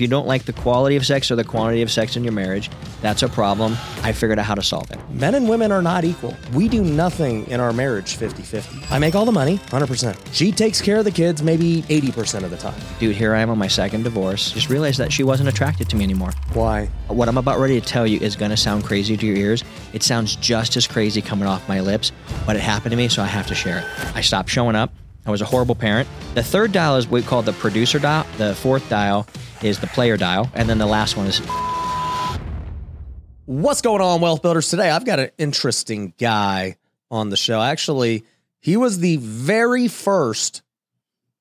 If 0.00 0.04
you 0.04 0.08
don't 0.08 0.26
like 0.26 0.46
the 0.46 0.54
quality 0.54 0.96
of 0.96 1.04
sex 1.04 1.30
or 1.30 1.36
the 1.36 1.44
quantity 1.44 1.82
of 1.82 1.90
sex 1.90 2.16
in 2.16 2.24
your 2.24 2.32
marriage, 2.32 2.70
that's 3.02 3.22
a 3.22 3.28
problem. 3.28 3.76
I 4.02 4.12
figured 4.12 4.38
out 4.38 4.46
how 4.46 4.54
to 4.54 4.62
solve 4.62 4.90
it. 4.90 4.98
Men 5.10 5.34
and 5.34 5.46
women 5.46 5.70
are 5.72 5.82
not 5.82 6.04
equal. 6.04 6.34
We 6.54 6.70
do 6.70 6.82
nothing 6.82 7.46
in 7.48 7.60
our 7.60 7.70
marriage 7.70 8.16
50 8.16 8.42
50. 8.42 8.78
I 8.88 8.98
make 8.98 9.14
all 9.14 9.26
the 9.26 9.30
money, 9.30 9.58
100%. 9.58 10.16
She 10.32 10.52
takes 10.52 10.80
care 10.80 10.96
of 10.96 11.04
the 11.04 11.10
kids 11.10 11.42
maybe 11.42 11.82
80% 11.82 12.44
of 12.44 12.50
the 12.50 12.56
time. 12.56 12.80
Dude, 12.98 13.14
here 13.14 13.34
I 13.34 13.42
am 13.42 13.50
on 13.50 13.58
my 13.58 13.68
second 13.68 14.04
divorce. 14.04 14.52
Just 14.52 14.70
realized 14.70 14.96
that 15.00 15.12
she 15.12 15.22
wasn't 15.22 15.50
attracted 15.50 15.90
to 15.90 15.96
me 15.96 16.04
anymore. 16.04 16.30
Why? 16.54 16.86
What 17.08 17.28
I'm 17.28 17.36
about 17.36 17.58
ready 17.58 17.78
to 17.78 17.86
tell 17.86 18.06
you 18.06 18.20
is 18.20 18.36
going 18.36 18.52
to 18.52 18.56
sound 18.56 18.84
crazy 18.84 19.18
to 19.18 19.26
your 19.26 19.36
ears. 19.36 19.64
It 19.92 20.02
sounds 20.02 20.34
just 20.34 20.78
as 20.78 20.86
crazy 20.86 21.20
coming 21.20 21.46
off 21.46 21.68
my 21.68 21.80
lips, 21.80 22.10
but 22.46 22.56
it 22.56 22.62
happened 22.62 22.92
to 22.92 22.96
me, 22.96 23.08
so 23.08 23.22
I 23.22 23.26
have 23.26 23.46
to 23.48 23.54
share 23.54 23.80
it. 23.80 24.16
I 24.16 24.22
stopped 24.22 24.48
showing 24.48 24.76
up. 24.76 24.94
I 25.26 25.30
was 25.30 25.42
a 25.42 25.44
horrible 25.44 25.74
parent. 25.74 26.08
The 26.34 26.42
third 26.42 26.72
dial 26.72 26.96
is 26.96 27.06
what 27.06 27.20
we 27.20 27.22
call 27.22 27.42
the 27.42 27.52
producer 27.52 27.98
dial. 27.98 28.26
The 28.38 28.54
fourth 28.54 28.88
dial 28.88 29.26
is 29.62 29.78
the 29.78 29.86
player 29.88 30.16
dial. 30.16 30.50
And 30.54 30.68
then 30.68 30.78
the 30.78 30.86
last 30.86 31.16
one 31.16 31.26
is 31.26 31.40
What's 33.50 33.82
going 33.82 34.00
on, 34.00 34.20
Wealth 34.20 34.42
Builders? 34.42 34.68
Today, 34.68 34.90
I've 34.90 35.04
got 35.04 35.18
an 35.18 35.30
interesting 35.36 36.14
guy 36.18 36.76
on 37.10 37.30
the 37.30 37.36
show. 37.36 37.60
Actually, 37.60 38.24
he 38.60 38.76
was 38.76 39.00
the 39.00 39.16
very 39.16 39.88
first 39.88 40.62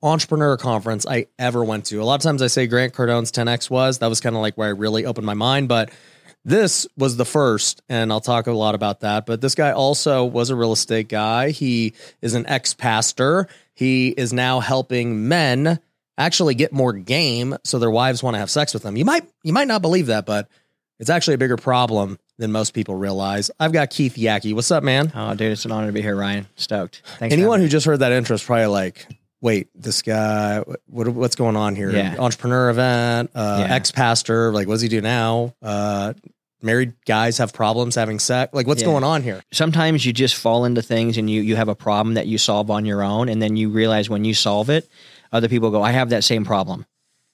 entrepreneur 0.01 0.57
conference 0.57 1.05
I 1.05 1.27
ever 1.37 1.63
went 1.63 1.85
to. 1.85 2.01
A 2.01 2.03
lot 2.03 2.15
of 2.15 2.21
times 2.21 2.41
I 2.41 2.47
say 2.47 2.65
Grant 2.65 2.93
Cardone's 2.93 3.31
10X 3.31 3.69
was. 3.69 3.99
That 3.99 4.07
was 4.07 4.21
kind 4.21 4.35
of 4.35 4.41
like 4.41 4.55
where 4.55 4.69
I 4.69 4.71
really 4.71 5.05
opened 5.05 5.27
my 5.27 5.35
mind. 5.35 5.67
But 5.67 5.91
this 6.43 6.87
was 6.97 7.17
the 7.17 7.25
first, 7.25 7.83
and 7.89 8.11
I'll 8.11 8.21
talk 8.21 8.47
a 8.47 8.53
lot 8.53 8.73
about 8.73 9.01
that. 9.01 9.25
But 9.27 9.41
this 9.41 9.53
guy 9.53 9.71
also 9.71 10.25
was 10.25 10.49
a 10.49 10.55
real 10.55 10.71
estate 10.71 11.09
guy. 11.09 11.51
He 11.51 11.93
is 12.21 12.33
an 12.33 12.47
ex 12.47 12.73
pastor. 12.73 13.47
He 13.75 14.09
is 14.09 14.33
now 14.33 14.61
helping 14.61 15.27
men 15.27 15.79
actually 16.19 16.53
get 16.53 16.71
more 16.71 16.93
game 16.93 17.55
so 17.63 17.79
their 17.79 17.89
wives 17.89 18.21
want 18.21 18.35
to 18.35 18.39
have 18.39 18.51
sex 18.51 18.73
with 18.75 18.83
them. 18.83 18.95
You 18.97 19.05
might 19.05 19.23
you 19.43 19.53
might 19.53 19.67
not 19.67 19.81
believe 19.81 20.07
that, 20.07 20.25
but 20.27 20.47
it's 20.99 21.09
actually 21.09 21.35
a 21.35 21.37
bigger 21.39 21.57
problem 21.57 22.19
than 22.37 22.51
most 22.51 22.73
people 22.73 22.93
realize. 22.95 23.49
I've 23.59 23.71
got 23.71 23.89
Keith 23.89 24.15
Yackey. 24.15 24.53
What's 24.53 24.69
up, 24.69 24.83
man? 24.83 25.11
Oh, 25.15 25.33
dude, 25.33 25.51
it's 25.53 25.65
an 25.65 25.71
honor 25.71 25.87
to 25.87 25.93
be 25.93 26.01
here, 26.01 26.15
Ryan. 26.15 26.45
Stoked. 26.57 27.01
Thanks. 27.17 27.33
Anyone 27.33 27.59
who 27.61 27.67
just 27.67 27.85
heard 27.85 27.99
that 28.01 28.11
intro 28.11 28.33
is 28.35 28.43
probably 28.43 28.65
like, 28.67 29.05
wait, 29.41 29.69
this 29.73 30.01
guy, 30.01 30.59
what, 30.87 31.07
what's 31.07 31.35
going 31.35 31.55
on 31.55 31.75
here? 31.75 31.89
Yeah. 31.91 32.15
Entrepreneur 32.19 32.69
event, 32.69 33.31
uh, 33.33 33.65
Yeah. 33.67 33.73
ex 33.75 33.91
pastor, 33.91 34.51
like, 34.51 34.67
what 34.67 34.75
does 34.75 34.81
he 34.81 34.89
do 34.89 34.99
now? 35.01 35.53
Uh, 35.61 36.13
married 36.61 36.93
guys 37.05 37.37
have 37.37 37.53
problems 37.53 37.95
having 37.95 38.19
sex. 38.19 38.53
Like, 38.53 38.67
what's 38.67 38.81
Yeah. 38.81 38.87
going 38.87 39.03
on 39.05 39.23
here? 39.23 39.41
sometimes 39.53 40.05
you 40.05 40.11
just 40.13 40.35
fall 40.35 40.65
into 40.65 40.81
things 40.81 41.17
and 41.17 41.29
you 41.29 41.41
you 41.41 41.55
have 41.55 41.69
a 41.69 41.75
problem 41.75 42.15
that 42.15 42.27
you 42.27 42.37
solve 42.37 42.69
on 42.69 42.85
your 42.85 43.01
own 43.03 43.29
and 43.29 43.41
then 43.41 43.55
you 43.55 43.69
realize 43.69 44.09
when 44.09 44.25
you 44.25 44.33
solve 44.33 44.69
it 44.69 44.89
other 45.31 45.47
people 45.49 45.69
go 45.71 45.81
i 45.81 45.91
have 45.91 46.09
that 46.09 46.23
same 46.23 46.45
problem 46.45 46.85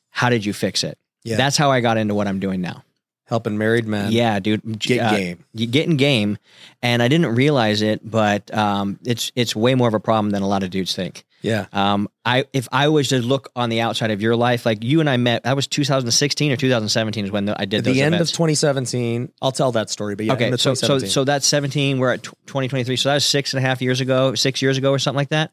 how 0.10 0.30
did 0.30 0.46
you 0.46 0.54
fix 0.54 0.84
it 0.84 0.98
Yeah. 1.24 1.38
that's 1.38 1.58
how 1.58 1.72
i 1.72 1.80
got 1.82 1.98
into 1.98 2.14
what 2.16 2.28
i'm 2.28 2.40
doing 2.40 2.62
now 2.62 2.84
Helping 3.28 3.58
married 3.58 3.88
men. 3.88 4.12
yeah 4.12 4.40
dude 4.40 4.78
Get 4.80 5.00
Uh, 5.02 5.16
game. 5.18 5.46
get 5.56 5.88
in 5.88 5.98
game 5.98 6.38
and 6.84 7.02
i 7.02 7.08
didn't 7.08 7.34
realize 7.36 7.82
it 7.82 8.00
but 8.10 8.54
um, 8.54 9.00
it's 9.04 9.32
it's 9.36 9.56
way 9.56 9.74
more 9.76 9.88
of 9.88 9.94
a 9.96 10.00
problem 10.00 10.30
than 10.32 10.44
a 10.44 10.48
lot 10.48 10.62
of 10.62 10.70
dudes 10.70 10.94
think 10.96 11.26
Yeah. 11.42 11.66
um, 11.74 12.08
I 12.24 12.46
if 12.54 12.68
I 12.72 12.88
was 12.90 13.08
to 13.10 13.22
look 13.22 13.50
on 13.56 13.70
the 13.70 13.82
outside 13.82 14.10
of 14.12 14.20
your 14.22 14.36
life, 14.36 14.66
like 14.66 14.84
you 14.84 15.00
and 15.00 15.08
I 15.08 15.18
met, 15.18 15.44
that 15.44 15.56
was 15.56 15.68
2016 15.68 16.52
or 16.52 16.56
2017 16.56 17.26
is 17.26 17.32
when 17.32 17.46
the, 17.46 17.54
I 17.62 17.66
did 17.66 17.80
At 17.80 17.84
the 17.94 18.02
end 18.02 18.16
events. 18.16 18.32
of 18.32 18.38
2017, 18.38 19.32
I'll 19.44 19.52
tell 19.52 19.72
that 19.74 19.92
story, 19.92 20.16
but 20.16 20.26
yeah, 20.26 20.34
okay, 20.34 20.58
so 20.58 20.74
so 20.74 20.98
so 20.98 21.24
that's 21.24 21.46
17. 21.46 22.00
We're 22.00 22.14
at 22.14 22.24
2023. 22.24 22.96
So 22.96 23.10
that 23.10 23.16
was 23.16 23.26
six 23.26 23.54
and 23.54 23.64
a 23.64 23.68
half 23.68 23.80
years 23.82 24.02
ago, 24.02 24.34
six 24.34 24.62
years 24.64 24.78
ago, 24.80 24.92
or 24.92 24.98
something 24.98 25.18
like 25.18 25.30
that. 25.30 25.52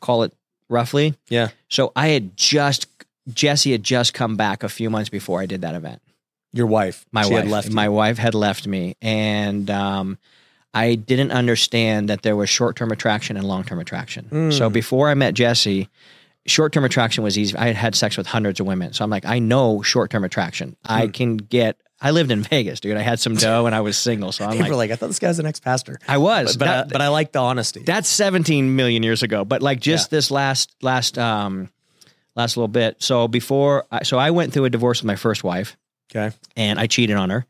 Call 0.00 0.22
it 0.22 0.32
roughly. 0.68 1.14
yeah. 1.28 1.48
So 1.68 1.92
I 1.96 2.08
had 2.08 2.36
just 2.36 2.86
Jesse 3.32 3.72
had 3.72 3.82
just 3.82 4.14
come 4.14 4.36
back 4.36 4.62
a 4.62 4.68
few 4.68 4.88
months 4.90 5.08
before 5.08 5.40
I 5.40 5.46
did 5.46 5.62
that 5.62 5.74
event. 5.74 6.00
Your 6.52 6.66
wife. 6.66 7.04
My 7.12 7.22
she 7.24 7.32
wife, 7.32 7.42
had 7.42 7.50
left. 7.50 7.68
you. 7.68 7.74
my 7.74 7.88
wife 7.88 8.18
had 8.18 8.34
left 8.34 8.66
me, 8.66 8.96
and 9.02 9.68
um, 9.70 10.16
I 10.72 10.94
didn't 10.94 11.32
understand 11.32 12.08
that 12.08 12.22
there 12.22 12.36
was 12.36 12.48
short 12.48 12.76
term 12.76 12.92
attraction 12.92 13.36
and 13.36 13.46
long 13.46 13.64
term 13.64 13.78
attraction. 13.78 14.28
Mm. 14.30 14.52
So 14.56 14.70
before 14.70 15.08
I 15.10 15.14
met 15.14 15.34
Jesse, 15.34 15.88
short 16.46 16.72
term 16.72 16.84
attraction 16.84 17.24
was 17.24 17.36
easy. 17.36 17.56
I 17.56 17.66
had 17.66 17.76
had 17.76 17.94
sex 17.94 18.16
with 18.16 18.26
hundreds 18.28 18.60
of 18.60 18.66
women, 18.66 18.92
so 18.92 19.04
I'm 19.04 19.10
like, 19.10 19.26
I 19.26 19.38
know 19.38 19.82
short 19.82 20.10
term 20.10 20.24
attraction. 20.24 20.76
I 20.84 21.06
Hmm. 21.06 21.10
can 21.12 21.36
get. 21.36 21.76
I 22.00 22.10
lived 22.10 22.30
in 22.30 22.42
Vegas, 22.42 22.80
dude. 22.80 22.96
I 22.96 23.02
had 23.02 23.20
some 23.20 23.36
dough 23.36 23.66
and 23.66 23.74
I 23.74 23.80
was 23.80 23.96
single, 23.96 24.32
so 24.32 24.44
I'm 24.46 24.50
People 24.50 24.62
like, 24.62 24.70
were 24.70 24.76
like, 24.76 24.90
I 24.90 24.96
thought 24.96 25.06
this 25.08 25.18
guy's 25.18 25.38
an 25.38 25.46
ex 25.46 25.60
pastor. 25.60 25.98
I 26.06 26.18
was, 26.18 26.56
But, 26.56 26.66
but, 26.66 26.68
I, 26.68 26.82
but 26.84 27.00
I 27.00 27.08
like 27.08 27.32
the 27.32 27.38
honesty. 27.38 27.80
that's 27.80 28.08
17 28.08 28.76
million 28.76 29.02
years 29.02 29.22
ago. 29.22 29.44
But 29.44 29.62
like 29.62 29.80
just 29.80 30.10
this 30.10 30.30
last 30.30 30.74
last 30.82 31.18
um 31.18 31.70
last 32.34 32.56
little 32.56 32.68
bit. 32.68 33.02
So 33.02 33.28
before, 33.28 33.86
I, 33.90 34.02
so 34.02 34.18
I 34.18 34.30
went 34.30 34.52
through 34.52 34.66
a 34.66 34.70
divorce 34.70 35.00
with 35.00 35.06
my 35.06 35.16
first 35.16 35.42
wife, 35.42 35.76
okay. 36.14 36.36
and 36.54 36.78
I 36.78 36.86
cheated 36.86 37.16
on 37.16 37.30
her. 37.30 37.46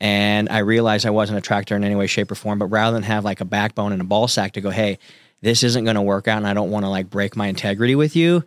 And 0.00 0.48
I 0.48 0.58
realized 0.58 1.06
I 1.06 1.10
wasn't 1.10 1.38
attracted 1.38 1.68
to 1.68 1.74
her 1.74 1.76
in 1.76 1.82
any 1.82 1.96
way, 1.96 2.06
shape, 2.06 2.30
or 2.30 2.36
form. 2.36 2.60
But 2.60 2.66
rather 2.66 2.94
than 2.94 3.02
have 3.02 3.24
like 3.24 3.40
a 3.40 3.44
backbone 3.44 3.92
and 3.92 4.00
a 4.00 4.04
ball 4.04 4.28
sack 4.28 4.52
to 4.52 4.60
go, 4.60 4.70
hey, 4.70 5.00
this 5.40 5.64
isn't 5.64 5.82
going 5.82 5.96
to 5.96 6.02
work 6.02 6.28
out, 6.28 6.36
and 6.36 6.46
I 6.46 6.54
don't 6.54 6.70
want 6.70 6.84
to 6.84 6.88
like 6.88 7.10
break 7.10 7.36
my 7.36 7.48
integrity 7.48 7.96
with 7.96 8.14
you, 8.14 8.44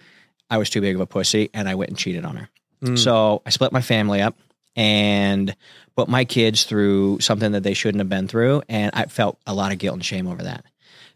I 0.50 0.58
was 0.58 0.70
too 0.70 0.80
big 0.80 0.96
of 0.96 1.02
a 1.02 1.06
pussy, 1.06 1.50
and 1.54 1.68
I 1.68 1.76
went 1.76 1.90
and 1.90 1.98
cheated 1.98 2.24
on 2.24 2.38
her. 2.38 2.50
Mm. 2.84 2.98
So 2.98 3.42
I 3.46 3.50
split 3.50 3.74
my 3.74 3.82
family 3.82 4.22
up 4.22 4.38
and 4.76 5.56
put 5.96 6.08
my 6.08 6.26
kids 6.26 6.64
through 6.64 7.20
something 7.20 7.52
that 7.52 7.64
they 7.64 7.74
shouldn't 7.74 8.00
have 8.00 8.10
been 8.10 8.28
through. 8.28 8.62
And 8.70 8.92
I 8.94 9.06
felt 9.06 9.38
a 9.46 9.54
lot 9.54 9.72
of 9.72 9.78
guilt 9.78 9.96
and 9.96 10.06
shame 10.06 10.28
over 10.28 10.44
that. 10.44 10.66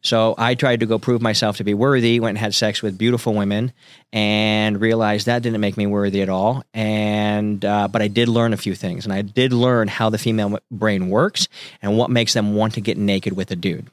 So 0.05 0.35
I 0.37 0.53
tried 0.53 0.81
to 0.81 0.85
go 0.85 0.99
prove 0.99 1.23
myself 1.23 1.57
to 1.57 1.63
be 1.63 1.73
worthy, 1.73 2.19
went 2.19 2.37
and 2.37 2.37
had 2.37 2.53
sex 2.53 2.83
with 2.83 2.95
beautiful 2.95 3.33
women 3.33 3.73
and 4.13 4.79
realized 4.79 5.25
that 5.25 5.41
didn't 5.41 5.61
make 5.61 5.77
me 5.77 5.87
worthy 5.87 6.21
at 6.21 6.29
all. 6.29 6.63
And, 6.75 7.65
uh, 7.65 7.87
but 7.87 8.03
I 8.03 8.07
did 8.07 8.29
learn 8.29 8.53
a 8.53 8.57
few 8.57 8.75
things 8.75 9.05
and 9.05 9.13
I 9.13 9.23
did 9.23 9.51
learn 9.51 9.87
how 9.87 10.11
the 10.11 10.19
female 10.19 10.59
brain 10.69 11.09
works 11.09 11.47
and 11.81 11.97
what 11.97 12.11
makes 12.11 12.33
them 12.33 12.53
want 12.53 12.75
to 12.75 12.81
get 12.81 12.99
naked 12.99 13.35
with 13.35 13.49
a 13.49 13.55
dude. 13.55 13.89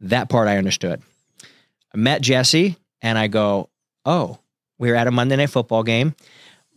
That 0.00 0.28
part 0.28 0.48
I 0.48 0.56
understood. 0.58 1.00
I 1.94 1.96
met 1.96 2.22
Jesse 2.22 2.74
and 3.00 3.16
I 3.16 3.28
go, 3.28 3.68
oh, 4.04 4.40
we 4.78 4.90
were 4.90 4.96
at 4.96 5.06
a 5.06 5.12
Monday 5.12 5.36
night 5.36 5.50
football 5.50 5.84
game. 5.84 6.16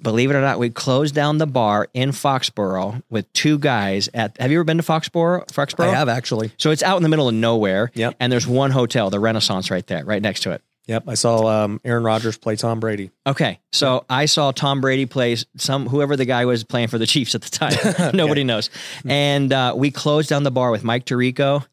Believe 0.06 0.30
it 0.30 0.36
or 0.36 0.42
not, 0.42 0.60
we 0.60 0.70
closed 0.70 1.16
down 1.16 1.40
the 1.40 1.48
bar 1.48 1.90
in 1.96 2.12
Foxborough 2.12 3.02
with 3.10 3.34
two 3.34 3.58
guys 3.58 4.08
at. 4.14 4.40
Have 4.40 4.52
you 4.52 4.60
ever 4.60 4.64
been 4.64 4.78
to 4.78 4.84
Foxborough? 4.84 5.48
Foxborough? 5.48 5.90
I 5.90 5.96
have 5.96 6.10
actually. 6.10 6.52
So 6.60 6.70
it's 6.70 6.84
out 6.84 6.98
in 6.98 7.02
the 7.04 7.10
middle 7.10 7.28
of 7.28 7.34
nowhere. 7.34 7.90
Yep. 7.96 8.18
And 8.20 8.32
there's 8.32 8.46
one 8.46 8.70
hotel, 8.70 9.10
the 9.10 9.20
Renaissance, 9.20 9.72
right 9.72 9.86
there, 9.88 10.06
right 10.06 10.22
next 10.22 10.42
to 10.42 10.52
it. 10.52 10.62
Yep. 10.86 11.06
I 11.08 11.16
saw 11.16 11.48
um, 11.48 11.82
Aaron 11.84 12.04
Rodgers 12.04 12.38
play 12.38 12.56
Tom 12.56 12.80
Brady. 12.80 13.10
Okay. 13.26 13.60
So 13.72 14.06
I 14.08 14.28
saw 14.28 14.52
Tom 14.52 14.80
Brady 14.80 15.08
play 15.08 15.38
some 15.58 15.88
whoever 15.88 16.16
the 16.16 16.26
guy 16.26 16.46
was 16.46 16.64
playing 16.64 16.90
for 16.90 17.00
the 17.00 17.08
Chiefs 17.08 17.34
at 17.34 17.42
the 17.42 17.50
time. 17.50 18.12
Nobody 18.14 18.44
knows. 18.44 18.70
And 19.06 19.52
uh, 19.52 19.74
we 19.76 19.90
closed 19.90 20.30
down 20.30 20.44
the 20.44 20.52
bar 20.52 20.70
with 20.70 20.84
Mike 20.84 21.06
Tirico 21.06 21.66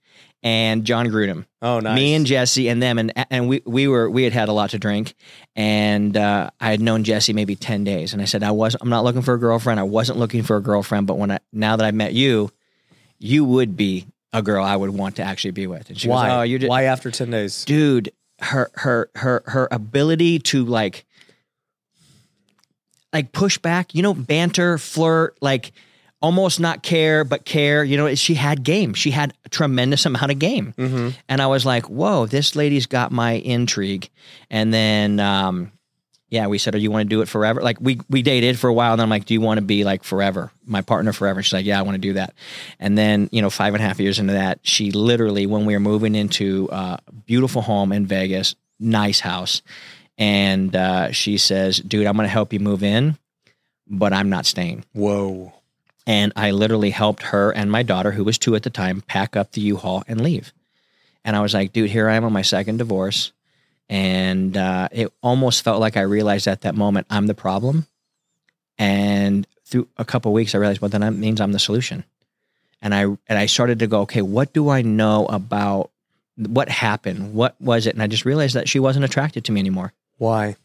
and 0.43 0.85
Jon 0.85 1.07
Gruden. 1.09 1.47
Oh, 1.61 1.81
nice. 1.81 1.95
Me 1.95 2.15
and 2.15 2.27
Jesse 2.27 2.69
and 2.69 2.83
them 2.83 2.99
and 2.99 3.13
and 3.31 3.49
we 3.49 3.63
we 3.65 3.87
were 3.87 4.11
we 4.11 4.25
had 4.25 4.33
had 4.33 4.49
a 4.49 4.53
lot 4.53 4.71
to 4.71 4.79
drink 4.79 5.15
and 5.55 6.17
uh, 6.17 6.51
I 6.61 6.71
had 6.71 6.81
known 6.81 7.05
Jesse 7.05 7.33
maybe 7.33 7.55
10 7.55 7.85
days 7.85 8.13
and 8.13 8.21
I 8.21 8.25
said 8.25 8.43
I 8.43 8.51
was 8.51 8.77
I'm 8.81 8.89
not 8.89 9.05
looking 9.05 9.23
for 9.23 9.35
a 9.35 9.39
girlfriend. 9.39 9.79
I 9.79 9.85
wasn't 9.85 10.19
looking 10.19 10.43
for 10.43 10.57
a 10.57 10.61
girlfriend, 10.63 11.07
but 11.07 11.19
when 11.19 11.31
I 11.31 11.39
now 11.53 11.77
that 11.77 11.85
I 11.85 11.93
met 11.93 12.13
you, 12.13 12.51
you 13.19 13.45
would 13.45 13.77
be 13.77 14.07
a 14.33 14.43
girl 14.43 14.65
I 14.65 14.75
would 14.75 14.91
want 14.91 15.17
to 15.17 15.23
actually 15.23 15.53
be 15.53 15.67
with. 15.67 15.89
And 15.91 16.01
she 16.01 16.09
Why? 16.09 16.29
goes, 16.29 16.39
"Oh, 16.39 16.43
you're 16.43 16.59
just, 16.59 16.71
Why 16.71 16.85
after 16.85 17.11
10 17.11 17.31
days? 17.31 17.65
dude 17.65 18.13
her 18.41 18.71
her 18.75 19.11
her 19.15 19.43
her 19.47 19.69
ability 19.71 20.41
to 20.41 20.65
like 20.65 21.05
like 23.13 23.31
push 23.33 23.59
back 23.59 23.95
you 23.95 24.03
know 24.03 24.15
banter 24.15 24.79
flirt 24.79 25.37
like 25.41 25.73
almost 26.23 26.61
not 26.61 26.83
care 26.83 27.25
but 27.25 27.45
care. 27.45 27.85
You 27.85 27.97
know 27.97 28.15
she 28.15 28.35
had 28.35 28.63
game. 28.63 28.95
She 28.95 29.11
had 29.11 29.35
a 29.45 29.49
tremendous 29.49 30.07
amount 30.07 30.31
of 30.31 30.39
game. 30.39 30.75
Mm-hmm. 30.79 31.11
and 31.29 31.43
i 31.43 31.47
was 31.47 31.67
like 31.67 31.89
whoa 31.89 32.27
this 32.27 32.57
lady's 32.57 32.87
got 32.87 33.13
my 33.13 33.33
intrigue. 33.33 34.09
And 34.51 34.73
then 34.73 35.21
um 35.21 35.73
yeah 36.29 36.47
we 36.47 36.57
said 36.59 36.75
oh 36.75 36.79
you 36.79 36.91
want 36.91 37.03
to 37.03 37.15
do 37.15 37.21
it 37.21 37.29
forever? 37.29 37.61
Like 37.61 37.79
we 37.81 38.01
we 38.09 38.23
dated 38.23 38.59
for 38.59 38.69
a 38.69 38.73
while 38.73 38.93
and 38.93 39.01
then 39.01 39.05
i'm 39.05 39.11
like 39.11 39.27
do 39.27 39.35
you 39.35 39.41
want 39.41 39.59
to 39.59 39.65
be 39.65 39.85
like 39.85 40.05
forever? 40.05 40.51
My 40.65 40.81
partner 40.81 41.13
forever? 41.13 41.41
And 41.41 41.47
she's 41.47 41.53
like 41.53 41.67
yeah 41.67 41.79
i 41.79 41.83
want 41.83 41.97
to 41.97 42.01
do 42.01 42.15
that. 42.15 42.35
And 42.79 42.97
then 42.97 43.29
you 43.33 43.43
know 43.43 43.51
five 43.51 43.75
and 43.75 43.83
a 43.83 43.87
half 43.87 44.01
years 44.01 44.19
into 44.19 44.33
that 44.35 44.61
she 44.63 44.93
literally 44.93 45.47
when 45.47 45.67
we 45.67 45.75
were 45.75 45.81
moving 45.81 46.15
into 46.15 46.69
uh, 46.71 46.97
a 47.07 47.13
beautiful 47.13 47.63
home 47.63 47.93
in 47.93 48.07
vegas 48.07 48.55
nice 48.81 49.21
house 49.21 49.63
and 50.19 50.75
uh, 50.75 51.13
she 51.13 51.39
says 51.39 51.79
dude 51.79 52.07
i'm 52.07 52.17
going 52.17 52.27
to 52.27 52.33
help 52.33 52.53
you 52.53 52.61
move 52.61 52.83
in 52.83 53.17
but 53.87 54.13
i'm 54.13 54.29
not 54.29 54.47
staying. 54.47 54.85
Whoa. 54.93 55.53
And 56.07 56.33
I 56.37 56.51
literally 56.51 56.91
helped 56.91 57.23
her 57.25 57.51
and 57.51 57.71
my 57.71 57.83
daughter, 57.83 58.13
who 58.13 58.25
was 58.25 58.39
two 58.39 58.55
at 58.55 58.63
the 58.63 58.71
time, 58.71 59.03
pack 59.03 59.37
up 59.37 59.53
the 59.53 59.61
U-Haul 59.61 60.03
and 60.09 60.21
leave. 60.21 60.53
And 61.25 61.37
I 61.37 61.41
was 61.41 61.55
like, 61.55 61.73
dude, 61.73 61.91
here 61.91 62.09
I 62.09 62.15
am 62.15 62.25
on 62.25 62.33
my 62.33 62.43
second 62.43 62.79
divorce. 62.79 63.33
And 63.89 64.57
uh, 64.57 64.89
it 64.91 65.13
almost 65.23 65.63
felt 65.63 65.81
like 65.81 65.97
I 65.97 66.01
realized 66.01 66.49
at 66.49 66.63
that 66.63 66.75
moment 66.75 67.07
I'm 67.11 67.27
the 67.27 67.35
problem. 67.35 67.87
And 68.79 69.47
through 69.65 69.87
a 69.97 70.05
couple 70.05 70.31
of 70.31 70.35
weeks, 70.35 70.55
I 70.55 70.59
realized, 70.59 70.81
well, 70.81 70.89
then 70.89 71.03
that 71.03 71.13
means 71.13 71.41
I'm 71.41 71.53
the 71.53 71.59
solution. 71.59 72.05
And 72.81 72.95
I 72.95 73.03
and 73.03 73.39
I 73.39 73.47
started 73.47 73.79
to 73.79 73.87
go, 73.87 74.01
okay, 74.01 74.23
what 74.23 74.53
do 74.53 74.69
I 74.69 74.83
know 74.83 75.27
about 75.27 75.91
what 76.37 76.69
happened? 76.69 77.35
What 77.35 77.55
was 77.61 77.87
it? 77.87 77.95
And 77.95 78.03
I 78.03 78.09
just 78.09 78.25
realized 78.25 78.57
that 78.57 78.69
she 78.69 78.81
wasn't 78.81 79.05
attracted 79.05 79.45
to 79.45 79.53
me 79.53 79.61
anymore 79.61 79.93
Why? 80.19 80.57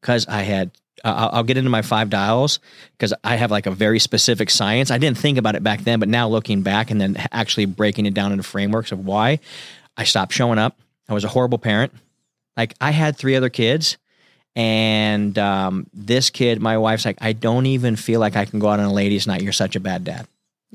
because 0.00 0.26
I 0.26 0.42
had 0.42 0.72
I'll 1.04 1.30
I'll 1.32 1.42
get 1.42 1.56
into 1.56 1.70
my 1.70 1.82
five 1.82 2.10
dials 2.10 2.60
because 2.92 3.14
I 3.24 3.36
have 3.36 3.50
like 3.50 3.66
a 3.66 3.70
very 3.70 3.98
specific 3.98 4.50
science. 4.50 4.90
I 4.90 4.98
didn't 4.98 5.18
think 5.18 5.38
about 5.38 5.54
it 5.54 5.62
back 5.62 5.82
then, 5.82 5.98
but 6.00 6.08
now 6.08 6.28
looking 6.28 6.62
back 6.62 6.90
and 6.90 7.00
then 7.00 7.16
actually 7.32 7.66
breaking 7.66 8.06
it 8.06 8.14
down 8.14 8.32
into 8.32 8.44
frameworks 8.44 8.92
of 8.92 9.04
why 9.04 9.40
I 9.96 10.04
stopped 10.04 10.32
showing 10.32 10.58
up. 10.58 10.78
I 11.08 11.14
was 11.14 11.24
a 11.24 11.28
horrible 11.28 11.58
parent. 11.58 11.92
Like 12.56 12.74
I 12.80 12.90
had 12.90 13.16
three 13.16 13.34
other 13.34 13.48
kids, 13.48 13.96
and 14.54 15.36
um, 15.38 15.86
this 15.94 16.30
kid, 16.30 16.60
my 16.60 16.76
wife's 16.78 17.04
like, 17.04 17.18
I 17.20 17.32
don't 17.32 17.66
even 17.66 17.96
feel 17.96 18.20
like 18.20 18.36
I 18.36 18.44
can 18.44 18.58
go 18.58 18.68
out 18.68 18.80
on 18.80 18.86
a 18.86 18.92
ladies' 18.92 19.26
night. 19.26 19.42
You're 19.42 19.52
such 19.52 19.76
a 19.76 19.80
bad 19.80 20.04
dad. 20.04 20.26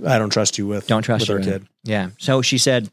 I 0.05 0.19
don't 0.19 0.29
trust 0.29 0.57
you 0.57 0.67
with 0.67 0.87
Don't 0.87 1.03
trust 1.03 1.29
with 1.29 1.45
your 1.45 1.53
our 1.53 1.59
kid. 1.59 1.67
Yeah. 1.83 2.09
So 2.17 2.41
she 2.41 2.57
said, 2.57 2.89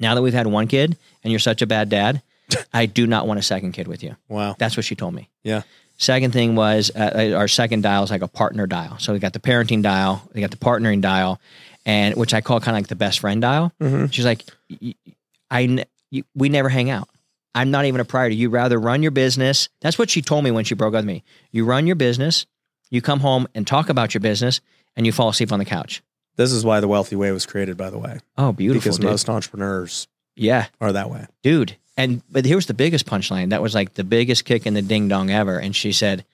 now 0.00 0.14
that 0.14 0.22
we've 0.22 0.32
had 0.32 0.46
one 0.46 0.66
kid 0.66 0.96
and 1.22 1.30
you're 1.30 1.40
such 1.40 1.62
a 1.62 1.66
bad 1.66 1.88
dad, 1.88 2.22
I 2.72 2.86
do 2.86 3.06
not 3.06 3.26
want 3.26 3.38
a 3.38 3.42
second 3.42 3.72
kid 3.72 3.88
with 3.88 4.02
you. 4.02 4.16
Wow. 4.28 4.56
That's 4.58 4.76
what 4.76 4.84
she 4.84 4.94
told 4.94 5.14
me. 5.14 5.28
Yeah. 5.42 5.62
Second 6.02 6.32
thing 6.32 6.56
was 6.56 6.90
uh, 6.96 7.32
our 7.36 7.46
second 7.46 7.82
dial 7.82 8.02
is 8.02 8.10
like 8.10 8.22
a 8.22 8.28
partner 8.28 8.66
dial. 8.66 8.98
So 8.98 9.12
we 9.12 9.20
got 9.20 9.32
the 9.34 9.38
parenting 9.38 9.82
dial, 9.82 10.28
we 10.34 10.40
got 10.40 10.50
the 10.50 10.56
partnering 10.56 11.00
dial, 11.00 11.40
and 11.86 12.16
which 12.16 12.34
I 12.34 12.40
call 12.40 12.58
kind 12.58 12.76
of 12.76 12.80
like 12.82 12.88
the 12.88 12.96
best 12.96 13.20
friend 13.20 13.40
dial. 13.40 13.72
Mhm. 13.80 14.12
She's 14.12 14.24
like, 14.24 14.42
"Y- 14.68 14.78
y- 15.06 15.12
I, 15.48 15.84
you, 16.10 16.24
we 16.34 16.48
never 16.48 16.68
hang 16.68 16.90
out. 16.90 17.08
I'm 17.54 17.70
not 17.70 17.84
even 17.84 18.00
a 18.00 18.04
priority. 18.04 18.34
You 18.34 18.48
rather 18.50 18.80
run 18.80 19.02
your 19.02 19.12
business. 19.12 19.68
That's 19.80 19.96
what 19.96 20.10
she 20.10 20.22
told 20.22 20.42
me 20.42 20.50
when 20.50 20.64
she 20.64 20.74
broke 20.74 20.94
up 20.94 20.98
with 20.98 21.04
me. 21.04 21.22
You 21.52 21.64
run 21.64 21.86
your 21.86 21.94
business, 21.96 22.46
you 22.90 23.00
come 23.00 23.20
home 23.20 23.46
and 23.54 23.64
talk 23.64 23.88
about 23.88 24.12
your 24.12 24.22
business, 24.22 24.60
and 24.96 25.06
you 25.06 25.12
fall 25.12 25.28
asleep 25.28 25.52
on 25.52 25.60
the 25.60 25.64
couch. 25.64 26.02
This 26.34 26.50
is 26.50 26.64
why 26.64 26.80
the 26.80 26.88
wealthy 26.88 27.14
way 27.14 27.30
was 27.30 27.46
created, 27.46 27.76
by 27.76 27.90
the 27.90 27.98
way, 27.98 28.18
Oh, 28.36 28.50
beautiful. 28.52 28.80
because 28.82 28.96
dude. 28.98 29.08
most 29.10 29.28
entrepreneurs 29.28 30.08
yeah, 30.34 30.66
are 30.80 30.90
that 30.92 31.10
way. 31.10 31.26
dude. 31.44 31.76
And 31.96 32.22
but 32.30 32.44
here's 32.44 32.66
the 32.66 32.74
biggest 32.74 33.06
punchline. 33.06 33.50
That 33.50 33.62
was 33.62 33.74
like 33.74 33.94
the 33.94 34.04
biggest 34.04 34.44
kick 34.44 34.66
in 34.66 34.74
the 34.74 34.82
ding 34.82 35.08
dong 35.08 35.30
ever. 35.30 35.58
And 35.58 35.76
she 35.76 35.92
said, 35.92 36.24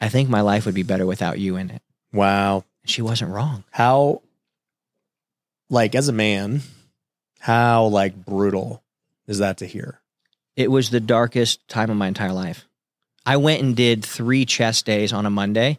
"I 0.00 0.08
think 0.08 0.28
my 0.28 0.42
life 0.42 0.66
would 0.66 0.74
be 0.74 0.82
better 0.82 1.06
without 1.06 1.38
you 1.38 1.56
in 1.56 1.70
it." 1.70 1.82
Wow. 2.12 2.64
And 2.82 2.90
she 2.90 3.02
wasn't 3.02 3.32
wrong. 3.32 3.64
How, 3.70 4.22
like, 5.70 5.94
as 5.94 6.08
a 6.08 6.12
man, 6.12 6.62
how 7.40 7.86
like 7.86 8.24
brutal 8.24 8.82
is 9.26 9.38
that 9.38 9.58
to 9.58 9.66
hear? 9.66 10.00
It 10.54 10.70
was 10.70 10.90
the 10.90 11.00
darkest 11.00 11.66
time 11.68 11.90
of 11.90 11.96
my 11.96 12.08
entire 12.08 12.32
life. 12.32 12.66
I 13.24 13.36
went 13.36 13.62
and 13.62 13.74
did 13.74 14.04
three 14.04 14.44
chest 14.44 14.86
days 14.86 15.12
on 15.12 15.26
a 15.26 15.30
Monday 15.30 15.78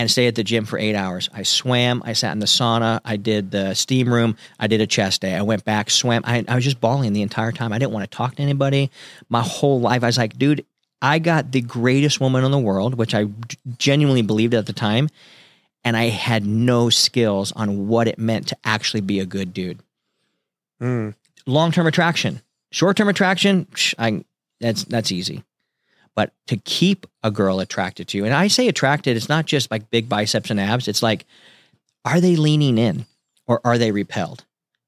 and 0.00 0.10
stayed 0.10 0.28
at 0.28 0.34
the 0.34 0.42
gym 0.42 0.64
for 0.64 0.78
eight 0.78 0.94
hours. 0.94 1.28
I 1.34 1.42
swam, 1.42 2.02
I 2.06 2.14
sat 2.14 2.32
in 2.32 2.38
the 2.38 2.46
sauna, 2.46 3.00
I 3.04 3.16
did 3.18 3.50
the 3.50 3.74
steam 3.74 4.10
room, 4.10 4.34
I 4.58 4.66
did 4.66 4.80
a 4.80 4.86
chest 4.86 5.20
day. 5.20 5.34
I 5.34 5.42
went 5.42 5.62
back, 5.66 5.90
swam. 5.90 6.22
I, 6.24 6.42
I 6.48 6.54
was 6.54 6.64
just 6.64 6.80
bawling 6.80 7.12
the 7.12 7.20
entire 7.20 7.52
time. 7.52 7.70
I 7.70 7.78
didn't 7.78 7.92
want 7.92 8.10
to 8.10 8.16
talk 8.16 8.36
to 8.36 8.42
anybody. 8.42 8.90
My 9.28 9.42
whole 9.42 9.78
life, 9.78 10.02
I 10.02 10.06
was 10.06 10.16
like, 10.16 10.38
dude, 10.38 10.64
I 11.02 11.18
got 11.18 11.52
the 11.52 11.60
greatest 11.60 12.18
woman 12.18 12.46
in 12.46 12.50
the 12.50 12.58
world, 12.58 12.94
which 12.94 13.14
I 13.14 13.26
genuinely 13.76 14.22
believed 14.22 14.54
at 14.54 14.64
the 14.64 14.72
time. 14.72 15.10
And 15.84 15.98
I 15.98 16.04
had 16.04 16.46
no 16.46 16.88
skills 16.88 17.52
on 17.52 17.86
what 17.86 18.08
it 18.08 18.18
meant 18.18 18.48
to 18.48 18.56
actually 18.64 19.02
be 19.02 19.20
a 19.20 19.26
good 19.26 19.52
dude 19.52 19.80
Mm. 20.80 21.14
long 21.46 21.72
term 21.72 21.86
attraction. 21.86 22.40
Short 22.72 22.96
term 22.96 23.08
attraction, 23.08 23.66
psh, 23.66 23.94
I, 23.98 24.24
that's 24.60 24.84
that's 24.84 25.12
easy. 25.12 25.44
But 26.16 26.32
to 26.48 26.56
keep 26.56 27.06
a 27.22 27.30
girl 27.30 27.60
attracted 27.60 28.08
to 28.08 28.18
you, 28.18 28.24
and 28.24 28.34
I 28.34 28.48
say 28.48 28.68
attracted, 28.68 29.16
it's 29.16 29.28
not 29.28 29.46
just 29.46 29.70
like 29.70 29.90
big 29.90 30.08
biceps 30.08 30.50
and 30.50 30.58
abs. 30.60 30.88
It's 30.88 31.02
like, 31.02 31.24
are 32.04 32.20
they 32.20 32.36
leaning 32.36 32.78
in 32.78 33.06
or 33.46 33.60
are 33.64 33.78
they 33.78 33.92
repelled? 33.92 34.44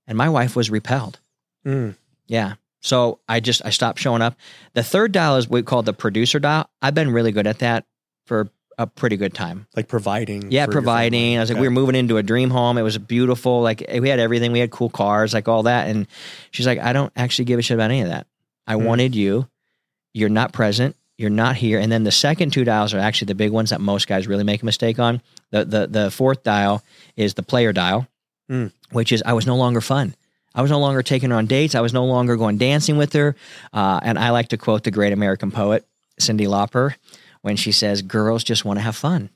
And 0.06 0.18
my 0.18 0.28
wife 0.28 0.56
was 0.56 0.68
repelled. 0.70 1.20
Mm. 1.66 1.94
Yeah. 2.26 2.54
So 2.80 3.20
I 3.28 3.38
just 3.40 3.64
I 3.64 3.70
stopped 3.70 4.00
showing 4.00 4.20
up. 4.22 4.36
The 4.74 4.82
third 4.82 5.12
dial 5.12 5.36
is 5.36 5.48
what 5.48 5.58
we 5.58 5.62
call 5.62 5.82
the 5.82 5.92
producer 5.92 6.40
dial. 6.40 6.68
I've 6.82 6.94
been 6.94 7.12
really 7.12 7.30
good 7.30 7.46
at 7.46 7.60
that 7.60 7.84
for 8.26 8.50
a 8.78 8.86
pretty 8.88 9.16
good 9.16 9.32
time. 9.34 9.68
Like 9.76 9.86
providing. 9.86 10.50
Yeah, 10.50 10.66
providing. 10.66 11.36
I 11.36 11.40
was 11.40 11.50
like, 11.50 11.56
Okay. 11.56 11.60
we 11.60 11.68
were 11.68 11.72
moving 11.74 11.94
into 11.94 12.16
a 12.16 12.22
dream 12.24 12.50
home. 12.50 12.78
It 12.78 12.82
was 12.82 12.98
beautiful. 12.98 13.60
Like 13.62 13.84
we 14.00 14.08
had 14.08 14.18
everything. 14.18 14.50
We 14.50 14.58
had 14.58 14.72
cool 14.72 14.90
cars, 14.90 15.32
like 15.34 15.46
all 15.46 15.62
that. 15.64 15.88
And 15.88 16.08
she's 16.50 16.66
like, 16.66 16.80
I 16.80 16.92
don't 16.92 17.12
actually 17.14 17.44
give 17.44 17.60
a 17.60 17.62
shit 17.62 17.76
about 17.76 17.90
any 17.90 18.00
of 18.00 18.08
that. 18.08 18.26
I 18.66 18.74
Hmm. 18.74 18.84
wanted 18.84 19.14
you. 19.14 19.46
You're 20.14 20.28
not 20.30 20.52
present. 20.52 20.96
You're 21.22 21.30
not 21.30 21.56
here. 21.56 21.78
And 21.78 21.90
then 21.90 22.02
the 22.04 22.10
second 22.12 22.52
two 22.52 22.64
dials 22.64 22.92
are 22.92 22.98
actually 22.98 23.26
the 23.26 23.34
big 23.36 23.52
ones 23.52 23.70
that 23.70 23.80
most 23.80 24.08
guys 24.08 24.26
really 24.26 24.44
make 24.44 24.60
a 24.60 24.66
mistake 24.66 24.98
on. 24.98 25.22
The 25.52 25.64
the 25.64 25.86
the 25.86 26.10
fourth 26.10 26.42
dial 26.42 26.82
is 27.16 27.34
the 27.34 27.42
player 27.42 27.72
dial, 27.72 28.08
Hmm. 28.48 28.66
which 28.90 29.12
is 29.12 29.22
I 29.24 29.32
was 29.32 29.46
no 29.46 29.56
longer 29.56 29.80
fun. 29.80 30.14
I 30.54 30.60
was 30.60 30.70
no 30.70 30.80
longer 30.80 31.02
taking 31.02 31.30
her 31.30 31.36
on 31.36 31.46
dates. 31.46 31.74
I 31.74 31.80
was 31.80 31.94
no 31.94 32.04
longer 32.04 32.36
going 32.36 32.58
dancing 32.58 32.98
with 32.98 33.12
her. 33.14 33.36
Uh, 33.72 34.00
and 34.02 34.18
I 34.18 34.30
like 34.30 34.48
to 34.48 34.58
quote 34.58 34.82
the 34.82 34.90
great 34.90 35.12
American 35.12 35.50
poet 35.50 35.86
Cyndi 36.20 36.46
Lauper 36.46 36.94
when 37.40 37.56
she 37.56 37.72
says, 37.72 38.02
"Girls 38.02 38.44
just 38.44 38.64
want 38.64 38.78
to 38.78 38.82
have 38.82 38.96
fun." 38.96 39.30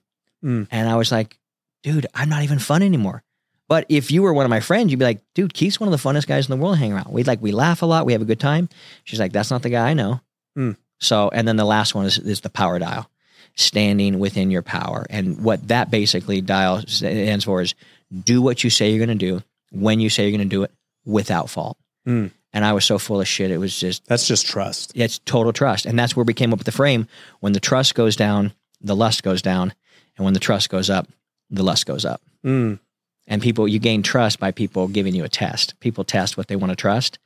Mm. 0.44 0.66
And 0.70 0.88
I 0.88 0.96
was 0.96 1.10
like, 1.12 1.38
dude, 1.82 2.06
I'm 2.14 2.28
not 2.28 2.42
even 2.42 2.58
fun 2.58 2.82
anymore. 2.82 3.22
But 3.68 3.86
if 3.88 4.10
you 4.10 4.22
were 4.22 4.34
one 4.34 4.44
of 4.44 4.50
my 4.50 4.60
friends, 4.60 4.90
you'd 4.90 4.98
be 4.98 5.04
like, 5.04 5.22
dude, 5.34 5.54
Keith's 5.54 5.80
one 5.80 5.92
of 5.92 6.00
the 6.00 6.08
funnest 6.08 6.26
guys 6.26 6.48
in 6.48 6.56
the 6.56 6.62
world 6.62 6.74
to 6.76 6.78
hang 6.80 6.92
around. 6.92 7.12
We 7.12 7.22
like 7.24 7.40
we 7.40 7.52
laugh 7.52 7.82
a 7.82 7.86
lot, 7.86 8.06
we 8.06 8.12
have 8.12 8.22
a 8.22 8.26
good 8.26 8.40
time. 8.40 8.68
She's 9.04 9.18
like, 9.20 9.32
that's 9.32 9.50
not 9.50 9.62
the 9.62 9.70
guy 9.70 9.88
I 9.90 9.94
know. 9.94 10.20
Mm. 10.58 10.76
So, 10.98 11.28
and 11.32 11.46
then 11.46 11.56
the 11.56 11.64
last 11.64 11.94
one 11.94 12.06
is, 12.06 12.18
is 12.18 12.40
the 12.40 12.50
power 12.50 12.78
dial, 12.78 13.10
standing 13.54 14.18
within 14.18 14.50
your 14.50 14.62
power. 14.62 15.06
And 15.10 15.42
what 15.42 15.68
that 15.68 15.90
basically 15.90 16.40
dial 16.40 16.82
stands 16.86 17.44
for 17.44 17.60
is 17.60 17.74
do 18.24 18.40
what 18.40 18.64
you 18.64 18.70
say 18.70 18.90
you're 18.90 19.04
going 19.04 19.18
to 19.18 19.26
do 19.26 19.42
when 19.72 20.00
you 20.00 20.08
say 20.08 20.22
you're 20.22 20.36
going 20.36 20.48
to 20.48 20.56
do 20.56 20.62
it 20.62 20.72
without 21.04 21.50
fault. 21.50 21.76
Mm. 22.06 22.30
And 22.52 22.64
I 22.64 22.72
was 22.72 22.84
so 22.84 22.98
full 22.98 23.20
of 23.20 23.28
shit. 23.28 23.50
It 23.50 23.58
was 23.58 23.78
just 23.78 24.06
That's 24.06 24.26
just 24.26 24.46
trust. 24.46 24.92
it's 24.94 25.18
total 25.20 25.52
trust. 25.52 25.84
And 25.84 25.98
that's 25.98 26.16
where 26.16 26.24
we 26.24 26.32
came 26.34 26.52
up 26.52 26.58
with 26.58 26.66
the 26.66 26.72
frame. 26.72 27.06
When 27.40 27.52
the 27.52 27.60
trust 27.60 27.94
goes 27.94 28.16
down, 28.16 28.52
the 28.80 28.96
lust 28.96 29.22
goes 29.22 29.42
down. 29.42 29.74
And 30.16 30.24
when 30.24 30.34
the 30.34 30.40
trust 30.40 30.70
goes 30.70 30.88
up, 30.88 31.08
the 31.50 31.62
lust 31.62 31.84
goes 31.84 32.04
up. 32.04 32.22
Mm. 32.44 32.78
And 33.26 33.42
people, 33.42 33.68
you 33.68 33.78
gain 33.78 34.02
trust 34.02 34.38
by 34.38 34.52
people 34.52 34.88
giving 34.88 35.14
you 35.14 35.24
a 35.24 35.28
test. 35.28 35.78
People 35.80 36.04
test 36.04 36.36
what 36.36 36.48
they 36.48 36.56
want 36.56 36.70
to 36.70 36.76
trust. 36.76 37.18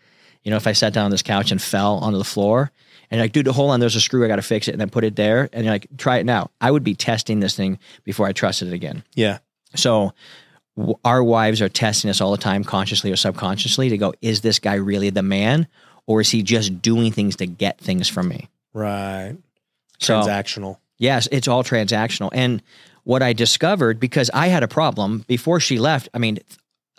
You 0.42 0.50
know, 0.50 0.56
if 0.56 0.66
I 0.66 0.72
sat 0.72 0.94
down 0.94 1.04
on 1.04 1.10
this 1.10 1.22
couch 1.22 1.52
and 1.52 1.60
fell 1.60 1.98
onto 1.98 2.18
the 2.18 2.24
floor 2.24 2.72
and 3.10 3.20
like, 3.20 3.32
dude, 3.32 3.46
hold 3.48 3.70
on, 3.70 3.80
there's 3.80 3.96
a 3.96 4.00
screw, 4.00 4.24
I 4.24 4.28
got 4.28 4.36
to 4.36 4.42
fix 4.42 4.68
it, 4.68 4.72
and 4.72 4.80
then 4.80 4.90
put 4.90 5.04
it 5.04 5.16
there. 5.16 5.48
And 5.52 5.64
you're 5.64 5.72
like, 5.74 5.86
try 5.96 6.18
it 6.18 6.26
now. 6.26 6.50
I 6.60 6.70
would 6.70 6.84
be 6.84 6.94
testing 6.94 7.40
this 7.40 7.56
thing 7.56 7.78
before 8.04 8.26
I 8.26 8.32
trusted 8.32 8.68
it 8.68 8.74
again. 8.74 9.02
Yeah. 9.14 9.38
So 9.74 10.12
w- 10.76 10.96
our 11.04 11.22
wives 11.22 11.60
are 11.60 11.68
testing 11.68 12.10
us 12.10 12.20
all 12.20 12.30
the 12.30 12.38
time, 12.38 12.62
consciously 12.64 13.10
or 13.10 13.16
subconsciously, 13.16 13.88
to 13.88 13.98
go, 13.98 14.14
is 14.22 14.40
this 14.42 14.58
guy 14.58 14.74
really 14.74 15.10
the 15.10 15.22
man? 15.22 15.66
Or 16.06 16.20
is 16.20 16.30
he 16.30 16.42
just 16.42 16.82
doing 16.82 17.12
things 17.12 17.36
to 17.36 17.46
get 17.46 17.78
things 17.78 18.08
from 18.08 18.28
me? 18.28 18.48
Right. 18.72 19.36
So 19.98 20.20
Transactional. 20.22 20.78
yes, 20.98 21.28
it's 21.30 21.46
all 21.48 21.62
transactional. 21.62 22.30
And 22.32 22.62
what 23.04 23.22
I 23.22 23.32
discovered, 23.32 23.98
because 24.00 24.30
I 24.34 24.48
had 24.48 24.62
a 24.62 24.68
problem 24.68 25.24
before 25.28 25.60
she 25.60 25.78
left, 25.78 26.08
I 26.14 26.18
mean, 26.18 26.38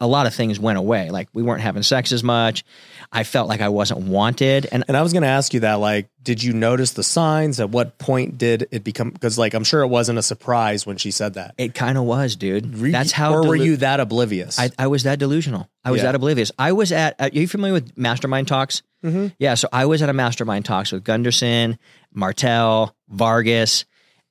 a 0.01 0.08
lot 0.08 0.25
of 0.27 0.34
things 0.36 0.60
went 0.60 0.77
away. 0.77 1.10
Like 1.12 1.29
we 1.31 1.43
weren't 1.43 1.62
having 1.62 1.84
sex 1.84 2.12
as 2.12 2.24
much. 2.24 2.65
I 3.13 3.24
felt 3.24 3.48
like 3.48 3.62
I 3.62 3.70
wasn't 3.70 4.01
wanted. 4.01 4.67
And 4.72 4.84
And 4.88 4.98
I 4.98 5.01
was 5.01 5.13
going 5.13 5.24
to 5.24 5.29
ask 5.29 5.53
you 5.53 5.62
that. 5.62 5.75
Like, 5.75 6.10
did 6.24 6.41
you 6.43 6.51
notice 6.53 6.91
the 6.91 7.03
signs? 7.03 7.60
At 7.60 7.70
what 7.70 7.98
point 7.98 8.38
did 8.38 8.67
it 8.72 8.84
become? 8.84 9.10
Because, 9.12 9.38
like, 9.38 9.53
I'm 9.53 9.63
sure 9.63 9.81
it 9.81 9.88
wasn't 9.88 10.17
a 10.20 10.24
surprise 10.24 10.86
when 10.86 10.98
she 10.98 11.12
said 11.12 11.34
that. 11.36 11.53
it 11.58 11.74
kind 11.74 11.98
of 11.98 12.03
was, 12.05 12.36
dude. 12.36 12.77
Re- 12.77 12.91
That's 12.91 13.12
how. 13.12 13.34
Or 13.34 13.48
were 13.48 13.58
delu- 13.58 13.65
you 13.65 13.77
that 13.77 14.00
oblivious? 14.00 14.58
I, 14.60 14.70
I 14.79 14.88
was 14.88 15.03
that 15.03 15.20
delusional. 15.20 15.70
I 15.84 15.91
was 15.91 16.00
Yeah. 16.00 16.05
that 16.08 16.15
oblivious. 16.15 16.51
I 16.58 16.72
was 16.72 16.91
at. 16.91 17.15
Are 17.20 17.29
you 17.29 17.48
familiar 17.48 17.74
with 17.74 17.98
mastermind 17.98 18.48
talks? 18.48 18.81
Mhm. 19.03 19.34
Yeah. 19.39 19.55
So 19.55 19.67
I 19.74 19.86
was 19.86 20.01
at 20.01 20.10
a 20.10 20.13
mastermind 20.13 20.65
talks 20.65 20.91
with 20.91 21.03
Gunderson, 21.03 21.77
Martell, 22.13 22.96
Vargas. 23.10 23.86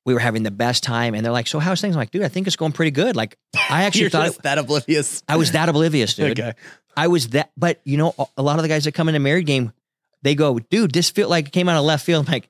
We 0.06 0.14
were 0.14 0.20
having 0.20 0.42
the 0.42 0.50
best 0.50 0.82
time, 0.82 1.14
and 1.14 1.24
they're 1.24 1.32
like, 1.32 1.46
"So 1.46 1.58
how's 1.58 1.80
things?" 1.80 1.94
I'm 1.94 2.00
like, 2.00 2.10
"Dude, 2.10 2.22
I 2.22 2.28
think 2.28 2.46
it's 2.46 2.56
going 2.56 2.72
pretty 2.72 2.90
good." 2.90 3.16
Like, 3.16 3.36
I 3.68 3.84
actually 3.84 4.08
thought 4.10 4.26
just 4.26 4.42
that 4.42 4.58
oblivious. 4.58 5.22
I 5.28 5.36
was 5.36 5.52
that 5.52 5.68
oblivious, 5.68 6.14
dude. 6.14 6.38
Okay. 6.38 6.54
I 6.96 7.08
was 7.08 7.28
that, 7.28 7.50
but 7.56 7.80
you 7.84 7.96
know, 7.96 8.14
a 8.36 8.42
lot 8.42 8.58
of 8.58 8.62
the 8.62 8.68
guys 8.68 8.84
that 8.84 8.92
come 8.92 9.08
in 9.08 9.14
a 9.14 9.20
married 9.20 9.46
game, 9.46 9.72
they 10.22 10.34
go, 10.34 10.58
"Dude, 10.58 10.92
this 10.92 11.10
feel 11.10 11.28
like 11.28 11.48
it 11.48 11.50
came 11.52 11.68
out 11.68 11.76
of 11.78 11.84
left 11.84 12.04
field." 12.04 12.26
I'm 12.26 12.32
like, 12.32 12.48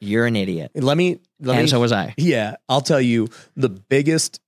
"You're 0.00 0.26
an 0.26 0.36
idiot," 0.36 0.72
Let 0.74 0.96
me. 0.96 1.20
Let 1.40 1.56
and 1.56 1.64
me. 1.64 1.68
so 1.68 1.80
was 1.80 1.92
I. 1.92 2.14
yeah, 2.16 2.56
I'll 2.68 2.80
tell 2.82 3.00
you 3.00 3.28
the 3.56 3.68
biggest 3.70 4.40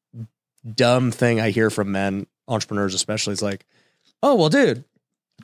dumb 0.75 1.11
thing 1.11 1.41
I 1.41 1.51
hear 1.51 1.71
from 1.71 1.93
men, 1.93 2.27
entrepreneurs 2.49 2.95
especially, 2.95 3.33
is 3.33 3.43
like, 3.43 3.65
"Oh 4.23 4.35
well, 4.35 4.49
dude, 4.51 4.85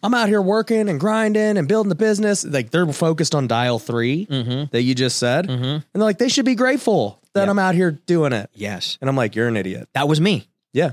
I'm 0.02 0.14
out 0.14 0.28
here 0.28 0.42
working 0.42 0.88
and 0.88 0.99
grinding 1.00 1.56
and 1.56 1.66
building 1.68 1.88
the 1.88 1.94
business." 1.94 2.44
Like 2.44 2.71
they're 2.71 2.87
focused 2.92 3.35
on 3.35 3.47
dial 3.47 3.78
3 3.78 4.26
Mm-hmm. 4.26 4.64
that 4.73 4.82
you 4.82 4.94
just 4.94 5.18
said, 5.18 5.47
Mm-hmm. 5.49 5.64
and 5.64 5.85
they're 5.94 6.02
like, 6.02 6.18
they 6.18 6.28
should 6.28 6.44
be 6.44 6.54
grateful 6.54 7.21
that 7.35 7.44
Yeah. 7.44 7.50
I'm 7.50 7.59
out 7.59 7.75
here 7.75 7.90
doing 7.92 8.32
it. 8.32 8.50
Yes, 8.54 8.99
And 9.00 9.09
I'm 9.09 9.16
like, 9.16 9.35
you're 9.37 9.49
an 9.49 9.56
idiot. 9.56 9.88
that 9.94 10.09
was 10.09 10.21
me. 10.21 10.49
Yeah. 10.73 10.92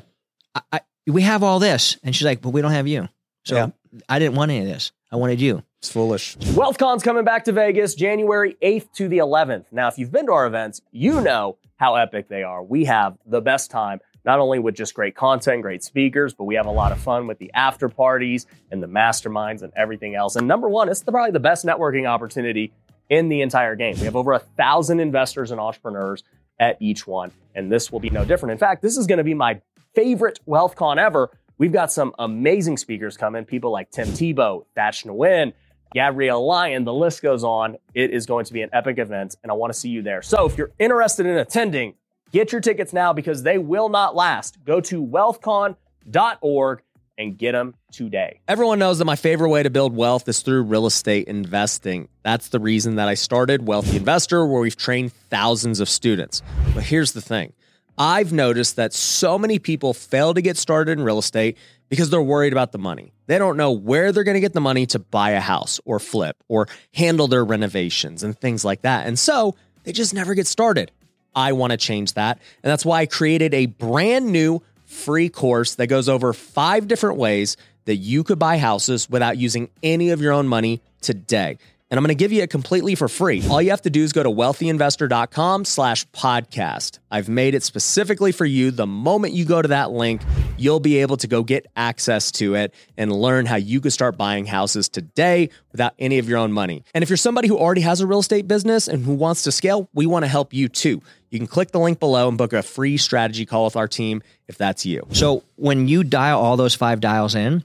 I, 0.55 0.61
I, 0.73 0.79
we 1.07 1.21
have 1.23 1.43
all 1.43 1.59
this, 1.59 1.97
and 2.03 2.15
she's 2.15 2.25
like, 2.25 2.41
"But 2.41 2.49
we 2.49 2.61
don't 2.61 2.71
have 2.71 2.87
you." 2.87 3.07
So 3.45 3.55
Yeah. 3.55 3.67
I 4.07 4.19
didn't 4.19 4.35
want 4.35 4.51
any 4.51 4.59
of 4.61 4.65
this. 4.67 4.91
I 5.11 5.15
wanted 5.15 5.41
you. 5.41 5.63
It's 5.79 5.91
foolish. 5.91 6.37
WealthCon's 6.37 7.01
coming 7.03 7.23
back 7.23 7.45
to 7.45 7.51
Vegas 7.51 7.95
January 7.95 8.55
8th 8.61 8.91
to 8.95 9.07
the 9.07 9.17
11th. 9.19 9.65
Now, 9.71 9.87
if 9.87 9.97
you've 9.97 10.11
been 10.11 10.25
to 10.27 10.33
our 10.33 10.45
events, 10.45 10.81
you 10.91 11.21
know 11.21 11.57
how 11.77 11.95
epic 11.95 12.27
they 12.27 12.43
are. 12.43 12.61
We 12.61 12.85
have 12.85 13.17
the 13.25 13.41
best 13.41 13.71
time, 13.71 14.01
not 14.25 14.39
only 14.39 14.59
with 14.59 14.75
just 14.75 14.93
great 14.93 15.15
content, 15.15 15.61
great 15.61 15.83
speakers, 15.83 16.33
but 16.33 16.43
we 16.45 16.55
have 16.55 16.65
a 16.65 16.71
lot 16.71 16.91
of 16.91 16.99
fun 16.99 17.27
with 17.27 17.39
the 17.39 17.51
after 17.53 17.89
parties 17.89 18.45
and 18.71 18.81
the 18.83 18.88
masterminds 18.88 19.61
and 19.61 19.71
everything 19.75 20.15
else. 20.15 20.35
And 20.35 20.47
number 20.47 20.69
one, 20.69 20.89
it's 20.89 21.01
the, 21.01 21.11
probably 21.11 21.31
the 21.31 21.39
best 21.39 21.65
networking 21.65 22.07
opportunity 22.07 22.73
in 23.09 23.29
the 23.29 23.41
entire 23.41 23.75
game. 23.75 23.95
We 23.99 24.05
have 24.05 24.15
over 24.15 24.33
a 24.33 24.39
thousand 24.39 24.99
investors 24.99 25.51
and 25.51 25.59
entrepreneurs 25.59 26.23
at 26.59 26.77
each 26.79 27.07
one, 27.07 27.31
and 27.55 27.71
this 27.71 27.91
will 27.91 27.99
be 27.99 28.09
no 28.09 28.25
different. 28.25 28.51
In 28.51 28.57
fact, 28.57 28.81
this 28.81 28.97
is 28.97 29.07
going 29.07 29.17
to 29.17 29.23
be 29.23 29.33
my 29.33 29.61
favorite 29.95 30.39
WealthCon 30.47 30.97
ever. 30.97 31.31
We've 31.57 31.71
got 31.71 31.91
some 31.91 32.13
amazing 32.19 32.77
speakers 32.77 33.17
coming, 33.17 33.45
people 33.45 33.71
like 33.71 33.91
Tim 33.91 34.07
Tebow, 34.09 34.65
Thach 34.77 35.05
Nguyen, 35.05 35.53
Gabrielle 35.93 36.45
Lyon, 36.45 36.83
the 36.83 36.93
list 36.93 37.21
goes 37.21 37.43
on. 37.43 37.77
It 37.93 38.11
is 38.11 38.25
going 38.25 38.45
to 38.45 38.53
be 38.53 38.61
an 38.61 38.69
epic 38.73 38.99
event, 38.99 39.35
and 39.41 39.51
I 39.51 39.55
want 39.55 39.73
to 39.73 39.79
see 39.79 39.89
you 39.89 40.01
there. 40.01 40.21
So 40.21 40.45
if 40.45 40.57
you're 40.57 40.71
interested 40.77 41.25
in 41.25 41.38
attending, 41.38 41.95
get 42.31 42.51
your 42.51 42.62
tickets 42.62 42.93
now 42.93 43.13
because 43.13 43.43
they 43.43 43.57
will 43.57 43.89
not 43.89 44.15
last. 44.15 44.57
Go 44.65 44.81
to 44.81 45.05
wealthcon.org 45.05 46.81
and 47.17 47.38
get 47.38 47.51
them 47.51 47.75
today. 47.91 48.39
Everyone 48.48 48.79
knows 48.79 48.98
that 49.00 49.05
my 49.05 49.17
favorite 49.17 49.50
way 49.50 49.62
to 49.62 49.69
build 49.69 49.93
wealth 49.95 50.27
is 50.29 50.41
through 50.41 50.63
real 50.63 50.86
estate 50.86 51.27
investing. 51.27 52.07
That's 52.24 52.48
the 52.48 52.59
reason 52.59 52.95
that 52.95 53.09
I 53.09 53.15
started 53.15 53.67
Wealthy 53.67 53.98
Investor, 53.98 54.45
where 54.45 54.62
we've 54.62 54.77
trained 54.77 55.12
thousands 55.29 55.81
of 55.81 55.89
students. 55.89 56.41
But 56.74 56.83
here's 56.83 57.12
the 57.12 57.21
thing 57.21 57.53
I've 57.98 58.31
noticed 58.31 58.77
that 58.77 58.93
so 58.93 59.38
many 59.38 59.59
people 59.59 59.93
fail 59.93 60.33
to 60.33 60.41
get 60.41 60.55
started 60.55 60.98
in 60.98 61.03
real 61.03 61.19
estate 61.19 61.57
because 61.89 62.09
they're 62.09 62.21
worried 62.21 62.53
about 62.53 62.71
the 62.71 62.77
money. 62.77 63.12
They 63.27 63.38
don't 63.38 63.57
know 63.57 63.71
where 63.71 64.13
they're 64.13 64.24
going 64.24 64.36
to 64.36 64.41
get 64.41 64.53
the 64.53 64.62
money 64.62 64.86
to 64.88 65.00
buy 65.00 65.31
a 65.31 65.41
house 65.41 65.81
or 65.83 66.00
flip 66.00 66.38
or 66.48 66.67
handle 66.93 67.27
their 67.27 67.43
renovations 67.43 68.24
and 68.24 68.39
things 68.39 68.63
like 68.63 68.83
that. 68.83 69.05
And 69.05 69.19
so 69.19 69.55
they 69.83 69.91
just 69.91 70.13
never 70.13 70.33
get 70.33 70.48
started. 70.48 70.91
I 71.36 71.53
want 71.53 71.71
to 71.71 71.77
change 71.77 72.13
that. 72.13 72.39
And 72.63 72.71
that's 72.71 72.86
why 72.86 73.01
I 73.01 73.05
created 73.05 73.53
a 73.53 73.67
brand 73.67 74.27
new 74.27 74.62
free 74.86 75.29
course 75.29 75.75
that 75.75 75.88
goes 75.88 76.09
over 76.09 76.33
five 76.33 76.88
different 76.88 77.17
ways 77.17 77.57
that 77.86 77.98
you 77.98 78.24
could 78.24 78.39
buy 78.39 78.57
houses 78.57 79.09
without 79.09 79.38
using 79.38 79.69
any 79.81 80.09
of 80.09 80.21
your 80.21 80.33
own 80.33 80.48
money 80.48 80.81
today. 81.01 81.57
And 81.91 81.98
I'm 81.98 82.03
going 82.03 82.15
to 82.15 82.15
give 82.15 82.31
you 82.31 82.43
it 82.43 82.51
completely 82.51 82.93
for 82.93 83.08
free. 83.08 83.43
All 83.50 83.62
you 83.62 83.72
have 83.72 83.81
to 83.81 83.89
do 83.89 84.03
is 84.03 84.13
go 84.13 84.22
to 84.22 84.29
wealthyinvestor.com 84.29 85.65
slash 85.65 86.08
podcast. 86.10 87.00
I've 87.10 87.29
made 87.29 87.55
it 87.55 87.63
specifically 87.63 88.31
for 88.31 88.46
you. 88.46 88.69
The 88.69 88.86
moment 88.86 89.34
you 89.34 89.43
go 89.43 89.60
to 89.60 89.69
that 89.69 89.89
link, 89.89 90.22
you'll 90.55 90.79
be 90.79 90.98
able 90.98 91.17
to 91.17 91.27
go 91.27 91.41
get 91.41 91.65
access 91.75 92.31
to 92.34 92.53
it 92.53 92.75
and 92.96 93.12
learn 93.12 93.48
how 93.48 93.55
you 93.55 93.81
could 93.81 93.91
start 93.91 94.17
buying 94.17 94.46
houses 94.46 94.88
today 94.88 95.50
without 95.72 95.93
any 95.98 96.19
of 96.19 96.29
your 96.29 96.38
own 96.38 96.51
money. 96.51 96.84
And 96.93 97.01
if 97.01 97.10
you're 97.10 97.17
somebody 97.17 97.48
who 97.48 97.58
already 97.58 97.81
has 97.81 98.01
a 98.01 98.08
real 98.08 98.19
estate 98.19 98.48
business 98.48 98.88
and 98.88 99.03
who 99.03 99.15
wants 99.15 99.41
to 99.43 99.51
scale, 99.51 99.89
we 99.93 100.05
want 100.05 100.24
to 100.25 100.29
help 100.29 100.53
you 100.53 100.69
too. 100.69 101.01
You 101.31 101.39
can 101.39 101.48
click 101.48 101.72
the 101.72 101.79
link 101.79 102.00
below 102.00 102.27
and 102.27 102.38
book 102.38 102.53
a 102.53 102.62
free 102.62 102.98
strategy 102.98 103.46
call 103.48 103.65
with 103.65 103.75
our 103.75 103.88
team 103.88 104.22
if 104.48 104.58
that's 104.58 104.86
you. 104.86 105.08
So 105.12 105.43
when 105.55 105.88
you 105.88 106.03
dial 106.03 106.39
all 106.39 106.55
those 106.55 106.75
five 106.75 107.00
dials 107.00 107.34
in, 107.34 107.63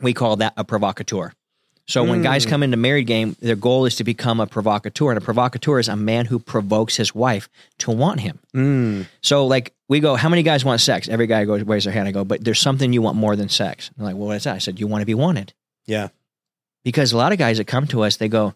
we 0.00 0.14
call 0.14 0.36
that 0.36 0.52
a 0.56 0.64
provocateur. 0.64 1.32
So 1.88 2.04
when 2.04 2.20
guys 2.22 2.44
come 2.44 2.62
into 2.62 2.76
married 2.76 3.06
game, 3.06 3.34
their 3.40 3.56
goal 3.56 3.86
is 3.86 3.96
to 3.96 4.04
become 4.04 4.40
a 4.40 4.46
provocateur, 4.46 5.10
and 5.10 5.16
a 5.16 5.22
provocateur 5.22 5.78
is 5.78 5.88
a 5.88 5.96
man 5.96 6.26
who 6.26 6.38
provokes 6.38 6.96
his 6.96 7.14
wife 7.14 7.48
to 7.78 7.90
want 7.90 8.20
him. 8.20 8.38
Mm. 8.54 9.06
So 9.22 9.46
like 9.46 9.72
we 9.88 10.00
go, 10.00 10.14
how 10.14 10.28
many 10.28 10.42
guys 10.42 10.66
want 10.66 10.82
sex? 10.82 11.08
Every 11.08 11.26
guy 11.26 11.46
goes 11.46 11.62
raises 11.62 11.84
their 11.86 11.94
hand. 11.94 12.06
I 12.06 12.12
go, 12.12 12.24
but 12.24 12.44
there's 12.44 12.60
something 12.60 12.92
you 12.92 13.00
want 13.00 13.16
more 13.16 13.36
than 13.36 13.48
sex. 13.48 13.90
They're 13.96 14.04
like, 14.06 14.16
well, 14.16 14.26
what's 14.28 14.44
that? 14.44 14.54
I 14.54 14.58
said, 14.58 14.78
you 14.78 14.86
want 14.86 15.00
to 15.00 15.06
be 15.06 15.14
wanted 15.14 15.54
Yeah. 15.86 16.08
because 16.84 17.12
a 17.12 17.16
lot 17.16 17.32
of 17.32 17.38
guys 17.38 17.56
that 17.56 17.64
come 17.66 17.86
to 17.88 18.02
us, 18.02 18.16
they 18.18 18.28
go, 18.28 18.54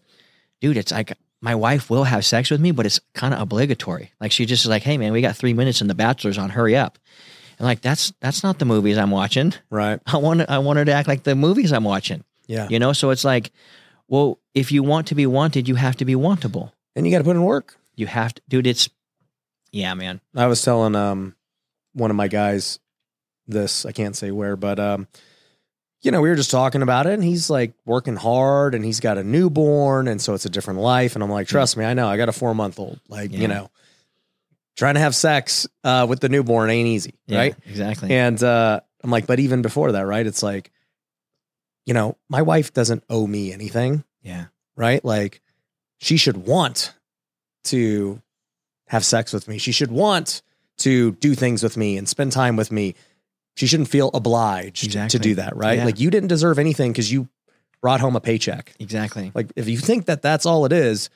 dude, 0.61 0.77
it's 0.77 0.91
like 0.91 1.17
my 1.41 1.55
wife 1.55 1.89
will 1.89 2.03
have 2.03 2.23
sex 2.23 2.51
with 2.51 2.61
me, 2.61 2.71
but 2.71 2.85
it's 2.85 2.99
kind 3.15 3.33
of 3.33 3.41
obligatory. 3.41 4.11
Like 4.21 4.31
she 4.31 4.45
just 4.45 4.63
is 4.63 4.69
like, 4.69 4.83
hey 4.83 4.97
man, 4.99 5.11
we 5.11 5.21
got 5.21 5.35
three 5.35 5.53
minutes 5.55 5.81
and 5.81 5.89
the 5.89 5.95
bachelor's 5.95 6.37
on, 6.37 6.51
hurry 6.51 6.75
up. 6.75 6.99
And 7.57 7.65
like 7.65 7.81
that's 7.81 8.13
that's 8.21 8.43
not 8.43 8.59
the 8.59 8.65
movies 8.65 8.97
I'm 8.99 9.11
watching. 9.11 9.53
Right. 9.71 9.99
I 10.05 10.17
want 10.17 10.47
I 10.49 10.59
want 10.59 10.77
her 10.77 10.85
to 10.85 10.93
act 10.93 11.07
like 11.07 11.23
the 11.23 11.33
movies 11.35 11.73
I'm 11.73 11.83
watching. 11.83 12.23
Yeah. 12.47 12.67
You 12.69 12.79
know, 12.79 12.93
so 12.93 13.09
it's 13.09 13.23
like, 13.23 13.51
well, 14.07 14.39
if 14.53 14.71
you 14.71 14.83
want 14.83 15.07
to 15.07 15.15
be 15.15 15.25
wanted, 15.25 15.67
you 15.67 15.75
have 15.75 15.95
to 15.97 16.05
be 16.05 16.13
wantable. 16.15 16.71
And 16.95 17.05
you 17.05 17.11
got 17.11 17.19
to 17.19 17.23
put 17.23 17.35
in 17.35 17.43
work. 17.43 17.77
You 17.95 18.07
have 18.07 18.33
to, 18.35 18.41
dude. 18.49 18.67
It's 18.67 18.89
yeah, 19.71 19.93
man. 19.93 20.21
I 20.35 20.47
was 20.47 20.61
telling 20.61 20.95
um 20.95 21.35
one 21.93 22.09
of 22.11 22.15
my 22.17 22.27
guys 22.27 22.79
this, 23.47 23.85
I 23.85 23.91
can't 23.91 24.15
say 24.15 24.31
where, 24.31 24.55
but 24.55 24.79
um 24.79 25.07
you 26.01 26.11
know, 26.11 26.21
we 26.21 26.27
were 26.27 26.35
just 26.35 26.51
talking 26.51 26.81
about 26.81 27.07
it 27.07 27.13
and 27.13 27.23
he's 27.23 27.49
like 27.49 27.73
working 27.85 28.17
hard 28.17 28.75
and 28.75 28.83
he's 28.83 28.99
got 28.99 29.17
a 29.17 29.23
newborn 29.23 30.09
and 30.09 30.21
so 30.21 30.33
it's 30.33 30.45
a 30.45 30.49
different 30.49 30.81
life 30.81 31.15
and 31.15 31.23
I'm 31.23 31.29
like, 31.29 31.47
trust 31.47 31.77
me, 31.77 31.85
I 31.85 31.93
know. 31.93 32.07
I 32.09 32.17
got 32.17 32.27
a 32.27 32.33
4 32.33 32.53
month 32.53 32.77
old. 32.77 32.99
Like, 33.07 33.31
Yeah. 33.31 33.39
you 33.39 33.47
know, 33.47 33.69
trying 34.75 34.95
to 34.95 34.99
have 34.99 35.15
sex 35.15 35.65
uh 35.83 36.05
with 36.09 36.19
the 36.19 36.29
newborn 36.29 36.69
ain't 36.69 36.87
easy, 36.89 37.13
Yeah, 37.27 37.37
right? 37.39 37.55
Exactly. 37.65 38.11
And 38.11 38.41
uh 38.43 38.81
I'm 39.03 39.11
like, 39.11 39.27
but 39.27 39.39
even 39.39 39.61
before 39.61 39.93
that, 39.93 40.01
right? 40.05 40.25
It's 40.25 40.43
like 40.43 40.71
you 41.85 41.93
know, 41.93 42.17
my 42.29 42.41
wife 42.41 42.73
doesn't 42.73 43.03
owe 43.09 43.27
me 43.27 43.51
anything, 43.53 44.03
yeah. 44.21 44.45
right? 44.75 45.03
Like 45.03 45.41
she 45.99 46.17
should 46.17 46.37
want 46.37 46.93
to 47.65 48.21
have 48.87 49.05
sex 49.05 49.33
with 49.33 49.47
me. 49.47 49.57
She 49.57 49.71
should 49.71 49.91
want 49.91 50.41
to 50.79 51.13
do 51.13 51.35
things 51.35 51.63
with 51.63 51.77
me 51.77 51.97
and 51.97 52.07
spend 52.07 52.31
time 52.31 52.55
with 52.55 52.71
me. 52.71 52.95
She 53.55 53.67
shouldn't 53.67 53.89
feel 53.89 54.09
obliged 54.13 54.83
Exactly. 54.83 55.19
to 55.19 55.23
do 55.23 55.35
that, 55.35 55.55
right? 55.55 55.77
Yeah. 55.77 55.85
Like 55.85 55.99
you 55.99 56.09
didn't 56.09 56.29
deserve 56.29 56.57
anything 56.59 56.91
because 56.91 57.11
you 57.11 57.29
brought 57.81 57.99
home 57.99 58.15
a 58.15 58.21
paycheck. 58.21 58.73
Exactly. 58.79 59.31
Like 59.35 59.51
if 59.55 59.67
you 59.67 59.77
think 59.77 60.05
that 60.05 60.21
that's 60.21 60.45
all 60.45 60.65
it 60.65 60.71
is, 60.71 61.09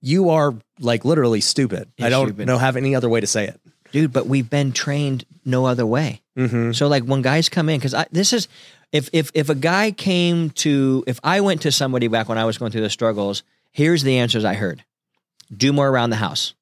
you 0.00 0.30
are 0.30 0.54
like 0.80 1.04
literally 1.04 1.40
stupid. 1.40 1.90
I 2.00 2.08
don't 2.08 2.28
stupid. 2.28 2.46
know 2.46 2.56
have 2.58 2.76
any 2.76 2.94
other 2.94 3.08
way 3.08 3.20
to 3.20 3.26
say 3.26 3.46
it. 3.46 3.60
Dude, 3.90 4.12
but 4.12 4.26
we've 4.26 4.48
been 4.48 4.72
trained 4.72 5.24
no 5.44 5.66
other 5.66 5.86
way. 5.86 6.22
Mm-hmm. 6.38 6.72
So 6.72 6.86
like 6.86 7.02
when 7.02 7.20
guys 7.20 7.48
come 7.48 7.68
in, 7.68 7.80
because 7.80 7.94
this 8.12 8.32
is 8.32 8.46
if 8.92 9.10
if 9.12 9.30
if 9.34 9.48
a 9.48 9.54
guy 9.54 9.90
came 9.90 10.50
to 10.50 11.02
if 11.06 11.18
I 11.24 11.40
went 11.40 11.62
to 11.62 11.72
somebody 11.72 12.06
back 12.06 12.28
when 12.28 12.38
I 12.38 12.44
was 12.44 12.58
going 12.58 12.70
through 12.70 12.82
the 12.82 12.90
struggles, 12.90 13.42
here's 13.72 14.04
the 14.04 14.18
answers 14.18 14.44
I 14.44 14.54
heard: 14.54 14.84
do 15.54 15.72
more 15.72 15.88
around 15.88 16.10
the 16.10 16.16
house, 16.16 16.54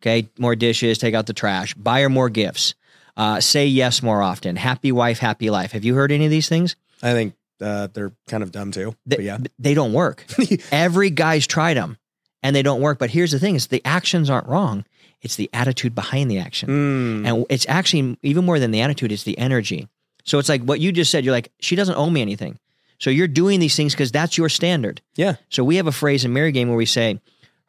okay, 0.00 0.28
more 0.36 0.56
dishes, 0.56 0.98
take 0.98 1.14
out 1.14 1.26
the 1.26 1.32
trash, 1.32 1.74
buy 1.74 2.00
her 2.00 2.08
more 2.08 2.28
gifts, 2.28 2.74
uh, 3.16 3.40
say 3.40 3.66
yes 3.66 4.02
more 4.02 4.20
often, 4.20 4.56
happy 4.56 4.90
wife, 4.90 5.20
happy 5.20 5.48
life. 5.48 5.72
Have 5.72 5.84
you 5.84 5.94
heard 5.94 6.10
any 6.10 6.24
of 6.24 6.30
these 6.30 6.48
things? 6.48 6.74
I 7.00 7.12
think 7.12 7.34
uh, 7.60 7.86
they're 7.92 8.12
kind 8.26 8.42
of 8.42 8.50
dumb 8.50 8.72
too. 8.72 8.96
They, 9.06 9.16
but 9.16 9.24
yeah. 9.24 9.38
they 9.60 9.74
don't 9.74 9.92
work. 9.92 10.26
Every 10.72 11.10
guy's 11.10 11.46
tried 11.46 11.76
them 11.76 11.98
and 12.42 12.54
they 12.54 12.62
don't 12.62 12.80
work. 12.80 12.98
But 12.98 13.10
here's 13.10 13.30
the 13.30 13.38
thing: 13.38 13.54
is 13.54 13.68
the 13.68 13.82
actions 13.84 14.28
aren't 14.28 14.48
wrong. 14.48 14.84
It's 15.22 15.36
the 15.36 15.50
attitude 15.52 15.94
behind 15.94 16.30
the 16.30 16.38
action. 16.38 16.68
Mm. 16.68 17.28
And 17.28 17.46
it's 17.48 17.66
actually 17.68 18.18
even 18.22 18.44
more 18.44 18.58
than 18.58 18.70
the 18.70 18.80
attitude, 18.80 19.12
it's 19.12 19.24
the 19.24 19.38
energy. 19.38 19.88
So 20.24 20.38
it's 20.38 20.48
like 20.48 20.62
what 20.62 20.80
you 20.80 20.92
just 20.92 21.10
said. 21.10 21.24
You're 21.24 21.32
like, 21.32 21.50
she 21.60 21.74
doesn't 21.74 21.96
owe 21.96 22.10
me 22.10 22.20
anything. 22.20 22.58
So 22.98 23.10
you're 23.10 23.28
doing 23.28 23.60
these 23.60 23.76
things 23.76 23.94
because 23.94 24.12
that's 24.12 24.36
your 24.36 24.48
standard. 24.48 25.00
Yeah. 25.16 25.36
So 25.48 25.64
we 25.64 25.76
have 25.76 25.86
a 25.86 25.92
phrase 25.92 26.24
in 26.24 26.32
Married 26.32 26.52
Game 26.52 26.68
where 26.68 26.76
we 26.76 26.86
say, 26.86 27.20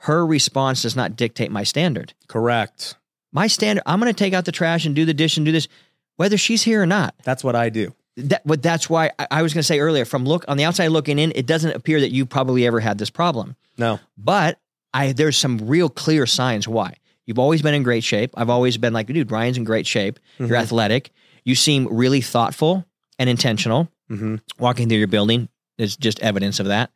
her 0.04 0.26
response 0.26 0.84
does 0.84 0.96
not 0.96 1.16
dictate 1.16 1.52
my 1.52 1.64
standard. 1.64 2.14
Correct. 2.28 2.96
My 3.32 3.48
standard, 3.48 3.84
I'm 3.86 4.00
going 4.00 4.12
to 4.12 4.18
take 4.18 4.34
out 4.34 4.46
the 4.46 4.52
trash 4.52 4.86
and 4.86 4.96
do 4.96 5.06
the 5.06 5.14
dish 5.14 5.38
and 5.38 5.46
do 5.46 5.52
this, 5.52 5.68
whether 6.16 6.38
she's 6.38 6.64
here 6.64 6.82
or 6.82 6.86
not. 6.86 7.16
That's 7.24 7.44
what 7.44 7.56
I 7.56 7.70
do. 7.70 7.94
That, 8.16 8.42
but 8.46 8.64
that's 8.64 8.90
why 8.90 9.12
I, 9.20 9.28
I 9.32 9.42
was 9.44 9.54
going 9.54 9.60
to 9.60 9.68
say 9.68 9.80
earlier, 9.80 10.06
from 10.06 10.26
look 10.26 10.46
on 10.48 10.58
the 10.58 10.64
outside 10.64 10.88
looking 10.88 11.20
in, 11.20 11.32
it 11.36 11.46
doesn't 11.46 11.76
appear 11.76 12.00
that 12.00 12.12
you 12.12 12.26
probably 12.26 12.66
ever 12.66 12.80
had 12.80 12.98
this 12.98 13.10
problem. 13.10 13.56
No. 13.78 14.00
But 14.18 14.60
I 14.94 15.12
there's 15.12 15.38
some 15.38 15.68
real 15.68 15.90
clear 15.90 16.26
signs 16.26 16.68
why. 16.68 16.96
You've 17.30 17.38
always 17.38 17.62
been 17.62 17.76
in 17.76 17.84
great 17.84 18.04
shape. 18.04 18.32
I've 18.36 18.50
always 18.50 18.78
been 18.78 18.92
like, 18.92 19.06
dude, 19.06 19.30
Ryan's 19.30 19.56
in 19.58 19.64
great 19.64 19.86
shape. 19.86 20.20
You're 20.40 20.48
Mhm. 20.50 20.62
athletic. 20.64 21.12
You 21.46 21.54
seem 21.54 21.88
really 21.92 22.22
thoughtful 22.22 22.86
and 23.20 23.30
intentional. 23.30 23.88
Mm-hmm. 24.10 24.38
Walking 24.58 24.90
through 24.90 24.98
your 24.98 25.08
building 25.08 25.48
is 25.78 25.96
just 25.96 26.20
evidence 26.22 26.60
of 26.60 26.66
that. 26.66 26.90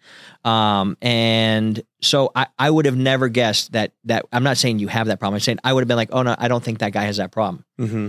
Um, 0.44 0.98
and 1.04 1.80
so 2.02 2.32
I, 2.36 2.48
I 2.58 2.72
would 2.72 2.86
have 2.86 2.98
never 2.98 3.30
guessed 3.30 3.74
that 3.74 3.92
that 4.06 4.26
I'm 4.34 4.42
not 4.44 4.58
saying 4.58 4.80
you 4.80 4.88
have 4.88 5.06
that 5.06 5.20
problem. 5.20 5.36
I'm 5.36 5.40
saying 5.42 5.60
I 5.64 5.72
would 5.72 5.82
have 5.82 5.88
been 5.88 5.98
like, 5.98 6.10
oh 6.12 6.24
no, 6.24 6.36
I 6.36 6.48
don't 6.48 6.64
think 6.64 6.80
that 6.80 6.94
guy 6.94 7.04
has 7.04 7.18
that 7.18 7.32
problem. 7.32 7.64
Mm-hmm. 7.80 8.08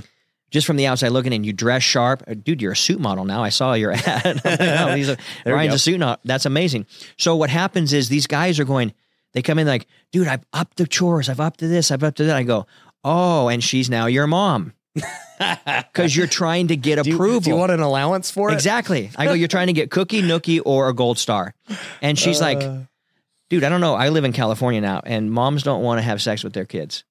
Just 0.50 0.66
from 0.66 0.76
the 0.76 0.86
outside 0.86 1.08
looking 1.08 1.34
in, 1.34 1.44
you 1.44 1.52
dress 1.52 1.82
sharp. 1.82 2.22
Uh, 2.26 2.32
Dude, 2.34 2.62
you're 2.62 2.72
a 2.72 2.76
suit 2.76 3.00
model 3.00 3.26
now. 3.26 3.44
I 3.44 3.50
saw 3.50 3.74
your 3.74 3.92
ad. 3.92 4.40
Like, 4.44 4.60
oh, 4.60 5.16
a, 5.44 5.52
Ryan's 5.52 5.74
a 5.74 5.78
suit 5.78 5.98
model. 6.00 6.16
That's 6.24 6.46
amazing. 6.46 6.86
So 7.18 7.36
what 7.36 7.50
happens 7.50 7.92
is 7.92 8.08
these 8.08 8.26
guys 8.26 8.58
are 8.58 8.64
going, 8.64 8.94
they 9.34 9.42
come 9.42 9.58
in 9.58 9.66
like, 9.66 9.86
dude, 10.12 10.26
I've 10.28 10.44
upped 10.52 10.76
the 10.78 10.86
chores. 10.86 11.28
I've 11.28 11.40
upped 11.40 11.60
to 11.60 11.68
this. 11.68 11.90
I've 11.90 12.02
upped 12.02 12.16
to 12.18 12.24
that. 12.24 12.36
I 12.36 12.42
go, 12.44 12.66
oh, 13.04 13.48
and 13.48 13.62
she's 13.62 13.90
now 13.90 14.06
your 14.06 14.26
mom 14.26 14.72
because 15.38 16.16
you're 16.16 16.26
trying 16.26 16.68
to 16.68 16.76
get 16.76 17.02
Do 17.02 17.10
you, 17.10 17.16
approval. 17.16 17.40
do 17.40 17.50
you 17.50 17.56
want 17.56 17.72
an 17.72 17.80
allowance 17.80 18.30
for 18.30 18.50
it? 18.50 18.54
exactly. 18.54 19.10
I 19.16 19.26
go, 19.26 19.32
you're 19.32 19.48
trying 19.48 19.66
to 19.66 19.72
get 19.72 19.90
cookie, 19.90 20.22
nookie, 20.22 20.60
or 20.64 20.88
a 20.88 20.94
gold 20.94 21.18
star. 21.18 21.54
And 22.00 22.18
she's 22.18 22.40
like, 22.40 22.62
Uh, 22.62 22.78
dude, 23.50 23.64
I 23.64 23.68
don't 23.68 23.80
know. 23.80 23.94
I 23.94 24.08
live 24.10 24.24
in 24.24 24.32
California 24.32 24.80
now, 24.80 25.02
and 25.04 25.30
moms 25.30 25.62
don't 25.64 25.82
want 25.82 25.98
to 25.98 26.02
have 26.02 26.22
sex 26.22 26.44
with 26.44 26.52
their 26.52 26.64
kids. 26.64 27.04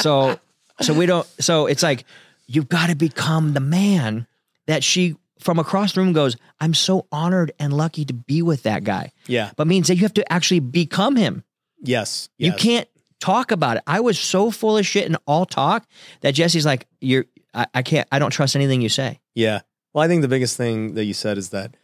so, 0.00 0.38
so 0.80 0.94
we 0.94 1.06
don't. 1.06 1.26
So 1.40 1.66
it's 1.66 1.82
like 1.82 2.04
you've 2.46 2.68
got 2.68 2.88
to 2.90 2.94
become 2.94 3.54
the 3.54 3.60
man 3.60 4.26
that 4.66 4.84
she 4.84 5.16
from 5.38 5.58
across 5.58 5.92
the 5.94 6.00
room 6.00 6.12
goes. 6.12 6.36
I'm 6.60 6.74
so 6.74 7.06
honored 7.12 7.52
and 7.58 7.72
lucky 7.72 8.04
to 8.06 8.14
be 8.14 8.42
with 8.42 8.62
that 8.64 8.84
guy. 8.84 9.12
yeah. 9.26 9.50
But 9.56 9.66
means 9.66 9.88
that 9.88 9.96
you 9.96 10.02
have 10.02 10.14
to 10.14 10.32
actually 10.32 10.60
become 10.60 11.16
him. 11.16 11.44
Yes. 11.82 12.28
You 12.38 12.52
can't 12.52 12.88
talk 13.20 13.50
about 13.50 13.76
it. 13.78 13.82
I 13.86 14.00
was 14.00 14.18
so 14.18 14.50
full 14.50 14.76
of 14.78 14.86
shit 14.86 15.06
and 15.06 15.16
all 15.26 15.46
talk 15.46 15.86
that 16.22 16.32
Jesse's 16.32 16.64
like, 16.66 16.86
you're. 17.00 17.26
I, 17.54 17.66
I 17.74 17.82
can't. 17.82 18.06
I 18.12 18.18
don't 18.18 18.30
trust 18.30 18.54
anything 18.56 18.82
you 18.82 18.88
say. 18.88 19.20
Yeah. 19.34 19.60
Well, 19.92 20.04
I 20.04 20.08
think 20.08 20.22
the 20.22 20.28
biggest 20.28 20.56
thing 20.56 20.94
that 20.94 21.04
you 21.04 21.14
said 21.14 21.38
is 21.38 21.50
that 21.50 21.74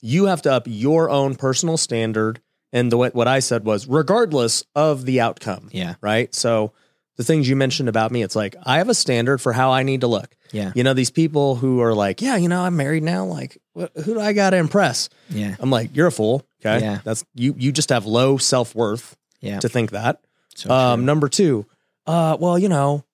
you 0.00 0.26
have 0.26 0.42
to 0.42 0.52
up 0.52 0.64
your 0.66 1.08
own 1.10 1.34
personal 1.36 1.76
standard 1.76 2.40
And 2.72 2.90
the 2.90 2.96
what 2.96 3.14
what 3.14 3.28
I 3.28 3.40
said 3.40 3.64
was 3.64 3.86
regardless 3.88 4.64
of 4.74 5.04
the 5.04 5.20
outcome, 5.20 5.68
Yeah. 5.72 5.94
right? 6.00 6.32
So 6.34 6.72
the 7.20 7.24
things 7.24 7.46
you 7.46 7.54
mentioned 7.54 7.90
about 7.90 8.10
me, 8.10 8.22
it's 8.22 8.34
like 8.34 8.56
I 8.64 8.78
have 8.78 8.88
a 8.88 8.94
standard 8.94 9.42
for 9.42 9.52
how 9.52 9.72
I 9.72 9.82
need 9.82 10.00
to 10.00 10.06
look. 10.06 10.34
Yeah. 10.52 10.72
You 10.74 10.84
know, 10.84 10.94
these 10.94 11.10
people 11.10 11.54
who 11.54 11.80
are 11.82 11.92
like, 11.94 12.22
yeah, 12.22 12.36
you 12.36 12.48
know, 12.48 12.62
I'm 12.62 12.76
married 12.78 13.02
now. 13.02 13.26
Like, 13.26 13.58
what, 13.74 13.92
who 13.94 14.14
do 14.14 14.20
I 14.20 14.32
got 14.32 14.50
to 14.50 14.56
impress? 14.56 15.10
Yeah. 15.28 15.54
I'm 15.60 15.68
like, 15.70 15.94
you're 15.94 16.06
a 16.06 16.12
fool. 16.12 16.46
Okay. 16.64 16.82
Yeah. 16.82 17.00
That's 17.04 17.22
you, 17.34 17.54
you 17.58 17.72
just 17.72 17.90
have 17.90 18.06
low 18.06 18.38
self 18.38 18.74
worth 18.74 19.16
Yeah. 19.42 19.60
to 19.60 19.68
think 19.68 19.90
that. 19.90 20.22
So 20.54 20.70
Um, 20.70 21.04
number 21.04 21.28
two, 21.28 21.66
uh, 22.06 22.38
well, 22.40 22.58
you 22.58 22.70
know, 22.70 23.04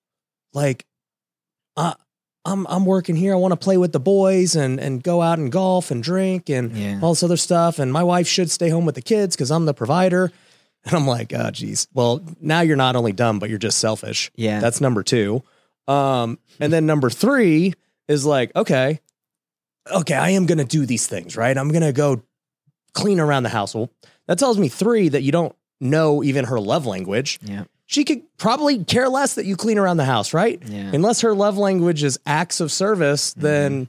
like, 0.53 0.85
uh, 1.75 1.93
I'm 2.45 2.65
I'm 2.67 2.85
working 2.85 3.17
here. 3.17 3.33
I 3.33 3.35
want 3.35 3.51
to 3.51 3.57
play 3.57 3.75
with 3.77 3.91
the 3.91 3.99
boys 3.99 4.55
and 4.55 4.79
and 4.79 5.03
go 5.03 5.21
out 5.21 5.37
and 5.37 5.51
golf 5.51 5.91
and 5.91 6.01
drink 6.01 6.49
and 6.49 6.71
Yeah. 6.77 6.99
all 7.03 7.11
this 7.11 7.23
other 7.23 7.35
stuff. 7.35 7.77
And 7.77 7.91
my 7.91 8.03
wife 8.03 8.25
should 8.27 8.49
stay 8.49 8.69
home 8.69 8.85
with 8.85 8.95
the 8.95 9.01
kids 9.01 9.35
because 9.35 9.51
I'm 9.51 9.65
the 9.65 9.73
provider. 9.73 10.31
And 10.85 10.95
I'm 10.95 11.07
like, 11.07 11.33
oh, 11.33 11.51
geez. 11.51 11.87
Well, 11.93 12.23
now 12.39 12.61
you're 12.61 12.77
not 12.77 12.95
only 12.95 13.11
dumb, 13.11 13.39
but 13.39 13.49
you're 13.49 13.57
just 13.57 13.79
selfish. 13.79 14.31
Yeah. 14.35 14.59
That's 14.61 14.79
number 14.79 15.03
two. 15.03 15.43
Um, 15.87 16.39
and 16.59 16.71
then 16.71 16.85
number 16.85 17.09
three 17.09 17.73
is 18.07 18.25
like, 18.25 18.55
okay, 18.55 19.01
okay, 19.91 20.15
I 20.15 20.29
am 20.29 20.45
gonna 20.45 20.63
do 20.65 20.85
these 20.85 21.07
things, 21.07 21.35
right? 21.35 21.57
I'm 21.57 21.69
gonna 21.71 21.91
go 21.93 22.23
clean 22.93 23.19
around 23.19 23.43
the 23.43 23.49
house. 23.49 23.75
Well, 23.75 23.89
that 24.27 24.39
tells 24.39 24.57
me 24.57 24.69
three 24.69 25.09
that 25.09 25.23
you 25.23 25.31
don't 25.31 25.55
know 25.79 26.23
even 26.23 26.45
her 26.45 26.59
love 26.59 26.85
language. 26.85 27.39
yeah. 27.41 27.65
She 27.89 28.03
could 28.03 28.21
probably 28.37 28.83
care 28.83 29.07
less 29.07 29.35
that 29.35 29.45
you 29.45 29.55
clean 29.55 29.77
around 29.77 29.95
the 29.95 30.03
house, 30.03 30.33
right? 30.33 30.61
Yeah. 30.65 30.91
Unless 30.93 31.21
her 31.21 31.33
love 31.33 31.57
language 31.57 32.03
is 32.03 32.19
acts 32.25 32.59
of 32.59 32.69
service, 32.69 33.33
then 33.33 33.87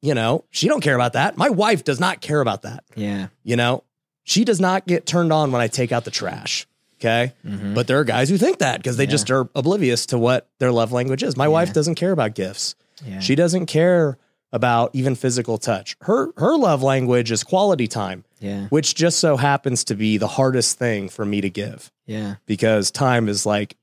you 0.00 0.14
know, 0.14 0.44
she 0.50 0.68
don't 0.68 0.80
care 0.80 0.94
about 0.94 1.12
that. 1.14 1.36
My 1.36 1.50
wife 1.50 1.82
does 1.82 1.98
not 2.00 2.20
care 2.20 2.40
about 2.40 2.62
that. 2.62 2.84
Yeah. 2.94 3.28
You 3.42 3.56
know, 3.56 3.82
she 4.24 4.44
does 4.44 4.60
not 4.60 4.86
get 4.86 5.06
turned 5.06 5.32
on 5.32 5.52
when 5.52 5.60
I 5.60 5.66
take 5.68 5.92
out 5.92 6.04
the 6.04 6.10
trash. 6.10 6.66
Okay. 7.00 7.32
Mhm. 7.44 7.74
But 7.74 7.88
there 7.88 7.98
are 7.98 8.04
guys 8.04 8.28
who 8.28 8.38
think 8.38 8.58
that 8.58 8.76
because 8.78 8.96
they 8.96 9.04
Yeah. 9.04 9.10
just 9.10 9.30
are 9.30 9.48
oblivious 9.56 10.06
to 10.06 10.18
what 10.18 10.48
their 10.60 10.70
love 10.70 10.92
language 10.92 11.22
is. 11.24 11.36
My 11.36 11.48
wife 11.48 11.72
doesn't 11.72 11.96
care 11.96 12.12
about 12.12 12.34
gifts. 12.34 12.76
Yeah. 13.04 13.18
She 13.18 13.34
doesn't 13.34 13.66
care 13.66 14.18
about 14.52 14.90
even 14.92 15.14
physical 15.16 15.58
touch. 15.58 15.96
Her 16.02 16.28
her 16.36 16.56
love 16.56 16.82
language 16.82 17.32
is 17.32 17.42
quality 17.42 17.88
time, 17.88 18.24
yeah. 18.38 18.66
which 18.68 18.94
just 18.94 19.18
so 19.18 19.36
happens 19.36 19.82
to 19.84 19.94
be 19.96 20.16
the 20.18 20.28
hardest 20.28 20.78
thing 20.78 21.08
for 21.08 21.24
me 21.24 21.40
to 21.40 21.50
give 21.50 21.90
Yeah. 22.06 22.34
because 22.46 22.90
time 22.92 23.28
is 23.28 23.44
like 23.46 23.76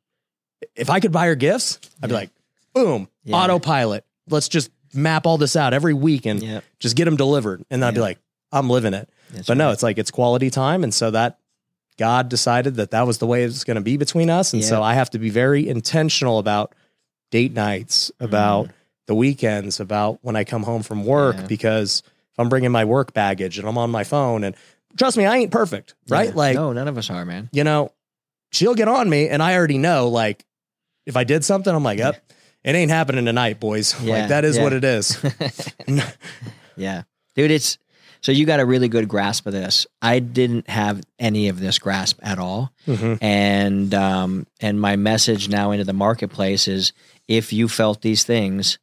if 0.75 0.89
I 0.89 0.99
could 0.99 1.11
buy 1.11 1.25
her 1.27 1.35
gifts, 1.35 1.79
I'd 2.01 2.07
be 2.09 2.13
like, 2.13 2.29
boom, 2.73 3.07
Yeah. 3.25 3.35
autopilot. 3.37 4.05
Let's 4.29 4.47
just 4.47 4.69
map 4.93 5.25
all 5.25 5.37
this 5.37 5.55
out 5.55 5.73
every 5.73 5.93
week 5.93 6.25
and 6.25 6.41
Yeah. 6.41 6.61
just 6.79 6.95
get 6.95 7.05
them 7.05 7.15
delivered. 7.17 7.65
And 7.69 7.83
I'd 7.83 7.93
be 7.95 7.99
like, 8.01 8.19
I'm 8.51 8.69
living 8.69 8.93
it. 8.93 9.09
That's 9.31 9.47
But 9.47 9.57
no, 9.57 9.71
it's 9.71 9.83
like 9.83 9.97
it's 9.97 10.11
quality 10.11 10.49
time, 10.49 10.83
and 10.83 10.93
so 10.93 11.11
that 11.11 11.39
God 11.97 12.29
decided 12.29 12.75
that 12.75 12.91
that 12.91 13.05
was 13.05 13.17
the 13.17 13.27
way 13.27 13.43
it 13.43 13.47
was 13.47 13.63
going 13.63 13.75
to 13.75 13.81
be 13.81 13.97
between 13.97 14.29
us, 14.29 14.53
and 14.53 14.63
so 14.63 14.81
I 14.81 14.93
have 14.93 15.09
to 15.11 15.19
be 15.19 15.29
very 15.29 15.67
intentional 15.67 16.39
about 16.39 16.73
date 17.31 17.53
nights, 17.53 18.11
about 18.19 18.69
the 19.07 19.15
weekends, 19.15 19.79
about 19.79 20.19
when 20.21 20.35
I 20.35 20.43
come 20.43 20.63
home 20.63 20.83
from 20.83 21.05
work, 21.05 21.35
Mm-hmm. 21.35 21.43
Yeah. 21.43 21.47
because 21.47 22.03
if 22.31 22.39
I'm 22.39 22.49
bringing 22.49 22.71
my 22.71 22.85
work 22.85 23.13
baggage 23.13 23.59
and 23.59 23.67
I'm 23.67 23.77
on 23.77 23.89
my 23.91 24.03
phone, 24.03 24.43
and 24.43 24.55
trust 24.97 25.17
me, 25.17 25.25
I 25.25 25.37
ain't 25.37 25.51
perfect, 25.51 25.95
right? 26.07 26.29
Yeah. 26.29 26.35
Like 26.35 26.55
no, 26.55 26.73
none 26.73 26.87
of 26.87 26.97
us 26.97 27.09
are, 27.09 27.25
man. 27.25 27.49
you 27.51 27.63
know, 27.63 27.91
she'll 28.51 28.75
get 28.75 28.87
on 28.87 29.09
me, 29.09 29.27
and 29.27 29.43
I 29.43 29.55
already 29.55 29.77
know, 29.77 30.07
like 30.09 30.45
if 31.05 31.17
I 31.17 31.23
did 31.23 31.43
something, 31.43 31.73
I'm 31.73 31.83
like, 31.83 31.99
yep. 31.99 32.23
It 32.61 32.75
ain't 32.75 32.91
happening 32.91 33.23
tonight, 33.23 33.61
boys. 33.61 33.95
Yeah, 34.03 34.19
like 34.19 34.29
that 34.29 34.43
is 34.43 34.57
yeah. 34.57 34.63
what 34.63 34.73
it 34.73 34.83
is. 34.83 35.17
yeah. 36.75 37.03
Dude, 37.35 37.51
it's 37.51 37.77
so 38.21 38.31
you 38.31 38.45
got 38.45 38.59
a 38.59 38.65
really 38.65 38.87
good 38.87 39.07
grasp 39.07 39.45
of 39.45 39.53
this. 39.53 39.87
I 40.01 40.19
didn't 40.19 40.69
have 40.69 41.01
any 41.19 41.47
of 41.47 41.59
this 41.59 41.79
grasp 41.79 42.19
at 42.21 42.39
all. 42.39 42.71
Mhm. 42.87 43.17
And 43.21 43.93
um 43.93 44.47
and 44.59 44.79
my 44.79 44.95
message 44.95 45.49
now 45.49 45.71
into 45.71 45.85
the 45.85 45.93
marketplace 45.93 46.67
is 46.67 46.91
if 47.27 47.53
you 47.53 47.67
felt 47.67 48.01
these 48.01 48.23
things, 48.23 48.77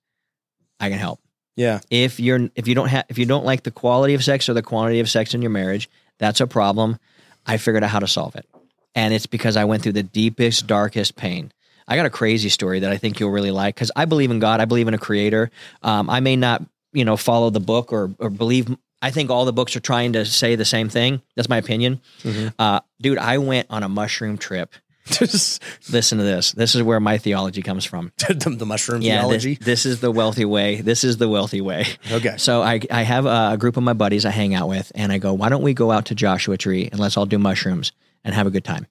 I 0.81 0.88
can 0.90 0.99
help. 0.99 1.21
Yeah, 1.57 1.81
If 1.90 2.21
you're 2.21 2.50
if 2.55 2.69
you 2.69 2.75
don't 2.75 2.88
have 2.88 3.05
if 3.09 3.18
you 3.18 3.25
don't 3.27 3.44
like 3.44 3.62
the 3.62 3.70
quality 3.70 4.14
of 4.14 4.22
sex 4.22 4.49
or 4.49 4.55
the 4.55 4.62
quantity 4.62 5.01
of 5.01 5.09
sex 5.09 5.33
in 5.35 5.40
your 5.42 5.51
marriage, 5.51 5.88
that's 6.18 6.40
a 6.40 6.46
problem. 6.46 6.99
I 7.46 7.57
figured 7.57 7.83
out 7.85 7.90
how 7.90 8.01
to 8.01 8.07
solve 8.09 8.37
it. 8.37 8.46
And 8.94 9.12
it's 9.14 9.27
because 9.27 9.57
I 9.57 9.64
went 9.64 9.83
through 9.83 9.92
the 9.92 10.03
deepest, 10.03 10.66
darkest 10.66 11.16
pain. 11.16 11.53
I 11.88 11.96
got 11.96 12.05
a 12.07 12.11
crazy 12.11 12.49
story 12.49 12.81
that 12.81 12.90
I 12.90 12.96
think 12.96 13.20
you'll 13.20 13.31
really 13.31 13.51
like 13.51 13.75
because 13.75 13.92
I 13.94 14.05
believe 14.07 14.31
in 14.31 14.38
God. 14.38 14.61
I 14.61 14.64
believe 14.64 14.88
in 14.88 14.94
a 14.94 14.99
creator. 14.99 15.51
Um, 15.83 16.11
I 16.11 16.20
may 16.20 16.35
not, 16.37 16.62
you 16.92 17.05
know, 17.05 17.16
follow 17.16 17.51
the 17.51 17.61
book 17.61 17.92
or, 17.92 18.11
or 18.18 18.29
believe. 18.31 18.75
I 19.02 19.11
think 19.11 19.30
all 19.30 19.44
the 19.44 19.52
books 19.52 19.76
are 19.76 19.80
trying 19.80 20.14
to 20.14 20.24
say 20.24 20.56
the 20.56 20.64
same 20.64 20.88
thing. 20.88 21.22
That's 21.37 21.48
my 21.48 21.59
opinion. 21.59 22.00
Mhm. 22.22 22.54
Uh, 22.59 22.80
dude, 23.00 23.18
I 23.18 23.38
went 23.38 23.66
on 23.70 23.82
a 23.82 23.88
mushroom 23.88 24.38
trip. 24.38 24.72
just 25.06 25.62
Listen 25.92 26.18
to 26.18 26.24
this. 26.24 26.52
This 26.52 26.74
is 26.74 26.82
where 26.82 26.98
my 26.98 27.18
theology 27.18 27.62
comes 27.62 27.85
from. 27.85 28.11
the, 28.28 28.56
the 28.59 28.66
mushroom 28.66 29.02
Yeah, 29.02 29.16
this, 29.16 29.20
theology. 29.44 29.54
this 29.61 29.87
is 29.87 30.00
the 30.00 30.11
wealthy 30.11 30.44
way. 30.44 30.80
This 30.80 31.04
is 31.04 31.18
the 31.18 31.28
wealthy 31.28 31.61
way. 31.61 31.85
Okay. 32.11 32.37
So 32.38 32.62
I, 32.62 32.80
I 32.90 33.02
have 33.02 33.26
a, 33.26 33.50
a 33.52 33.56
group 33.56 33.76
of 33.76 33.82
my 33.85 33.92
buddies 33.92 34.24
I 34.24 34.30
hang 34.30 34.54
out 34.54 34.68
with, 34.68 34.90
and 34.94 35.12
I 35.12 35.18
go, 35.18 35.32
why 35.35 35.48
don't 35.48 35.62
we 35.62 35.74
go 35.74 35.90
out 35.92 36.06
to 36.06 36.14
Joshua 36.16 36.56
Tree 36.56 36.88
and 36.90 36.98
let's 36.98 37.16
all 37.16 37.26
do 37.26 37.38
mushrooms 37.38 37.92
and 38.24 38.35
have 38.35 38.46
a 38.46 38.50
good 38.50 38.64
time? 38.64 38.87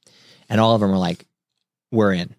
And 0.47 0.61
all 0.61 0.75
of 0.75 0.81
them 0.81 0.91
are 0.91 0.97
like, 0.97 1.25
we're 1.91 2.13
in. 2.13 2.33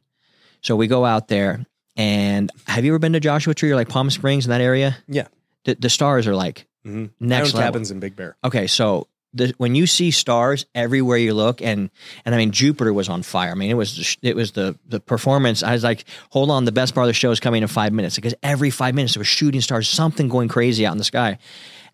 So 0.62 0.74
we 0.76 0.86
go 0.86 1.04
out 1.04 1.28
there, 1.28 1.66
and 1.96 2.50
have 2.66 2.84
you 2.84 2.92
ever 2.92 2.98
been 2.98 3.12
to 3.12 3.20
Joshua 3.20 3.52
Tree 3.54 3.70
or 3.72 3.76
like 3.76 3.88
Palm 3.88 4.08
Springs 4.10 4.46
in 4.46 4.50
that 4.50 4.60
area? 4.60 4.96
Yeah. 5.08 5.28
The, 5.64 5.74
the 5.74 5.90
stars 5.90 6.26
are 6.26 6.34
like 6.34 6.66
Mhm. 6.86 7.10
next 7.20 7.54
level. 7.54 7.60
cabins 7.62 7.90
in 7.90 8.00
Big 8.00 8.14
Bear. 8.16 8.36
Okay, 8.44 8.66
so 8.66 9.08
the, 9.34 9.52
when 9.58 9.74
you 9.74 9.86
see 9.86 10.10
stars 10.12 10.64
everywhere 10.74 11.18
you 11.18 11.34
look, 11.34 11.60
and 11.60 11.90
and 12.24 12.34
I 12.34 12.38
mean 12.38 12.52
Jupiter 12.52 12.92
was 12.92 13.08
on 13.08 13.22
fire. 13.22 13.50
I 13.50 13.54
mean 13.54 13.70
it 13.70 13.74
was 13.74 14.16
it 14.22 14.36
was 14.36 14.52
the 14.52 14.78
the 14.88 15.00
performance. 15.00 15.62
I 15.62 15.72
was 15.72 15.84
like, 15.84 16.04
hold 16.30 16.50
on, 16.50 16.64
the 16.64 16.72
best 16.72 16.94
part 16.94 17.04
of 17.04 17.08
the 17.08 17.12
show 17.14 17.30
is 17.32 17.40
coming 17.40 17.62
in 17.62 17.68
five 17.68 17.92
minutes 17.92 18.14
because 18.16 18.34
every 18.42 18.70
five 18.70 18.94
minutes 18.94 19.14
there 19.14 19.20
was 19.20 19.26
shooting 19.26 19.60
stars, 19.60 19.88
something 19.88 20.28
going 20.28 20.48
crazy 20.48 20.86
out 20.86 20.92
in 20.92 20.98
the 20.98 21.04
sky, 21.04 21.38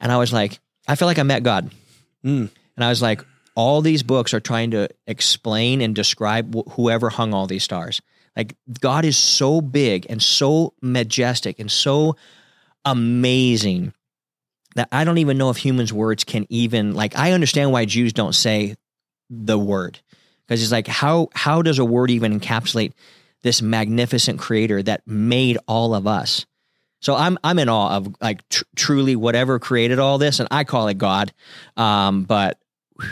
and 0.01 0.13
I 0.13 0.19
was 0.19 0.33
like, 0.33 0.61
I 0.87 0.95
feel 0.95 1.09
like 1.09 1.19
I 1.19 1.23
met 1.25 1.43
God, 1.43 1.71
Mm. 2.25 2.51
and 2.77 2.85
I 2.85 2.89
was 2.89 3.03
like, 3.03 3.25
all 3.57 3.81
these 3.83 4.03
books 4.05 4.33
are 4.35 4.41
trying 4.41 4.71
to 4.73 4.89
explain 5.07 5.81
and 5.81 5.95
describe 5.95 6.55
wh- 6.55 6.71
whoever 6.75 7.11
hung 7.11 7.35
all 7.35 7.47
these 7.47 7.65
stars. 7.65 8.01
Like 8.37 8.55
God 8.81 9.05
is 9.05 9.17
so 9.19 9.61
big 9.61 10.07
and 10.09 10.23
so 10.23 10.73
majestic 10.81 11.59
and 11.59 11.71
so 11.71 12.17
amazing 12.85 13.93
that 14.75 14.89
I 14.93 15.05
don't 15.05 15.19
even 15.19 15.39
know 15.39 15.51
if 15.51 15.57
humans' 15.57 15.93
words 15.93 16.25
can 16.25 16.47
even 16.49 16.95
like. 16.95 17.17
I 17.17 17.33
understand 17.33 17.73
why 17.73 17.85
Jews 17.85 18.13
don't 18.13 18.35
say 18.35 18.77
the 19.31 19.59
word 19.59 20.01
because 20.47 20.63
it's 20.63 20.73
like 20.73 20.87
how 20.87 21.29
how 21.35 21.63
does 21.63 21.79
a 21.79 21.85
word 21.85 22.11
even 22.11 22.39
encapsulate 22.39 22.93
this 23.43 23.63
magnificent 23.63 24.39
Creator 24.39 24.83
that 24.85 25.07
made 25.07 25.59
all 25.67 25.95
of 25.95 26.07
us? 26.07 26.47
So 27.01 27.17
I'm 27.17 27.39
I'm 27.43 27.59
in 27.59 27.69
awe 27.69 27.97
of 27.97 28.15
like 28.21 28.49
tr- 28.49 28.65
truly 28.77 29.17
whatever 29.17 29.59
created 29.59 29.99
all 29.99 30.19
this, 30.19 30.41
and 30.41 30.49
I 30.51 30.65
call 30.65 30.89
it 30.89 30.99
God. 30.99 31.33
Um, 31.77 32.25
but 32.25 32.59
whew, 33.01 33.09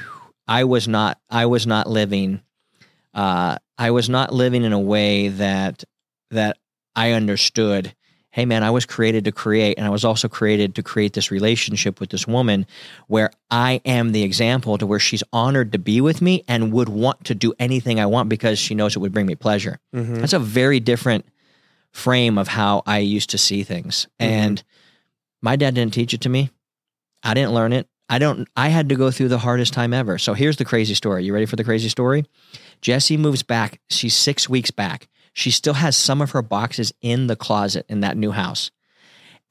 I 0.47 0.65
was 0.65 0.87
not 0.87 1.19
I 1.29 1.47
was 1.47 1.67
not 1.67 1.89
living. 1.89 2.43
Uh, 3.15 3.57
I 3.79 3.91
was 3.91 4.09
not 4.09 4.33
living 4.33 4.63
in 4.63 4.73
a 4.73 4.79
way 4.79 5.29
that 5.29 5.83
that 6.31 6.59
I 6.95 7.13
understood 7.13 7.95
hey 8.33 8.45
man, 8.45 8.63
I 8.63 8.71
was 8.71 8.87
created 8.87 9.25
to 9.25 9.33
create, 9.33 9.77
and 9.77 9.87
I 9.87 9.91
was 9.91 10.05
also 10.05 10.29
created 10.29 10.75
to 10.77 10.83
create 10.83 11.15
this 11.15 11.31
relationship 11.31 11.99
with 12.01 12.11
this 12.11 12.27
woman 12.27 12.65
where 13.09 13.31
I 13.51 13.81
am 13.85 14.13
the 14.13 14.23
example 14.23 14.79
to 14.79 14.87
where 14.87 15.01
she's 15.01 15.23
honored 15.33 15.73
to 15.73 15.79
be 15.79 16.01
with 16.01 16.23
me 16.23 16.45
and 16.47 16.73
would 16.73 16.89
want 16.89 17.25
to 17.25 17.35
do 17.35 17.53
anything 17.59 17.99
I 17.99 18.07
want 18.07 18.29
because 18.29 18.59
she 18.59 18.75
knows 18.75 18.95
it 18.95 19.01
would 19.01 19.13
bring 19.13 19.27
me 19.27 19.35
pleasure. 19.35 19.81
Mhm. 19.95 20.21
That's 20.21 20.33
a 20.33 20.39
very 20.39 20.79
different 20.81 21.25
frame 21.93 22.39
of 22.39 22.49
how 22.49 22.83
I 22.87 22.99
used 22.99 23.31
to 23.31 23.39
see 23.39 23.65
things. 23.65 24.07
And 24.21 24.63
my 25.43 25.57
dad 25.57 25.75
didn't 25.75 25.93
teach 25.93 26.15
it 26.15 26.21
to 26.21 26.29
me. 26.29 26.51
I 27.25 27.35
didn't 27.35 27.53
learn 27.53 27.73
it. 27.73 27.89
I 28.09 28.19
don't 28.19 28.49
I 28.57 28.69
had 28.69 28.89
to 28.91 28.95
go 28.95 29.11
through 29.11 29.29
the 29.29 29.39
hardest 29.39 29.73
time 29.73 29.93
ever. 29.93 30.19
So 30.19 30.35
here's 30.35 30.57
the 30.57 30.65
crazy 30.65 30.95
story. 30.95 31.25
You 31.25 31.33
ready 31.35 31.47
for 31.47 31.57
the 31.57 31.65
crazy 31.65 31.89
story? 31.89 32.25
Jesse 32.81 33.17
moves 33.17 33.43
back. 33.43 33.81
She's 33.91 34.15
6 34.17 34.49
weeks 34.49 34.71
back. 34.71 35.09
She 35.33 35.51
still 35.51 35.75
has 35.75 35.97
some 35.97 36.21
of 36.21 36.33
her 36.33 36.43
boxes 36.43 36.93
in 37.01 37.27
the 37.27 37.37
closet 37.37 37.87
in 37.89 38.01
that 38.01 38.17
new 38.17 38.31
house. 38.31 38.71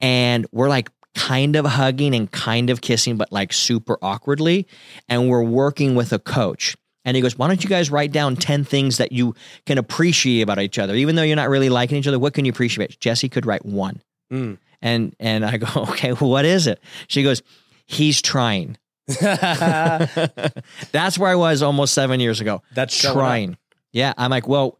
And 0.00 0.46
we're 0.52 0.68
like 0.68 0.90
kind 1.14 1.56
of 1.56 1.66
hugging 1.66 2.14
and 2.14 2.30
kind 2.30 2.70
of 2.70 2.80
kissing 2.80 3.16
but 3.16 3.32
like 3.32 3.52
super 3.52 3.98
awkwardly 4.00 4.66
and 5.08 5.28
we're 5.28 5.42
working 5.42 5.94
with 5.94 6.12
a 6.12 6.18
coach. 6.18 6.76
And 7.04 7.16
he 7.16 7.22
goes, 7.22 7.36
Why 7.36 7.48
don't 7.48 7.62
you 7.62 7.68
guys 7.68 7.90
write 7.90 8.12
down 8.12 8.36
10 8.36 8.64
things 8.64 8.98
that 8.98 9.10
you 9.10 9.34
can 9.64 9.78
appreciate 9.78 10.42
about 10.42 10.58
each 10.58 10.78
other? 10.78 10.94
Even 10.94 11.16
though 11.16 11.22
you're 11.22 11.36
not 11.36 11.48
really 11.48 11.70
liking 11.70 11.96
each 11.96 12.06
other, 12.06 12.18
what 12.18 12.34
can 12.34 12.44
you 12.44 12.50
appreciate? 12.50 13.00
Jesse 13.00 13.28
could 13.28 13.46
write 13.46 13.64
one. 13.64 14.02
Mm. 14.30 14.58
And 14.82 15.16
and 15.18 15.44
I 15.44 15.56
go, 15.56 15.66
Okay, 15.90 16.10
what 16.12 16.44
is 16.44 16.66
it? 16.66 16.80
She 17.08 17.22
goes, 17.22 17.42
He's 17.86 18.20
trying. 18.22 18.76
That's 19.20 21.18
where 21.18 21.30
I 21.30 21.34
was 21.34 21.62
almost 21.62 21.94
seven 21.94 22.20
years 22.20 22.40
ago. 22.40 22.62
That's 22.72 22.96
trying. 23.00 23.56
Yeah. 23.92 24.12
I'm 24.16 24.30
like, 24.30 24.46
well, 24.46 24.78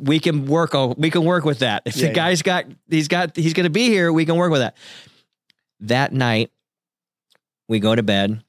we 0.00 0.20
can 0.20 0.46
work 0.46 0.74
oh, 0.74 0.94
we 0.96 1.10
can 1.10 1.24
work 1.24 1.44
with 1.44 1.60
that. 1.60 1.82
If 1.84 1.96
Yeah, 1.96 2.02
the 2.02 2.08
yeah. 2.08 2.14
guy's 2.14 2.42
got 2.42 2.66
he's 2.88 3.08
got 3.08 3.36
he's 3.36 3.54
gonna 3.54 3.70
be 3.70 3.88
here, 3.88 4.12
we 4.12 4.24
can 4.24 4.36
work 4.36 4.50
with 4.50 4.60
that. 4.60 4.76
That 5.80 6.12
night, 6.12 6.50
we 7.68 7.80
go 7.80 7.94
to 7.94 8.02
bed 8.02 8.42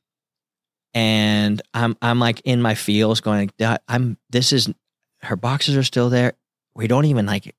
and 0.94 1.62
I'm 1.74 1.98
I'm 2.02 2.20
like 2.20 2.42
in 2.46 2.62
my 2.62 2.76
feels 2.76 3.22
going 3.22 3.52
I'm 3.88 4.18
this 4.30 4.54
is 4.54 4.70
her 5.22 5.36
boxes 5.36 5.76
are 5.76 5.84
still 5.84 6.10
there. 6.10 6.34
We 6.76 6.88
don't 6.88 7.06
even 7.06 7.26
like 7.26 7.54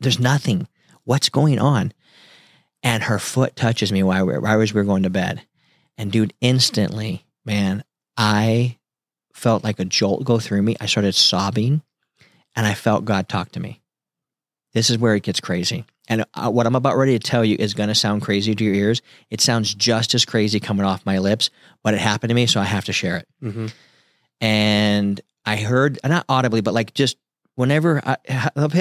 there's 0.00 0.20
nothing. 0.20 0.68
What's 1.04 1.28
going 1.28 1.58
on? 1.58 1.92
And 2.84 3.04
her 3.04 3.18
foot 3.18 3.56
touches 3.56 3.92
me 3.92 4.02
while 4.02 4.26
we're 4.26 4.40
while 4.40 4.58
we 4.58 4.66
we're 4.72 4.84
going 4.84 5.02
to 5.04 5.10
bed. 5.10 5.42
And 5.98 6.10
dude, 6.10 6.34
instantly, 6.40 7.24
man, 7.44 7.84
I 8.16 8.78
felt 9.32 9.64
like 9.64 9.78
a 9.78 9.84
jolt 9.84 10.24
go 10.24 10.38
through 10.38 10.62
me. 10.62 10.76
I 10.80 10.86
started 10.86 11.14
sobbing 11.14 11.82
and 12.54 12.66
I 12.66 12.74
felt 12.74 13.04
God 13.04 13.28
talk 13.28 13.52
to 13.52 13.60
me. 13.60 13.80
This 14.72 14.90
is 14.90 14.98
where 14.98 15.14
it 15.14 15.22
gets 15.22 15.40
crazy. 15.40 15.84
And 16.08 16.24
uh, 16.34 16.50
what 16.50 16.66
I'm 16.66 16.74
about 16.74 16.96
ready 16.96 17.18
to 17.18 17.24
tell 17.24 17.44
you 17.44 17.56
is 17.58 17.74
going 17.74 17.88
to 17.88 17.94
sound 17.94 18.22
crazy 18.22 18.54
to 18.54 18.64
your 18.64 18.74
ears. 18.74 19.02
It 19.30 19.40
sounds 19.40 19.74
just 19.74 20.14
as 20.14 20.24
crazy 20.24 20.60
coming 20.60 20.84
off 20.84 21.06
my 21.06 21.18
lips, 21.18 21.50
but 21.82 21.94
it 21.94 22.00
happened 22.00 22.30
to 22.30 22.34
me, 22.34 22.46
so 22.46 22.60
I 22.60 22.64
have 22.64 22.86
to 22.86 22.92
share 22.92 23.18
it. 23.18 23.28
Mm-hmm. 23.42 23.66
And 24.40 25.20
I 25.44 25.56
heard, 25.56 25.98
not 26.04 26.24
audibly, 26.28 26.60
but 26.60 26.74
like 26.74 26.94
just 26.94 27.16
whenever, 27.54 28.02
I, 28.04 28.16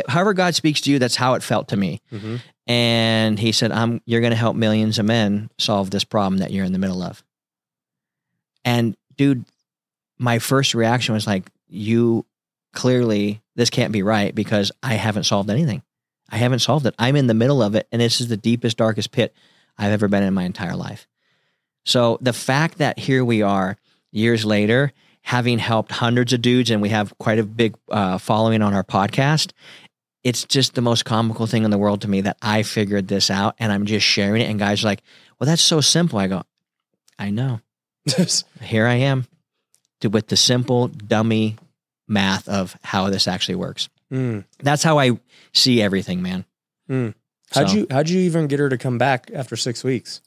however 0.08 0.34
God 0.34 0.56
speaks 0.56 0.82
to 0.82 0.92
you, 0.92 1.00
that's 1.00 1.16
how 1.16 1.36
it 1.36 1.44
felt 1.44 1.68
to 1.70 1.78
me. 1.78 2.02
Mm-hmm. 2.12 2.38
And 2.68 3.40
He 3.40 3.52
said, 3.52 3.72
"I'm 3.72 4.02
you're 4.06 4.22
going 4.22 4.32
to 4.32 4.38
help 4.38 4.56
millions 4.56 4.98
of 4.98 5.06
men 5.06 5.50
solve 5.58 5.92
this 5.92 6.04
problem 6.04 6.40
that 6.40 6.52
you're 6.52 6.66
in 6.66 6.74
the 6.74 6.80
middle 6.80 7.02
of." 7.04 7.24
And 8.64 8.96
dude, 9.18 9.46
my 10.18 10.40
first 10.40 10.74
reaction 10.74 11.14
was 11.14 11.28
like, 11.28 11.50
"You 11.68 12.26
clearly 12.74 13.42
this 13.56 13.70
can't 13.70 13.92
be 13.92 14.04
right 14.04 14.34
because 14.34 14.72
I 14.82 14.96
haven't 14.96 15.26
solved 15.26 15.50
anything." 15.50 15.84
I 16.32 16.38
haven't 16.38 16.60
solved 16.60 16.86
it. 16.86 16.96
I'm 16.98 17.18
in 17.18 17.28
the 17.28 17.34
middle 17.34 17.62
of 17.62 17.76
it, 17.76 17.88
and 17.92 18.02
this 18.02 18.22
is 18.22 18.30
the 18.30 18.38
deepest, 18.38 18.78
darkest 18.78 19.12
pit 19.12 19.36
I've 19.78 19.92
ever 19.92 20.08
been 20.08 20.24
in 20.24 20.34
my 20.34 20.44
entire 20.44 20.76
life. 20.76 21.08
So 21.86 22.18
the 22.22 22.34
fact 22.34 22.78
that 22.78 23.00
here 23.00 23.26
we 23.26 23.42
are 23.42 23.78
years 24.12 24.46
later, 24.46 24.94
having 25.24 25.60
helped 25.60 25.92
hundreds 25.92 26.32
of 26.32 26.42
dudes, 26.42 26.72
and 26.72 26.82
we 26.82 26.90
have 26.90 27.18
quite 27.18 27.40
a 27.40 27.44
big 27.44 27.76
uh, 27.90 28.18
following 28.18 28.62
on 28.62 28.74
our 28.74 28.84
podcast, 28.84 29.52
it's 30.24 30.46
just 30.46 30.76
the 30.76 30.82
most 30.82 31.04
comical 31.04 31.48
thing 31.48 31.64
in 31.64 31.72
the 31.72 31.78
world 31.78 32.02
to 32.02 32.08
me 32.08 32.22
that 32.22 32.38
I 32.42 32.64
figured 32.64 33.08
this 33.08 33.30
out 33.30 33.56
and 33.60 33.72
I'm 33.72 33.86
just 33.86 34.06
sharing 34.06 34.42
it. 34.42 34.50
And 34.50 34.60
guys 34.60 34.84
are 34.84 34.88
like, 34.88 35.02
well, 35.40 35.48
that's 35.48 35.64
so 35.64 35.82
simple. 35.82 36.20
I 36.20 36.28
go, 36.28 36.44
I 37.18 37.32
know. 37.32 37.60
here 38.62 38.86
I 38.86 38.96
am 38.96 39.26
with 40.04 40.28
the 40.28 40.38
simple, 40.38 40.88
dummy 40.88 41.58
math 42.12 42.48
of 42.50 42.78
how 42.84 43.10
this 43.10 43.28
actually 43.28 43.56
works. 43.56 43.90
Mm. 44.12 44.44
That's 44.60 44.84
how 44.84 45.00
I 45.00 45.18
see 45.54 45.82
everything, 45.82 46.22
man. 46.22 46.46
Mm. 46.90 47.14
How'd 47.54 47.70
So- 47.70 47.76
you 47.76 47.88
how'd 47.90 48.10
you 48.10 48.20
even 48.20 48.48
get 48.48 48.60
her 48.60 48.70
to 48.70 48.78
come 48.78 48.98
back 48.98 49.32
after 49.34 49.56
six 49.56 49.84
weeks? 49.84 50.22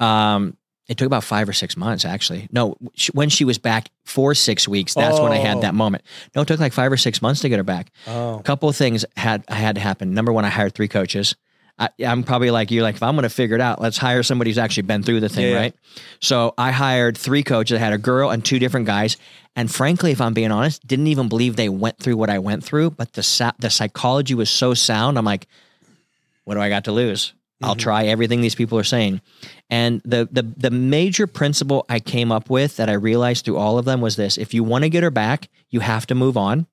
Um, 0.00 0.56
it 0.88 0.96
took 0.96 1.06
about 1.06 1.22
five 1.24 1.48
or 1.48 1.52
six 1.52 1.76
months, 1.76 2.04
actually. 2.04 2.48
No, 2.50 2.76
sh- 2.94 3.10
when 3.14 3.28
she 3.28 3.44
was 3.44 3.56
back 3.56 3.88
for 4.04 4.34
six 4.34 4.66
weeks, 4.66 4.94
that's 4.94 5.18
when 5.20 5.32
I 5.32 5.38
Oh. 5.38 5.42
had 5.42 5.60
that 5.60 5.74
moment. 5.74 6.02
No, 6.34 6.42
it 6.42 6.48
took 6.48 6.58
like 6.60 6.72
five 6.72 6.90
or 6.90 6.96
six 6.96 7.22
months 7.22 7.40
to 7.42 7.48
get 7.48 7.58
her 7.58 7.62
back. 7.62 7.90
Oh, 8.06 8.38
A 8.38 8.42
couple 8.42 8.68
of 8.68 8.76
things 8.76 9.04
had 9.16 9.44
had 9.48 9.76
to 9.76 9.80
happen. 9.80 10.12
Number 10.12 10.32
one, 10.32 10.44
I 10.44 10.48
hired 10.48 10.74
three 10.74 10.88
coaches. 10.88 11.36
I, 11.78 11.88
I'm 12.06 12.22
probably 12.22 12.50
like 12.50 12.70
you, 12.70 12.82
like 12.82 12.96
if 12.96 13.02
I'm 13.02 13.14
going 13.14 13.22
to 13.24 13.28
figure 13.30 13.56
it 13.56 13.60
out, 13.62 13.80
let's 13.80 13.96
hire 13.98 14.22
somebody 14.22 14.50
who's 14.50 14.58
actually 14.58 14.84
been 14.84 15.02
through 15.02 15.20
the 15.20 15.28
thing, 15.28 15.44
Yeah, 15.46 15.50
yeah. 15.52 15.56
right? 15.58 15.74
So 16.20 16.54
I 16.58 16.70
hired 16.70 17.16
three 17.16 17.42
coaches. 17.42 17.76
I 17.76 17.78
had 17.80 17.92
a 17.92 17.98
girl 17.98 18.30
and 18.30 18.44
two 18.44 18.58
different 18.58 18.86
guys. 18.86 19.16
And 19.56 19.70
frankly, 19.70 20.12
if 20.12 20.20
I'm 20.20 20.34
being 20.34 20.52
honest, 20.52 20.86
didn't 20.86 21.06
even 21.08 21.28
believe 21.28 21.56
they 21.56 21.68
went 21.68 21.98
through 21.98 22.16
what 22.18 22.30
I 22.30 22.38
went 22.38 22.62
through. 22.62 22.90
But 22.90 23.14
the 23.14 23.54
the 23.58 23.70
psychology 23.70 24.34
was 24.34 24.50
so 24.50 24.74
sound. 24.74 25.18
I'm 25.18 25.24
like, 25.24 25.46
what 26.44 26.54
do 26.54 26.60
I 26.60 26.68
got 26.68 26.84
to 26.84 26.92
lose? 26.92 27.32
I'll 27.62 27.74
Mhm. 27.76 27.78
try 27.80 28.04
everything 28.06 28.40
these 28.40 28.54
people 28.56 28.78
are 28.78 28.84
saying. 28.84 29.20
And 29.70 30.02
the 30.04 30.28
the 30.30 30.42
the 30.42 30.70
major 30.70 31.26
principle 31.26 31.84
I 31.88 32.00
came 32.00 32.30
up 32.32 32.50
with 32.50 32.76
that 32.76 32.88
I 32.90 32.94
realized 32.94 33.44
through 33.44 33.56
all 33.56 33.78
of 33.78 33.84
them 33.84 34.00
was 34.00 34.16
this: 34.16 34.36
if 34.36 34.52
you 34.52 34.62
want 34.64 34.84
to 34.84 34.90
get 34.90 35.02
her 35.02 35.10
back, 35.10 35.48
you 35.70 35.80
have 35.80 36.06
to 36.08 36.14
move 36.14 36.36
on, 36.36 36.66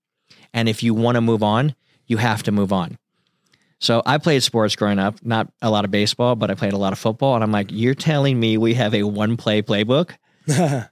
and 0.54 0.68
if 0.68 0.82
you 0.84 0.94
want 0.94 1.16
to 1.16 1.22
move 1.22 1.44
on, 1.44 1.76
you 2.08 2.18
have 2.18 2.44
to 2.44 2.52
move 2.52 2.74
on. 2.74 2.98
So 3.80 4.04
I 4.06 4.18
played 4.18 4.44
sports 4.44 4.76
growing 4.76 5.00
up, 5.00 5.24
not 5.24 5.52
a 5.62 5.70
lot 5.70 5.86
of 5.86 5.92
baseball, 5.92 6.36
but 6.36 6.52
I 6.52 6.56
played 6.56 6.74
a 6.74 6.78
lot 6.78 6.92
of 6.94 7.00
football. 7.00 7.36
And 7.36 7.44
I'm 7.44 7.52
like, 7.52 7.68
you're 7.72 7.96
telling 7.96 8.40
me 8.40 8.58
we 8.58 8.74
have 8.74 8.94
a 8.94 9.04
one 9.04 9.38
play 9.38 9.62
playbook? 9.62 10.12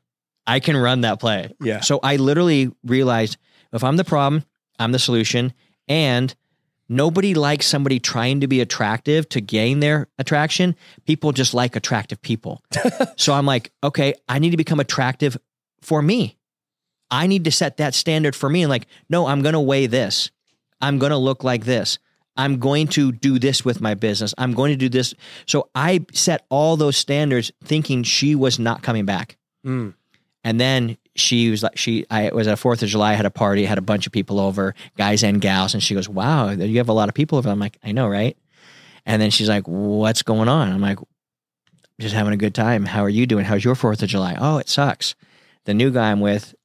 I 0.48 0.60
can 0.62 0.78
run 0.78 1.02
that 1.02 1.20
play. 1.20 1.54
yeah. 1.60 1.82
So 1.82 2.00
I 2.02 2.16
literally 2.16 2.72
realized 2.86 3.38
if 3.74 3.84
I'm 3.84 3.98
the 3.98 4.06
problem, 4.06 4.46
I'm 4.80 4.94
the 4.94 5.00
solution. 5.00 5.54
And 5.90 6.34
nobody 6.88 7.34
likes 7.34 7.66
somebody 7.66 8.00
trying 8.00 8.40
to 8.40 8.48
be 8.48 8.62
attractive 8.62 9.28
to 9.30 9.42
gain 9.42 9.82
their 9.82 10.08
attraction. 10.18 10.76
People 11.06 11.34
just 11.34 11.54
like 11.54 11.76
attractive 11.76 12.22
people. 12.22 12.64
so 13.18 13.34
I'm 13.34 13.46
like, 13.46 13.72
okay, 13.84 14.14
I 14.30 14.40
need 14.40 14.52
to 14.52 14.58
become 14.58 14.80
attractive 14.80 15.38
for 15.82 16.02
me. 16.02 16.38
I 17.12 17.28
need 17.28 17.44
to 17.46 17.52
set 17.52 17.78
that 17.78 17.94
standard 17.94 18.36
for 18.36 18.50
me. 18.50 18.64
And 18.64 18.70
like, 18.70 18.88
no, 19.10 19.28
I'm 19.28 19.42
going 19.42 19.54
to 19.54 19.60
weigh 19.60 19.88
this. 19.88 20.32
I'm 20.82 21.00
going 21.00 21.12
to 21.12 21.18
look 21.18 21.44
like 21.44 21.66
this. 21.66 22.00
I'm 22.38 22.60
going 22.60 22.88
to 22.90 23.12
do 23.12 23.40
this 23.40 23.66
with 23.66 23.82
my 23.82 23.94
business. 23.96 24.34
I'm 24.38 24.54
going 24.54 24.72
to 24.72 24.78
do 24.78 24.90
this. 24.90 25.14
So 25.46 25.70
I 25.76 26.06
set 26.14 26.46
all 26.50 26.78
those 26.78 26.98
standards 26.98 27.52
thinking 27.64 28.04
she 28.04 28.36
was 28.36 28.60
not 28.60 28.84
coming 28.84 29.06
back. 29.06 29.38
Mm. 29.66 29.94
And 30.44 30.62
then 30.62 30.98
she 31.16 31.50
was 31.50 31.64
like, 31.64 31.78
she, 31.78 32.06
I 32.10 32.24
it 32.24 32.36
was 32.36 32.48
at 32.48 32.60
Fourth 32.60 32.82
of 32.82 32.90
July, 32.90 33.12
I 33.12 33.16
had 33.16 33.26
a 33.26 33.32
party, 33.32 33.66
had 33.66 33.78
a 33.78 33.82
bunch 33.82 34.06
of 34.06 34.14
people 34.14 34.40
over, 34.40 34.76
guys 34.98 35.24
and 35.24 35.42
gals, 35.42 35.74
and 35.74 35.84
she 35.84 35.94
goes, 35.94 36.08
"Wow, 36.08 36.52
you 36.52 36.78
have 36.78 36.90
a 36.90 36.94
lot 36.94 37.10
of 37.10 37.16
people 37.16 37.38
over." 37.38 37.50
I'm 37.50 37.60
like, 37.60 37.78
"I 37.84 37.92
know, 37.92 38.08
right?" 38.08 38.38
And 39.06 39.22
then 39.22 39.30
she's 39.30 39.50
like, 39.50 39.68
"What's 39.68 40.22
going 40.22 40.48
on?" 40.48 40.72
I'm 40.72 40.80
like, 40.80 41.00
"Just 42.00 42.16
having 42.16 42.34
a 42.34 42.38
good 42.38 42.56
time. 42.56 42.86
How 42.86 43.02
are 43.02 43.10
you 43.10 43.26
doing? 43.26 43.44
How's 43.44 43.66
your 43.66 43.76
Fourth 43.76 44.02
of 44.02 44.10
July?" 44.10 44.38
Oh, 44.40 44.58
it 44.58 44.70
sucks. 44.70 45.16
The 45.66 45.74
new 45.74 45.92
guy 45.92 46.12
I'm 46.12 46.22
with, 46.22 46.56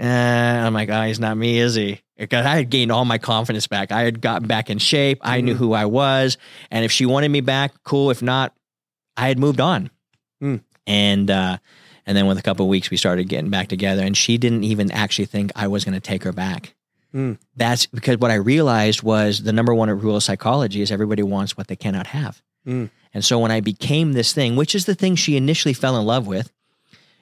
eh, 0.00 0.66
I'm 0.66 0.74
like, 0.74 0.88
"Oh, 0.88 1.02
he's 1.02 1.20
not 1.20 1.36
me, 1.36 1.58
is 1.58 1.74
he?" 1.74 2.00
Because 2.16 2.44
I 2.46 2.56
had 2.56 2.70
gained 2.70 2.90
all 2.92 3.04
my 3.04 3.18
confidence 3.18 3.66
back. 3.66 3.92
I 3.92 4.02
had 4.02 4.20
gotten 4.20 4.48
back 4.48 4.70
in 4.70 4.78
shape. 4.78 5.18
I 5.22 5.40
knew 5.40 5.54
Mhm. 5.54 5.58
who 5.58 5.72
I 5.72 5.84
was, 5.84 6.36
and 6.70 6.84
if 6.84 6.90
she 6.92 7.06
wanted 7.06 7.30
me 7.30 7.40
back, 7.40 7.72
cool. 7.84 8.10
If 8.10 8.22
not, 8.22 8.52
I 9.16 9.28
had 9.28 9.38
moved 9.38 9.60
on. 9.60 9.90
Mm. 10.42 10.62
And 10.86 11.30
uh, 11.30 11.58
and 12.06 12.16
then 12.16 12.26
with 12.26 12.38
a 12.38 12.42
couple 12.42 12.64
of 12.66 12.70
weeks, 12.70 12.90
we 12.90 12.96
started 12.96 13.28
getting 13.28 13.50
back 13.50 13.68
together, 13.68 14.02
and 14.02 14.16
she 14.16 14.38
didn't 14.38 14.64
even 14.64 14.90
actually 14.90 15.26
think 15.26 15.52
I 15.54 15.68
was 15.68 15.84
going 15.84 15.94
to 15.94 16.00
take 16.00 16.24
her 16.24 16.32
back. 16.32 16.74
Mm. 17.14 17.38
That's 17.56 17.86
because 17.86 18.18
what 18.18 18.30
I 18.30 18.34
realized 18.36 19.02
was 19.02 19.42
the 19.42 19.52
number 19.52 19.74
one 19.74 19.90
rule 19.90 20.16
of 20.16 20.22
psychology 20.22 20.80
is 20.80 20.90
everybody 20.90 21.22
wants 21.22 21.56
what 21.56 21.66
they 21.66 21.76
cannot 21.76 22.08
have. 22.08 22.40
Mm. 22.66 22.90
And 23.12 23.24
so 23.24 23.38
when 23.40 23.50
I 23.50 23.60
became 23.60 24.12
this 24.12 24.32
thing, 24.32 24.54
which 24.56 24.74
is 24.74 24.84
the 24.84 24.94
thing 24.94 25.16
she 25.16 25.36
initially 25.36 25.74
fell 25.74 25.98
in 25.98 26.06
love 26.06 26.26
with, 26.28 26.52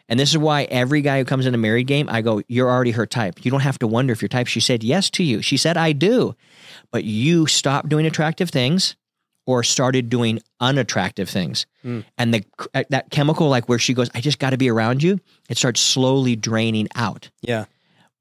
and 0.08 0.18
this 0.18 0.30
is 0.30 0.38
why 0.38 0.64
every 0.64 1.02
guy 1.02 1.18
who 1.18 1.24
comes 1.24 1.46
in 1.46 1.54
a 1.54 1.58
married 1.58 1.86
game, 1.86 2.08
I 2.08 2.22
go, 2.22 2.42
You're 2.48 2.70
already 2.70 2.92
her 2.92 3.06
type. 3.06 3.44
You 3.44 3.50
don't 3.50 3.60
have 3.60 3.78
to 3.80 3.86
wonder 3.86 4.12
if 4.12 4.22
you're 4.22 4.28
type. 4.28 4.46
She 4.46 4.60
said 4.60 4.82
yes 4.82 5.10
to 5.10 5.22
you. 5.22 5.42
She 5.42 5.56
said, 5.56 5.76
I 5.76 5.92
do. 5.92 6.34
But 6.90 7.04
you 7.04 7.46
stopped 7.46 7.88
doing 7.88 8.06
attractive 8.06 8.50
things 8.50 8.96
or 9.46 9.62
started 9.62 10.10
doing 10.10 10.40
unattractive 10.60 11.28
things. 11.28 11.66
Mm. 11.84 12.04
And 12.16 12.34
the 12.34 12.44
uh, 12.74 12.84
that 12.90 13.10
chemical, 13.10 13.48
like 13.48 13.68
where 13.68 13.78
she 13.78 13.94
goes, 13.94 14.10
I 14.14 14.20
just 14.20 14.38
got 14.38 14.50
to 14.50 14.58
be 14.58 14.70
around 14.70 15.02
you, 15.02 15.20
it 15.48 15.58
starts 15.58 15.80
slowly 15.80 16.36
draining 16.36 16.88
out. 16.94 17.30
Yeah. 17.42 17.66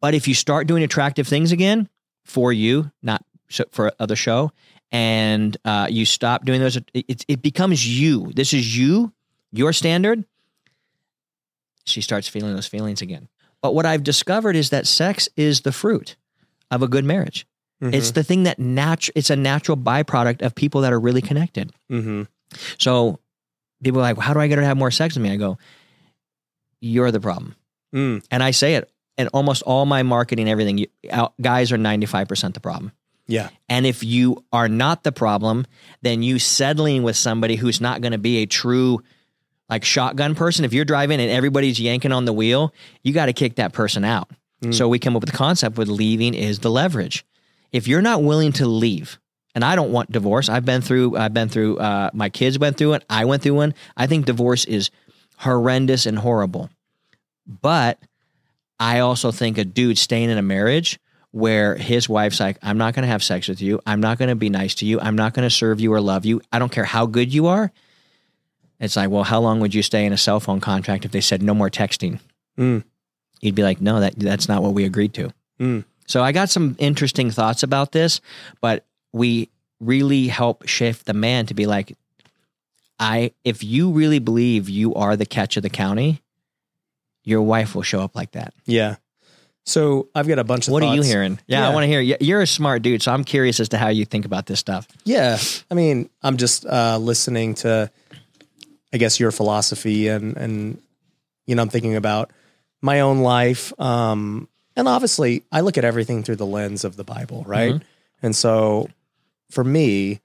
But 0.02 0.13
if 0.13 0.28
you 0.28 0.34
start 0.34 0.67
doing 0.67 0.84
attractive 0.84 1.28
things 1.28 1.52
again 1.52 1.89
for 2.26 2.54
you, 2.54 2.91
not 3.02 3.23
for 3.71 3.91
other 4.00 4.15
show, 4.15 4.52
and 4.91 5.56
uh, 5.65 5.88
you 5.89 6.06
stop 6.06 6.45
doing 6.45 6.62
those, 6.62 6.78
it, 6.93 7.26
it 7.28 7.41
becomes 7.41 7.88
you. 7.88 8.32
This 8.34 8.54
is 8.54 8.78
you, 8.78 9.12
your 9.52 9.73
standard. 9.73 10.23
She 11.88 12.02
starts 12.02 12.28
feeling 12.28 12.56
those 12.56 12.67
feelings 12.67 13.02
again. 13.02 13.30
But 13.62 13.73
what 13.73 13.86
I've 13.86 14.04
discovered 14.04 14.56
is 14.56 14.69
that 14.69 14.86
sex 14.86 15.28
is 15.36 15.62
the 15.62 15.71
fruit 15.71 16.15
of 16.69 16.84
a 16.84 16.88
good 16.88 17.06
marriage. 17.06 17.47
It's 17.80 18.12
the 18.12 18.23
thing 18.23 18.43
that 18.43 18.58
natu- 18.58 19.12
It's 19.13 19.30
a 19.30 19.36
natural 19.36 19.78
byproduct 19.78 20.41
of 20.41 20.56
people 20.56 20.82
that 20.82 20.91
are 20.91 21.00
really 21.00 21.21
connected. 21.21 21.71
Mm-hmm. 21.91 22.23
So 22.80 23.19
people 23.84 24.00
are 24.00 24.04
like, 24.04 24.17
"How 24.17 24.34
do 24.34 24.39
I 24.39 24.47
get 24.47 24.58
her 24.58 24.63
to 24.63 24.67
have 24.67 24.78
more 24.78 24.89
sex 24.89 25.15
with 25.15 25.21
me?" 25.21 25.32
I 25.32 25.36
go, 25.36 25.60
"You're 26.82 27.12
the 27.12 27.19
problem." 27.19 27.56
Mm. 27.93 28.26
And 28.32 28.41
I 28.41 28.50
say 28.52 28.76
it 28.76 28.89
in 29.17 29.28
almost 29.28 29.62
all 29.62 29.86
my 29.86 30.02
marketing, 30.02 30.50
everything. 30.50 30.80
You, 30.80 30.88
out, 31.12 31.34
guys 31.39 31.71
are 31.71 31.78
ninety 31.78 32.08
five 32.08 32.28
percent 32.28 32.56
the 32.56 32.60
problem. 32.60 32.93
Yeah. 33.28 33.50
And 33.69 33.86
if 33.86 34.04
you 34.04 34.43
are 34.52 34.69
not 34.69 35.04
the 35.04 35.12
problem, 35.12 35.67
then 36.02 36.23
you 36.23 36.39
settling 36.39 37.04
with 37.04 37.15
somebody 37.15 37.58
who's 37.58 37.80
not 37.80 38.02
going 38.02 38.13
to 38.13 38.17
be 38.17 38.38
a 38.38 38.45
true 38.45 39.04
like 39.69 39.84
shotgun 39.84 40.36
person. 40.36 40.65
If 40.65 40.73
you're 40.73 40.86
driving 40.86 41.19
and 41.19 41.30
everybody's 41.30 41.80
yanking 41.80 42.12
on 42.12 42.25
the 42.25 42.34
wheel, 42.34 42.73
you 43.03 43.13
got 43.13 43.27
to 43.27 43.34
kick 43.34 43.56
that 43.56 43.73
person 43.73 44.03
out. 44.03 44.30
Mm. 44.62 44.73
So 44.73 44.88
we 44.88 44.99
come 44.99 45.15
up 45.15 45.21
with 45.21 45.32
the 45.32 45.38
concept 45.38 45.77
with 45.77 45.88
leaving 45.88 46.34
is 46.34 46.60
the 46.60 46.71
leverage. 46.71 47.25
If 47.71 47.88
you're 47.88 48.01
not 48.01 48.23
willing 48.23 48.53
to 48.53 48.65
leave, 48.65 49.19
and 49.58 49.65
I 49.65 49.75
don't 49.75 49.91
want 49.91 50.12
divorce. 50.12 50.49
I've 50.49 50.65
been 50.65 50.82
through. 50.82 51.17
I've 51.17 51.34
been 51.34 51.49
through. 51.49 51.77
Uh, 51.80 52.12
my 52.13 52.30
kids 52.30 52.60
went 52.60 52.77
through 52.77 52.93
it. 52.93 53.03
I 53.10 53.25
went 53.25 53.41
through 53.41 53.56
one. 53.56 53.73
I 53.95 54.06
think 54.06 54.27
divorce 54.27 54.65
is 54.65 54.91
horrendous 55.38 56.06
and 56.06 56.19
horrible. 56.19 56.69
But 57.47 57.97
I 58.80 58.99
also 58.99 59.32
think 59.32 59.58
a 59.58 59.65
dude 59.65 59.97
staying 59.97 60.30
in 60.30 60.38
a 60.38 60.43
marriage 60.43 60.99
where 61.32 61.75
his 61.75 62.08
wife's 62.08 62.39
like, 62.39 62.60
I'm 62.62 62.77
not 62.77 62.93
going 62.93 63.01
to 63.01 63.10
have 63.10 63.23
sex 63.23 63.47
with 63.47 63.60
you. 63.60 63.82
I'm 63.86 63.99
not 63.99 64.19
going 64.19 64.30
to 64.30 64.36
be 64.36 64.49
nice 64.49 64.75
to 64.75 64.86
you. 64.86 64.99
I'm 64.99 65.15
not 65.15 65.34
going 65.34 65.47
to 65.47 65.53
serve 65.53 65.80
you 65.80 65.91
or 65.91 66.01
love 66.01 66.23
you. 66.23 66.39
I 66.51 66.60
don't 66.60 66.71
care 66.71 66.86
how 66.86 67.08
good 67.08 67.34
you 67.34 67.47
are. 67.47 67.71
It's 68.80 68.96
like, 68.96 69.10
well, 69.10 69.24
how 69.24 69.40
long 69.40 69.60
would 69.60 69.74
you 69.74 69.82
stay 69.82 70.06
in 70.06 70.13
a 70.13 70.18
cell 70.18 70.40
phone 70.40 70.60
contract 70.60 71.06
if 71.06 71.12
they 71.12 71.22
said 71.22 71.42
no 71.42 71.54
more 71.54 71.70
texting? 71.70 72.20
Mm. 72.58 72.84
You'd 73.42 73.56
be 73.56 73.63
like, 73.63 73.82
no, 73.82 74.00
that 74.00 74.18
that's 74.18 74.48
not 74.48 74.62
what 74.62 74.74
we 74.74 74.86
agreed 74.86 75.13
to. 75.16 75.32
Mm. 75.60 75.86
So 76.06 76.24
I 76.24 76.32
got 76.32 76.50
some 76.50 76.76
interesting 76.80 77.32
thoughts 77.32 77.63
about 77.63 77.92
this, 77.92 78.22
but 78.62 78.86
we 79.13 79.50
really 79.80 80.28
help 80.28 80.68
shift 80.68 81.06
the 81.06 81.13
man 81.13 81.46
to 81.48 81.54
be 81.54 81.66
like, 81.66 81.96
I 83.00 83.32
if 83.44 83.63
you 83.63 83.92
really 83.92 84.20
believe 84.20 84.70
you 84.70 84.96
are 84.96 85.16
the 85.16 85.26
catch 85.26 85.58
of 85.58 85.63
the 85.63 85.70
county, 85.70 86.22
your 87.24 87.42
wife 87.42 87.76
will 87.76 87.84
show 87.84 88.02
up 88.02 88.16
like 88.16 88.32
that. 88.32 88.54
Yeah. 88.66 88.96
So 89.66 90.08
I've 90.16 90.30
got 90.30 90.40
a 90.40 90.46
bunch 90.46 90.68
of 90.68 90.72
What 90.72 90.82
are 90.82 90.96
you 90.96 91.02
hearing? 91.02 91.40
Yeah, 91.46 91.68
I 91.68 91.74
want 91.74 91.84
to 91.84 91.88
hear. 91.88 92.00
You're 92.00 92.42
a 92.42 92.48
smart 92.48 92.84
dude, 92.84 93.04
so 93.04 93.12
I'm 93.12 93.26
curious 93.26 93.60
as 93.60 93.68
to 93.70 93.78
how 93.78 93.90
you 93.90 94.06
think 94.06 94.24
about 94.24 94.46
this 94.46 94.62
stuff. 94.62 94.88
Yeah. 95.04 95.38
I 95.70 95.74
mean, 95.74 96.10
I'm 96.24 96.38
just 96.38 96.66
uh, 96.66 96.98
listening 96.98 97.56
to, 97.56 97.92
I 98.93 98.97
guess, 98.97 99.19
your 99.19 99.32
philosophy 99.32 100.08
and, 100.08 100.38
and, 100.38 100.82
you 101.45 101.56
know, 101.56 101.62
I'm 101.62 101.69
thinking 101.69 101.95
about 101.95 102.32
my 102.82 103.00
own 103.02 103.19
life. 103.19 103.78
Um, 103.80 104.47
and 104.76 104.88
obviously, 104.88 105.43
I 105.52 105.62
look 105.62 105.78
at 105.78 105.86
everything 105.86 106.23
through 106.23 106.36
the 106.38 106.45
lens 106.45 106.84
of 106.86 106.95
the 106.95 107.04
Bible, 107.04 107.43
right? 107.47 107.73
Mhm. 107.76 107.82
And 108.21 108.36
so 108.36 108.89
for 109.50 109.63
me, 109.63 110.21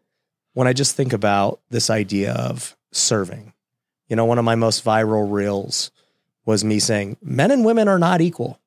when 0.55 0.69
I 0.69 0.73
just 0.73 0.95
think 0.97 1.13
about 1.13 1.61
this 1.71 1.89
idea 1.91 2.33
of 2.35 2.77
serving, 2.93 3.53
you 4.09 4.17
know, 4.17 4.25
one 4.27 4.39
of 4.39 4.45
my 4.45 4.55
most 4.55 4.85
viral 4.85 5.31
reels 5.31 5.91
was 6.45 6.63
me 6.65 6.79
saying, 6.79 7.17
men 7.23 7.51
and 7.51 7.65
women 7.65 7.89
are 7.89 7.99
not 7.99 8.21
equal. 8.21 8.59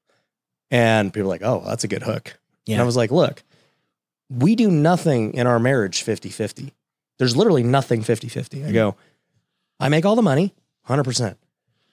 And 0.71 1.13
people 1.13 1.27
are 1.27 1.33
like, 1.33 1.43
oh, 1.43 1.63
that's 1.65 1.83
a 1.83 1.87
good 1.87 2.03
hook. 2.03 2.37
And 2.67 2.77
Yeah. 2.77 2.81
I 2.81 2.85
was 2.85 2.95
like, 2.97 3.11
look, 3.11 3.43
we 4.29 4.55
do 4.55 4.71
nothing 4.71 5.33
in 5.35 5.45
our 5.45 5.59
marriage 5.59 6.01
50 6.01 6.29
50. 6.29 6.73
There's 7.19 7.35
literally 7.37 7.63
nothing 7.63 8.01
50 8.01 8.27
50. 8.27 8.65
I 8.65 8.71
go, 8.71 8.95
I 9.79 9.89
make 9.89 10.05
all 10.05 10.15
the 10.15 10.21
money 10.21 10.53
100%. 10.87 11.35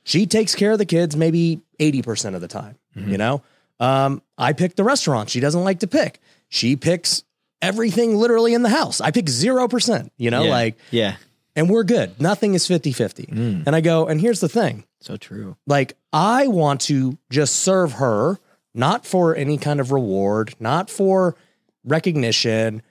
She 0.05 0.27
takes 0.27 0.55
care 0.55 0.73
of 0.73 0.79
the 0.79 0.87
kids 0.87 1.17
maybe 1.17 1.61
80% 1.81 2.35
of 2.35 2.41
the 2.41 2.49
time. 2.49 2.77
Mhm. 2.97 3.09
You 3.09 3.19
know, 3.19 3.43
um, 3.81 4.23
I 4.39 4.53
pick 4.53 4.77
the 4.77 4.85
restaurant 4.85 5.31
she 5.31 5.41
doesn't 5.41 5.63
like 5.65 5.81
to 5.81 5.87
pick. 5.87 6.21
She 6.49 6.77
picks 6.77 7.23
everything 7.61 8.17
literally 8.17 8.55
in 8.55 8.63
the 8.63 8.69
house. 8.69 9.01
I 9.01 9.11
pick 9.11 9.27
0%, 9.29 10.11
you 10.17 10.31
know, 10.31 10.43
Yeah. 10.45 10.51
like, 10.51 10.79
Yeah, 10.91 11.17
and 11.57 11.71
we're 11.71 11.85
good. 11.85 12.21
Nothing 12.21 12.55
is 12.55 12.67
50 12.67 12.93
50. 12.93 13.27
Mm. 13.27 13.67
And 13.67 13.75
I 13.77 13.81
go, 13.81 14.07
and 14.07 14.21
here's 14.21 14.41
the 14.41 14.49
thing 14.49 14.85
so 15.01 15.17
true. 15.17 15.57
like 15.67 15.97
I 16.13 16.47
want 16.49 16.81
to 16.83 17.17
just 17.31 17.57
serve 17.57 17.93
her, 17.95 18.39
not 18.75 19.07
for 19.07 19.35
any 19.37 19.57
kind 19.59 19.81
of 19.81 19.93
reward, 19.93 20.55
not 20.61 20.91
for 20.91 21.37
recognition, 21.85 22.83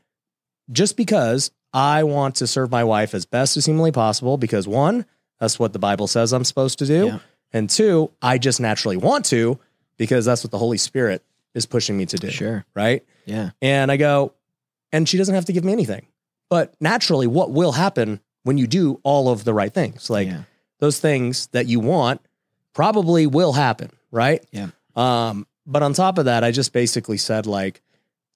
just 0.72 0.96
because 0.98 1.52
I 1.74 2.04
want 2.04 2.36
to 2.36 2.48
serve 2.48 2.72
my 2.72 2.84
wife 2.84 3.14
as 3.14 3.26
best 3.26 3.58
as 3.58 3.66
humanly 3.66 3.92
possible. 3.92 4.38
Because 4.38 4.68
one, 4.68 5.06
that's 5.40 5.60
what 5.60 5.74
the 5.74 5.80
Bible 5.80 6.08
says 6.08 6.34
I'm 6.34 6.44
supposed 6.44 6.80
to 6.80 6.86
do. 6.86 7.06
Yeah. 7.08 7.20
And 7.54 7.70
two, 7.70 8.12
I 8.22 8.38
just 8.38 8.60
naturally 8.60 8.98
want 8.98 9.26
to 9.26 9.60
because 9.98 10.26
that's 10.26 10.44
what 10.44 10.52
the 10.52 10.58
Holy 10.58 10.78
Spirit 10.78 11.24
is 11.54 11.66
pushing 11.66 11.98
me 11.98 12.06
to 12.08 12.18
do. 12.18 12.30
Sure. 12.30 12.66
Right. 12.74 13.06
Yeah. 13.26 13.52
And 13.62 13.92
I 13.92 13.98
go, 13.98 14.34
and 14.92 15.08
she 15.08 15.18
doesn't 15.18 15.36
have 15.36 15.46
to 15.46 15.54
give 15.54 15.64
me 15.64 15.72
anything. 15.72 16.08
But 16.50 16.74
naturally, 16.80 17.28
what 17.28 17.52
will 17.52 17.72
happen 17.72 18.20
when 18.44 18.58
you 18.58 18.68
do 18.68 19.00
all 19.04 19.30
of 19.30 19.44
the 19.44 19.54
right 19.54 19.74
things? 19.74 20.10
Like, 20.10 20.28
yeah. 20.28 20.44
those 20.80 21.00
things 21.00 21.48
that 21.48 21.68
you 21.68 21.80
want 21.80 22.22
probably 22.74 23.28
will 23.28 23.54
happen, 23.54 23.92
right? 24.12 24.46
Yeah. 24.52 24.70
Um, 24.96 25.48
but 25.66 25.84
on 25.84 25.94
top 25.94 26.18
of 26.18 26.26
that, 26.26 26.44
I 26.44 26.52
just 26.52 26.74
basically 26.74 27.18
said 27.18 27.46
like 27.46 27.82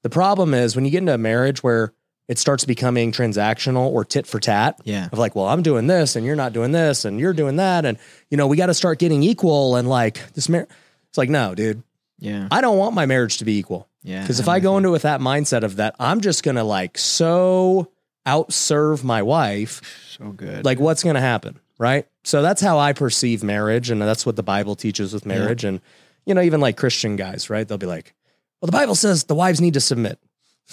the 0.03 0.09
problem 0.09 0.53
is 0.53 0.75
when 0.75 0.85
you 0.85 0.91
get 0.91 0.99
into 0.99 1.13
a 1.13 1.17
marriage 1.17 1.63
where 1.63 1.93
it 2.27 2.39
starts 2.39 2.65
becoming 2.65 3.11
transactional 3.11 3.87
or 3.91 4.03
tit 4.05 4.25
for 4.27 4.39
tat 4.39 4.79
Yeah. 4.83 5.09
of 5.11 5.19
like, 5.19 5.35
well, 5.35 5.45
I'm 5.47 5.61
doing 5.61 5.87
this 5.87 6.15
and 6.15 6.25
you're 6.25 6.35
not 6.35 6.53
doing 6.53 6.71
this 6.71 7.05
and 7.05 7.19
you're 7.19 7.33
doing 7.33 7.57
that. 7.57 7.85
And, 7.85 7.97
you 8.29 8.37
know, 8.37 8.47
we 8.47 8.57
got 8.57 8.67
to 8.67 8.73
start 8.73 8.97
getting 8.99 9.21
equal. 9.23 9.75
And 9.75 9.87
like 9.87 10.33
this 10.33 10.49
marriage, 10.49 10.69
it's 11.09 11.17
like, 11.17 11.29
no, 11.29 11.53
dude, 11.53 11.83
Yeah. 12.19 12.47
I 12.51 12.61
don't 12.61 12.77
want 12.77 12.95
my 12.95 13.05
marriage 13.05 13.37
to 13.37 13.45
be 13.45 13.57
equal. 13.59 13.87
Yeah. 14.03 14.21
Because 14.21 14.39
if 14.39 14.47
I 14.47 14.59
go 14.59 14.77
into 14.77 14.89
it 14.89 14.93
with 14.93 15.01
that 15.03 15.19
mindset 15.19 15.63
of 15.63 15.75
that, 15.77 15.95
I'm 15.99 16.21
just 16.21 16.43
going 16.43 16.55
to 16.55 16.63
like 16.63 16.97
so 16.97 17.91
outserve 18.27 19.03
my 19.03 19.21
wife 19.21 19.81
so 20.17 20.31
good. 20.31 20.65
like 20.65 20.79
what's 20.79 21.03
going 21.03 21.13
to 21.13 21.21
happen 21.21 21.59
right 21.77 22.07
so 22.23 22.41
that's 22.41 22.59
how 22.59 22.79
i 22.79 22.91
perceive 22.91 23.43
marriage 23.43 23.91
and 23.91 24.01
that's 24.01 24.25
what 24.25 24.35
the 24.35 24.41
bible 24.41 24.75
teaches 24.75 25.13
with 25.13 25.27
marriage 25.27 25.63
and 25.63 25.79
you 26.25 26.33
know 26.33 26.41
even 26.41 26.59
like 26.59 26.75
christian 26.75 27.15
guys 27.17 27.51
right 27.51 27.67
they'll 27.67 27.77
be 27.77 27.85
like 27.85 28.15
well 28.61 28.65
the 28.65 28.71
bible 28.71 28.95
says 28.95 29.25
the 29.25 29.35
wives 29.35 29.61
need 29.61 29.75
to 29.75 29.79
submit 29.79 30.17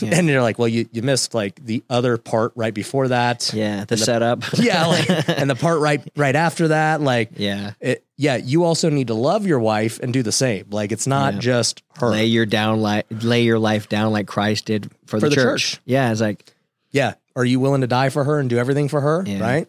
Yeah. 0.01 0.15
and 0.19 0.27
you're 0.27 0.41
like 0.41 0.59
well 0.59 0.69
you, 0.69 0.89
you 0.91 1.03
missed 1.03 1.35
like 1.35 1.63
the 1.63 1.85
other 1.91 2.17
part 2.17 2.53
right 2.57 2.73
before 2.73 3.09
that 3.09 3.53
yeah, 3.53 3.81
the 3.85 3.97
the- 3.97 3.97
setup. 3.99 4.43
yeah 4.59 4.87
like, 4.87 5.29
and 5.29 5.51
the 5.51 5.55
part 5.55 5.81
right 5.81 6.01
right 6.17 6.35
after 6.35 6.69
that 6.69 7.03
like 7.03 7.33
yeah. 7.37 7.73
it, 7.79 8.03
yeah 8.17 8.37
you 8.37 8.65
also 8.65 8.89
need 8.89 9.09
to 9.09 9.15
love 9.15 9.47
your 9.47 9.61
wife 9.61 10.01
and 10.01 10.13
do 10.15 10.23
the 10.23 10.33
same 10.33 10.65
like 10.71 10.93
it's 10.93 11.07
not 11.07 11.35
Yeah. 11.35 11.41
just 11.41 11.83
her 11.97 12.09
Lay 12.09 12.25
your 12.25 12.47
down 12.47 12.83
li- 12.83 13.03
lay 13.11 13.43
your 13.43 13.59
life 13.59 13.91
down 13.91 14.13
like 14.13 14.27
Christ 14.27 14.65
did 14.65 14.91
for, 15.05 15.19
For 15.19 15.21
the, 15.21 15.29
the 15.29 15.35
church. 15.35 15.73
church. 15.73 15.81
Yeah, 15.85 16.11
it's 16.11 16.23
like 16.23 16.51
yeah 16.91 17.15
are 17.37 17.45
you 17.45 17.61
willing 17.61 17.83
to 17.83 17.87
die 17.87 18.09
for 18.09 18.25
her 18.25 18.39
and 18.39 18.49
do 18.49 18.57
everything 18.59 18.89
for 18.89 19.01
her 19.03 19.23
Yeah. 19.27 19.41
right 19.41 19.69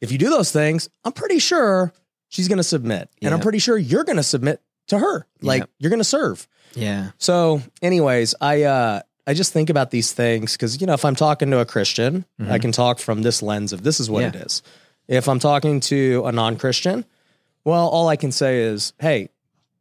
if 0.00 0.12
you 0.12 0.18
do 0.18 0.30
those 0.30 0.52
things 0.52 0.88
i'm 1.04 1.12
pretty 1.12 1.40
sure 1.40 1.92
she's 2.28 2.46
going 2.48 2.58
to 2.58 2.62
submit 2.64 3.10
and 3.20 3.34
i'm 3.34 3.40
pretty 3.40 3.58
sure 3.58 3.76
you're 3.76 4.04
going 4.04 4.16
to 4.16 4.22
submit 4.22 4.62
to 4.88 4.98
her 4.98 5.26
like 5.42 5.64
you're 5.80 5.90
going 5.90 5.98
to 6.00 6.04
serve 6.04 6.46
yeah, 6.76 7.10
so 7.18 7.60
anyways 7.82 8.36
i 8.40 8.62
uh 8.62 9.00
i 9.26 9.34
just 9.34 9.52
think 9.52 9.70
about 9.70 9.90
these 9.90 10.12
things 10.12 10.52
because 10.56 10.80
you 10.80 10.86
know 10.86 10.92
if 10.94 11.04
i'm 11.04 11.14
talking 11.16 11.50
to 11.50 11.58
a 11.58 11.64
christian 11.66 12.24
i 12.48 12.58
can 12.58 12.72
talk 12.72 12.98
from 12.98 13.22
this 13.22 13.42
lens 13.42 13.72
of 13.72 13.82
this 13.82 14.00
is 14.00 14.08
what 14.10 14.24
Mm-hmm. 14.24 14.34
Yeah. 14.36 14.40
it 14.42 14.46
is 14.46 14.62
if 15.08 15.28
i'm 15.28 15.38
talking 15.38 15.80
to 15.80 16.22
a 16.26 16.32
non-christian 16.32 17.04
well 17.64 17.88
all 17.88 18.08
i 18.08 18.16
can 18.16 18.32
say 18.32 18.60
is 18.62 18.92
hey 19.00 19.28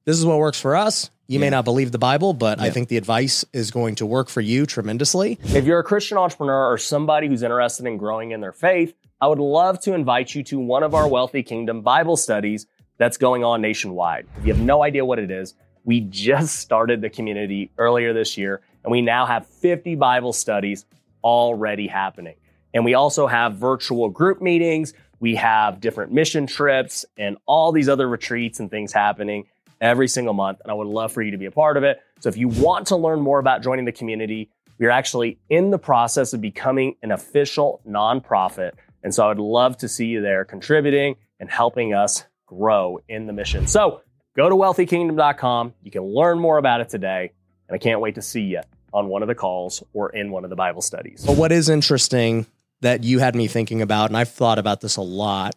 this 0.05 0.17
is 0.17 0.25
what 0.25 0.37
works 0.37 0.59
for 0.59 0.75
us 0.75 1.09
you 1.27 1.39
may 1.39 1.49
not 1.49 1.63
believe 1.65 1.91
the 1.91 1.97
bible 1.99 2.33
but 2.33 2.59
i 2.59 2.69
think 2.69 2.87
the 2.89 2.97
advice 2.97 3.45
is 3.53 3.69
going 3.71 3.95
to 3.95 4.05
work 4.05 4.29
for 4.29 4.41
you 4.41 4.65
tremendously 4.65 5.37
If 5.43 5.65
you're 5.65 5.79
a 5.79 5.83
Christian 5.83 6.17
entrepreneur 6.17 6.71
or 6.71 6.77
somebody 6.77 7.27
who's 7.27 7.43
interested 7.43 7.85
in 7.85 7.97
growing 7.97 8.31
in 8.31 8.41
their 8.41 8.51
faith, 8.53 8.93
I 9.21 9.27
would 9.27 9.39
love 9.39 9.79
to 9.81 9.93
invite 9.93 10.33
you 10.33 10.43
to 10.45 10.57
one 10.59 10.81
of 10.83 10.93
our 10.95 11.07
Wealthy 11.07 11.43
Kingdom 11.43 11.81
Bible 11.81 12.15
studies 12.17 12.65
that's 12.97 13.17
going 13.17 13.43
on 13.43 13.61
nationwide. 13.61 14.25
If 14.37 14.45
you 14.47 14.53
have 14.53 14.61
no 14.63 14.81
idea 14.83 15.03
what 15.05 15.19
it 15.19 15.29
is, 15.29 15.53
we 15.83 15.99
just 16.01 16.55
started 16.57 17.01
the 17.01 17.09
community 17.09 17.69
earlier 17.77 18.13
this 18.13 18.37
year, 18.37 18.61
and 18.89 18.91
we 18.91 19.03
now 19.03 19.27
have 19.27 19.45
50 19.45 19.93
Bible 19.97 20.33
studies 20.33 20.83
already 21.23 21.85
happening. 21.85 22.33
And 22.73 22.83
we 22.83 22.95
also 22.95 23.27
have 23.27 23.53
virtual 23.53 24.09
group 24.09 24.41
meetings, 24.41 24.95
we 25.19 25.35
have 25.35 25.79
different 25.79 26.11
mission 26.11 26.47
trips, 26.47 27.05
and 27.15 27.37
all 27.45 27.71
these 27.71 27.87
other 27.87 28.09
retreats 28.09 28.59
and 28.59 28.67
things 28.67 28.91
happening 28.91 29.45
every 29.79 30.07
single 30.07 30.33
month. 30.33 30.61
And 30.63 30.71
I 30.71 30.73
would 30.73 30.87
love 30.87 31.11
for 31.11 31.21
you 31.21 31.29
to 31.29 31.37
be 31.37 31.45
a 31.45 31.51
part 31.51 31.77
of 31.77 31.83
it. 31.83 31.99
So 32.19 32.29
if 32.29 32.37
you 32.37 32.47
want 32.47 32.87
to 32.87 32.95
learn 32.95 33.21
more 33.21 33.37
about 33.37 33.61
joining 33.61 33.85
the 33.85 33.91
community, 33.91 34.49
we're 34.79 34.89
actually 34.89 35.37
in 35.49 35.69
the 35.69 35.77
process 35.77 36.33
of 36.33 36.41
becoming 36.41 36.95
an 37.03 37.11
official 37.11 37.81
nonprofit. 37.87 38.71
And 39.03 39.13
so 39.13 39.23
I 39.23 39.27
would 39.27 39.37
love 39.37 39.77
to 39.77 39.87
see 39.87 40.07
you 40.07 40.23
there 40.23 40.45
contributing 40.45 41.17
and 41.39 41.47
helping 41.47 41.93
us 41.93 42.23
grow 42.47 43.01
in 43.07 43.27
the 43.27 43.33
mission. 43.33 43.67
So 43.67 44.01
go 44.35 44.49
to 44.49 44.55
wealthykingdom.com. 44.55 45.75
You 45.83 45.91
can 45.91 46.01
learn 46.05 46.39
more 46.39 46.57
about 46.57 46.81
it 46.81 46.89
today. 46.89 47.33
And 47.67 47.75
I 47.75 47.77
can't 47.77 48.01
wait 48.01 48.15
to 48.15 48.23
see 48.23 48.41
you 48.41 48.61
on 48.93 49.07
one 49.07 49.21
of 49.21 49.27
the 49.27 49.35
calls 49.35 49.83
or 49.93 50.09
in 50.09 50.31
one 50.31 50.43
of 50.43 50.49
the 50.49 50.55
Bible 50.55 50.81
studies. 50.81 51.23
But 51.25 51.37
what 51.37 51.51
is 51.51 51.69
interesting 51.69 52.45
that 52.81 53.03
you 53.03 53.19
had 53.19 53.35
me 53.35 53.47
thinking 53.47 53.81
about, 53.81 54.09
and 54.09 54.17
I've 54.17 54.29
thought 54.29 54.57
about 54.59 54.81
this 54.81 54.95
a 54.97 55.01
lot, 55.01 55.55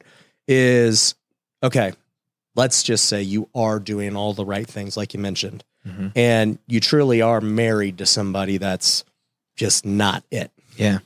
is 0.49 1.15
okay, 1.63 1.93
let's 2.57 2.83
just 2.83 3.07
say 3.07 3.23
you 3.23 3.49
are 3.55 3.79
doing 3.79 4.17
all 4.17 4.35
the 4.35 4.45
right 4.45 4.67
things, 4.67 4.97
like 4.97 5.15
you 5.15 5.21
mentioned, 5.21 5.65
Mhm. 5.87 6.13
and 6.17 6.59
you 6.67 6.81
truly 6.81 7.23
are 7.23 7.41
married 7.41 7.99
to 7.99 8.07
somebody 8.07 8.59
that's 8.59 9.05
just 9.57 9.85
not 9.87 10.25
it. 10.31 10.51
yeah, 10.77 10.99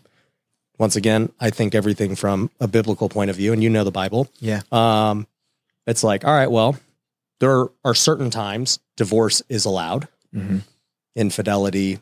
Once 0.78 0.94
again, 0.96 1.32
I 1.40 1.50
think 1.50 1.74
everything 1.74 2.14
from 2.16 2.50
a 2.60 2.68
biblical 2.68 3.08
point 3.08 3.30
of 3.30 3.36
view, 3.36 3.52
and 3.52 3.62
you 3.62 3.68
know 3.70 3.82
the 3.84 3.90
Bible. 3.90 4.28
yeah, 4.40 4.60
Um, 4.72 5.26
it's 5.86 6.02
like, 6.04 6.24
all 6.24 6.32
right, 6.34 6.50
well, 6.50 6.76
there 7.40 7.66
are 7.84 7.94
certain 7.94 8.30
times 8.30 8.78
divorce 8.96 9.42
is 9.48 9.64
allowed, 9.64 10.08
hmm 10.32 10.58
infidelity, 11.14 11.98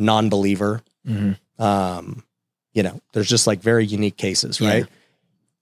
non 0.00 0.28
believer, 0.28 0.82
hmm 1.06 1.32
um, 1.58 2.24
you 2.72 2.82
know, 2.82 3.00
there's 3.12 3.28
just 3.28 3.46
like 3.46 3.60
very 3.60 3.84
unique 3.84 4.16
cases, 4.16 4.60
Yeah. 4.60 4.70
right? 4.70 4.86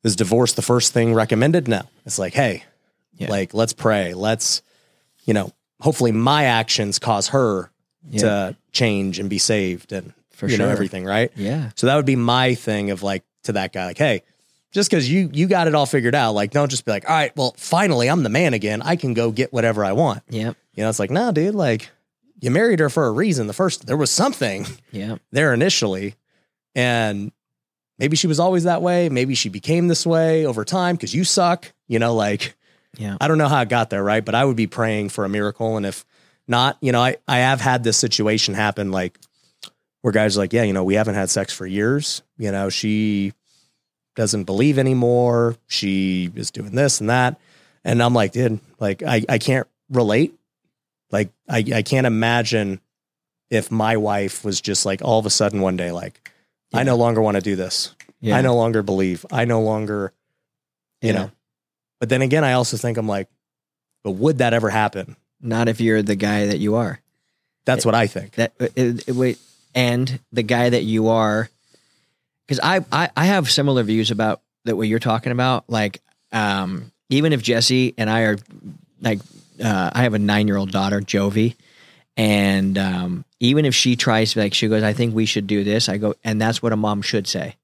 Is 0.04 0.14
divorce 0.14 0.52
the 0.52 0.62
first 0.62 0.92
thing 0.92 1.12
recommended? 1.12 1.66
No. 1.66 1.82
It's 2.06 2.18
like, 2.20 2.34
hey, 2.34 2.62
Yeah. 3.16 3.28
like 3.30 3.52
let's 3.52 3.72
pray. 3.72 4.14
Let's, 4.14 4.62
you 5.24 5.34
know, 5.34 5.50
hopefully 5.80 6.12
my 6.12 6.44
actions 6.44 6.98
cause 7.00 7.28
her 7.28 7.70
yeah, 8.08 8.20
to 8.20 8.56
change 8.72 9.18
and 9.18 9.28
be 9.28 9.38
saved 9.38 9.92
and 9.92 10.12
for 10.30 10.46
you 10.46 10.56
sure. 10.56 10.66
know 10.66 10.70
everything, 10.72 11.04
right? 11.04 11.32
Yeah, 11.34 11.70
So 11.74 11.88
that 11.88 11.96
would 11.96 12.06
be 12.06 12.14
my 12.16 12.54
thing 12.54 12.90
of 12.92 13.02
like 13.02 13.24
to 13.44 13.52
that 13.52 13.72
guy, 13.72 13.86
like, 13.86 13.98
hey, 13.98 14.22
just 14.70 14.88
because 14.90 15.10
you 15.10 15.30
you 15.32 15.48
got 15.48 15.66
it 15.66 15.74
all 15.74 15.86
figured 15.86 16.14
out, 16.14 16.32
like 16.34 16.52
don't 16.52 16.70
just 16.70 16.84
be 16.84 16.92
like, 16.92 17.08
all 17.10 17.16
right, 17.16 17.34
well, 17.36 17.54
finally 17.56 18.08
I'm 18.08 18.22
the 18.22 18.28
man 18.28 18.54
again. 18.54 18.82
I 18.82 18.94
can 18.96 19.14
go 19.14 19.32
get 19.32 19.52
whatever 19.52 19.84
I 19.84 19.92
want. 19.92 20.22
yeah, 20.28 20.52
You 20.74 20.84
know, 20.84 20.88
it's 20.90 21.00
like, 21.00 21.10
no, 21.10 21.32
dude, 21.32 21.54
like 21.56 21.90
you 22.40 22.50
married 22.50 22.80
her 22.80 22.88
for 22.88 23.06
a 23.06 23.10
reason. 23.10 23.46
The 23.46 23.52
first 23.52 23.86
there 23.86 23.96
was 23.96 24.10
something 24.10 24.66
yeah, 24.92 25.16
there 25.32 25.52
initially. 25.54 26.14
And 26.74 27.32
maybe 27.98 28.16
she 28.16 28.26
was 28.26 28.38
always 28.38 28.64
that 28.64 28.82
way. 28.82 29.08
Maybe 29.08 29.34
she 29.34 29.48
became 29.48 29.88
this 29.88 30.06
way 30.06 30.46
over 30.46 30.64
time 30.64 30.96
because 30.96 31.14
you 31.14 31.24
suck. 31.24 31.72
You 31.86 31.98
know, 31.98 32.14
like 32.14 32.56
Yeah. 32.96 33.16
I 33.20 33.28
don't 33.28 33.38
know 33.38 33.48
how 33.48 33.62
it 33.62 33.68
got 33.68 33.90
there, 33.90 34.04
right? 34.04 34.24
But 34.24 34.34
I 34.34 34.44
would 34.44 34.56
be 34.56 34.66
praying 34.66 35.10
for 35.10 35.24
a 35.24 35.28
miracle. 35.28 35.76
And 35.76 35.86
if 35.86 36.04
not, 36.46 36.78
you 36.80 36.92
know, 36.92 37.02
I, 37.02 37.16
I 37.26 37.38
have 37.38 37.60
had 37.60 37.84
this 37.84 37.96
situation 37.96 38.54
happen 38.54 38.90
like 38.90 39.18
where 40.02 40.12
guys 40.12 40.36
are 40.36 40.40
like, 40.40 40.52
yeah, 40.52 40.62
you 40.62 40.72
know, 40.72 40.84
we 40.84 40.94
haven't 40.94 41.16
had 41.16 41.30
sex 41.30 41.52
for 41.52 41.66
years. 41.66 42.22
You 42.36 42.52
know, 42.52 42.70
she 42.70 43.32
doesn't 44.16 44.44
believe 44.44 44.78
anymore. 44.78 45.56
She 45.66 46.30
is 46.34 46.50
doing 46.50 46.74
this 46.74 47.00
and 47.00 47.10
that. 47.10 47.40
And 47.84 48.02
I'm 48.02 48.14
like, 48.14 48.32
dude, 48.32 48.60
like 48.78 49.02
I, 49.02 49.24
I 49.28 49.38
can't 49.38 49.66
relate. 49.90 50.37
Like 51.10 51.30
I, 51.48 51.64
I 51.74 51.82
can't 51.82 52.06
imagine 52.06 52.80
if 53.50 53.70
my 53.70 53.96
wife 53.96 54.44
was 54.44 54.60
just 54.60 54.84
like 54.84 55.00
all 55.02 55.18
of 55.18 55.26
a 55.26 55.30
sudden 55.30 55.60
one 55.60 55.76
day, 55.76 55.90
like, 55.90 56.30
I 56.74 56.82
no 56.82 56.96
longer 56.96 57.22
want 57.22 57.36
to 57.36 57.40
do 57.40 57.56
this. 57.56 57.94
Yeah. 58.20 58.36
I 58.36 58.42
no 58.42 58.54
longer 58.56 58.82
believe. 58.82 59.24
I 59.32 59.46
no 59.46 59.62
longer, 59.62 60.12
you 61.00 61.08
Yeah. 61.08 61.14
know. 61.14 61.30
But 62.00 62.10
then 62.10 62.20
again, 62.22 62.44
I 62.44 62.52
also 62.52 62.76
think 62.76 62.98
I'm 62.98 63.08
like, 63.08 63.28
but 64.04 64.12
would 64.12 64.38
that 64.38 64.52
ever 64.52 64.68
happen? 64.70 65.16
Not 65.40 65.68
if 65.68 65.80
you're 65.80 66.02
the 66.02 66.14
guy 66.14 66.46
that 66.46 66.58
you 66.58 66.74
are. 66.76 67.00
That's 67.64 67.86
what 67.86 67.94
I 67.94 68.06
think. 68.06 68.32
That 68.32 68.52
it, 68.60 69.08
it- 69.08 69.14
wait, 69.14 69.38
and 69.74 70.20
the 70.32 70.42
guy 70.42 70.70
that 70.70 70.82
you 70.84 71.08
are, 71.08 71.48
because 72.46 72.60
I, 72.62 72.84
I 72.90 73.10
I 73.16 73.26
have 73.26 73.50
similar 73.50 73.82
views 73.82 74.10
about 74.10 74.40
that 74.64 74.76
what 74.76 74.88
you're 74.88 74.98
talking 74.98 75.32
about. 75.32 75.64
Like, 75.68 76.00
um, 76.32 76.90
even 77.10 77.32
if 77.32 77.42
Jesse 77.42 77.94
and 77.98 78.08
I 78.10 78.20
are 78.22 78.36
like, 79.00 79.20
uh, 79.62 79.90
I 79.92 80.02
have 80.02 80.14
a 80.14 80.18
nine 80.18 80.46
year 80.48 80.56
old 80.56 80.70
daughter, 80.72 81.00
Jovi, 81.00 81.56
and 82.16 82.76
um, 82.78 83.24
even 83.40 83.64
if 83.64 83.74
she 83.74 83.96
tries 83.96 84.32
to 84.32 84.40
like, 84.40 84.54
she 84.54 84.68
goes, 84.68 84.82
I 84.82 84.92
think 84.92 85.14
we 85.14 85.26
should 85.26 85.46
do 85.46 85.64
this. 85.64 85.88
I 85.88 85.98
go, 85.98 86.14
and 86.24 86.40
that's 86.40 86.62
what 86.62 86.72
a 86.72 86.76
mom 86.76 87.02
should 87.02 87.26
say. 87.26 87.56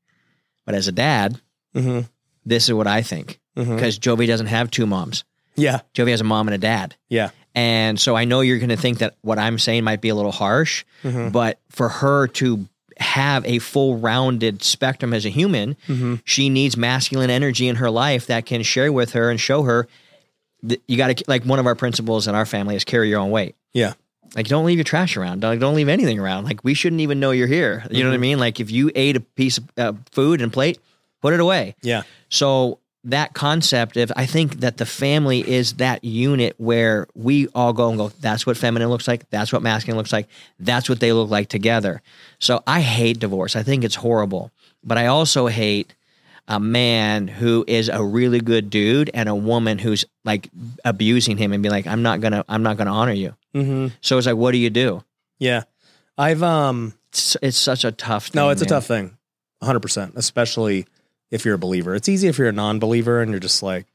But 0.65 0.75
as 0.75 0.89
a 0.89 0.93
dad, 0.93 1.41
hmm 1.75 2.01
this 2.47 2.69
is 2.69 2.75
what 2.75 2.87
I 2.87 3.01
think 3.01 3.41
because 3.55 3.99
Jovi 3.99 4.27
doesn't 4.27 4.49
have 4.49 4.71
two 4.71 4.85
moms. 4.85 5.25
Yeah. 5.57 5.81
Jovi 5.95 6.11
has 6.11 6.21
a 6.21 6.25
mom 6.25 6.47
and 6.47 6.55
a 6.55 6.59
dad. 6.59 6.95
Yeah. 7.09 7.31
And 7.55 7.99
so 7.99 8.15
I 8.17 8.27
know 8.27 8.43
you're 8.43 8.59
going 8.59 8.69
to 8.69 8.77
think 8.77 8.99
that 8.99 9.15
what 9.23 9.39
I'm 9.39 9.59
saying 9.59 9.83
might 9.83 10.03
be 10.03 10.11
a 10.11 10.15
little 10.15 10.31
harsh, 10.33 10.85
Mhm. 11.05 11.33
but 11.33 11.59
for 11.71 11.89
her 11.89 12.27
to 12.29 12.69
have 12.99 13.47
a 13.47 13.61
full 13.61 13.97
rounded 13.97 14.63
spectrum 14.63 15.15
as 15.15 15.25
a 15.25 15.31
human, 15.31 15.77
Mhm. 15.89 16.21
she 16.27 16.51
needs 16.51 16.77
masculine 16.77 17.31
energy 17.31 17.67
in 17.67 17.77
her 17.77 17.89
life 17.91 18.27
that 18.27 18.45
can 18.45 18.63
share 18.63 18.93
with 18.93 19.13
her 19.15 19.31
and 19.31 19.41
show 19.41 19.63
her 19.63 19.89
you 20.89 20.97
got 20.97 21.17
to, 21.17 21.25
like 21.29 21.45
one 21.45 21.59
of 21.59 21.67
our 21.67 21.75
principles 21.75 22.27
in 22.29 22.35
our 22.35 22.47
family 22.47 22.77
is 22.77 22.85
carry 22.85 23.09
your 23.09 23.21
own 23.21 23.31
weight. 23.31 23.55
Yeah. 23.73 23.95
Like 24.35 24.49
don't 24.49 24.65
leave 24.65 24.79
your 24.79 24.85
trash 24.85 25.17
around. 25.17 25.41
Don't, 25.41 25.59
don't 25.59 25.75
leave 25.75 25.89
anything 25.89 26.19
around. 26.19 26.45
Like 26.45 26.65
we 26.65 26.75
shouldn't 26.75 27.03
even 27.03 27.21
know 27.21 27.31
you're 27.31 27.47
here. 27.47 27.85
You 27.91 28.03
know 28.03 28.11
what 28.11 28.17
I 28.17 28.19
mean? 28.19 28.39
Like 28.39 28.61
if 28.61 28.71
you 28.71 28.91
ate 28.95 29.17
a 29.17 29.21
piece 29.21 29.59
of 29.59 29.65
uh, 29.77 29.93
food 30.11 30.41
and 30.41 30.53
plate, 30.53 30.79
put 31.21 31.35
it 31.35 31.41
away. 31.41 31.77
Yeah. 31.83 32.03
So 32.29 32.79
that 33.05 33.35
concept 33.35 33.97
of 33.99 34.11
I 34.17 34.27
think 34.27 34.61
that 34.61 34.79
the 34.79 34.87
family 34.87 35.47
is 35.47 35.75
that 35.75 36.03
unit 36.05 36.55
where 36.57 37.07
we 37.15 37.49
all 37.49 37.73
go 37.73 37.91
and 37.91 37.99
go, 37.99 38.09
that's 38.09 38.47
what 38.47 38.57
feminine 38.57 38.89
looks 38.89 39.07
like, 39.07 39.29
that's 39.31 39.53
what 39.53 39.63
masculine 39.63 39.99
looks 39.99 40.13
like, 40.13 40.27
that's 40.59 40.89
what 40.89 41.01
they 41.01 41.13
look 41.13 41.31
like 41.31 41.49
together. 41.49 42.01
So 42.39 42.63
I 42.67 42.81
hate 42.81 43.19
divorce. 43.19 43.57
I 43.57 43.63
think 43.63 43.85
it's 43.85 43.97
horrible. 43.97 44.51
But 44.83 44.99
I 44.99 45.07
also 45.07 45.47
hate 45.47 45.95
a 46.47 46.61
man 46.61 47.27
who 47.29 47.65
is 47.67 47.89
a 47.89 48.03
really 48.05 48.41
good 48.41 48.69
dude 48.71 49.11
and 49.15 49.29
a 49.29 49.35
woman 49.35 49.79
who's 49.79 50.05
like 50.25 50.51
abusing 50.85 51.37
him 51.39 51.53
and 51.53 51.63
be 51.63 51.71
like, 51.71 51.87
I'm 51.87 52.03
not 52.03 52.21
gonna 52.21 52.45
I'm 52.49 52.63
not 52.63 52.77
gonna 52.77 52.93
honor 52.93 53.13
you. 53.13 53.35
hmm 53.55 53.89
So 54.03 54.19
it's 54.19 54.27
like, 54.27 54.37
what 54.37 54.53
do 54.53 54.59
you 54.59 54.71
do? 54.71 55.03
Yeah. 55.39 55.63
I've 56.19 56.43
um 56.43 56.95
It's, 57.09 57.37
it's 57.43 57.57
such 57.57 57.85
a 57.85 57.93
tough 57.93 58.27
thing. 58.29 58.41
no, 58.43 58.51
it's 58.51 58.63
a 58.63 58.67
tough 58.67 58.87
thing. 58.87 59.17
100%, 59.63 60.17
especially 60.17 60.87
if 61.31 61.45
you're 61.47 61.55
a 61.55 61.59
believer. 61.59 61.95
It's 61.95 62.09
easy 62.09 62.29
if 62.29 62.37
you're 62.39 62.49
a 62.49 62.53
non-believer 62.53 63.23
and 63.23 63.31
you're 63.31 63.41
just 63.41 63.63
like 63.63 63.87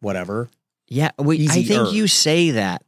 whatever. 0.00 0.48
Yeah, 0.86 1.10
we, 1.18 1.48
I 1.48 1.62
think 1.64 1.92
you 1.92 2.06
say 2.06 2.52
that, 2.52 2.82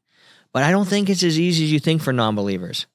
but 0.52 0.62
I 0.62 0.70
don't 0.70 0.86
think 0.88 1.10
it's 1.10 1.22
as 1.24 1.38
easy 1.38 1.64
as 1.64 1.72
you 1.72 1.80
think 1.80 2.00
for 2.00 2.12
non-believers. 2.12 2.86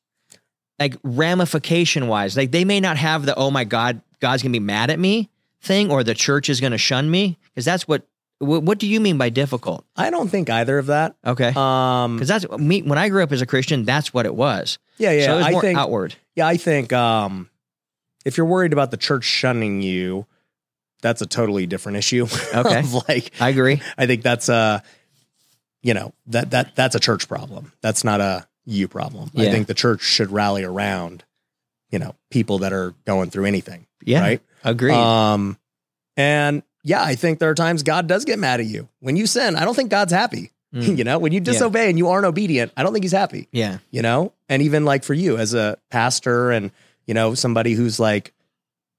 Like 0.79 0.95
ramification 1.03 2.07
wise, 2.07 2.35
like 2.37 2.51
they 2.51 2.65
may 2.65 2.79
not 2.79 2.97
have 2.97 3.25
the 3.25 3.35
"oh 3.35 3.51
my 3.51 3.63
God, 3.65 4.01
God's 4.19 4.41
gonna 4.43 4.51
be 4.53 4.59
mad 4.59 4.89
at 4.89 4.99
me" 4.99 5.29
thing, 5.65 5.91
or 5.91 6.03
the 6.03 6.13
church 6.13 6.49
is 6.49 6.61
gonna 6.61 6.77
shun 6.77 7.09
me, 7.09 7.37
because 7.53 7.65
that's 7.65 7.87
what. 7.87 8.07
What, 8.39 8.79
do 8.79 8.85
you 8.87 8.99
mean 8.99 9.17
by 9.17 9.29
difficult? 9.29 9.85
I 9.95 10.09
don't 10.09 10.27
think 10.27 10.49
either 10.49 10.77
of 10.77 10.87
that. 10.87 11.15
Okay, 11.25 11.53
Um 11.55 12.17
because 12.17 12.27
that's 12.27 12.49
me. 12.57 12.81
When 12.81 12.97
I 12.97 13.07
grew 13.07 13.23
up 13.23 13.31
as 13.31 13.41
a 13.41 13.45
Christian, 13.45 13.85
that's 13.85 14.13
what 14.13 14.25
it 14.25 14.35
was. 14.35 14.77
yeah, 14.97 15.11
yeah. 15.11 15.25
so 15.25 15.33
it 15.33 15.37
was 15.37 15.45
I 15.45 15.51
more 15.51 15.61
think 15.61 15.79
outward. 15.79 16.15
Yeah, 16.35 16.45
I 16.45 16.57
think 16.57 16.91
um, 16.91 17.49
if 18.25 18.35
you're 18.35 18.45
worried 18.45 18.73
about 18.73 18.91
the 18.91 18.97
church 18.97 19.23
shunning 19.23 19.81
you, 19.81 20.25
that's 21.01 21.21
a 21.21 21.25
totally 21.25 21.65
different 21.65 21.97
issue. 21.97 22.27
Okay. 22.53 22.83
Like, 23.07 23.31
I 23.39 23.49
agree. 23.49 23.81
I 23.97 24.05
think 24.05 24.21
that's 24.21 24.49
a, 24.49 24.83
you 25.81 25.93
know, 25.93 26.13
that 26.27 26.51
that 26.51 26.75
that's 26.75 26.95
a 26.95 26.99
church 26.99 27.29
problem. 27.29 27.71
That's 27.81 28.03
not 28.03 28.19
a 28.19 28.47
you 28.65 28.87
problem. 28.89 29.31
I 29.37 29.49
think 29.49 29.67
the 29.67 29.73
church 29.73 30.01
should 30.01 30.29
rally 30.31 30.63
around, 30.65 31.23
you 31.89 31.99
know, 31.99 32.15
people 32.31 32.59
that 32.59 32.73
are 32.73 32.93
going 33.05 33.29
through 33.29 33.45
anything. 33.45 33.87
Yeah, 34.03 34.21
Right. 34.21 34.41
agreed. 34.63 34.93
Um, 34.93 35.57
and 36.17 36.63
yeah, 36.83 37.03
I 37.03 37.15
think 37.15 37.39
there 37.39 37.49
are 37.49 37.55
times 37.55 37.83
God 37.83 38.07
does 38.07 38.25
get 38.25 38.37
mad 38.39 38.59
at 38.59 38.65
you 38.67 38.89
when 38.99 39.15
you 39.15 39.25
sin. 39.27 39.55
I 39.55 39.65
don't 39.65 39.75
think 39.75 39.89
God's 39.91 40.13
happy. 40.13 40.51
Mm. 40.75 40.97
you 40.97 41.03
know, 41.05 41.19
when 41.19 41.31
you 41.31 41.39
disobey 41.39 41.87
and 41.89 41.97
you 41.97 42.09
aren't 42.09 42.25
obedient, 42.25 42.73
I 42.75 42.83
don't 42.83 42.91
think 42.91 43.05
He's 43.05 43.13
happy 43.13 43.47
yeah, 43.53 43.77
you 43.91 44.01
know 44.01 44.33
and 44.49 44.61
even 44.61 44.83
like 44.83 45.05
for 45.05 45.13
you 45.13 45.37
as 45.37 45.53
a 45.53 45.77
pastor 45.89 46.51
and 46.51 46.69
you 47.07 47.13
know 47.13 47.33
somebody 47.33 47.73
who's 47.75 47.97
like 47.97 48.33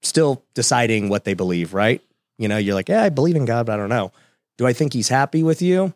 still 0.00 0.42
deciding 0.54 1.10
what 1.10 1.24
they 1.24 1.34
believe 1.34 1.74
right 1.74 2.00
you 2.38 2.48
know 2.48 2.56
you're 2.56 2.74
like 2.74 2.88
yeah 2.88 3.02
i 3.02 3.10
believe 3.10 3.36
in 3.36 3.44
god 3.44 3.66
but 3.66 3.74
i 3.74 3.76
don't 3.76 3.90
know 3.90 4.10
do 4.56 4.66
i 4.66 4.72
think 4.72 4.94
he's 4.94 5.08
happy 5.08 5.42
with 5.42 5.60
you 5.60 5.92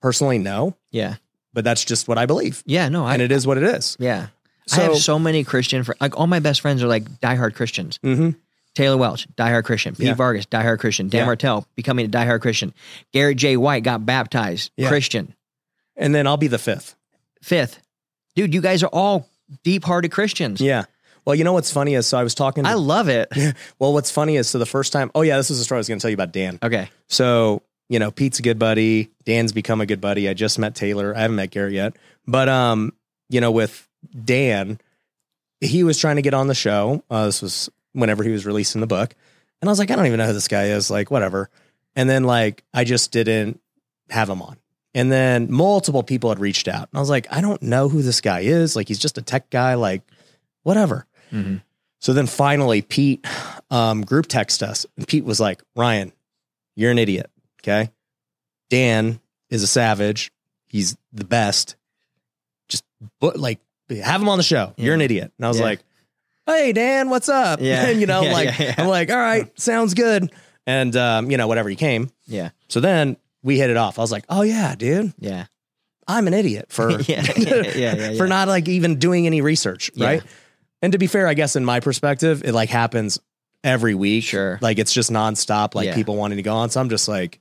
personally 0.00 0.38
no 0.38 0.74
yeah, 0.90 1.16
but 1.52 1.64
that's 1.64 1.84
just 1.84 2.08
what 2.08 2.16
i 2.16 2.24
believe 2.24 2.62
yeah. 2.64 2.88
No, 2.88 3.04
I, 3.04 3.12
and 3.14 3.22
it 3.22 3.32
is 3.32 3.46
what 3.46 3.58
it 3.58 3.64
is 3.64 3.96
yeah. 4.00 4.28
I 4.72 4.76
have 4.82 4.96
so 4.96 5.18
many 5.18 5.44
Christian 5.44 5.82
friends. 5.84 6.00
Like 6.00 6.18
all 6.18 6.26
my 6.26 6.38
best 6.40 6.60
friends 6.60 6.82
are 6.82 6.86
like 6.88 7.04
diehard 7.20 7.54
Christians. 7.54 7.98
mhm. 8.04 8.36
Taylor 8.74 8.96
Welch, 8.96 9.28
diehard 9.36 9.64
Christian. 9.64 9.94
Pete 9.94 10.06
Yeah. 10.06 10.14
Vargas, 10.14 10.46
diehard 10.46 10.78
Christian. 10.78 11.08
Dan 11.08 11.20
Yeah. 11.20 11.26
Martell, 11.26 11.66
becoming 11.74 12.06
a 12.06 12.08
diehard 12.08 12.40
Christian. 12.40 12.72
Garrett 13.12 13.36
J. 13.36 13.56
White 13.58 13.82
got 13.82 14.06
baptized, 14.06 14.70
Yeah. 14.76 14.88
Christian. 14.88 15.34
and 15.96 16.14
then 16.14 16.26
i'll 16.26 16.38
be 16.38 16.46
the 16.48 16.58
fifth 16.58 16.94
Fifth, 17.42 17.80
dude, 18.34 18.54
you 18.54 18.60
guys 18.62 18.82
are 18.82 18.90
all 18.92 19.28
deep-hearted 19.64 20.10
Christians. 20.10 20.60
yeah 20.60 20.84
well 21.26 21.34
you 21.36 21.44
know 21.44 21.52
what's 21.52 21.70
funny 21.70 21.94
is 21.94 22.06
so 22.06 22.16
i 22.18 22.22
was 22.22 22.34
talking 22.34 22.64
to, 22.64 22.70
I 22.70 22.74
love 22.74 23.08
it. 23.08 23.28
well 23.78 23.92
what's 23.92 24.10
funny 24.10 24.36
is 24.36 24.48
so 24.48 24.58
the 24.58 24.64
first 24.66 24.92
time 24.92 25.10
oh 25.14 25.20
yeah 25.22 25.36
this 25.36 25.50
is 25.50 25.58
the 25.58 25.64
story 25.64 25.76
i 25.76 25.80
was 25.80 25.88
going 25.88 25.98
to 25.98 26.02
tell 26.02 26.10
you 26.10 26.14
about 26.16 26.32
dan 26.32 26.58
Okay, 26.62 26.88
So, 27.08 27.60
you 27.90 27.98
know, 27.98 28.10
Pete's 28.10 28.38
a 28.38 28.42
good 28.42 28.58
buddy. 28.58 29.10
Dan's 29.26 29.52
become 29.52 29.82
a 29.82 29.86
good 29.86 30.00
buddy. 30.00 30.26
I 30.30 30.32
just 30.34 30.58
met 30.58 30.74
Taylor. 30.74 31.14
I 31.14 31.20
haven't 31.20 31.36
met 31.36 31.50
Garrett 31.50 31.74
yet. 31.74 31.92
But 32.26 32.48
um, 32.48 32.92
you 33.28 33.42
know, 33.42 33.50
with 33.50 33.86
Dan, 34.24 34.78
he 35.60 35.84
was 35.84 35.98
trying 35.98 36.16
to 36.16 36.22
get 36.22 36.34
on 36.34 36.48
the 36.48 36.54
show. 36.54 37.02
Uh, 37.10 37.26
this 37.26 37.42
was 37.42 37.70
whenever 37.92 38.24
he 38.24 38.30
was 38.30 38.46
releasing 38.46 38.80
the 38.80 38.86
book. 38.86 39.14
And 39.60 39.68
I 39.68 39.70
was 39.72 39.78
like, 39.78 39.90
I 39.90 39.96
don't 39.96 40.06
even 40.06 40.18
know 40.18 40.26
who 40.26 40.32
this 40.32 40.48
guy 40.48 40.64
is, 40.66 40.90
like, 40.90 41.10
whatever. 41.10 41.48
And 41.94 42.08
then 42.08 42.24
like 42.24 42.64
I 42.72 42.84
just 42.84 43.12
didn't 43.12 43.60
have 44.10 44.28
him 44.28 44.42
on. 44.42 44.56
And 44.94 45.10
then 45.10 45.50
multiple 45.50 46.02
people 46.02 46.30
had 46.30 46.38
reached 46.38 46.68
out. 46.68 46.88
And 46.90 46.98
I 46.98 47.00
was 47.00 47.10
like, 47.10 47.26
I 47.30 47.40
don't 47.40 47.62
know 47.62 47.88
who 47.88 48.02
this 48.02 48.20
guy 48.20 48.40
is. 48.40 48.76
Like 48.76 48.88
he's 48.88 48.98
just 48.98 49.18
a 49.18 49.22
tech 49.22 49.50
guy, 49.50 49.74
like 49.74 50.02
whatever. 50.62 51.06
Mhm. 51.30 51.62
So 52.00 52.12
then 52.12 52.26
finally 52.26 52.82
Pete 52.82 53.24
um, 53.70 54.02
group 54.02 54.26
text 54.26 54.62
us. 54.62 54.84
And 54.96 55.06
Pete 55.06 55.24
was 55.24 55.40
like, 55.40 55.62
Ryan, 55.76 56.12
you're 56.76 56.90
an 56.90 56.98
idiot. 56.98 57.30
Okay. 57.62 57.90
Dan 58.70 59.20
is 59.50 59.62
a 59.62 59.66
savage. 59.66 60.32
He's 60.66 60.96
the 61.12 61.24
best. 61.24 61.76
Just 62.68 62.84
but 63.20 63.38
like 63.38 63.60
have 64.00 64.20
him 64.20 64.28
on 64.28 64.38
the 64.38 64.44
show. 64.44 64.72
You're 64.76 64.94
an 64.94 65.00
idiot. 65.00 65.32
And 65.38 65.44
I 65.44 65.48
was 65.48 65.60
like, 65.60 65.80
Hey 66.46 66.72
Dan, 66.72 67.08
what's 67.10 67.28
up? 67.28 67.60
Yeah. 67.62 67.86
And 67.86 68.00
you 68.00 68.06
know, 68.06 68.22
Yeah, 68.24 68.32
like 68.32 68.58
yeah, 68.58 68.64
yeah. 68.66 68.74
I'm 68.78 68.88
like, 68.88 69.10
all 69.10 69.16
right, 69.18 69.48
sounds 69.60 69.94
good. 69.94 70.32
And 70.66 70.94
um, 70.96 71.30
you 71.30 71.36
know, 71.36 71.46
whatever 71.48 71.68
he 71.68 71.76
came. 71.76 72.10
yeah, 72.26 72.50
So 72.68 72.80
then 72.80 73.16
we 73.42 73.58
hit 73.58 73.70
it 73.70 73.76
off. 73.76 73.98
I 73.98 74.02
was 74.02 74.12
like, 74.12 74.24
Oh 74.28 74.42
yeah, 74.42 74.74
dude, 74.74 75.12
yeah, 75.18 75.46
I'm 76.06 76.26
an 76.26 76.34
idiot 76.34 76.66
for 76.70 76.90
yeah, 77.02 77.24
yeah, 77.36 78.14
for 78.16 78.26
not 78.26 78.48
like 78.48 78.68
even 78.68 78.98
doing 78.98 79.26
any 79.26 79.40
research, 79.40 79.90
right? 79.96 80.22
And 80.80 80.92
to 80.92 80.98
be 80.98 81.06
fair, 81.06 81.28
I 81.28 81.34
guess 81.34 81.54
in 81.56 81.64
my 81.64 81.78
perspective, 81.80 82.42
it 82.44 82.52
like 82.52 82.68
happens 82.70 83.18
every 83.62 83.94
week. 83.94 84.24
Sure. 84.24 84.58
Like 84.60 84.78
it's 84.80 84.92
just 84.92 85.10
nonstop, 85.12 85.74
like 85.76 85.94
people 85.94 86.16
wanting 86.16 86.36
to 86.38 86.42
go 86.42 86.54
on. 86.54 86.70
So 86.70 86.80
I'm 86.80 86.88
just 86.88 87.06
like, 87.06 87.38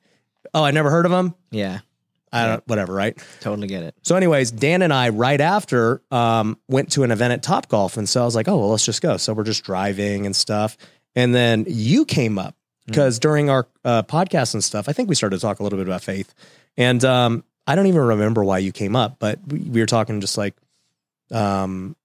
oh, 0.54 0.64
I 0.64 0.70
never 0.72 0.91
heard 0.91 1.06
of 1.08 1.12
him. 1.12 1.34
yeah. 1.49 1.80
I 2.32 2.47
don't, 2.47 2.67
whatever, 2.67 2.93
right? 2.93 3.17
Totally 3.41 3.67
get 3.67 3.84
it. 3.84 3.95
So, 4.03 4.15
anyways, 4.15 4.51
Dan 4.51 4.82
and 4.82 4.93
I, 4.93 5.09
right 5.09 5.41
after, 5.41 6.01
um, 6.11 6.57
went 6.67 6.91
to 6.93 7.03
an 7.03 7.11
event 7.11 7.34
at 7.34 7.43
Top 7.43 7.67
Golf. 7.67 7.97
And 7.97 8.07
so 8.07 8.21
I 8.21 8.25
was 8.25 8.36
like, 8.36 8.47
oh, 8.47 8.57
well, 8.57 8.69
let's 8.69 8.86
just 8.86 9.01
go. 9.01 9.17
So 9.17 9.34
we're 9.34 9.43
just 9.43 9.63
driving 9.63 10.25
and 10.25 10.36
stuff. 10.36 10.77
And 11.15 11.36
then 11.36 11.65
you 11.67 12.05
came 12.05 12.39
up 12.39 12.55
because 12.86 13.19
during 13.19 13.49
our 13.49 13.67
uh, 13.86 14.03
podcast 14.03 14.53
and 14.53 14.63
stuff, 14.63 14.89
I 14.89 14.93
think 14.93 15.09
we 15.09 15.15
started 15.15 15.38
to 15.38 15.41
talk 15.41 15.59
a 15.59 15.63
little 15.63 15.77
bit 15.77 15.88
about 15.88 16.03
faith. 16.03 16.34
And 16.77 17.03
um, 17.03 17.43
I 17.67 17.75
don't 17.75 17.88
even 17.88 18.01
remember 18.01 18.43
why 18.43 18.59
you 18.59 18.71
came 18.71 18.95
up, 18.95 19.17
but 19.19 19.39
we, 19.47 19.59
we 19.59 19.79
were 19.82 19.86
talking 19.86 20.21
just 20.21 20.38
like 20.38 20.55
um, 21.32 21.95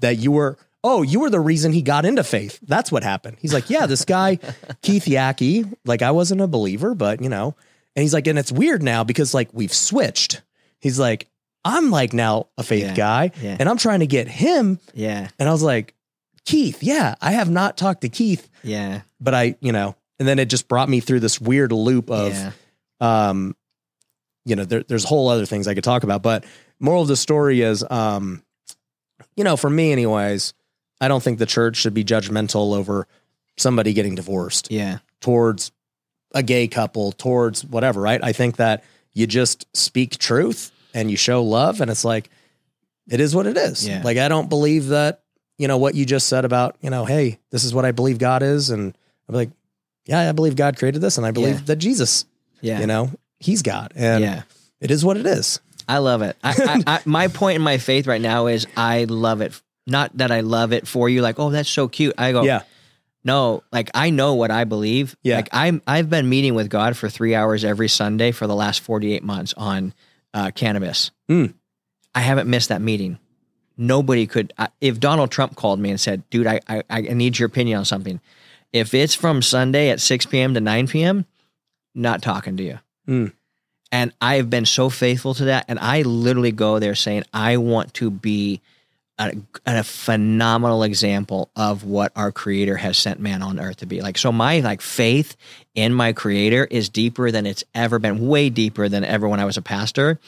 that 0.00 0.16
you 0.18 0.32
were, 0.32 0.58
oh, 0.82 1.02
you 1.02 1.20
were 1.20 1.30
the 1.30 1.40
reason 1.40 1.72
he 1.72 1.82
got 1.82 2.04
into 2.04 2.24
faith. 2.24 2.58
That's 2.62 2.90
what 2.90 3.02
happened. 3.02 3.36
He's 3.40 3.52
like, 3.52 3.70
yeah, 3.70 3.86
this 3.86 4.04
guy, 4.04 4.36
Keith 4.82 5.04
Yackey, 5.04 5.72
like 5.84 6.02
I 6.02 6.10
wasn't 6.10 6.40
a 6.40 6.46
believer, 6.46 6.94
but 6.94 7.20
you 7.22 7.28
know, 7.28 7.54
and 7.96 8.02
he's 8.02 8.14
like, 8.14 8.26
and 8.26 8.38
it's 8.38 8.52
weird 8.52 8.82
now 8.82 9.04
because 9.04 9.34
like 9.34 9.48
we've 9.52 9.72
switched. 9.74 10.42
He's 10.80 10.98
like, 10.98 11.28
I'm 11.64 11.90
like 11.90 12.12
now 12.12 12.46
a 12.56 12.62
faith 12.62 12.84
Yeah. 12.84 12.94
guy 12.94 13.30
Yeah. 13.42 13.56
and 13.60 13.68
I'm 13.68 13.76
trying 13.76 14.00
to 14.00 14.06
get 14.06 14.28
him. 14.28 14.78
Yeah. 14.94 15.28
And 15.38 15.48
I 15.48 15.52
was 15.52 15.62
like, 15.62 15.94
Keith, 16.46 16.82
yeah, 16.82 17.16
I 17.20 17.32
have 17.32 17.50
not 17.50 17.76
talked 17.76 18.00
to 18.00 18.08
Keith, 18.08 18.48
Yeah. 18.62 19.02
but 19.20 19.34
I, 19.34 19.56
you 19.60 19.72
know, 19.72 19.94
and 20.18 20.26
then 20.26 20.38
it 20.38 20.46
just 20.46 20.68
brought 20.68 20.88
me 20.88 21.00
through 21.00 21.20
this 21.20 21.40
weird 21.40 21.70
loop 21.72 22.10
of, 22.10 22.32
yeah. 22.32 22.52
um, 23.00 23.54
you 24.46 24.56
know, 24.56 24.64
there, 24.64 24.82
there's 24.82 25.04
whole 25.04 25.28
other 25.28 25.44
things 25.46 25.68
I 25.68 25.74
could 25.74 25.84
talk 25.84 26.02
about, 26.02 26.22
but 26.22 26.44
moral 26.80 27.02
of 27.02 27.08
the 27.08 27.16
story 27.16 27.60
is, 27.60 27.84
um, 27.90 28.42
you 29.36 29.44
know, 29.44 29.56
for 29.56 29.68
me, 29.68 29.92
anyways, 29.92 30.54
I 31.00 31.08
don't 31.08 31.22
think 31.22 31.38
the 31.38 31.46
church 31.46 31.76
should 31.76 31.94
be 31.94 32.04
judgmental 32.04 32.74
over 32.74 33.06
somebody 33.58 33.92
getting 33.92 34.14
divorced 34.14 34.70
Yeah. 34.70 34.98
towards 35.20 35.72
a 36.32 36.42
gay 36.42 36.68
couple, 36.68 37.12
towards 37.12 37.64
whatever, 37.64 38.00
right? 38.00 38.22
I 38.22 38.32
think 38.32 38.56
that 38.56 38.84
you 39.12 39.26
just 39.26 39.66
speak 39.76 40.18
truth 40.18 40.70
and 40.94 41.10
you 41.10 41.16
show 41.16 41.42
love, 41.42 41.80
and 41.80 41.90
it's 41.90 42.04
like, 42.04 42.30
it 43.08 43.20
is 43.20 43.34
what 43.34 43.46
it 43.46 43.56
is. 43.56 43.86
Yeah. 43.86 44.02
Like, 44.04 44.18
I 44.18 44.28
don't 44.28 44.48
believe 44.48 44.88
that, 44.88 45.22
you 45.58 45.66
know, 45.68 45.78
what 45.78 45.94
you 45.94 46.04
just 46.06 46.28
said 46.28 46.44
about, 46.44 46.76
you 46.80 46.90
know, 46.90 47.04
hey, 47.04 47.38
this 47.50 47.64
is 47.64 47.74
what 47.74 47.84
I 47.84 47.92
believe 47.92 48.18
God 48.18 48.42
is. 48.42 48.70
And 48.70 48.96
I'm 49.28 49.34
like, 49.34 49.50
yeah, 50.06 50.28
I 50.28 50.32
believe 50.32 50.56
God 50.56 50.76
created 50.78 51.00
this, 51.00 51.16
and 51.18 51.26
I 51.26 51.30
believe 51.32 51.56
Yeah. 51.60 51.64
that 51.66 51.76
Jesus, 51.76 52.24
Yeah. 52.60 52.80
you 52.80 52.86
know, 52.86 53.10
he's 53.40 53.62
God. 53.62 53.92
And 53.96 54.22
yeah. 54.22 54.42
it 54.80 54.90
is 54.90 55.04
what 55.04 55.16
it 55.16 55.26
is. 55.26 55.60
I 55.88 55.98
love 55.98 56.22
it. 56.22 56.36
I, 56.44 56.82
I, 56.86 56.94
I, 56.94 57.00
my 57.04 57.26
point 57.28 57.56
in 57.56 57.62
my 57.62 57.78
faith 57.78 58.06
right 58.06 58.20
now 58.20 58.46
is 58.46 58.66
I 58.76 59.04
love 59.04 59.40
it. 59.40 59.60
Not 59.86 60.16
that 60.18 60.30
I 60.30 60.40
love 60.40 60.72
it 60.72 60.86
for 60.86 61.08
you, 61.08 61.20
like, 61.20 61.40
oh, 61.40 61.50
that's 61.50 61.68
so 61.68 61.88
cute. 61.88 62.14
I 62.16 62.30
go, 62.32 62.42
Yeah. 62.44 62.62
No, 63.24 63.62
like 63.72 63.90
I 63.94 64.10
know 64.10 64.34
what 64.34 64.50
I 64.50 64.64
believe. 64.64 65.16
Yeah. 65.22 65.36
Like 65.36 65.48
I'm, 65.52 65.82
I've 65.86 66.08
been 66.08 66.28
meeting 66.28 66.54
with 66.54 66.70
God 66.70 66.96
for 66.96 67.08
three 67.08 67.34
hours 67.34 67.64
every 67.64 67.88
Sunday 67.88 68.32
for 68.32 68.46
the 68.46 68.54
last 68.54 68.80
48 68.80 69.22
months 69.22 69.54
on 69.56 69.94
uh, 70.32 70.50
cannabis. 70.54 71.10
Mm. 71.28 71.54
I 72.14 72.20
haven't 72.20 72.48
missed 72.48 72.70
that 72.70 72.80
meeting. 72.80 73.18
Nobody 73.76 74.26
could, 74.26 74.52
I, 74.58 74.68
if 74.80 75.00
Donald 75.00 75.30
Trump 75.30 75.56
called 75.56 75.80
me 75.80 75.90
and 75.90 76.00
said, 76.00 76.28
dude, 76.30 76.46
I, 76.46 76.60
I, 76.68 76.82
I 76.90 77.00
need 77.00 77.38
your 77.38 77.46
opinion 77.46 77.78
on 77.78 77.84
something. 77.84 78.20
If 78.72 78.94
it's 78.94 79.14
from 79.14 79.42
Sunday 79.42 79.90
at 79.90 80.00
6 80.00 80.26
p.m. 80.26 80.54
to 80.54 80.60
9 80.60 80.86
p.m., 80.88 81.26
not 81.94 82.22
talking 82.22 82.56
to 82.56 82.62
you. 82.62 82.78
Mm. 83.08 83.32
And 83.92 84.12
I 84.20 84.36
have 84.36 84.48
been 84.48 84.66
so 84.66 84.88
faithful 84.88 85.34
to 85.34 85.46
that. 85.46 85.64
And 85.68 85.78
I 85.78 86.02
literally 86.02 86.52
go 86.52 86.78
there 86.78 86.94
saying, 86.94 87.24
I 87.32 87.56
want 87.56 87.94
to 87.94 88.10
be 88.10 88.60
a, 89.20 89.32
a 89.66 89.82
phenomenal 89.84 90.82
example 90.82 91.50
of 91.54 91.84
what 91.84 92.10
our 92.16 92.32
creator 92.32 92.76
has 92.76 92.96
sent 92.98 93.20
man 93.20 93.42
on 93.42 93.60
earth 93.60 93.76
to 93.78 93.86
be. 93.86 94.00
Like, 94.00 94.18
so 94.18 94.32
my 94.32 94.60
like 94.60 94.80
faith 94.80 95.36
in 95.74 95.92
my 95.94 96.12
creator 96.12 96.64
is 96.70 96.88
deeper 96.88 97.30
than 97.30 97.46
it's 97.46 97.62
ever 97.74 97.98
been, 97.98 98.26
way 98.26 98.48
deeper 98.50 98.88
than 98.88 99.04
ever 99.04 99.28
when 99.28 99.38
I 99.38 99.44
was 99.44 99.56
a 99.56 99.62
pastor. 99.62 100.18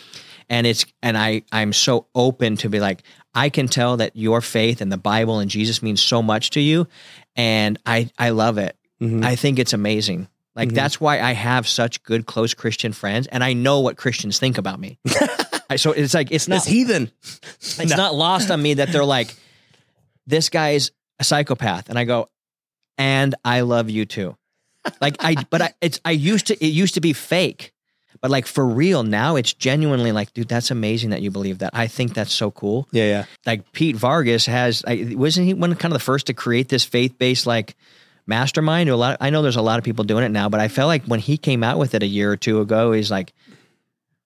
And 0.49 0.67
it's, 0.67 0.85
and 1.03 1.17
I, 1.17 1.43
I'm 1.51 1.73
so 1.73 2.07
open 2.15 2.57
to 2.59 2.69
be 2.69 2.79
like, 2.81 3.03
I 3.35 3.49
can 3.49 3.67
tell 3.67 3.97
that 3.97 4.15
your 4.15 4.41
faith 4.43 4.81
and 4.83 4.93
the 4.93 4.99
Bible 4.99 5.39
and 5.39 5.51
Jesus 5.51 5.83
means 5.83 6.03
so 6.03 6.23
much 6.23 6.51
to 6.51 6.61
you. 6.61 6.87
And 7.35 7.79
I, 7.87 8.11
I 8.19 8.31
love 8.31 8.59
it. 8.59 8.77
Mhm. 9.01 9.25
I 9.25 9.37
think 9.37 9.59
it's 9.59 9.73
amazing. 9.73 10.29
Like 10.55 10.69
Mhm. 10.69 10.75
that's 10.75 11.01
why 11.01 11.19
I 11.21 11.33
have 11.33 11.67
such 11.67 12.03
good 12.03 12.27
close 12.27 12.53
Christian 12.53 12.93
friends, 12.93 13.27
and 13.29 13.43
I 13.43 13.55
know 13.55 13.81
what 13.81 13.97
Christians 13.97 14.39
think 14.39 14.59
about 14.59 14.79
me. 14.79 14.99
I, 15.73 15.77
so 15.77 15.93
it's 15.93 16.15
like 16.15 16.31
it's 16.31 16.49
not 16.49 16.57
This 16.57 16.67
heathen. 16.67 17.11
it's 17.61 17.97
not 17.97 18.15
lost 18.15 18.51
on 18.51 18.61
me 18.63 18.75
that 18.75 18.93
they're 18.93 19.05
like, 19.05 19.35
this 20.27 20.49
guy's 20.49 20.91
a 21.19 21.25
psychopath, 21.25 21.89
and 21.89 21.99
I 21.99 22.05
go, 22.05 22.29
and 22.99 23.35
I 23.45 23.61
love 23.63 23.91
you 23.91 24.05
too. 24.07 24.37
Like 25.01 25.17
I, 25.21 25.37
but 25.51 25.63
I, 25.63 25.75
it's 25.81 26.01
I 26.05 26.11
used 26.11 26.49
to 26.49 26.65
it 26.65 26.69
used 26.69 26.95
to 26.95 27.01
be 27.01 27.13
fake, 27.13 27.73
but 28.21 28.31
like 28.31 28.47
for 28.47 28.67
real 28.67 29.03
now, 29.05 29.37
it's 29.37 29.53
genuinely 29.53 30.11
like, 30.13 30.33
dude, 30.35 30.49
that's 30.49 30.71
amazing 30.73 31.11
that 31.11 31.23
you 31.23 31.31
believe 31.31 31.59
that. 31.59 31.71
I 31.73 31.87
think 31.87 32.15
that's 32.15 32.33
so 32.33 32.51
cool 32.51 32.89
Yeah, 32.91 33.05
yeah. 33.05 33.25
like 33.47 33.71
Pete 33.73 33.95
Vargas 33.97 34.47
has 34.47 34.83
I, 34.87 35.15
wasn't 35.17 35.47
he 35.47 35.55
one 35.55 35.75
kind 35.77 35.93
of 35.93 35.99
the 36.01 36.05
first 36.05 36.27
to 36.27 36.35
create 36.35 36.69
this 36.69 36.85
faith 36.85 37.17
based 37.17 37.47
like 37.47 37.77
mastermind? 38.27 38.89
A 38.91 38.97
lot 38.97 39.19
I 39.21 39.31
know 39.31 39.43
there's 39.43 39.57
a 39.57 39.63
lot 39.63 39.79
of 39.79 39.85
people 39.85 40.05
doing 40.05 40.25
it 40.25 40.31
now, 40.31 40.49
but 40.49 40.61
I 40.61 40.67
felt 40.67 40.89
like 40.89 41.05
when 41.05 41.21
he 41.21 41.37
came 41.37 41.63
out 41.63 41.79
with 41.79 41.95
it 41.95 42.03
a 42.03 42.07
year 42.07 42.33
or 42.33 42.37
two 42.37 42.61
ago, 42.61 42.91
he's 42.93 43.11
like 43.11 43.33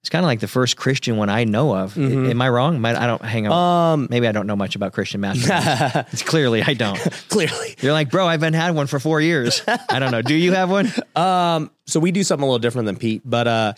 it's 0.06 0.10
kind 0.12 0.24
of 0.24 0.28
like 0.28 0.38
the 0.38 0.46
first 0.46 0.76
Christian 0.76 1.16
one 1.16 1.28
I 1.28 1.42
know 1.42 1.74
of. 1.74 1.94
Mhm. 1.94 2.30
Am 2.30 2.40
I 2.40 2.48
wrong? 2.48 2.80
Might- 2.80 2.94
I 2.94 3.08
don't 3.08 3.24
hang 3.24 3.48
on. 3.48 3.94
Um, 3.94 4.06
Maybe 4.08 4.28
I 4.28 4.30
don't 4.32 4.46
know 4.46 4.54
much 4.54 4.76
about 4.76 4.92
Christian 4.92 5.20
masterminds. 5.20 6.06
it's 6.12 6.22
clearly 6.22 6.62
I 6.62 6.74
don't. 6.74 6.96
clearly. 7.28 7.74
You're 7.80 7.92
like, 7.92 8.08
bro, 8.08 8.24
I've 8.28 8.38
been 8.38 8.54
had 8.54 8.76
one 8.76 8.86
for 8.86 9.00
four 9.00 9.20
years. 9.20 9.62
I 9.66 9.98
don't 9.98 10.12
know. 10.12 10.22
Do 10.22 10.36
you 10.36 10.52
have 10.52 10.70
one? 10.70 10.92
Um, 11.16 11.70
so 11.86 11.98
we 11.98 12.12
do 12.12 12.22
something 12.22 12.42
a 12.42 12.46
little 12.46 12.58
different 12.60 12.86
than 12.86 12.96
Pete, 12.96 13.22
but 13.24 13.48
uh, 13.48 13.72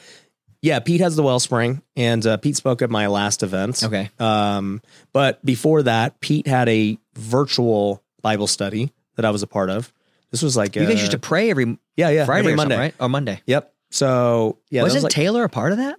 yeah, 0.61 0.81
Pete 0.81 1.01
has 1.01 1.15
the 1.17 1.23
Wellspring, 1.23 1.81
and 1.97 2.27
uh, 2.27 2.37
Pete 2.37 2.57
spoke 2.57 2.83
at 2.83 2.91
my 2.91 3.07
last 3.07 3.43
event. 3.45 3.83
Okay. 3.85 4.11
Um, 4.19 4.83
but 5.13 5.43
before 5.47 5.85
that, 5.85 6.21
Pete 6.21 6.47
had 6.49 6.69
a 6.69 6.99
virtual 7.15 8.03
Bible 8.23 8.49
study 8.49 8.93
that 9.17 9.25
I 9.25 9.31
was 9.31 9.43
a 9.43 9.47
part 9.47 9.71
of. 9.71 9.93
This 10.31 10.43
was 10.43 10.57
like 10.59 10.75
You 10.77 10.83
uh, 10.83 10.87
guys 10.89 10.99
used 11.01 11.13
to 11.13 11.19
pray 11.19 11.51
every 11.51 11.79
yeah, 11.97 12.11
yeah, 12.11 12.25
Friday 12.27 12.41
every 12.49 12.57
Monday, 12.57 12.77
right? 12.77 12.95
Or 13.01 13.09
Monday. 13.09 13.41
Yep. 13.47 13.73
So 13.91 14.59
yeah, 14.71 14.83
Wasn't 14.83 14.99
was 14.99 15.05
like, 15.05 15.13
Taylor 15.13 15.45
a 15.45 15.49
part 15.49 15.73
of 15.73 15.79
that? 15.79 15.97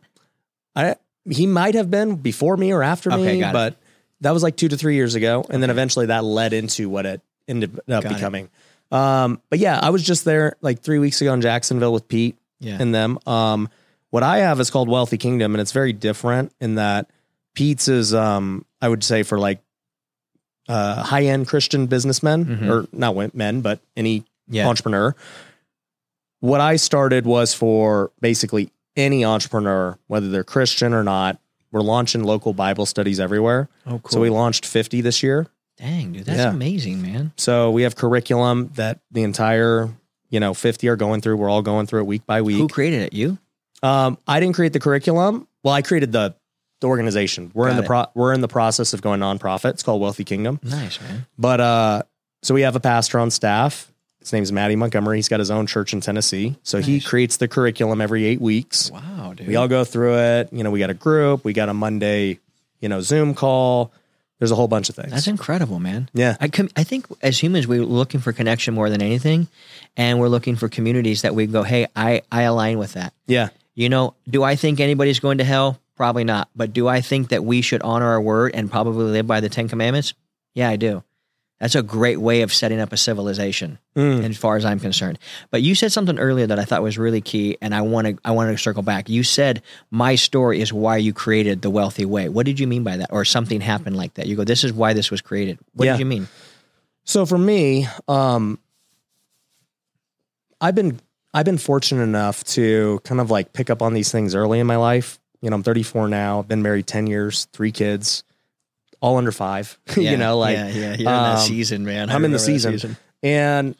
I 0.76 0.95
he 1.30 1.45
might 1.47 1.76
have 1.76 1.91
been 1.91 2.15
before 2.15 2.55
me 2.57 2.72
or 2.72 2.82
after 2.84 3.11
Okay, 3.11 3.34
me, 3.36 3.39
got 3.39 3.49
it. 3.49 3.53
but 3.53 3.76
that 4.22 4.32
was 4.32 4.43
like 4.43 4.55
two 4.55 4.67
to 4.70 4.78
three 4.78 4.95
years 4.95 5.15
ago, 5.15 5.45
and 5.49 5.61
then 5.61 5.70
eventually 5.70 6.07
that 6.07 6.24
led 6.24 6.53
into 6.53 6.89
what 6.89 7.05
it 7.05 7.22
ended 7.47 7.78
up 7.80 8.03
Got 8.03 8.05
it. 8.05 8.15
becoming. 8.15 8.49
Um, 8.91 9.41
but 9.49 9.59
yeah, 9.59 9.80
I 9.82 9.89
was 9.91 10.03
just 10.03 10.26
there 10.26 10.55
like 10.61 10.82
three 10.82 10.99
weeks 10.99 11.22
ago 11.22 11.34
in 11.34 11.41
Jacksonville 11.41 11.93
with 11.93 12.07
Pete 12.07 12.38
Yeah. 12.59 12.78
and 12.80 12.93
them. 12.93 13.20
Um, 13.28 13.70
what 14.09 14.24
I 14.24 14.39
have 14.39 14.59
is 14.59 14.70
called 14.72 14.89
Wealthy 14.89 15.17
Kingdom, 15.17 15.53
and 15.53 15.61
it's 15.61 15.72
very 15.72 15.93
different 15.93 16.51
in 16.59 16.76
that 16.76 17.09
Pete's 17.53 17.88
is, 17.88 18.13
um, 18.13 18.65
I 18.82 18.89
would 18.89 19.03
say, 19.03 19.22
for 19.24 19.38
like 19.39 19.59
uh, 20.67 21.01
high 21.03 21.24
end 21.26 21.47
Christian 21.47 21.88
businessmen, 21.88 22.45
Mhm. 22.45 22.70
or 22.70 22.88
not 22.91 23.36
men, 23.36 23.61
but 23.61 23.80
any 23.97 24.24
yeah. 24.47 24.67
entrepreneur. 24.67 25.15
What 26.41 26.61
I 26.61 26.76
started 26.78 27.26
was 27.26 27.53
for 27.53 28.11
basically 28.22 28.72
any 29.00 29.24
entrepreneur, 29.26 29.97
whether 30.08 30.30
they're 30.30 30.43
Christian 30.43 30.93
or 30.93 31.04
not. 31.04 31.39
We're 31.72 31.82
launching 31.82 32.24
local 32.24 32.54
Bible 32.54 32.86
studies 32.86 33.20
everywhere. 33.20 33.70
Oh, 33.86 34.00
cool. 34.00 34.10
So 34.10 34.20
we 34.22 34.30
launched 34.30 34.66
50 34.66 35.02
this 35.02 35.22
year. 35.22 35.47
Dang, 35.78 36.12
dude, 36.14 36.26
that's 36.26 36.39
Yeah. 36.39 36.50
amazing, 36.50 37.02
man. 37.02 37.32
So 37.38 37.72
we 37.72 37.84
have 37.84 37.95
curriculum 37.95 38.72
that 38.76 39.00
the 39.12 39.22
entire, 39.24 39.89
you 40.30 40.39
know, 40.39 40.54
50 40.54 40.88
are 40.89 40.95
going 40.95 41.22
through. 41.22 41.38
We're 41.38 41.50
all 41.50 41.62
going 41.62 41.86
through 41.86 42.02
it 42.02 42.08
week 42.08 42.26
by 42.26 42.41
week. 42.41 42.58
Who 42.58 42.68
created 42.68 43.02
it? 43.04 43.14
You? 43.14 43.38
Um, 43.84 44.18
I 44.28 44.39
didn't 44.39 44.56
create 44.56 44.74
the 44.74 44.80
curriculum. 44.80 45.47
Well, 45.64 45.74
I 45.74 45.82
created 45.82 46.12
the 46.12 46.36
the 46.82 46.88
organization. 46.88 47.52
We're 47.54 47.68
in 47.68 47.76
the 47.76 47.84
pro- 47.84 48.06
we're 48.16 48.32
in 48.34 48.39
the 48.39 48.47
process 48.47 48.93
of 48.93 49.02
going 49.02 49.20
nonprofit. 49.20 49.72
It's 49.72 49.84
called 49.84 50.02
Wealthy 50.02 50.24
Kingdom. 50.24 50.62
Nice, 50.64 51.00
man. 51.02 51.26
But 51.38 51.60
uh, 51.60 52.04
so 52.41 52.54
we 52.54 52.62
have 52.62 52.78
a 52.78 52.80
pastor 52.80 53.20
on 53.20 53.32
staff. 53.32 53.89
His 54.20 54.34
name's 54.34 54.51
Matty 54.51 54.76
Montgomery. 54.76 55.17
He's 55.17 55.30
got 55.30 55.39
his 55.39 55.49
own 55.49 55.65
church 55.65 55.93
in 55.93 56.01
Tennessee. 56.01 56.55
So 56.63 56.80
he 56.82 56.99
creates 56.99 57.38
the 57.38 57.47
curriculum 57.47 58.01
every 58.01 58.26
eight 58.26 58.41
weeks. 58.41 58.91
Wow, 58.91 59.34
dude. 59.36 59.47
We 59.47 59.55
all 59.55 59.67
go 59.67 59.84
through 59.86 60.17
it. 60.17 60.49
You 60.51 60.63
know, 60.63 60.72
we 60.72 60.80
got 60.80 60.89
a 60.89 60.93
group. 60.95 61.45
We 61.45 61.53
got 61.53 61.70
a 61.70 61.74
Monday, 61.74 62.39
you 62.82 62.89
know, 62.89 62.99
Zoom 63.01 63.34
call. 63.34 63.91
There's 64.39 64.51
a 64.51 64.55
whole 64.55 64.67
bunch 64.70 64.89
of 64.89 64.95
things. 64.95 65.11
That's 65.11 65.28
incredible, 65.28 65.80
man. 65.80 66.09
yeah. 66.13 66.38
I 66.39 66.47
com- 66.47 66.70
I 66.76 66.84
think 66.86 67.07
as 67.22 67.41
humans 67.41 67.67
we're 67.67 67.84
looking 67.84 68.20
for 68.22 68.32
connection 68.32 68.74
more 68.74 68.89
than 68.89 69.01
anything, 69.01 69.47
and 69.97 70.17
we're 70.20 70.30
looking 70.30 70.55
for 70.55 70.70
communities 70.70 71.24
that 71.24 71.36
we 71.36 71.45
go, 71.45 71.63
hey, 71.63 71.88
I 71.95 72.22
I 72.32 72.43
align 72.43 72.78
with 72.78 72.93
that. 72.93 73.13
Yeah. 73.28 73.49
You 73.76 73.89
know, 73.89 74.15
do 74.30 74.43
I 74.43 74.55
think 74.55 74.80
anybody's 74.80 75.20
going 75.20 75.39
to 75.39 75.43
hell? 75.43 75.80
Probably 75.97 76.24
not. 76.24 76.49
But 76.55 76.72
do 76.74 76.88
I 76.88 77.01
think 77.01 77.30
that 77.30 77.43
we 77.43 77.61
should 77.61 77.82
honor 77.82 78.07
our 78.07 78.22
word 78.22 78.51
and 78.53 78.72
probably 78.72 79.05
live 79.05 79.28
by 79.28 79.39
the 79.41 79.49
Ten 79.49 79.67
Commandments? 79.67 80.13
Yeah, 80.53 80.70
I 80.70 80.76
do. 80.78 81.03
That's 81.60 81.76
a 81.76 81.84
great 81.84 82.22
way 82.22 82.41
of 82.41 82.53
setting 82.53 82.80
up 82.80 82.93
a 82.93 82.97
civilization, 82.97 83.80
Mm. 83.95 84.24
as 84.30 84.38
far 84.38 84.55
as 84.55 84.64
I'm 84.64 84.80
concerned. 84.80 85.20
But 85.51 85.62
you 85.62 85.76
said 85.76 85.91
something 85.91 86.18
earlier 86.18 86.47
that 86.47 86.57
I 86.57 86.64
thought 86.64 86.82
was 86.82 86.97
really 86.97 87.20
key, 87.20 87.57
and 87.62 87.76
I 87.76 87.82
want 87.82 88.07
to 88.07 88.18
I 88.24 88.32
wanted 88.32 88.53
to 88.53 88.57
circle 88.57 88.82
back. 88.84 89.10
You 89.10 89.24
said 89.24 89.62
my 89.91 90.16
story 90.16 90.62
is 90.62 90.72
why 90.72 90.97
you 90.97 91.12
created 91.14 91.62
the 91.62 91.70
wealthy 91.70 92.05
way. 92.05 92.30
What 92.30 92.45
did 92.45 92.60
you 92.62 92.68
mean 92.68 92.84
by 92.84 92.95
that? 92.97 93.10
Or 93.12 93.26
something 93.26 93.60
happened 93.60 93.97
like 93.97 94.14
that? 94.14 94.28
You 94.28 94.36
go, 94.38 94.45
this 94.45 94.64
is 94.64 94.72
why 94.72 94.93
this 94.93 95.12
was 95.12 95.20
created. 95.22 95.60
What 95.74 95.86
Yeah. 95.86 95.93
did 95.93 95.99
you 95.99 96.05
mean? 96.05 96.28
So 97.03 97.26
for 97.26 97.38
me, 97.38 97.88
um, 98.07 98.57
I've 100.62 100.76
been 100.76 100.99
I've 101.34 101.45
been 101.45 101.57
fortunate 101.57 102.03
enough 102.03 102.43
to 102.55 102.99
kind 103.03 103.22
of 103.22 103.30
like 103.30 103.53
pick 103.53 103.70
up 103.70 103.82
on 103.82 103.93
these 103.93 104.12
things 104.12 104.34
early 104.34 104.60
in 104.60 104.68
my 104.68 104.78
life. 104.78 105.20
You 105.41 105.49
know, 105.49 105.55
I'm 105.55 105.64
34 105.64 106.07
now. 106.10 106.41
Been 106.41 106.62
married 106.62 106.88
10 106.88 107.07
years, 107.07 107.47
three 107.53 107.72
kids, 107.72 108.24
all 109.02 109.18
under 109.18 109.32
five. 109.32 109.80
you 109.97 110.18
know, 110.18 110.38
like 110.38 110.58
yeah, 110.58 110.68
yeah, 110.68 110.74
you're 110.74 110.93
in 110.93 111.04
that 111.06 111.38
um, 111.38 111.47
season, 111.47 111.86
man. 111.86 112.10
I 112.10 112.16
I'm 112.16 112.26
in 112.26 112.32
the 112.32 112.38
that 112.38 112.43
season. 112.43 112.97
And 113.22 113.76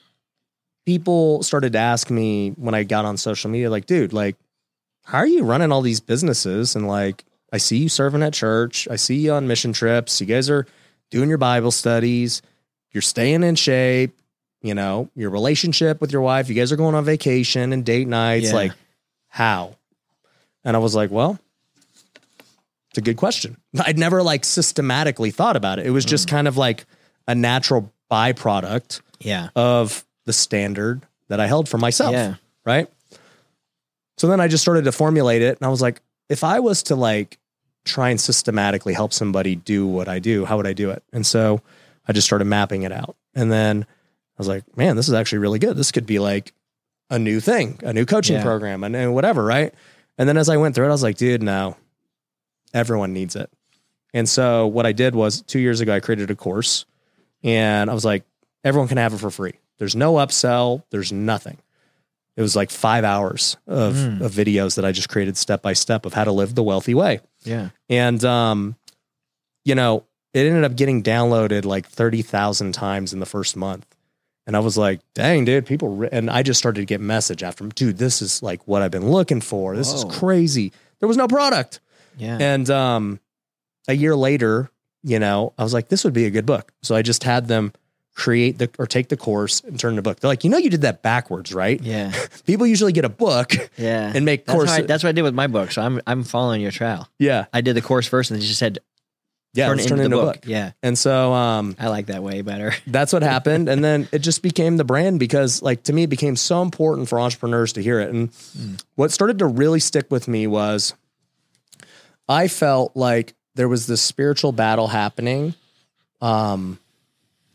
people 0.86 1.44
started 1.44 1.74
to 1.74 1.80
ask 1.80 2.10
me 2.10 2.50
when 2.52 2.74
I 2.74 2.84
got 2.84 3.06
on 3.06 3.18
social 3.18 3.50
media, 3.50 3.70
like, 3.70 3.86
dude, 3.86 4.12
like, 4.12 4.36
how 5.04 5.20
are 5.20 5.28
you 5.28 5.44
running 5.44 5.72
all 5.72 5.82
these 5.82 6.00
businesses? 6.00 6.76
And 6.76 6.88
like, 6.88 7.26
I 7.54 7.58
see 7.58 7.78
you 7.78 7.90
serving 7.90 8.24
at 8.24 8.34
church. 8.34 8.88
I 8.90 8.96
see 8.96 9.16
you 9.16 9.34
on 9.34 9.48
mission 9.48 9.74
trips. 9.74 10.20
You 10.20 10.28
guys 10.28 10.50
are 10.50 10.68
doing 11.10 11.30
your 11.30 11.38
Bible 11.38 11.72
studies. 11.72 12.42
you're 12.92 13.02
staying 13.02 13.44
in 13.44 13.56
shape, 13.56 14.20
you 14.62 14.74
know, 14.74 15.10
your 15.16 15.30
relationship 15.30 16.02
with 16.02 16.12
your 16.12 16.22
wife, 16.22 16.50
you 16.50 16.56
guys 16.56 16.72
are 16.72 16.76
going 16.76 16.96
on 16.96 17.06
vacation 17.06 17.72
and 17.72 17.86
date 17.86 18.08
nights. 18.08 18.48
Yeah. 18.48 18.56
Like, 18.56 18.72
how? 19.28 19.76
And 20.64 20.76
I 20.76 20.80
was 20.80 20.96
like, 20.96 21.12
well, 21.12 21.40
it's 22.90 22.98
a 22.98 23.02
good 23.02 23.18
question. 23.18 23.58
I'd 23.80 23.98
never 23.98 24.22
like 24.24 24.44
systematically 24.46 25.32
thought 25.32 25.56
about 25.56 25.80
it. 25.80 25.86
It 25.86 25.92
was 25.92 26.06
just 26.06 26.28
Mm. 26.28 26.32
kind 26.32 26.48
of 26.48 26.58
like 26.58 26.86
a 27.28 27.36
natural 27.36 27.92
byproduct 28.12 29.02
Yeah. 29.20 29.50
of 29.56 30.06
the 30.26 30.34
standard 30.34 31.02
that 31.28 31.40
I 31.40 31.48
held 31.48 31.70
for 31.70 31.78
myself. 31.78 32.14
Yeah. 32.14 32.36
Right. 32.66 32.88
So 34.18 34.28
then 34.28 34.40
I 34.42 34.48
just 34.48 34.64
started 34.64 34.84
to 34.86 34.92
formulate 34.92 35.42
it 35.42 35.58
and 35.60 35.66
I 35.66 35.70
was 35.70 35.82
like, 35.82 36.02
if 36.30 36.44
I 36.44 36.60
was 36.60 36.84
to 36.84 36.96
like 36.96 37.38
try 37.86 38.10
and 38.10 38.20
systematically 38.20 38.94
help 38.94 39.14
somebody 39.14 39.56
do 39.56 39.88
what 39.88 40.08
I 40.08 40.20
do, 40.20 40.46
how 40.46 40.58
would 40.58 40.68
I 40.68 40.74
do 40.74 40.90
it? 40.90 41.04
And 41.14 41.26
so 41.26 41.62
I 42.08 42.14
just 42.14 42.26
started 42.28 42.46
mapping 42.46 42.84
it 42.84 42.92
out. 42.92 43.16
And 43.36 43.52
then 43.52 43.84
I 43.84 44.36
was 44.38 44.48
like, 44.48 44.64
man, 44.78 44.96
this 44.96 45.08
is 45.08 45.14
actually 45.14 45.40
really 45.40 45.60
good. 45.60 45.78
This 45.78 45.92
could 45.92 46.06
be 46.06 46.20
like 46.20 46.54
a 47.10 47.18
new 47.18 47.40
thing, 47.40 47.80
a 47.84 47.94
new 47.94 48.06
coaching 48.06 48.36
Yeah. 48.38 48.44
program 48.44 48.84
and, 48.84 48.96
and 48.96 49.14
whatever. 49.14 49.44
Right. 49.44 49.74
And 50.18 50.28
then 50.28 50.38
as 50.38 50.50
I 50.50 50.58
went 50.58 50.76
through 50.76 50.86
it, 50.86 50.90
I 50.90 50.92
was 50.92 51.04
like, 51.04 51.18
dude, 51.18 51.42
no, 51.42 51.78
everyone 52.74 53.14
needs 53.14 53.36
it. 53.36 53.50
And 54.14 54.28
so 54.28 54.68
what 54.68 54.86
I 54.86 54.92
did 54.92 55.16
was 55.16 55.42
two 55.42 55.60
years 55.60 55.82
ago, 55.82 55.94
I 55.94 56.00
created 56.00 56.32
a 56.32 56.36
course 56.36 56.86
and 57.44 57.90
I 57.90 57.94
was 57.94 58.06
like, 58.06 58.24
everyone 58.64 58.88
can 58.88 58.98
have 58.98 59.14
it 59.14 59.20
for 59.20 59.30
free. 59.30 59.54
There's 59.78 59.96
no 59.96 60.16
upsell, 60.16 60.84
there's 60.90 61.12
nothing. 61.12 61.58
It 62.36 62.42
was 62.42 62.56
like 62.56 62.72
five 62.72 63.04
hours 63.04 63.58
of, 63.68 63.96
Mm. 63.96 64.22
of 64.22 64.32
videos 64.32 64.76
that 64.76 64.86
I 64.86 64.92
just 64.92 65.10
created 65.10 65.38
step 65.38 65.62
by 65.62 65.74
step 65.74 66.06
of 66.06 66.14
how 66.14 66.24
to 66.24 66.32
live 66.32 66.56
the 66.56 66.64
wealthy 66.64 66.94
way. 66.94 67.20
Yeah. 67.44 67.70
And, 67.90 68.24
um, 68.26 68.76
you 69.66 69.76
know, 69.76 70.06
it 70.34 70.46
ended 70.46 70.64
up 70.64 70.76
getting 70.76 71.04
downloaded 71.04 71.66
like 71.66 71.88
30,000 71.88 72.72
times 72.74 73.14
in 73.14 73.20
the 73.20 73.26
first 73.26 73.56
month. 73.56 73.86
And 74.48 74.56
I 74.56 74.60
was 74.60 74.78
like, 74.78 75.02
dang, 75.14 75.46
dude, 75.46 75.66
people, 75.66 75.90
re-. 75.90 76.10
and 76.12 76.30
I 76.30 76.42
just 76.44 76.58
started 76.60 76.82
to 76.82 76.86
get 76.86 77.02
message 77.02 77.44
after, 77.44 77.68
dude, 77.68 77.98
this 77.98 78.22
is 78.22 78.42
like 78.42 78.68
what 78.68 78.82
I've 78.82 78.90
been 78.92 79.10
looking 79.12 79.42
for. 79.42 79.76
This 79.76 79.92
Whoa. 79.94 80.10
is 80.10 80.18
crazy. 80.18 80.72
There 81.00 81.08
was 81.08 81.18
no 81.18 81.28
product. 81.28 81.80
Yeah. 82.20 82.38
And 82.40 82.70
um, 82.70 83.20
a 83.88 83.94
year 83.94 84.16
later, 84.16 84.70
you 85.04 85.20
know, 85.20 85.54
I 85.58 85.64
was 85.64 85.74
like, 85.74 85.88
this 85.90 86.04
would 86.04 86.14
be 86.14 86.26
a 86.26 86.30
good 86.30 86.46
book. 86.46 86.72
So 86.84 86.96
I 86.96 87.02
just 87.02 87.24
had 87.24 87.48
them 87.48 87.74
create 88.16 88.58
the 88.58 88.70
or 88.78 88.86
take 88.86 89.08
the 89.08 89.16
course 89.16 89.62
and 89.62 89.80
turn 89.80 89.96
the 89.96 90.02
book. 90.02 90.20
They're 90.20 90.30
like, 90.30 90.44
you 90.44 90.50
know, 90.50 90.58
you 90.58 90.70
did 90.70 90.82
that 90.82 91.02
backwards, 91.02 91.54
right? 91.54 91.82
yeah. 91.82 92.12
People 92.46 92.68
usually 92.68 92.92
get 92.92 93.06
a 93.06 93.10
book 93.10 93.54
Yeah. 93.78 94.12
and 94.14 94.26
make 94.26 94.46
That's, 94.46 94.56
course. 94.56 94.70
I, 94.70 94.82
that's 94.82 95.04
what 95.04 95.10
I 95.10 95.14
did 95.14 95.22
with 95.22 95.34
my 95.34 95.48
book. 95.48 95.72
So 95.72 95.82
I'm 95.82 96.02
I'm 96.06 96.24
following 96.24 96.62
your 96.62 96.72
trail. 96.72 97.08
yeah, 97.18 97.46
I 97.54 97.62
did 97.62 97.76
the 97.76 97.82
course 97.82 98.08
first, 98.08 98.30
and 98.32 98.40
they 98.42 98.46
just 98.46 98.60
said 98.60 98.80
yeah. 99.54 99.68
turn 99.68 99.80
it 99.80 99.88
turn 99.88 100.00
into 100.00 100.02
it 100.02 100.06
into 100.06 100.18
a 100.20 100.22
book. 100.22 100.36
book. 100.42 100.44
Yeah. 100.48 100.72
And 100.84 100.98
so 100.98 101.32
um, 101.34 101.76
I 101.80 101.88
like 101.88 102.08
that 102.08 102.22
way 102.22 102.42
better. 102.42 102.74
that's 102.88 103.14
what 103.14 103.24
happened. 103.24 103.70
and 103.70 103.82
then 103.84 104.08
it 104.12 104.20
just 104.20 104.44
became 104.44 104.76
the 104.78 104.84
brand 104.84 105.18
because, 105.20 105.62
like, 105.62 105.84
to 105.84 105.94
me, 105.94 106.04
it 106.04 106.08
became 106.10 106.36
so 106.36 106.62
important 106.62 107.08
for 107.10 107.20
entrepreneurs 107.20 107.74
to 107.74 107.82
hear 107.82 108.00
it. 108.02 108.10
And 108.14 108.30
what 108.96 109.12
started 109.12 109.40
to 109.40 109.46
really 109.48 109.80
stick 109.80 110.12
with 110.12 110.28
me 110.28 110.46
was 110.46 110.94
I 112.30 112.48
felt 112.48 112.96
like 112.96 113.34
there 113.56 113.68
was 113.68 113.88
this 113.88 114.02
spiritual 114.02 114.52
battle 114.54 114.88
happening 114.88 115.56
um, 116.22 116.80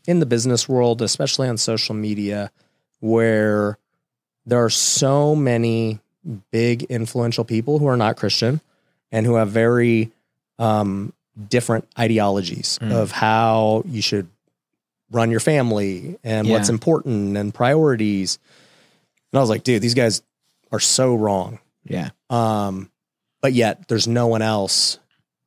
in 0.05 0.19
the 0.19 0.25
business 0.27 0.67
world, 0.69 1.01
especially 1.01 1.47
on 1.47 1.57
social 1.57 1.95
media, 1.95 2.51
where 2.99 3.77
there 4.45 4.63
are 4.63 4.69
so 4.69 5.35
many 5.35 5.99
big 6.51 6.83
influential 6.83 7.45
people 7.45 7.79
who 7.79 7.87
are 7.87 7.97
not 7.97 8.17
Christian 8.17 8.59
and 9.11 9.25
who 9.25 9.35
have 9.35 9.49
very 9.49 10.11
um, 10.59 11.13
different 11.49 11.87
ideologies 11.97 12.77
Mm. 12.81 12.91
of 12.91 13.11
how 13.11 13.83
you 13.87 14.01
should 14.01 14.27
run 15.11 15.31
your 15.31 15.39
family 15.39 16.17
and 16.23 16.49
what's 16.49 16.67
important 16.69 17.37
and 17.37 17.53
priorities. 17.53 18.37
And 19.31 19.37
I 19.37 19.41
was 19.41 19.49
like, 19.49 19.63
dude, 19.63 19.81
these 19.81 19.93
guys 19.93 20.21
are 20.71 20.79
so 20.79 21.15
wrong. 21.15 21.59
Yeah. 21.85 22.09
Um, 22.29 22.89
but 23.45 23.53
yet 23.53 23.87
there's 23.89 24.07
no 24.07 24.25
one 24.25 24.41
else 24.41 24.97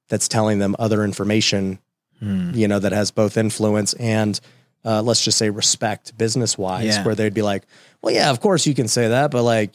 that's 0.08 0.28
telling 0.28 0.60
them 0.60 0.76
other 0.78 1.02
information, 1.02 1.80
Hmm. 2.20 2.52
you 2.54 2.68
know, 2.68 2.78
that 2.78 2.92
has 2.92 3.10
both 3.10 3.36
influence 3.36 3.92
and 3.94 4.38
uh, 4.84 5.02
let's 5.02 5.24
just 5.24 5.36
say 5.36 5.50
respect 5.50 6.16
business 6.16 6.56
wise, 6.56 6.84
Yeah. 6.84 7.02
where 7.04 7.16
they'd 7.16 7.34
be 7.34 7.42
like, 7.42 7.64
well, 8.00 8.14
yeah, 8.14 8.30
of 8.30 8.38
course 8.40 8.66
you 8.68 8.74
can 8.74 8.86
say 8.86 9.08
that, 9.08 9.32
but 9.32 9.42
like, 9.42 9.74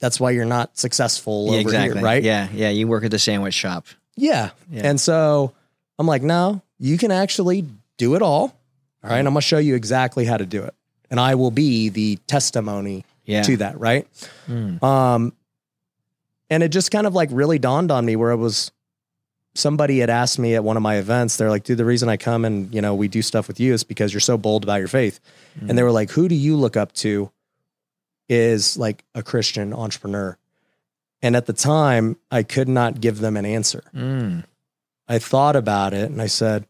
that's 0.00 0.18
why 0.18 0.30
you're 0.30 0.46
not 0.46 0.78
successful 0.78 1.44
Yeah, 1.46 1.50
over 1.52 1.60
exactly. 1.60 1.98
here, 1.98 2.04
right? 2.04 2.22
Yeah. 2.22 2.48
Yeah. 2.54 2.70
You 2.70 2.88
work 2.88 3.04
at 3.04 3.10
the 3.10 3.18
sandwich 3.18 3.52
shop. 3.54 3.86
Yeah. 4.16 4.50
Yeah. 4.70 4.86
And 4.88 4.98
so 5.00 5.52
I'm 5.98 6.06
like, 6.06 6.22
no, 6.22 6.62
you 6.78 6.96
can 6.96 7.10
actually 7.10 7.66
do 7.98 8.14
it 8.14 8.22
all. 8.22 8.54
All 9.04 9.10
right. 9.10 9.18
I'm 9.18 9.24
going 9.24 9.34
to 9.34 9.40
show 9.42 9.58
you 9.58 9.74
exactly 9.74 10.24
how 10.24 10.38
to 10.38 10.46
do 10.46 10.62
it. 10.64 10.74
And 11.10 11.20
I 11.20 11.34
will 11.34 11.50
be 11.50 11.90
the 11.90 12.16
testimony 12.26 13.04
Yeah. 13.26 13.42
to 13.42 13.58
that. 13.58 13.78
Right. 13.78 14.06
Hmm. 14.46 14.82
Um, 14.82 15.32
and 16.50 16.62
it 16.62 16.68
just 16.68 16.90
kind 16.90 17.06
of 17.06 17.14
like 17.14 17.28
really 17.32 17.58
dawned 17.58 17.90
on 17.90 18.04
me 18.04 18.16
where 18.16 18.30
it 18.30 18.36
was 18.36 18.72
somebody 19.54 19.98
had 19.98 20.10
asked 20.10 20.38
me 20.38 20.54
at 20.54 20.64
one 20.64 20.76
of 20.76 20.82
my 20.82 20.96
events, 20.96 21.36
they're 21.36 21.50
like, 21.50 21.64
dude, 21.64 21.78
the 21.78 21.84
reason 21.84 22.08
I 22.08 22.16
come 22.16 22.44
and, 22.44 22.72
you 22.72 22.80
know, 22.80 22.94
we 22.94 23.08
do 23.08 23.22
stuff 23.22 23.48
with 23.48 23.58
you 23.58 23.74
is 23.74 23.84
because 23.84 24.12
you're 24.12 24.20
so 24.20 24.38
bold 24.38 24.62
about 24.62 24.76
your 24.76 24.88
faith. 24.88 25.20
And 25.68 25.76
they 25.76 25.82
were 25.82 25.90
like, 25.90 26.10
who 26.10 26.28
do 26.28 26.34
you 26.34 26.56
look 26.56 26.76
up 26.76 26.92
to 26.94 27.30
is 28.28 28.76
like 28.76 29.04
a 29.14 29.22
Christian 29.22 29.74
entrepreneur? 29.74 30.38
And 31.20 31.34
at 31.34 31.46
the 31.46 31.52
time, 31.52 32.16
I 32.30 32.44
could 32.44 32.68
not 32.68 33.00
give 33.00 33.18
them 33.18 33.36
an 33.36 33.44
answer. 33.44 33.82
Hmm. 33.92 34.40
I 35.08 35.18
thought 35.18 35.56
about 35.56 35.94
it 35.94 36.10
and 36.10 36.22
I 36.22 36.26
said, 36.26 36.66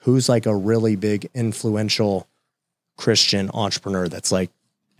who's 0.00 0.28
like 0.28 0.46
a 0.46 0.56
really 0.56 0.96
big 0.96 1.28
influential 1.34 2.26
Christian 2.96 3.50
entrepreneur 3.54 4.08
that's 4.08 4.32
like 4.32 4.50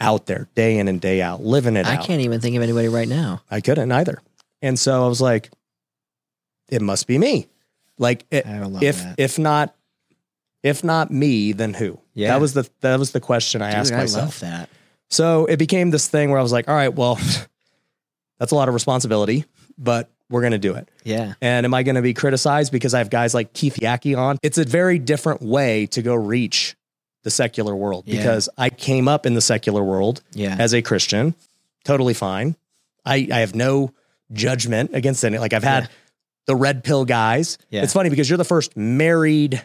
out 0.00 0.26
there 0.26 0.48
day 0.54 0.78
in 0.78 0.88
and 0.88 1.00
day 1.00 1.22
out, 1.22 1.42
living 1.42 1.76
it 1.76 1.86
I 1.86 1.96
out? 1.96 2.04
can't 2.04 2.20
even 2.22 2.40
think 2.40 2.56
of 2.56 2.62
anybody 2.62 2.88
right 2.88 3.08
now. 3.08 3.42
I 3.50 3.60
couldn't 3.60 3.90
either. 3.92 4.20
And 4.60 4.78
so 4.78 5.04
I 5.04 5.08
was 5.08 5.20
like, 5.20 5.50
it 6.68 6.82
must 6.82 7.06
be 7.06 7.18
me. 7.18 7.48
Like 7.98 8.24
it, 8.30 8.46
I 8.46 8.60
love 8.64 8.82
if 8.82 9.02
that. 9.02 9.14
if 9.18 9.38
not 9.38 9.74
if 10.62 10.84
not 10.84 11.10
me, 11.10 11.52
then 11.52 11.74
who? 11.74 11.98
Yeah. 12.14 12.28
That 12.28 12.40
was 12.40 12.54
the 12.54 12.68
that 12.80 12.98
was 12.98 13.12
the 13.12 13.20
question 13.20 13.62
I 13.62 13.70
Dude, 13.70 13.78
asked 13.80 13.92
I 13.92 13.96
myself. 13.96 14.24
love 14.24 14.40
that. 14.40 14.68
So 15.10 15.46
it 15.46 15.58
became 15.58 15.90
this 15.90 16.08
thing 16.08 16.30
where 16.30 16.38
I 16.38 16.42
was 16.42 16.52
like, 16.52 16.68
all 16.68 16.74
right, 16.74 16.92
well, 16.92 17.18
that's 18.38 18.52
a 18.52 18.54
lot 18.54 18.68
of 18.68 18.74
responsibility, 18.74 19.44
but 19.76 20.10
we're 20.30 20.42
gonna 20.42 20.58
do 20.58 20.74
it. 20.74 20.88
Yeah. 21.04 21.34
And 21.42 21.66
am 21.66 21.74
I 21.74 21.82
going 21.82 21.96
to 21.96 22.02
be 22.02 22.14
criticized 22.14 22.72
because 22.72 22.94
I 22.94 22.98
have 22.98 23.10
guys 23.10 23.34
like 23.34 23.52
Keith 23.52 23.76
Yackey 23.82 24.16
on? 24.16 24.38
It's 24.42 24.56
a 24.56 24.64
very 24.64 24.98
different 24.98 25.42
way 25.42 25.86
to 25.88 26.00
go 26.00 26.14
reach 26.14 26.74
the 27.22 27.30
secular 27.30 27.74
world 27.74 28.04
Yeah. 28.06 28.16
because 28.18 28.48
I 28.58 28.70
came 28.70 29.08
up 29.08 29.26
in 29.26 29.34
the 29.34 29.40
secular 29.40 29.82
world 29.82 30.22
Yeah. 30.32 30.56
as 30.58 30.72
a 30.74 30.82
Christian, 30.82 31.34
totally 31.84 32.14
fine. 32.14 32.56
I, 33.04 33.28
I 33.32 33.38
have 33.40 33.54
no 33.54 33.92
judgment 34.32 34.90
against 34.94 35.24
any. 35.24 35.38
Like 35.38 35.52
I've 35.52 35.64
had 35.64 35.84
Yeah. 35.84 35.88
the 36.46 36.56
red 36.56 36.84
pill 36.84 37.04
guys. 37.04 37.58
It's 37.70 37.92
funny 37.92 38.10
because 38.10 38.28
you're 38.28 38.36
the 38.38 38.44
first 38.44 38.76
married 38.76 39.62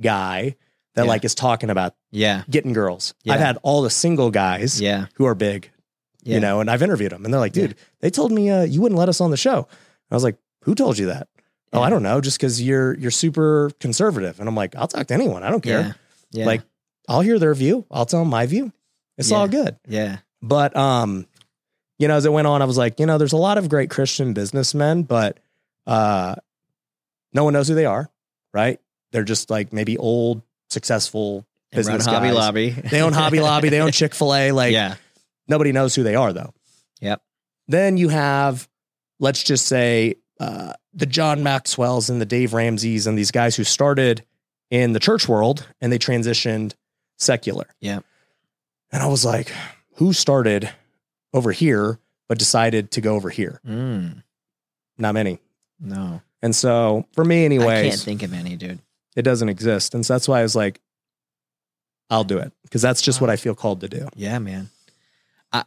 guy 0.00 0.56
that 0.94 1.06
like 1.06 1.24
is 1.24 1.34
talking 1.34 1.70
about 1.70 1.94
yeah. 2.10 2.42
getting 2.50 2.72
girls. 2.72 3.14
I've 3.28 3.40
had 3.40 3.58
all 3.62 3.82
the 3.82 3.90
single 3.90 4.30
guys 4.30 4.80
Yeah. 4.80 5.06
who 5.14 5.26
are 5.26 5.34
big, 5.34 5.70
you 6.24 6.40
know, 6.40 6.60
and 6.60 6.70
I've 6.70 6.82
interviewed 6.82 7.12
them 7.12 7.24
and 7.24 7.32
they're 7.32 7.40
like, 7.40 7.52
dude, 7.52 7.76
they 8.00 8.10
told 8.10 8.32
me 8.32 8.50
uh, 8.50 8.62
you 8.62 8.80
wouldn't 8.80 8.98
let 8.98 9.08
us 9.08 9.20
on 9.20 9.30
the 9.30 9.36
show. 9.36 9.68
I 10.10 10.14
was 10.14 10.24
like, 10.24 10.36
who 10.64 10.74
told 10.74 10.98
you 10.98 11.06
that? 11.06 11.28
Oh, 11.72 11.82
I 11.82 11.90
don't 11.90 12.02
know. 12.02 12.20
Just 12.22 12.38
because 12.38 12.60
you're 12.62 12.94
you're 12.96 13.10
super 13.10 13.70
conservative, 13.78 14.40
and 14.40 14.48
I'm 14.48 14.54
like, 14.54 14.74
I'll 14.74 14.88
talk 14.88 15.06
to 15.08 15.14
anyone. 15.14 15.42
I 15.42 15.50
don't 15.50 15.60
care. 15.62 15.80
Yeah. 15.80 15.92
Yeah. 16.40 16.46
Like, 16.46 16.62
I'll 17.08 17.22
hear 17.22 17.38
their 17.38 17.54
view. 17.54 17.84
I'll 17.90 18.06
tell 18.06 18.20
them 18.20 18.28
my 18.28 18.46
view. 18.46 18.72
It's 19.16 19.30
Yeah. 19.30 19.38
all 19.38 19.48
good. 19.48 19.76
yeah. 19.88 20.18
But 20.42 20.76
um, 20.76 21.26
you 21.98 22.06
know, 22.06 22.14
as 22.14 22.24
it 22.24 22.32
went 22.32 22.46
on, 22.46 22.62
I 22.62 22.64
was 22.66 22.78
like, 22.78 23.00
you 23.00 23.06
know, 23.06 23.18
there's 23.18 23.32
a 23.32 23.36
lot 23.38 23.58
of 23.58 23.68
great 23.68 23.90
Christian 23.90 24.32
businessmen, 24.34 25.02
but 25.02 25.38
uh, 25.86 26.36
no 27.32 27.42
one 27.44 27.52
knows 27.54 27.66
who 27.66 27.74
they 27.74 27.86
are, 27.86 28.08
right? 28.54 28.78
They're 29.10 29.24
just 29.24 29.50
like 29.50 29.72
maybe 29.72 29.96
old, 29.98 30.42
successful 30.70 31.44
And 31.72 31.78
business 31.78 32.06
Hobby 32.06 32.28
guys. 32.28 32.34
Lobby. 32.36 32.70
They 32.70 33.00
own 33.02 33.12
Hobby 33.12 33.40
Lobby. 33.40 33.68
They 33.70 33.80
own 33.80 33.90
Chick 33.92 34.14
Fil 34.14 34.32
A. 34.34 34.52
Like, 34.52 34.72
yeah. 34.72 34.94
nobody 35.48 35.72
knows 35.72 35.94
who 35.94 36.02
they 36.04 36.14
are 36.14 36.32
though. 36.32 36.52
Yep. 37.00 37.20
Then 37.66 37.96
you 37.96 38.10
have, 38.10 38.68
let's 39.18 39.42
just 39.42 39.66
say, 39.66 40.16
uh, 40.38 40.74
the 40.94 41.06
John 41.06 41.42
Maxwell's 41.42 42.10
and 42.10 42.20
the 42.20 42.26
Dave 42.26 42.54
Ramseys 42.54 43.06
and 43.08 43.18
these 43.18 43.30
guys 43.32 43.56
who 43.56 43.64
started 43.64 44.24
in 44.70 44.92
the 44.92 45.00
church 45.00 45.28
world 45.28 45.66
and 45.80 45.90
they 45.92 45.98
transitioned 45.98 46.74
secular. 47.18 47.66
Yeah. 47.80 48.00
And 48.90 49.02
I 49.02 49.06
was 49.06 49.24
like, 49.24 49.52
who 49.96 50.12
started 50.12 50.70
over 51.34 51.52
here 51.52 51.98
but 52.28 52.38
decided 52.38 52.90
to 52.92 53.00
go 53.00 53.14
over 53.14 53.28
here? 53.28 53.60
Mm. 53.66 54.22
Not 54.96 55.14
many. 55.14 55.40
No. 55.78 56.22
And 56.40 56.54
so 56.54 57.06
for 57.12 57.24
me, 57.24 57.44
anyway, 57.44 57.86
I 57.86 57.88
can't 57.90 58.00
think 58.00 58.22
of 58.22 58.32
any, 58.32 58.56
dude. 58.56 58.80
it 59.16 59.22
doesn't 59.22 59.48
exist. 59.48 59.94
And 59.94 60.06
so 60.06 60.14
that's 60.14 60.28
why 60.28 60.40
I 60.40 60.42
was 60.42 60.56
like, 60.56 60.80
I'll 62.10 62.24
do 62.24 62.38
it 62.38 62.52
because 62.62 62.80
that's 62.80 63.02
just 63.02 63.20
what 63.20 63.28
I 63.28 63.36
feel 63.36 63.54
called 63.54 63.80
to 63.82 63.88
do. 63.88 64.08
Yeah, 64.14 64.38
man. 64.38 64.70
I, 65.52 65.64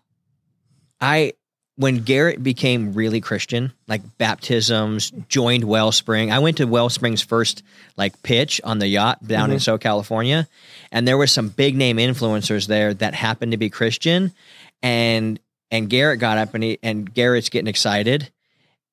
I, 1.00 1.34
when 1.82 2.04
Garrett 2.04 2.44
became 2.44 2.94
really 2.94 3.22
Christian, 3.22 3.74
like 3.88 4.02
baptisms, 4.20 5.12
joined 5.30 5.64
Wellspring. 5.64 6.32
I 6.32 6.38
went 6.38 6.58
to 6.58 6.68
Wellspring's 6.68 7.24
first 7.24 7.64
like 7.98 8.22
pitch 8.22 8.62
on 8.64 8.78
the 8.78 8.88
yacht 8.88 9.26
down 9.26 9.50
in 9.50 9.58
Mm-hmm. 9.58 9.74
SoCal, 9.74 9.82
California, 9.82 10.48
and 10.92 11.08
there 11.08 11.18
were 11.18 11.28
some 11.28 11.50
big 11.50 11.76
name 11.76 11.98
influencers 11.98 12.68
there 12.68 12.94
that 12.94 13.16
happened 13.16 13.54
to 13.54 13.58
be 13.58 13.70
Christian, 13.72 14.32
and 14.84 15.40
and 15.72 15.90
Garrett 15.90 16.20
got 16.20 16.38
up 16.38 16.54
and 16.54 16.64
he 16.64 16.78
and 16.84 17.12
Garrett's 17.12 17.50
getting 17.50 17.68
excited. 17.68 18.32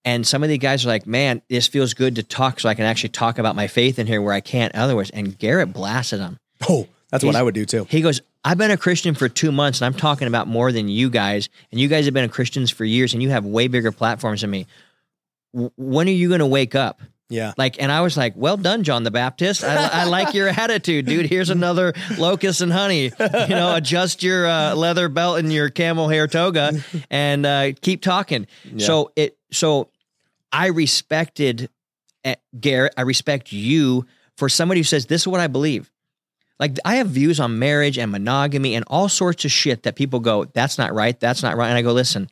And 0.04 0.26
some 0.26 0.42
of 0.42 0.48
the 0.48 0.56
guys 0.56 0.86
are 0.86 0.88
like, 0.88 1.06
man, 1.06 1.42
this 1.50 1.68
feels 1.68 1.92
good 1.92 2.14
to 2.14 2.22
talk 2.22 2.60
so 2.60 2.70
I 2.70 2.74
can 2.74 2.86
actually 2.86 3.10
talk 3.10 3.38
about 3.38 3.54
my 3.54 3.66
faith 3.66 3.98
in 3.98 4.06
here 4.06 4.22
where 4.22 4.32
I 4.32 4.40
can't 4.40 4.74
otherwise. 4.74 5.10
And 5.10 5.36
Garrett 5.36 5.74
blasted 5.74 6.20
them. 6.20 6.38
Oh, 6.66 6.86
that's 7.10 7.24
what 7.24 7.36
I 7.36 7.42
would 7.42 7.54
do 7.54 7.64
too. 7.64 7.86
He 7.88 8.00
goes, 8.00 8.20
I've 8.44 8.58
been 8.58 8.70
a 8.70 8.76
Christian 8.76 9.14
for 9.14 9.28
two 9.28 9.50
months 9.52 9.80
and 9.80 9.86
I'm 9.86 9.98
talking 9.98 10.28
about 10.28 10.46
more 10.46 10.72
than 10.72 10.88
you 10.88 11.10
guys. 11.10 11.48
And 11.70 11.80
you 11.80 11.88
guys 11.88 12.04
have 12.04 12.14
been 12.14 12.28
Christians 12.28 12.70
for 12.70 12.84
years 12.84 13.12
and 13.14 13.22
you 13.22 13.30
have 13.30 13.44
way 13.44 13.68
bigger 13.68 13.92
platforms 13.92 14.42
than 14.42 14.50
me. 14.50 14.66
W- 15.52 15.70
when 15.76 16.06
are 16.08 16.12
you 16.12 16.28
going 16.28 16.40
to 16.40 16.46
wake 16.46 16.74
up? 16.74 17.00
Yeah. 17.30 17.52
Like, 17.58 17.76
and 17.80 17.92
I 17.92 18.00
was 18.00 18.16
like, 18.16 18.32
well 18.36 18.56
done, 18.56 18.84
John 18.84 19.02
the 19.02 19.10
Baptist. 19.10 19.62
I, 19.62 19.88
I 19.88 20.04
like 20.04 20.32
your 20.32 20.48
attitude, 20.48 21.04
dude. 21.04 21.26
Here's 21.26 21.50
another 21.50 21.92
locust 22.16 22.62
and 22.62 22.72
honey. 22.72 23.12
You 23.20 23.48
know, 23.48 23.74
adjust 23.74 24.22
your 24.22 24.46
uh, 24.46 24.74
leather 24.74 25.10
belt 25.10 25.38
and 25.38 25.52
your 25.52 25.68
camel 25.68 26.08
hair 26.08 26.26
toga 26.26 26.82
and 27.10 27.44
uh, 27.44 27.72
keep 27.82 28.00
talking. 28.00 28.46
So 28.78 29.12
it, 29.14 29.36
so 29.52 29.88
I 30.50 30.68
respected 30.68 31.68
uh, 32.24 32.36
Garrett. 32.58 32.94
I 32.96 33.02
respect 33.02 33.52
you 33.52 34.06
for 34.38 34.48
somebody 34.48 34.80
who 34.80 34.84
says, 34.84 35.04
this 35.04 35.22
is 35.22 35.28
what 35.28 35.40
I 35.40 35.48
believe. 35.48 35.90
Like 36.60 36.76
I 36.84 36.96
have 36.96 37.08
views 37.08 37.38
on 37.40 37.58
marriage 37.58 37.98
and 37.98 38.10
monogamy 38.10 38.74
and 38.74 38.84
all 38.88 39.08
sorts 39.08 39.44
of 39.44 39.50
shit 39.52 39.84
that 39.84 39.94
people 39.96 40.20
go, 40.20 40.44
that's 40.44 40.78
not 40.78 40.92
right. 40.92 41.18
That's 41.18 41.42
not 41.42 41.56
right. 41.56 41.68
And 41.68 41.78
I 41.78 41.82
go, 41.82 41.92
listen, 41.92 42.30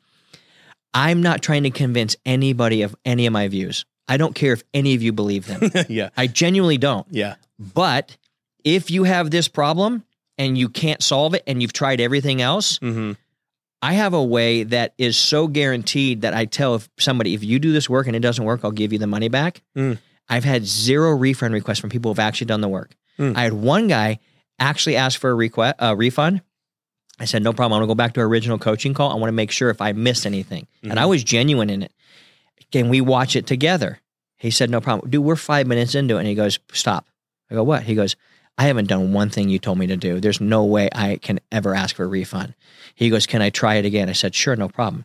I'm 0.92 1.22
not 1.22 1.42
trying 1.42 1.62
to 1.64 1.70
convince 1.70 2.16
anybody 2.24 2.82
of 2.82 2.96
any 3.04 3.26
of 3.26 3.32
my 3.32 3.48
views. 3.48 3.84
I 4.08 4.16
don't 4.16 4.34
care 4.34 4.52
if 4.52 4.62
any 4.72 4.94
of 4.94 5.02
you 5.02 5.12
believe 5.12 5.46
them. 5.46 5.70
yeah. 5.88 6.10
I 6.16 6.26
genuinely 6.26 6.78
don't. 6.78 7.06
Yeah. 7.10 7.36
But 7.58 8.16
if 8.64 8.90
you 8.90 9.04
have 9.04 9.30
this 9.30 9.48
problem 9.48 10.04
and 10.38 10.56
you 10.58 10.68
can't 10.68 11.02
solve 11.02 11.34
it 11.34 11.42
and 11.46 11.62
you've 11.62 11.72
tried 11.72 12.00
everything 12.00 12.42
else, 12.42 12.78
Mm-hmm. 12.80 13.12
I 13.82 13.92
have 13.92 14.14
a 14.14 14.22
way 14.24 14.62
that 14.64 14.94
is 14.96 15.16
so 15.18 15.46
guaranteed 15.46 16.22
that 16.22 16.32
I 16.34 16.46
tell 16.46 16.76
if 16.76 16.88
somebody, 16.98 17.34
if 17.34 17.44
you 17.44 17.58
do 17.58 17.72
this 17.72 17.90
work 17.90 18.06
and 18.06 18.16
it 18.16 18.20
doesn't 18.20 18.44
work, 18.44 18.60
I'll 18.64 18.70
give 18.72 18.92
you 18.92 18.98
the 18.98 19.06
money 19.06 19.28
back. 19.28 19.62
Mm. 19.76 19.98
I've 20.28 20.44
had 20.44 20.64
zero 20.64 21.10
refund 21.12 21.52
requests 21.54 21.78
from 21.78 21.90
people 21.90 22.10
who've 22.10 22.18
actually 22.18 22.46
done 22.46 22.62
the 22.62 22.68
work. 22.68 22.96
Mm. 23.18 23.36
I 23.36 23.42
had 23.42 23.52
one 23.52 23.88
guy 23.88 24.18
actually 24.58 24.96
ask 24.96 25.20
for 25.20 25.30
a 25.30 25.34
request, 25.34 25.76
a 25.78 25.94
refund. 25.96 26.42
I 27.18 27.24
said, 27.24 27.42
no 27.42 27.52
problem. 27.52 27.74
I 27.74 27.78
want 27.78 27.84
to 27.84 27.90
go 27.90 27.94
back 27.94 28.12
to 28.14 28.20
our 28.20 28.26
original 28.26 28.58
coaching 28.58 28.92
call. 28.92 29.10
I 29.10 29.14
want 29.14 29.28
to 29.28 29.32
make 29.32 29.50
sure 29.50 29.70
if 29.70 29.80
I 29.80 29.92
missed 29.92 30.26
anything. 30.26 30.66
And 30.82 31.00
I 31.00 31.06
was 31.06 31.24
genuine 31.24 31.70
in 31.70 31.82
it. 31.82 31.92
Can 32.72 32.88
we 32.90 33.00
watch 33.00 33.36
it 33.36 33.46
together? 33.46 34.00
He 34.36 34.50
said, 34.50 34.68
no 34.68 34.82
problem. 34.82 35.08
Dude, 35.10 35.24
we're 35.24 35.36
five 35.36 35.66
minutes 35.66 35.94
into 35.94 36.16
it. 36.16 36.20
And 36.20 36.28
he 36.28 36.34
goes, 36.34 36.58
stop. 36.72 37.06
I 37.50 37.54
go, 37.54 37.62
what? 37.62 37.84
He 37.84 37.94
goes, 37.94 38.16
I 38.58 38.64
haven't 38.64 38.88
done 38.88 39.12
one 39.12 39.30
thing 39.30 39.48
you 39.48 39.58
told 39.58 39.78
me 39.78 39.86
to 39.88 39.96
do. 39.96 40.20
There's 40.20 40.40
no 40.40 40.64
way 40.64 40.88
I 40.92 41.16
can 41.16 41.40
ever 41.52 41.74
ask 41.74 41.96
for 41.96 42.04
a 42.04 42.08
refund. 42.08 42.54
He 42.94 43.10
goes, 43.10 43.26
Can 43.26 43.42
I 43.42 43.50
try 43.50 43.74
it 43.74 43.84
again? 43.84 44.08
I 44.08 44.12
said, 44.12 44.34
Sure, 44.34 44.56
no 44.56 44.68
problem. 44.68 45.04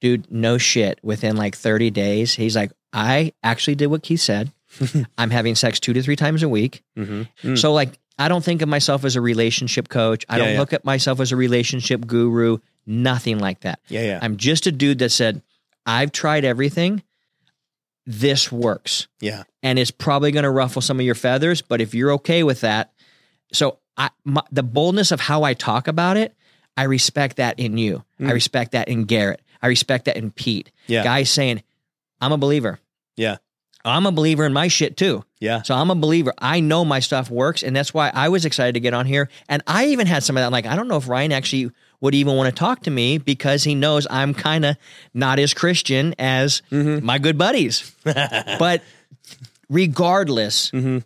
Dude, 0.00 0.30
no 0.30 0.58
shit. 0.58 0.98
Within 1.02 1.36
like 1.36 1.54
30 1.54 1.90
days, 1.90 2.34
he's 2.34 2.56
like, 2.56 2.72
I 2.92 3.32
actually 3.42 3.74
did 3.74 3.88
what 3.88 4.02
Keith 4.02 4.20
said. 4.20 4.52
I'm 5.18 5.30
having 5.30 5.54
sex 5.54 5.80
two 5.80 5.92
to 5.92 6.02
three 6.02 6.16
times 6.16 6.42
a 6.42 6.48
week. 6.48 6.82
Mm-hmm. 6.96 7.54
So, 7.56 7.72
like, 7.72 7.98
I 8.18 8.28
don't 8.28 8.44
think 8.44 8.62
of 8.62 8.68
myself 8.68 9.04
as 9.04 9.16
a 9.16 9.20
relationship 9.20 9.88
coach. 9.88 10.24
I 10.28 10.36
Yeah, 10.36 10.44
don't 10.44 10.52
yeah. 10.54 10.60
look 10.60 10.72
at 10.72 10.84
myself 10.84 11.20
as 11.20 11.32
a 11.32 11.36
relationship 11.36 12.06
guru, 12.06 12.58
nothing 12.86 13.38
like 13.38 13.60
that. 13.60 13.80
Yeah. 13.88 14.02
Yeah. 14.02 14.18
I'm 14.20 14.36
just 14.36 14.66
a 14.66 14.72
dude 14.72 14.98
that 14.98 15.10
said, 15.10 15.42
I've 15.86 16.12
tried 16.12 16.44
everything. 16.44 17.02
This 18.06 18.50
works 18.50 19.06
yeah. 19.20 19.42
and 19.62 19.78
it's 19.78 19.90
probably 19.90 20.32
going 20.32 20.44
to 20.44 20.50
ruffle 20.50 20.80
some 20.80 20.98
of 20.98 21.04
your 21.04 21.14
feathers. 21.14 21.60
But 21.60 21.82
if 21.82 21.94
you're 21.94 22.12
okay 22.12 22.42
with 22.42 22.62
that, 22.62 22.92
so 23.52 23.80
I, 23.98 24.08
my, 24.24 24.42
the 24.50 24.62
boldness 24.62 25.12
of 25.12 25.20
how 25.20 25.42
I 25.42 25.52
talk 25.52 25.88
about 25.88 26.16
it, 26.16 26.34
I 26.74 26.84
respect 26.84 27.36
that 27.36 27.58
in 27.58 27.76
you. 27.76 28.04
I 28.18 28.32
respect 28.32 28.72
that 28.72 28.88
in 28.88 29.04
Garrett. 29.04 29.42
I 29.60 29.66
respect 29.66 30.06
that 30.06 30.16
in 30.16 30.30
Pete. 30.30 30.70
Yeah. 30.86 31.04
Guys 31.04 31.28
saying, 31.28 31.62
I'm 32.20 32.32
a 32.32 32.38
believer. 32.38 32.78
Yeah. 33.16 33.36
I'm 33.84 34.06
a 34.06 34.12
believer 34.12 34.44
in 34.44 34.52
my 34.52 34.68
shit 34.68 34.96
too. 34.96 35.24
Yeah. 35.40 35.62
So 35.62 35.74
I'm 35.74 35.90
a 35.90 35.94
believer. 35.94 36.32
I 36.38 36.60
know 36.60 36.84
my 36.84 37.00
stuff 37.00 37.30
works. 37.30 37.62
And 37.62 37.74
that's 37.74 37.94
why 37.94 38.10
I 38.12 38.28
was 38.28 38.44
excited 38.44 38.74
to 38.74 38.80
get 38.80 38.92
on 38.92 39.06
here. 39.06 39.28
And 39.48 39.62
I 39.66 39.86
even 39.86 40.06
had 40.06 40.22
some 40.22 40.36
of 40.36 40.40
that. 40.42 40.46
I'm 40.46 40.52
like, 40.52 40.66
I 40.66 40.74
don't 40.76 40.88
know 40.88 40.96
if 40.96 41.08
Ryan 41.08 41.32
actually 41.32 41.70
would 42.00 42.14
even 42.14 42.36
want 42.36 42.54
to 42.54 42.58
talk 42.58 42.82
to 42.82 42.90
me 42.90 43.18
because 43.18 43.64
he 43.64 43.74
knows 43.74 44.06
I'm 44.10 44.34
kind 44.34 44.64
of 44.64 44.76
not 45.14 45.38
as 45.38 45.54
Christian 45.54 46.14
as 46.18 46.62
my 46.70 47.18
good 47.18 47.38
buddies. 47.38 47.94
but 48.04 48.82
regardless, 49.68 50.70
Mhm. 50.70 51.04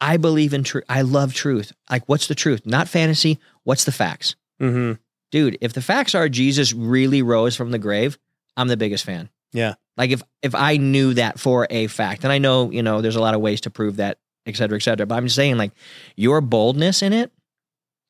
I 0.00 0.16
believe 0.16 0.54
in 0.54 0.64
truth. 0.64 0.84
I 0.88 1.02
love 1.02 1.34
truth. 1.34 1.72
Like, 1.90 2.04
what's 2.08 2.26
the 2.26 2.34
truth? 2.34 2.64
Not 2.64 2.88
fantasy. 2.88 3.38
What's 3.64 3.84
the 3.84 3.92
facts? 3.92 4.34
Mm-hmm. 4.60 4.92
Dude, 5.30 5.58
if 5.60 5.74
the 5.74 5.82
facts 5.82 6.14
are 6.14 6.28
Jesus 6.28 6.72
really 6.72 7.20
rose 7.22 7.54
from 7.54 7.70
the 7.70 7.78
grave, 7.78 8.18
I'm 8.56 8.68
the 8.68 8.78
biggest 8.78 9.04
fan. 9.04 9.28
Yeah. 9.52 9.74
Like 9.96 10.10
if 10.10 10.22
if 10.42 10.54
I 10.54 10.76
knew 10.76 11.14
that 11.14 11.38
for 11.38 11.66
a 11.70 11.86
fact, 11.86 12.24
and 12.24 12.32
I 12.32 12.38
know, 12.38 12.70
you 12.70 12.82
know, 12.82 13.00
there's 13.00 13.16
a 13.16 13.20
lot 13.20 13.34
of 13.34 13.40
ways 13.40 13.60
to 13.62 13.70
prove 13.70 13.96
that, 13.96 14.18
et 14.46 14.56
cetera, 14.56 14.76
et 14.76 14.82
cetera. 14.82 15.06
But 15.06 15.16
I'm 15.16 15.26
just 15.26 15.36
saying, 15.36 15.58
like, 15.58 15.72
your 16.16 16.40
boldness 16.40 17.02
in 17.02 17.12
it, 17.12 17.32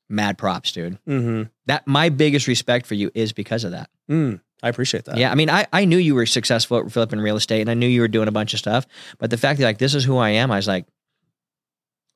mad 0.09 0.39
props, 0.39 0.73
dude. 0.73 0.99
Mm-hmm. 1.09 1.45
That 1.67 1.87
my 1.87 2.09
biggest 2.11 2.47
respect 2.47 2.87
for 2.87 2.95
you 2.95 3.11
is 3.15 3.33
because 3.33 3.65
of 3.65 3.73
that. 3.73 3.91
Mm. 4.11 4.41
I 4.63 4.69
appreciate 4.69 5.07
that. 5.07 5.17
Yeah, 5.17 5.33
I 5.33 5.35
mean, 5.37 5.49
I, 5.49 5.67
I 5.73 5.87
knew 5.87 5.97
you 5.97 6.15
were 6.15 6.27
successful 6.27 6.79
at 6.79 6.93
flipping 6.93 7.19
real 7.19 7.37
estate, 7.37 7.63
and 7.63 7.71
I 7.71 7.75
knew 7.75 7.87
you 7.87 8.03
were 8.03 8.09
doing 8.09 8.29
a 8.29 8.33
bunch 8.33 8.53
of 8.53 8.59
stuff. 8.59 8.87
But 9.19 9.31
the 9.31 9.39
fact 9.39 9.59
that 9.59 9.65
like 9.65 9.79
this 9.79 9.95
is 9.95 10.05
who 10.05 10.19
I 10.19 10.31
am, 10.31 10.51
I 10.51 10.57
was 10.57 10.69
like, 10.69 10.87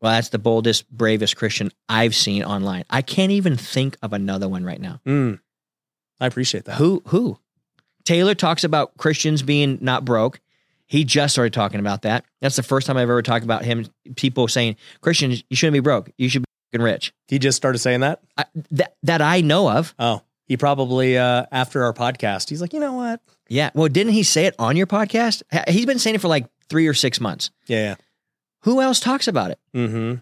well, 0.03 0.13
that's 0.13 0.29
the 0.29 0.39
boldest, 0.39 0.91
bravest 0.91 1.37
Christian 1.37 1.71
I've 1.89 2.15
seen 2.15 2.45
online. 2.45 2.85
I 2.91 3.01
can't 3.01 3.33
even 3.33 3.57
think 3.57 3.97
of 4.03 4.13
another 4.13 4.49
one 4.49 4.63
right 4.63 4.81
now. 4.81 5.01
Mm. 5.07 5.41
I 6.21 6.27
appreciate 6.27 6.67
that. 6.67 6.77
Who 6.77 7.03
who? 7.07 7.39
Taylor 8.05 8.35
talks 8.35 8.65
about 8.65 8.97
Christians 8.97 9.43
being 9.43 9.79
not 9.81 10.05
broke. 10.05 10.41
He 10.87 11.05
just 11.05 11.35
started 11.35 11.53
talking 11.53 11.81
about 11.81 12.03
that. 12.03 12.25
That's 12.41 12.57
the 12.57 12.63
first 12.63 12.87
time 12.87 12.97
I've 12.97 13.09
ever 13.09 13.23
talked 13.23 13.45
about 13.45 13.65
him. 13.65 13.87
People 14.17 14.49
saying 14.49 14.77
Christians, 15.01 15.43
you 15.49 15.57
shouldn't 15.57 15.73
be 15.75 15.81
broke. 15.81 16.11
You 16.19 16.29
should 16.29 16.45
be 16.73 16.79
rich. 16.79 17.13
He 17.29 17.39
just 17.39 17.57
started 17.57 17.79
saying 17.79 18.01
that. 18.01 18.21
I, 18.37 18.45
that 18.73 18.95
that 19.03 19.23
I 19.23 19.41
know 19.41 19.71
of. 19.71 19.95
Oh, 19.99 20.23
he 20.47 20.57
probably 20.57 21.17
uh, 21.17 21.47
after 21.51 21.85
our 21.85 21.93
podcast, 21.95 22.51
he's 22.51 22.61
like, 22.61 22.73
you 22.73 22.81
know 22.81 22.93
what? 22.93 23.21
Yeah. 23.49 23.71
Well, 23.75 23.89
didn't 23.89 24.13
he 24.13 24.23
say 24.23 24.47
it 24.47 24.55
on 24.59 24.77
your 24.77 24.87
podcast? 24.87 25.43
He's 25.69 25.87
been 25.87 25.99
saying 25.99 26.17
it 26.17 26.21
for 26.21 26.29
like 26.29 26.47
three 26.69 26.87
or 26.87 26.95
six 26.95 27.21
months. 27.21 27.51
Yeah. 27.67 27.97
Who 28.63 28.81
else 28.81 29.01
talks 29.01 29.29
about 29.29 29.51
it? 29.51 29.59
Mm-hmm. 29.75 30.17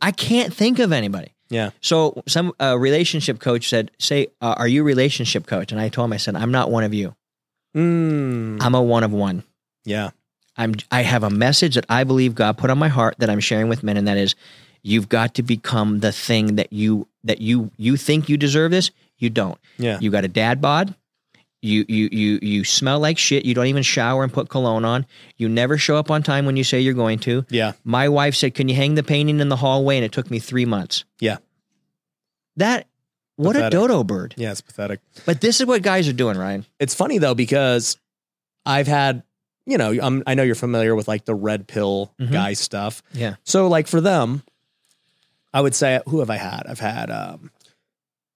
I 0.00 0.10
can't 0.10 0.52
think 0.52 0.78
of 0.78 0.92
anybody. 0.92 1.33
Yeah. 1.54 1.70
So 1.80 2.20
some 2.26 2.52
uh, 2.60 2.76
relationship 2.76 3.38
coach 3.38 3.68
said, 3.68 3.92
"Say, 4.00 4.26
uh, 4.40 4.54
are 4.58 4.66
you 4.66 4.82
relationship 4.82 5.46
coach?" 5.46 5.70
And 5.70 5.80
I 5.80 5.88
told 5.88 6.06
him, 6.06 6.12
I 6.12 6.16
said, 6.16 6.34
"I'm 6.34 6.50
not 6.50 6.68
one 6.68 6.82
of 6.82 6.92
you. 6.92 7.14
Mm. 7.76 8.60
I'm 8.60 8.74
a 8.74 8.82
one 8.82 9.04
of 9.04 9.12
one. 9.12 9.44
Yeah. 9.84 10.10
I'm. 10.56 10.74
I 10.90 11.02
have 11.02 11.22
a 11.22 11.30
message 11.30 11.76
that 11.76 11.86
I 11.88 12.02
believe 12.02 12.34
God 12.34 12.58
put 12.58 12.70
on 12.70 12.78
my 12.78 12.88
heart 12.88 13.14
that 13.18 13.30
I'm 13.30 13.40
sharing 13.40 13.68
with 13.68 13.84
men, 13.84 13.96
and 13.96 14.08
that 14.08 14.16
is, 14.16 14.34
you've 14.82 15.08
got 15.08 15.34
to 15.34 15.42
become 15.44 16.00
the 16.00 16.10
thing 16.10 16.56
that 16.56 16.72
you 16.72 17.06
that 17.22 17.40
you 17.40 17.70
you 17.76 17.96
think 17.96 18.28
you 18.28 18.36
deserve. 18.36 18.72
This 18.72 18.90
you 19.18 19.30
don't. 19.30 19.58
Yeah. 19.78 19.98
You 20.00 20.10
got 20.10 20.24
a 20.24 20.28
dad 20.28 20.60
bod. 20.60 20.94
You 21.64 21.84
you 21.88 22.08
you 22.12 22.38
you 22.42 22.64
smell 22.64 23.00
like 23.00 23.16
shit. 23.18 23.44
You 23.46 23.54
don't 23.54 23.66
even 23.68 23.82
shower 23.82 24.22
and 24.22 24.32
put 24.32 24.48
cologne 24.50 24.84
on. 24.84 25.06
You 25.38 25.48
never 25.48 25.78
show 25.78 25.96
up 25.96 26.10
on 26.10 26.22
time 26.22 26.44
when 26.44 26.56
you 26.56 26.64
say 26.64 26.80
you're 26.80 26.92
going 26.94 27.18
to. 27.20 27.46
Yeah. 27.48 27.72
My 27.84 28.08
wife 28.08 28.34
said, 28.34 28.54
"Can 28.54 28.68
you 28.68 28.74
hang 28.74 28.94
the 28.96 29.02
painting 29.02 29.40
in 29.40 29.48
the 29.48 29.56
hallway?" 29.56 29.96
And 29.96 30.04
it 30.04 30.12
took 30.12 30.30
me 30.30 30.38
three 30.38 30.66
months. 30.66 31.04
Yeah. 31.20 31.38
That 32.56 32.86
what 33.36 33.54
Pathetic. 33.54 33.74
a 33.78 33.80
dodo 33.80 34.04
bird. 34.04 34.34
Yeah. 34.36 34.52
It's 34.52 34.60
pathetic. 34.60 35.00
But 35.26 35.40
this 35.40 35.60
is 35.60 35.66
what 35.66 35.82
guys 35.82 36.06
are 36.08 36.12
doing, 36.12 36.36
Ryan. 36.38 36.66
It's 36.78 36.94
funny 36.94 37.18
though 37.18 37.34
because 37.34 37.96
I've 38.64 38.86
had, 38.86 39.22
you 39.66 39.76
know, 39.76 39.90
I'm, 40.00 40.22
I 40.26 40.34
know 40.34 40.42
you're 40.44 40.54
familiar 40.54 40.94
with 40.94 41.08
like 41.08 41.24
the 41.24 41.34
red 41.34 41.66
pill 41.66 42.12
Mhm. 42.20 42.30
guy 42.30 42.52
stuff. 42.52 43.02
Yeah. 43.12 43.36
So 43.44 43.66
like 43.68 43.88
for 43.88 44.00
them, 44.00 44.42
I 45.52 45.60
would 45.60 45.74
say 45.74 46.00
who 46.06 46.20
have 46.20 46.30
I 46.30 46.36
had? 46.36 46.64
I've 46.68 46.80
had 46.80 47.10
um, 47.10 47.50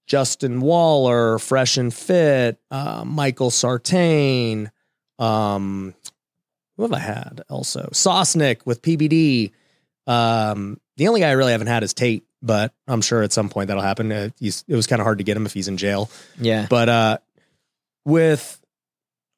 Justin 0.09 0.61
Waller, 0.61 1.39
Fresh 1.39 1.77
and 1.77 1.93
Fit, 1.95 2.59
uh, 2.71 3.05
Michael 3.07 3.51
Sartain. 3.51 4.71
Um, 5.19 5.95
who 6.77 6.83
have 6.83 6.93
I 6.93 6.99
had? 6.99 7.43
Also 7.51 7.91
Sosnick 7.93 8.65
with 8.65 8.83
PBD. 8.83 9.53
Um, 10.07 10.81
the 10.97 11.09
only 11.09 11.21
guy 11.21 11.29
I 11.29 11.33
really 11.33 11.53
haven't 11.53 11.67
had 11.67 11.83
is 11.83 11.93
Tate, 11.93 12.25
but 12.43 12.73
I'm 12.89 13.03
sure 13.03 13.23
at 13.23 13.33
some 13.33 13.51
point 13.51 13.69
that'll 13.69 13.83
happen. 13.83 14.11
Uh, 14.11 14.31
he's, 14.41 14.65
it 14.67 14.75
was 14.75 14.87
kind 14.87 15.01
of 15.01 15.05
hard 15.05 15.19
to 15.19 15.25
get 15.25 15.37
him 15.37 15.45
if 15.45 15.53
he's 15.53 15.69
in 15.69 15.77
jail. 15.77 16.11
Yeah. 16.41 16.67
But 16.71 16.89
uh, 16.89 17.19
with 18.07 18.61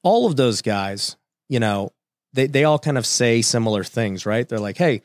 all 0.02 0.26
of 0.26 0.36
those 0.36 0.62
guys, 0.62 1.16
you 1.48 1.58
know, 1.58 1.90
they, 2.32 2.46
they 2.46 2.62
all 2.64 2.78
kind 2.78 2.96
of 2.96 3.04
say 3.04 3.42
similar 3.42 3.82
things, 3.82 4.24
right? 4.24 4.48
They're 4.48 4.60
like, 4.60 4.76
hey, 4.76 5.02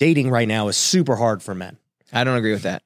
dating 0.00 0.30
right 0.30 0.48
now 0.48 0.66
is 0.66 0.76
super 0.76 1.14
hard 1.14 1.42
for 1.42 1.54
men. 1.54 1.76
I 2.12 2.24
don't 2.24 2.36
agree 2.36 2.52
with 2.52 2.62
that. 2.62 2.82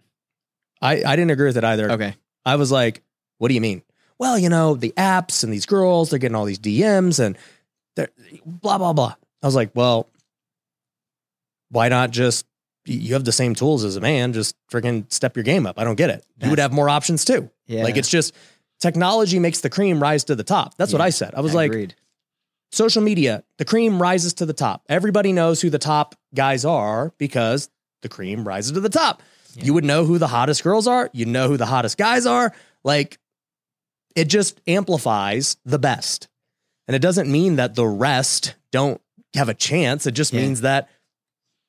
I, 0.83 1.03
I 1.05 1.17
didn't 1.17 1.31
agree 1.31 1.47
with 1.47 1.57
it 1.57 1.65
either. 1.65 1.93
Okay. 1.93 2.15
I 2.45 2.57
was 2.57 2.71
like, 2.71 3.03
what 3.39 3.49
do 3.49 3.55
you 3.55 3.61
mean? 3.61 3.83
well, 4.23 4.39
you 4.39 4.49
know, 4.49 4.77
the 4.77 4.93
apps 4.97 5.43
and 5.43 5.53
these 5.53 5.67
girls, 5.67 6.11
they're 6.11 6.19
getting 6.21 6.37
all 6.37 6.45
these 6.45 6.61
DMs 6.61 7.19
and 7.19 7.37
they're 7.97 8.09
blah, 8.47 8.79
blah, 8.79 8.93
blah. 8.93 9.17
I 9.43 9.47
was 9.47 9.57
like, 9.57 9.73
well, 9.75 10.09
why 11.71 11.89
not 11.89 12.13
just, 12.13 12.47
you 12.85 13.15
have 13.15 13.25
the 13.25 13.33
same 13.33 13.57
tools 13.57 13.83
as 13.83 13.97
a 13.97 14.01
man, 14.01 14.33
just 14.33 14.55
freaking 14.71 15.13
step 15.13 15.37
your 15.37 15.43
game 15.43 15.67
up. 15.67 15.77
I 15.77 15.83
don't 15.83 15.97
get 15.97 16.09
it. 16.09 16.25
You 16.41 16.51
would 16.51 16.61
have 16.61 16.73
more 16.73 16.89
options 16.89 17.25
too. 17.25 17.51
Yeah. 17.67 17.83
Like 17.83 17.97
it's 17.97 18.09
just 18.09 18.33
technology 18.81 19.41
makes 19.41 19.61
the 19.61 19.71
cream 19.71 20.01
rise 20.01 20.23
to 20.25 20.37
the 20.37 20.45
top. 20.45 20.77
That's 20.77 20.93
what 20.93 21.03
I 21.03 21.11
said. 21.11 21.35
I 21.35 21.41
was 21.41 21.53
like, 21.53 21.73
Agreed. 21.73 21.97
social 22.71 23.03
media, 23.03 23.43
the 23.59 23.65
cream 23.65 24.01
rises 24.01 24.35
to 24.35 24.47
the 24.47 24.53
top. 24.53 24.85
Everybody 24.89 25.33
knows 25.33 25.61
who 25.61 25.69
the 25.69 25.81
top 25.81 26.15
guys 26.33 26.65
are 26.65 27.13
because 27.19 27.71
the 28.03 28.09
cream 28.09 28.47
rises 28.47 28.71
to 28.71 28.81
the 28.81 28.89
top. 28.89 29.21
Yeah. 29.55 29.65
You 29.65 29.75
would 29.75 29.85
know 29.85 30.05
who 30.05 30.19
the 30.19 30.27
hottest 30.29 30.63
girls 30.65 30.87
are. 30.87 31.11
You 31.13 31.27
know 31.27 31.49
who 31.49 31.57
the 31.57 31.67
hottest 31.67 31.99
guys 31.99 32.27
are. 32.27 32.53
Like 32.85 33.19
it 34.15 34.27
just 34.27 34.61
amplifies 34.67 35.57
the 35.65 35.79
best. 35.79 36.29
And 36.89 36.95
it 36.95 37.01
doesn't 37.01 37.31
mean 37.31 37.57
that 37.57 37.75
the 37.75 37.87
rest 37.87 38.55
don't 38.73 39.01
have 39.35 39.49
a 39.49 39.55
chance. 39.55 40.07
It 40.07 40.13
just 40.13 40.33
Yeah. 40.33 40.41
means 40.43 40.61
that, 40.63 40.89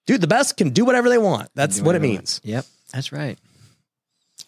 dude, 0.07 0.21
the 0.21 0.27
best 0.27 0.57
can 0.57 0.71
do 0.71 0.83
whatever 0.85 1.07
they 1.09 1.17
want. 1.17 1.49
That's 1.55 1.79
what 1.81 1.95
it 1.95 2.01
means. 2.01 2.41
Yep, 2.43 2.65
that's 2.91 3.11
right. 3.11 3.37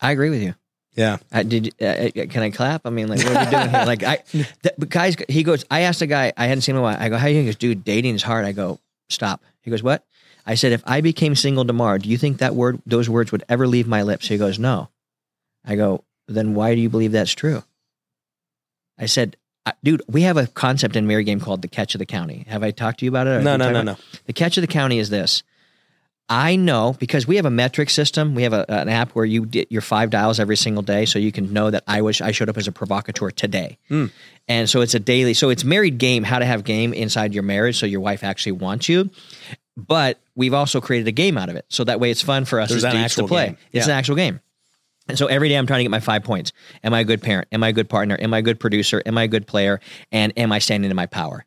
I 0.01 0.11
agree 0.11 0.29
with 0.29 0.41
you. 0.41 0.55
Yeah. 0.95 1.17
I 1.31 1.43
did. 1.43 1.73
Uh, 1.81 1.85
uh, 1.85 2.09
can 2.29 2.41
I 2.41 2.49
clap? 2.51 2.85
I 2.85 2.89
mean, 2.89 3.07
like, 3.09 3.19
what 3.19 3.35
are 3.35 3.43
you 3.45 3.51
doing 3.51 3.69
here? 3.69 3.85
Like, 3.85 4.03
I, 4.03 4.19
guys, 4.89 5.15
he 5.29 5.43
goes. 5.43 5.63
I 5.69 5.81
asked 5.81 6.01
a 6.01 6.07
guy 6.07 6.31
I 6.37 6.47
hadn't 6.47 6.61
seen 6.61 6.73
him 6.75 6.77
in 6.77 6.79
a 6.81 6.83
while. 6.83 6.97
I 6.99 7.09
go, 7.09 7.17
how 7.17 7.27
you? 7.27 7.39
He 7.39 7.45
goes, 7.45 7.55
dude, 7.57 7.83
dating 7.83 8.15
is 8.15 8.23
hard. 8.23 8.45
I 8.45 8.51
go, 8.53 8.79
stop. 9.09 9.43
He 9.61 9.71
goes, 9.71 9.83
what? 9.83 10.05
I 10.45 10.55
said, 10.55 10.71
if 10.71 10.83
I 10.85 11.01
became 11.01 11.35
single 11.35 11.65
tomorrow, 11.65 11.97
do 11.97 12.07
you 12.09 12.17
think 12.17 12.37
that 12.37 12.53
word, 12.55 12.81
those 12.85 13.09
words, 13.09 13.31
would 13.31 13.43
ever 13.49 13.67
leave 13.67 13.87
my 13.87 14.03
lips? 14.03 14.27
He 14.27 14.37
goes, 14.37 14.59
no. 14.59 14.89
I 15.65 15.75
go, 15.75 16.03
then 16.27 16.53
why 16.53 16.75
do 16.75 16.81
you 16.81 16.89
believe 16.89 17.11
that's 17.11 17.33
true? 17.33 17.63
I 18.97 19.07
said, 19.07 19.37
dude, 19.83 20.03
we 20.07 20.21
have 20.21 20.37
a 20.37 20.47
concept 20.47 20.95
in 20.95 21.07
Married 21.07 21.25
Game 21.25 21.39
called 21.39 21.61
the 21.61 21.67
catch 21.67 21.95
of 21.95 21.99
the 21.99 22.05
county. 22.05 22.45
Have 22.47 22.63
I 22.63 22.71
talked 22.71 22.99
to 22.99 23.05
you 23.05 23.09
about 23.11 23.27
it? 23.27 23.43
No, 23.43 23.57
no, 23.57 23.71
no, 23.71 23.81
no. 23.81 23.97
The 24.25 24.33
catch 24.33 24.57
of 24.57 24.61
the 24.61 24.67
county 24.67 24.99
is 24.99 25.09
this. 25.09 25.43
I 26.27 26.55
know 26.55 26.95
because 26.99 27.27
we 27.27 27.35
have 27.35 27.45
a 27.45 27.51
metric 27.51 27.89
system. 27.91 28.33
We 28.33 28.43
have 28.43 28.53
a, 28.53 28.65
an 28.67 28.89
app 28.89 29.11
where 29.11 29.25
you 29.25 29.45
get 29.45 29.71
your 29.71 29.83
five 29.83 30.09
dials 30.09 30.39
every 30.39 30.55
single 30.57 30.81
day, 30.81 31.05
so 31.05 31.19
you 31.19 31.31
can 31.31 31.53
know 31.53 31.69
that 31.69 31.83
I 31.87 32.01
was 32.01 32.19
I 32.19 32.31
showed 32.31 32.49
up 32.49 32.57
as 32.57 32.67
a 32.67 32.71
provocateur 32.71 33.29
today, 33.29 33.77
Hmm. 33.89 34.05
and 34.47 34.67
so 34.67 34.81
it's 34.81 34.95
a 34.95 34.99
daily. 34.99 35.35
So 35.35 35.49
it's 35.49 35.63
married 35.63 35.99
game, 35.99 36.23
how 36.23 36.39
to 36.39 36.45
have 36.45 36.63
game 36.63 36.93
inside 36.95 37.35
your 37.35 37.43
marriage, 37.43 37.77
so 37.77 37.85
your 37.85 37.99
wife 37.99 38.23
actually 38.23 38.53
wants 38.53 38.89
you. 38.89 39.11
But 39.77 40.19
we've 40.35 40.53
also 40.53 40.79
created 40.79 41.07
a 41.07 41.11
game 41.11 41.37
out 41.37 41.49
of 41.49 41.55
it, 41.55 41.65
so 41.69 41.83
that 41.83 41.99
way 41.99 42.11
it's 42.11 42.21
fun 42.21 42.45
for 42.45 42.59
us 42.59 42.69
There's 42.69 42.83
as 42.85 42.93
dudes 42.93 43.15
to 43.15 43.27
play. 43.27 43.57
It's 43.73 43.85
an 43.87 43.91
actual 43.91 44.15
game. 44.15 44.39
And 45.07 45.17
so 45.17 45.27
every 45.27 45.49
day 45.49 45.55
I'm 45.55 45.67
trying 45.67 45.79
to 45.79 45.83
get 45.83 45.91
my 45.91 45.99
five 45.99 46.23
points. 46.23 46.51
Am 46.83 46.93
I 46.93 47.01
a 47.01 47.03
good 47.03 47.21
parent? 47.21 47.47
Am 47.51 47.63
I 47.63 47.67
a 47.67 47.73
good 47.73 47.87
partner? 47.89 48.17
Am 48.19 48.33
I 48.33 48.39
a 48.39 48.41
good 48.41 48.59
producer? 48.59 49.03
Am 49.05 49.17
I 49.17 49.23
a 49.23 49.27
good 49.27 49.45
player? 49.45 49.79
And 50.11 50.33
am 50.35 50.51
I 50.51 50.57
standing 50.59 50.89
in 50.89 50.95
my 50.95 51.05
power? 51.05 51.45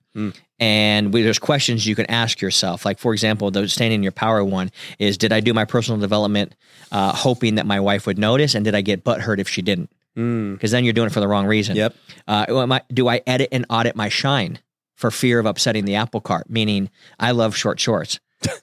And 0.60 1.12
we, 1.12 1.22
there's 1.22 1.38
questions 1.38 1.86
you 1.86 1.94
can 1.94 2.06
ask 2.06 2.40
yourself. 2.40 2.84
Like, 2.84 2.98
for 2.98 3.12
example, 3.12 3.50
the 3.52 3.68
standing 3.68 3.96
in 4.00 4.02
your 4.02 4.12
power 4.12 4.42
one 4.44 4.70
is 4.98 5.16
Did 5.16 5.32
I 5.32 5.40
do 5.40 5.54
my 5.54 5.64
personal 5.64 6.00
development 6.00 6.54
uh, 6.90 7.12
hoping 7.14 7.56
that 7.56 7.66
my 7.66 7.78
wife 7.80 8.06
would 8.06 8.18
notice? 8.18 8.54
And 8.54 8.64
did 8.64 8.74
I 8.74 8.80
get 8.80 9.04
butt 9.04 9.20
hurt 9.20 9.38
if 9.40 9.48
she 9.48 9.62
didn't? 9.62 9.90
Mm. 10.16 10.54
Because 10.54 10.72
then 10.72 10.84
you're 10.84 10.92
doing 10.92 11.06
it 11.06 11.12
for 11.12 11.20
the 11.20 11.28
wrong 11.28 11.46
reason. 11.46 11.76
Yep. 11.76 11.94
Uh, 12.26 12.46
I- 12.70 12.80
do 12.92 13.08
I 13.08 13.22
edit 13.26 13.48
and 13.52 13.64
audit 13.70 13.94
my 13.94 14.08
shine 14.08 14.58
for 14.98 15.10
fear 15.10 15.38
of 15.38 15.46
upsetting 15.46 15.84
the 15.86 15.94
apple 15.94 16.20
cart? 16.20 16.50
Meaning, 16.50 16.90
I 17.18 17.30
love 17.30 17.56
short 17.56 17.80
shorts. 17.80 18.20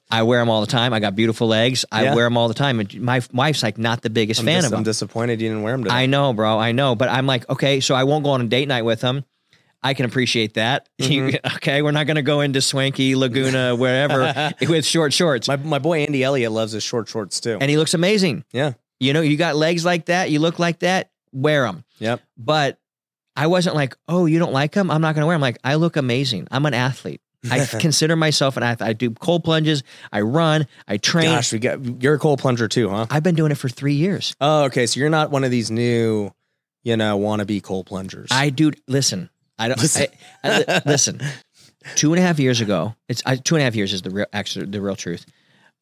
I 0.10 0.24
wear 0.24 0.40
them 0.40 0.50
all 0.50 0.62
the 0.62 0.68
time. 0.68 0.94
I 0.94 1.00
got 1.00 1.16
beautiful 1.16 1.48
legs. 1.48 1.84
I 1.92 2.04
Yeah. 2.04 2.16
wear 2.16 2.26
them 2.26 2.38
all 2.38 2.48
the 2.48 2.54
time. 2.54 2.80
And 2.80 3.02
my 3.02 3.22
wife's 3.34 3.62
like 3.64 3.78
not 3.78 4.02
the 4.04 4.10
biggest 4.10 4.40
I'm, 4.40 4.46
fan 4.46 4.58
dis- 4.60 4.66
of 4.66 4.72
them. 4.72 4.78
I'm 4.80 4.84
disappointed 4.84 5.42
you 5.42 5.50
didn't 5.50 5.64
wear 5.64 5.74
them 5.74 5.84
today. 5.84 5.96
I 5.96 6.06
know, 6.06 6.32
bro. 6.34 6.58
I 6.58 6.72
know. 6.72 6.96
But 6.96 7.10
I'm 7.10 7.26
like, 7.28 7.50
okay, 7.50 7.80
so 7.82 7.94
I 7.96 8.04
won't 8.06 8.24
go 8.24 8.30
on 8.32 8.42
a 8.42 8.46
date 8.46 8.68
night 8.70 8.84
with 8.84 9.02
him. 9.02 9.26
I 9.84 9.94
can 9.94 10.06
appreciate 10.06 10.54
that. 10.54 10.88
Mm-hmm. 11.02 11.56
okay, 11.58 11.82
we're 11.82 11.92
not 11.92 12.08
going 12.08 12.16
to 12.16 12.22
go 12.24 12.40
into 12.42 12.62
Swanky 12.62 13.16
Laguna, 13.16 13.76
wherever, 13.76 14.54
with 14.70 14.86
short 14.86 15.12
shorts. 15.14 15.48
my, 15.48 15.58
my 15.58 15.78
boy 15.80 16.00
Andy 16.04 16.24
Elliott 16.24 16.52
loves 16.54 16.72
his 16.72 16.82
short 16.84 17.08
shorts 17.10 17.40
too. 17.42 17.58
and 17.60 17.70
he 17.70 17.78
looks 17.78 17.94
amazing. 17.94 18.44
yeah. 18.54 18.74
You 19.00 19.12
know, 19.12 19.20
you 19.22 19.36
got 19.36 19.58
legs 19.58 19.84
like 19.84 20.06
that. 20.06 20.32
You 20.32 20.40
look 20.40 20.58
like 20.58 20.80
that. 20.80 21.12
Wear 21.34 21.64
them. 21.64 21.84
Yep. 22.00 22.22
But 22.38 22.80
I 23.36 23.48
wasn't 23.48 23.76
like, 23.76 23.96
oh, 24.08 24.26
you 24.26 24.40
don't 24.40 24.54
like 24.54 24.72
them? 24.72 24.90
I'm 24.90 25.02
not 25.02 25.16
going 25.16 25.22
to 25.22 25.28
wear 25.28 25.36
them. 25.36 25.42
Like, 25.42 25.58
I 25.64 25.76
look 25.76 25.98
amazing. 25.98 26.48
I'm 26.52 26.66
an 26.66 26.74
athlete. 26.74 27.22
I 27.52 27.66
consider 27.80 28.16
myself 28.16 28.58
an 28.58 28.64
athlete. 28.64 28.90
I 28.90 28.94
do 28.94 29.12
cold 29.12 29.44
plunges. 29.44 29.84
I 30.12 30.22
run. 30.22 30.68
I 30.88 30.98
train. 30.98 31.26
Gosh, 31.26 31.54
we 31.54 31.60
got 31.60 32.02
you're 32.02 32.16
a 32.16 32.20
cold 32.20 32.40
plunger 32.40 32.68
too, 32.68 32.90
huh? 32.90 33.08
I've 33.10 33.24
been 33.24 33.36
doing 33.36 33.52
it 33.52 33.56
for 33.56 33.70
three 33.70 33.94
years. 33.94 34.36
Oh, 34.42 34.64
okay. 34.66 34.86
So 34.86 35.00
you're 35.00 35.10
not 35.10 35.32
one 35.32 35.44
of 35.44 35.52
these 35.52 35.70
new, 35.70 36.32
you 36.84 36.98
know, 36.98 37.20
wannabe 37.20 37.62
cold 37.62 37.86
plungers. 37.86 38.30
I 38.32 38.50
do. 38.50 38.72
Listen, 38.88 39.30
I 39.60 39.68
don't. 39.68 39.80
Listen. 39.80 40.08
I, 40.44 40.66
I, 40.68 40.82
listen. 40.86 41.22
Two 41.96 42.14
and 42.14 42.20
a 42.20 42.26
half 42.26 42.40
years 42.40 42.62
ago, 42.62 42.96
it's 43.08 43.22
I, 43.28 43.36
two 43.36 43.54
and 43.54 43.62
a 43.62 43.66
half 43.66 43.76
years 43.76 43.94
is 43.94 44.02
the 44.02 44.10
real, 44.10 44.26
actually 44.34 44.66
the 44.66 44.82
real 44.82 44.96
truth. 44.96 45.24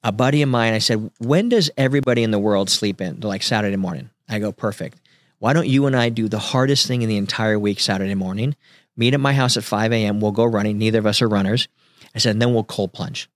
A 0.04 0.12
buddy 0.12 0.42
of 0.42 0.50
mine, 0.50 0.74
I 0.74 0.80
said, 0.80 1.10
"When 1.20 1.48
does 1.48 1.72
everybody 1.78 2.24
in 2.24 2.32
the 2.32 2.40
world 2.40 2.70
sleep 2.70 3.00
in?" 3.00 3.22
They're 3.22 3.30
like 3.30 3.42
Saturday 3.42 3.78
morning. 3.78 4.10
I 4.28 4.40
go, 4.40 4.52
"Perfect. 4.52 5.00
Why 5.44 5.52
don't 5.52 5.68
you 5.68 5.88
and 5.88 5.94
I 5.94 6.08
do 6.08 6.30
the 6.30 6.40
hardest 6.40 6.88
thing 6.88 7.02
in 7.02 7.10
the 7.10 7.18
entire 7.18 7.60
week 7.60 7.82
Saturday 7.82 8.16
morning? 8.16 8.56
Meet 8.96 9.14
at 9.14 9.20
my 9.20 9.34
house 9.34 9.58
at 9.58 9.66
5 9.66 9.92
a.m. 9.92 10.22
We'll 10.22 10.32
go 10.32 10.46
running. 10.46 10.78
Neither 10.78 11.00
of 11.00 11.06
us 11.06 11.22
are 11.22 11.28
runners." 11.28 11.68
I 12.16 12.20
said, 12.20 12.32
and 12.32 12.42
then 12.42 12.54
we'll 12.54 12.64
cold 12.64 12.94
plunge. 12.94 13.30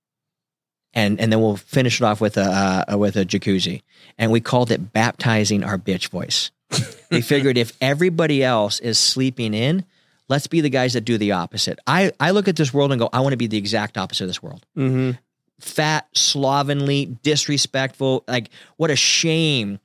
And, 0.93 1.20
and 1.20 1.34
then 1.34 1.41
we'll 1.41 1.58
finish 1.58 1.99
it 1.99 2.05
off 2.05 2.22
with 2.22 2.38
a 2.38 2.86
uh, 2.88 2.97
with 2.97 3.18
a 3.18 3.26
jacuzzi, 3.26 3.82
and 4.18 4.32
we 4.32 4.39
called 4.39 4.72
it 4.72 4.93
baptizing 4.93 5.66
our 5.66 5.78
bitch 5.78 6.08
voice. 6.08 6.49
we 7.12 7.20
figured 7.20 7.58
if 7.58 7.74
everybody 7.82 8.41
else 8.41 8.80
is 8.80 8.97
sleeping 8.97 9.53
in, 9.53 9.84
let's 10.30 10.47
be 10.47 10.62
the 10.62 10.70
guys 10.70 10.93
that 10.93 11.01
do 11.01 11.18
the 11.18 11.34
opposite. 11.34 11.78
I, 11.88 12.14
I 12.22 12.32
look 12.32 12.47
at 12.47 12.55
this 12.55 12.74
world 12.74 12.93
and 12.93 13.01
go, 13.01 13.10
I 13.12 13.20
want 13.20 13.34
to 13.34 13.38
be 13.38 13.47
the 13.47 13.58
exact 13.58 13.97
opposite 13.97 14.24
of 14.24 14.30
this 14.30 14.41
world. 14.41 14.66
mm-hmm. 14.78 15.12
Fat, 15.60 16.08
slovenly, 16.14 17.18
disrespectful. 17.24 18.24
Like, 18.30 18.49
what 18.78 18.91
a 18.91 18.95
shame. 18.95 19.80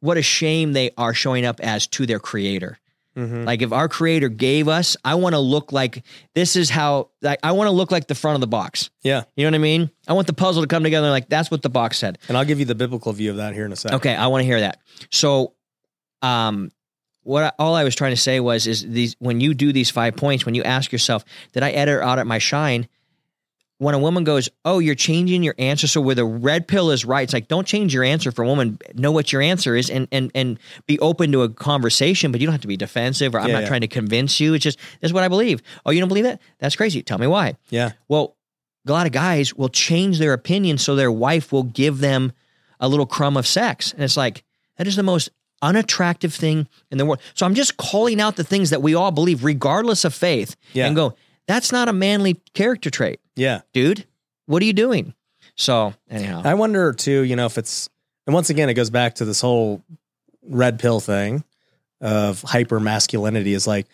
What 0.00 0.16
a 0.16 0.22
shame 0.22 0.72
they 0.72 0.90
are 0.96 1.14
showing 1.14 1.44
up 1.44 1.60
as 1.60 1.86
to 1.88 2.06
their 2.06 2.18
creator. 2.18 2.78
Mm-hmm. 3.16 3.44
Like, 3.44 3.62
if 3.62 3.72
our 3.72 3.88
creator 3.88 4.28
gave 4.28 4.68
us, 4.68 4.96
I 5.04 5.16
want 5.16 5.34
to 5.34 5.40
look 5.40 5.72
like 5.72 6.04
this 6.34 6.54
is 6.54 6.70
how, 6.70 7.10
like, 7.20 7.40
I 7.42 7.50
want 7.52 7.66
to 7.66 7.72
look 7.72 7.90
like 7.90 8.06
the 8.06 8.14
front 8.14 8.36
of 8.36 8.40
the 8.40 8.46
box. 8.46 8.90
Yeah. 9.02 9.24
You 9.34 9.44
know 9.44 9.50
what 9.50 9.56
I 9.56 9.58
mean? 9.58 9.90
I 10.06 10.12
want 10.12 10.28
the 10.28 10.32
puzzle 10.32 10.62
to 10.62 10.68
come 10.68 10.84
together 10.84 11.10
like 11.10 11.28
that's 11.28 11.50
what 11.50 11.62
the 11.62 11.68
box 11.68 11.98
said. 11.98 12.18
And 12.28 12.36
I'll 12.36 12.44
give 12.44 12.60
you 12.60 12.64
the 12.64 12.76
biblical 12.76 13.12
view 13.12 13.30
of 13.30 13.38
that 13.38 13.54
here 13.54 13.66
in 13.66 13.72
a 13.72 13.76
second. 13.76 13.96
Okay, 13.96 14.14
I 14.14 14.28
want 14.28 14.42
to 14.42 14.46
hear 14.46 14.60
that. 14.60 14.78
So, 15.10 15.54
um, 16.22 16.70
what 17.22 17.44
I, 17.44 17.52
all 17.58 17.74
I 17.74 17.84
was 17.84 17.94
trying 17.94 18.12
to 18.12 18.16
say 18.16 18.40
was 18.40 18.66
is 18.66 18.88
these 18.88 19.16
when 19.18 19.40
you 19.40 19.52
do 19.52 19.72
these 19.72 19.90
five 19.90 20.16
points, 20.16 20.46
when 20.46 20.54
you 20.54 20.62
ask 20.62 20.92
yourself, 20.92 21.24
did 21.52 21.62
I 21.62 21.70
edit 21.72 21.96
or 21.96 22.04
audit 22.04 22.26
my 22.26 22.38
shine? 22.38 22.88
When 23.78 23.94
a 23.94 23.98
woman 23.98 24.24
goes, 24.24 24.48
"Oh, 24.64 24.80
you're 24.80 24.94
changing 24.96 25.42
your 25.44 25.54
answer," 25.58 25.86
so 25.86 26.00
where 26.00 26.14
the 26.16 26.24
red 26.24 26.66
pill 26.66 26.90
is 26.90 27.04
right, 27.04 27.22
it's 27.22 27.32
like 27.32 27.46
don't 27.46 27.66
change 27.66 27.94
your 27.94 28.02
answer 28.02 28.32
for 28.32 28.42
a 28.42 28.46
woman. 28.46 28.78
Know 28.94 29.12
what 29.12 29.32
your 29.32 29.40
answer 29.40 29.76
is, 29.76 29.88
and 29.88 30.08
and 30.10 30.32
and 30.34 30.58
be 30.86 30.98
open 30.98 31.30
to 31.32 31.42
a 31.42 31.48
conversation, 31.48 32.32
but 32.32 32.40
you 32.40 32.46
don't 32.46 32.54
have 32.54 32.60
to 32.62 32.66
be 32.68 32.76
defensive. 32.76 33.34
Or 33.34 33.40
I'm 33.40 33.46
Yeah, 33.48 33.54
not 33.54 33.62
yeah. 33.62 33.68
trying 33.68 33.80
to 33.82 33.88
convince 33.88 34.40
you. 34.40 34.54
It's 34.54 34.64
just 34.64 34.78
this 35.00 35.10
is 35.10 35.12
what 35.12 35.22
I 35.22 35.28
believe. 35.28 35.62
Oh, 35.86 35.90
you 35.92 36.00
don't 36.00 36.08
believe 36.08 36.24
that? 36.24 36.40
That's 36.58 36.74
crazy. 36.76 37.02
Tell 37.02 37.18
me 37.18 37.28
why. 37.28 37.54
Yeah. 37.70 37.92
Well, 38.08 38.36
a 38.86 38.92
lot 38.92 39.06
of 39.06 39.12
guys 39.12 39.54
will 39.54 39.68
change 39.68 40.18
their 40.18 40.32
opinion 40.32 40.78
so 40.78 40.96
their 40.96 41.12
wife 41.12 41.52
will 41.52 41.62
give 41.62 41.98
them 42.00 42.32
a 42.80 42.88
little 42.88 43.06
crumb 43.06 43.36
of 43.36 43.46
sex. 43.46 43.92
And 43.92 44.02
it's 44.02 44.16
like, 44.16 44.42
that 44.76 44.86
is 44.88 44.96
the 44.96 45.02
most 45.02 45.30
unattractive 45.62 46.32
thing 46.34 46.66
in 46.90 46.98
the 46.98 47.04
world. 47.04 47.20
So 47.34 47.44
I'm 47.46 47.54
just 47.54 47.76
calling 47.76 48.20
out 48.20 48.36
the 48.36 48.44
things 48.44 48.70
that 48.70 48.80
we 48.82 48.94
all 48.94 49.10
believe, 49.10 49.44
regardless 49.44 50.04
of 50.04 50.14
faith, 50.14 50.56
Yeah. 50.72 50.86
and 50.86 50.96
go, 50.96 51.14
that's 51.46 51.70
not 51.72 51.88
a 51.88 51.92
manly 51.92 52.34
character 52.54 52.88
trait, 52.90 53.20
Yeah. 53.38 53.60
dude. 53.72 54.04
What 54.46 54.62
are 54.62 54.66
you 54.66 54.72
doing? 54.72 55.14
So, 55.56 55.94
anyhow. 56.10 56.42
I 56.44 56.54
wonder 56.54 56.92
too, 56.92 57.22
you 57.22 57.36
know, 57.36 57.46
if 57.46 57.58
it's 57.58 57.88
and 58.26 58.34
once 58.34 58.50
again 58.50 58.68
it 58.68 58.74
goes 58.74 58.90
back 58.90 59.16
to 59.16 59.24
this 59.24 59.40
whole 59.40 59.82
red 60.42 60.78
pill 60.78 61.00
thing 61.00 61.44
of 62.00 62.42
hyper 62.42 62.80
masculinity 62.80 63.52
is 63.54 63.66
like 63.66 63.86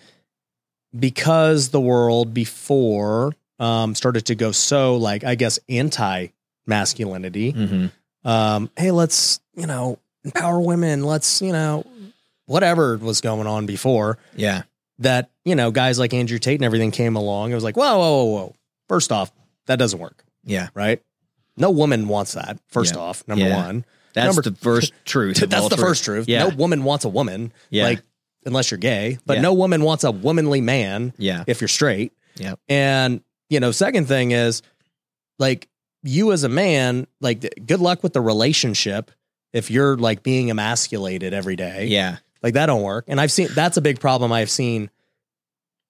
because 0.98 1.70
the 1.70 1.80
world 1.80 2.32
before 2.34 3.32
um 3.58 3.94
started 3.94 4.26
to 4.26 4.34
go 4.34 4.52
so 4.52 4.96
like 4.96 5.24
I 5.24 5.34
guess 5.34 5.58
anti 5.68 6.28
masculinity. 6.66 7.52
Mhm. 7.52 7.90
Um 8.24 8.70
hey, 8.76 8.90
let's, 8.90 9.40
you 9.56 9.66
know, 9.66 9.98
empower 10.24 10.60
women, 10.60 11.04
let's, 11.04 11.42
you 11.42 11.52
know, 11.52 11.84
whatever 12.46 12.96
was 12.96 13.20
going 13.20 13.46
on 13.46 13.66
before 13.66 14.18
Yeah. 14.36 14.62
that, 14.98 15.30
you 15.44 15.54
know, 15.54 15.70
guys 15.70 15.98
like 15.98 16.14
Andrew 16.14 16.38
Tate 16.38 16.56
and 16.60 16.64
everything 16.64 16.90
came 16.90 17.16
along. 17.16 17.52
It 17.52 17.54
was 17.54 17.64
like, 17.64 17.76
whoa, 17.76 17.98
whoa, 17.98 18.24
whoa, 18.24 18.32
whoa. 18.32 18.54
First 18.94 19.10
off, 19.12 19.32
that 19.66 19.76
doesn't 19.76 19.98
work, 19.98 20.24
Yeah. 20.44 20.68
right? 20.74 21.02
No 21.56 21.70
woman 21.70 22.06
wants 22.06 22.34
that. 22.34 22.58
First 22.68 22.94
Yeah. 22.94 23.00
off, 23.00 23.24
number 23.26 23.44
Yeah. 23.46 23.56
one. 23.66 23.84
That's 24.14 24.36
Number- 24.36 24.50
the 24.50 24.56
first 24.56 24.92
truth. 25.04 25.38
That's 25.38 25.50
the 25.68 25.70
truth. 25.70 25.80
first 25.80 26.04
truth. 26.04 26.28
Yeah. 26.28 26.44
No 26.48 26.54
woman 26.54 26.84
wants 26.84 27.04
a 27.04 27.08
woman. 27.08 27.52
Yeah. 27.70 27.84
Like 27.86 28.02
unless 28.46 28.70
you're 28.70 28.78
gay, 28.78 29.18
but 29.26 29.38
Yeah. 29.38 29.42
no 29.42 29.52
woman 29.54 29.82
wants 29.82 30.04
a 30.04 30.10
womanly 30.12 30.60
man 30.60 31.12
Yeah. 31.18 31.42
if 31.48 31.60
you're 31.60 31.66
straight. 31.68 32.12
Yeah. 32.36 32.54
And 32.68 33.20
you 33.50 33.58
know, 33.58 33.72
second 33.72 34.06
thing 34.06 34.30
is 34.30 34.62
like 35.40 35.68
you 36.04 36.30
as 36.32 36.44
a 36.44 36.48
man, 36.48 37.06
like 37.20 37.52
good 37.66 37.80
luck 37.80 38.02
with 38.04 38.12
the 38.12 38.20
relationship 38.20 39.10
if 39.52 39.70
you're 39.72 39.96
like 39.96 40.22
being 40.22 40.50
emasculated 40.50 41.34
every 41.34 41.56
day. 41.56 41.86
Yeah. 41.86 42.18
Like 42.44 42.54
that 42.54 42.66
don't 42.66 42.82
work. 42.82 43.06
And 43.08 43.20
I've 43.20 43.32
seen 43.32 43.48
that's 43.54 43.76
a 43.76 43.80
big 43.80 43.98
problem 43.98 44.30
I've 44.30 44.50
seen 44.50 44.90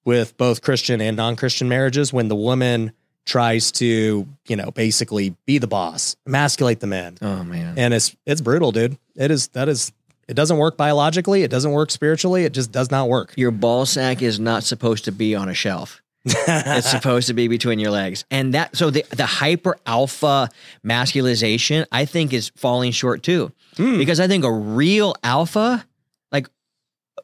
with 0.05 0.37
both 0.37 0.63
Christian 0.63 1.01
and 1.01 1.17
non-Christian 1.17 1.69
marriages 1.69 2.13
when 2.13 2.29
the 2.29 2.37
woman 2.37 2.93
tries 3.27 3.73
to, 3.73 4.27
you 4.47 4.57
know, 4.57 4.71
basically 4.71 5.35
be 5.47 5.59
the 5.59 5.67
boss, 5.67 6.17
emasculate 6.27 6.81
the 6.81 6.87
man. 6.87 7.17
Oh 7.23 7.45
man. 7.45 7.75
And 7.79 7.95
it's 7.95 8.15
it's 8.27 8.41
brutal, 8.41 8.73
dude. 8.73 8.99
It 9.17 9.31
is 9.31 9.49
that 9.49 9.69
is 9.69 9.93
it 10.29 10.35
doesn't 10.35 10.59
work 10.59 10.77
biologically, 10.77 11.43
it 11.43 11.51
doesn't 11.51 11.73
work 11.73 11.91
spiritually, 11.91 12.45
it 12.45 12.53
just 12.53 12.73
does 12.73 12.91
not 12.91 13.09
work. 13.09 13.33
Your 13.37 13.51
ball 13.51 13.87
sack 13.87 14.23
is 14.23 14.41
not 14.41 14.65
supposed 14.65 15.05
to 15.05 15.13
be 15.13 15.35
on 15.35 15.49
a 15.49 15.55
shelf. 15.55 16.03
it's 16.25 16.91
supposed 16.91 17.27
to 17.27 17.35
be 17.35 17.49
between 17.49 17.79
your 17.79 17.91
legs. 17.91 18.25
And 18.31 18.55
that 18.55 18.77
so 18.77 18.91
the 18.91 19.05
the 19.11 19.27
hyper 19.27 19.77
alpha 19.87 20.49
masculization 20.83 21.87
I 21.93 22.05
think 22.05 22.33
is 22.33 22.51
falling 22.57 22.93
short 22.93 23.23
too. 23.23 23.53
Hmm. 23.77 23.99
Because 23.99 24.21
I 24.21 24.29
think 24.29 24.45
a 24.45 24.53
real 24.53 25.15
alpha 25.23 25.85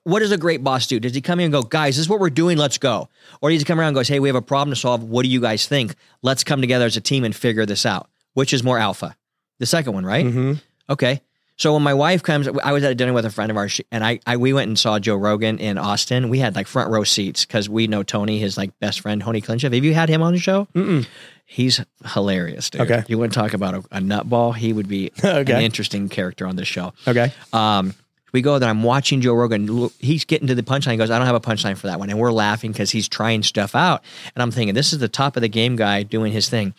what 0.05 0.21
does 0.21 0.33
a 0.33 0.39
great 0.39 0.63
boss 0.65 0.87
do? 0.87 0.99
Does 1.01 1.15
he 1.15 1.21
come 1.21 1.41
in 1.41 1.45
and 1.47 1.53
go, 1.53 1.63
guys, 1.63 1.97
this 1.97 2.03
is 2.03 2.09
what 2.09 2.21
we're 2.21 2.31
doing, 2.31 2.57
let's 2.59 2.79
go? 2.79 3.09
Or 3.41 3.51
does 3.51 3.61
he 3.61 3.65
come 3.65 3.79
around 3.79 3.89
and 3.89 3.95
goes, 3.97 4.09
hey, 4.09 4.21
we 4.21 4.29
have 4.29 4.37
a 4.37 4.43
problem 4.43 4.73
to 4.75 4.81
solve. 4.81 5.03
What 5.03 5.23
do 5.25 5.29
you 5.29 5.41
guys 5.41 5.67
think? 5.67 5.95
Let's 6.23 6.45
come 6.45 6.61
together 6.61 6.85
as 6.87 6.97
a 6.97 7.01
team 7.01 7.25
and 7.25 7.35
figure 7.35 7.67
this 7.67 7.85
out. 7.85 8.09
Which 8.35 8.53
is 8.53 8.63
more 8.63 8.79
alpha? 8.79 9.17
The 9.59 9.67
second 9.67 9.93
one, 9.93 10.07
right? 10.07 10.25
Mhm. 10.25 10.63
Okay. 10.89 11.21
So 11.57 11.75
when 11.75 11.83
my 11.83 11.93
wife 11.93 12.23
comes, 12.23 12.49
I 12.65 12.73
was 12.73 12.85
at 12.85 12.93
a 12.93 12.95
dinner 12.95 13.13
with 13.13 13.27
a 13.27 13.31
friend 13.31 13.51
of 13.51 13.59
ours, 13.59 13.83
and 13.93 14.03
I, 14.03 14.19
I 14.27 14.39
we 14.39 14.55
went 14.55 14.69
and 14.69 14.79
saw 14.79 14.99
Joe 14.99 15.17
Rogan 15.17 15.59
in 15.59 15.77
Austin. 15.77 16.31
We 16.31 16.39
had 16.39 16.55
like 16.57 16.67
front 16.67 16.91
row 16.91 17.05
seats 17.05 17.45
because 17.45 17.69
we 17.69 17.87
know 17.87 18.03
Tony, 18.03 18.39
his 18.39 18.57
like 18.57 18.71
best 18.79 19.01
friend, 19.01 19.21
Tony 19.21 19.41
Hinchcliffe. 19.41 19.75
Have 19.75 19.85
you 19.85 19.93
had 19.93 20.09
him 20.09 20.23
on 20.23 20.33
the 20.33 20.39
show? 20.39 20.69
Mm-mm. 20.75 21.07
He's 21.45 21.85
hilarious, 22.15 22.71
dude. 22.71 22.81
Okay. 22.83 23.03
You 23.09 23.19
want 23.19 23.35
to 23.35 23.39
talk 23.39 23.53
about 23.53 23.75
a, 23.75 23.79
a 23.91 24.01
nutball? 24.01 24.57
He 24.57 24.73
would 24.73 24.89
be 24.89 25.11
Okay. 25.25 25.53
an 25.53 25.61
interesting 25.61 26.09
character 26.09 26.47
on 26.47 26.57
this 26.57 26.69
show. 26.69 26.95
Okay. 27.07 27.31
Um, 27.53 27.93
we 28.33 28.43
go 28.43 28.59
there. 28.59 28.69
I'm 28.69 28.83
watching 28.83 29.21
Joe 29.21 29.35
Rogan. 29.35 29.91
He's 29.99 30.25
getting 30.25 30.49
to 30.49 30.55
the 30.55 30.63
punchline. 30.63 30.93
He 30.93 30.97
goes, 30.97 31.11
I 31.11 31.19
don't 31.19 31.27
have 31.27 31.35
a 31.35 31.41
punchline 31.41 31.77
for 31.77 31.87
that 31.89 31.99
one. 31.99 32.11
And 32.11 32.19
we're 32.19 32.33
laughing 32.33 32.73
because 32.73 32.91
he's 32.91 33.09
trying 33.09 33.43
stuff 33.43 33.75
out. 33.75 34.03
And 34.35 34.43
I'm 34.43 34.51
thinking, 34.51 34.75
this 34.75 34.93
is 34.93 34.99
the 34.99 35.09
top 35.09 35.37
of 35.37 35.43
the 35.43 35.49
game 35.49 35.77
guy 35.77 36.03
doing 36.03 36.33
his 36.33 36.49
thing. 36.49 36.75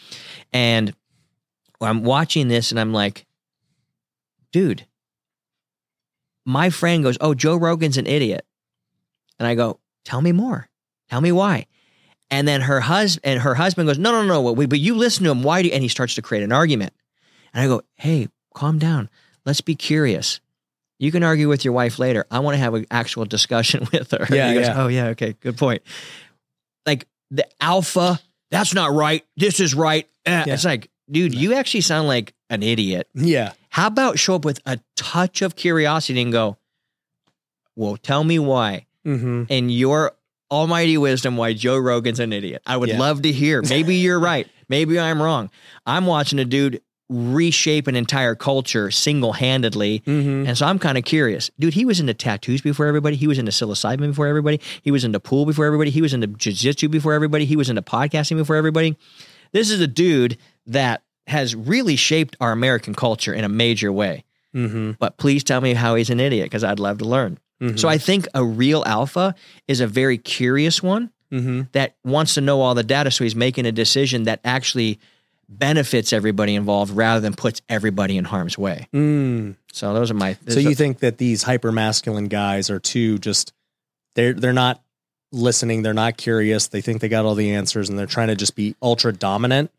And 0.53 0.93
I'm 1.81 2.03
watching 2.03 2.47
this 2.47 2.71
and 2.71 2.79
I'm 2.79 2.93
like, 2.93 3.25
dude, 4.51 4.85
my 6.45 6.69
friend 6.69 7.03
goes, 7.03 7.17
Oh, 7.21 7.33
Joe 7.33 7.55
Rogan's 7.55 7.97
an 7.97 8.07
idiot. 8.07 8.45
And 9.39 9.47
I 9.47 9.55
go, 9.55 9.79
Tell 10.03 10.21
me 10.21 10.31
more. 10.31 10.67
Tell 11.09 11.21
me 11.21 11.31
why. 11.31 11.67
And 12.29 12.47
then 12.47 12.61
her 12.61 12.79
husband 12.79 13.25
and 13.25 13.41
her 13.41 13.55
husband 13.55 13.87
goes, 13.87 13.99
No, 13.99 14.11
no, 14.11 14.23
no, 14.23 14.51
wait, 14.53 14.69
but 14.69 14.79
you 14.79 14.95
listen 14.95 15.23
to 15.25 15.31
him. 15.31 15.43
Why 15.43 15.61
do 15.61 15.67
you? 15.67 15.73
And 15.73 15.83
he 15.83 15.89
starts 15.89 16.15
to 16.15 16.21
create 16.21 16.43
an 16.43 16.51
argument. 16.51 16.93
And 17.53 17.63
I 17.63 17.67
go, 17.67 17.81
Hey, 17.95 18.29
calm 18.53 18.79
down. 18.79 19.09
Let's 19.45 19.61
be 19.61 19.75
curious. 19.75 20.39
You 21.01 21.11
can 21.11 21.23
argue 21.23 21.49
with 21.49 21.65
your 21.65 21.73
wife 21.73 21.97
later. 21.99 22.25
I 22.31 22.39
want 22.39 22.53
to 22.53 22.59
have 22.59 22.73
an 22.75 22.85
actual 22.91 23.25
discussion 23.25 23.87
with 23.93 24.11
her. 24.11 24.25
Yeah, 24.33 24.49
He 24.49 24.53
goes, 24.53 24.67
yeah. 24.67 24.81
Oh, 24.83 24.87
yeah. 24.87 25.05
Okay. 25.07 25.33
Good 25.39 25.57
point. 25.57 25.81
Like 26.85 27.07
the 27.31 27.47
alpha, 27.59 28.19
that's 28.51 28.73
not 28.73 28.91
right. 28.93 29.25
This 29.35 29.59
is 29.59 29.73
right. 29.73 30.07
Eh. 30.25 30.43
Yeah. 30.45 30.53
It's 30.53 30.63
like, 30.63 30.89
dude, 31.09 31.33
you 31.33 31.55
actually 31.55 31.81
sound 31.81 32.07
like 32.07 32.33
an 32.49 32.61
idiot. 32.63 33.07
Yeah. 33.15 33.53
How 33.69 33.87
about 33.87 34.19
show 34.19 34.35
up 34.35 34.45
with 34.45 34.59
a 34.65 34.79
touch 34.95 35.41
of 35.41 35.55
curiosity 35.55 36.21
and 36.21 36.31
go, 36.31 36.57
well, 37.75 37.97
tell 37.97 38.23
me 38.23 38.39
why 38.39 38.85
Mm-hmm. 39.03 39.45
in 39.49 39.69
your 39.71 40.11
almighty 40.51 40.95
wisdom 40.95 41.35
why 41.35 41.53
Joe 41.53 41.79
Rogan's 41.79 42.19
an 42.19 42.31
idiot. 42.31 42.61
I 42.67 42.77
would 42.77 42.89
Yeah. 42.89 42.99
love 42.99 43.23
to 43.23 43.31
hear. 43.31 43.63
Maybe 43.63 43.95
you're 43.95 44.19
right. 44.31 44.47
Maybe 44.69 44.99
I'm 44.99 45.19
wrong. 45.19 45.49
I'm 45.87 46.05
watching 46.05 46.37
a 46.37 46.45
dude 46.45 46.81
reshape 47.11 47.87
an 47.87 47.95
entire 47.95 48.33
culture 48.33 48.89
single 48.89 49.33
handedly. 49.33 49.99
Mm-hmm. 50.07 50.47
And 50.47 50.57
so 50.57 50.65
I'm 50.65 50.79
kind 50.79 50.97
of 50.97 51.03
curious. 51.03 51.51
Dude, 51.59 51.73
he 51.73 51.85
was 51.85 51.99
into 51.99 52.13
tattoos 52.13 52.61
before 52.61 52.85
everybody. 52.85 53.17
He 53.17 53.27
was 53.27 53.37
into 53.37 53.51
psilocybin 53.51 54.07
before 54.07 54.27
everybody. 54.27 54.61
He 54.81 54.91
was 54.91 55.03
into 55.03 55.19
pool 55.19 55.45
before 55.45 55.65
everybody. 55.65 55.89
He 55.91 56.01
was 56.01 56.13
into 56.13 56.27
jiu-jitsu 56.27 56.89
before 56.89 57.13
everybody. 57.13 57.45
He 57.45 57.55
was 57.55 57.69
into 57.69 57.81
podcasting 57.81 58.37
before 58.37 58.55
everybody. 58.55 58.97
This 59.51 59.69
is 59.69 59.81
a 59.81 59.87
dude 59.87 60.37
that 60.67 61.03
has 61.27 61.53
really 61.55 61.97
shaped 61.97 62.37
our 62.39 62.51
American 62.51 62.95
culture 62.95 63.33
in 63.33 63.43
a 63.43 63.49
major 63.49 63.91
way. 63.91 64.23
Mm-hmm. 64.55 64.91
But 64.99 65.17
please 65.17 65.43
tell 65.43 65.61
me 65.61 65.73
how 65.73 65.95
he's 65.95 66.09
an 66.09 66.19
idiot 66.19 66.45
because 66.45 66.63
I'd 66.63 66.79
love 66.79 66.99
to 66.99 67.05
learn. 67.05 67.37
So 67.75 67.87
I 67.87 67.99
think 67.99 68.27
a 68.33 68.43
real 68.43 68.83
alpha 68.87 69.35
is 69.67 69.81
a 69.81 69.87
very 69.87 70.17
curious 70.17 70.81
one 70.81 71.11
Mm-hmm. 71.31 71.61
that 71.71 71.95
wants 72.03 72.33
to 72.33 72.41
know 72.41 72.59
all 72.59 72.75
the 72.75 72.83
data. 72.83 73.09
So 73.09 73.23
he's 73.23 73.37
making 73.37 73.65
a 73.65 73.71
decision 73.71 74.23
that 74.23 74.41
actually 74.43 74.99
benefits 75.57 76.13
everybody 76.13 76.55
involved 76.55 76.95
rather 76.95 77.19
than 77.19 77.33
puts 77.33 77.61
everybody 77.69 78.17
in 78.17 78.25
harm's 78.25 78.57
way. 78.57 78.87
Mm. 78.93 79.55
So 79.71 79.93
those 79.93 80.09
are 80.09 80.15
my. 80.15 80.37
So 80.47 80.59
you 80.59 80.75
think 80.75 80.99
that 80.99 81.17
these 81.17 81.43
hyper 81.43 81.71
masculine 81.71 82.27
guys 82.27 82.69
are 82.69 82.79
too 82.79 83.19
just 83.19 83.53
they're 84.15 84.33
they're 84.33 84.53
not 84.53 84.81
listening, 85.31 85.81
they're 85.81 85.93
not 85.93 86.17
curious, 86.17 86.67
they 86.67 86.81
think 86.81 87.01
they 87.01 87.09
got 87.09 87.25
all 87.25 87.35
the 87.35 87.51
answers 87.51 87.89
and 87.89 87.97
they're 87.97 88.05
trying 88.05 88.27
to 88.27 88.35
just 88.35 88.55
be 88.55 88.75
ultra 88.81 89.13
dominant. 89.13 89.71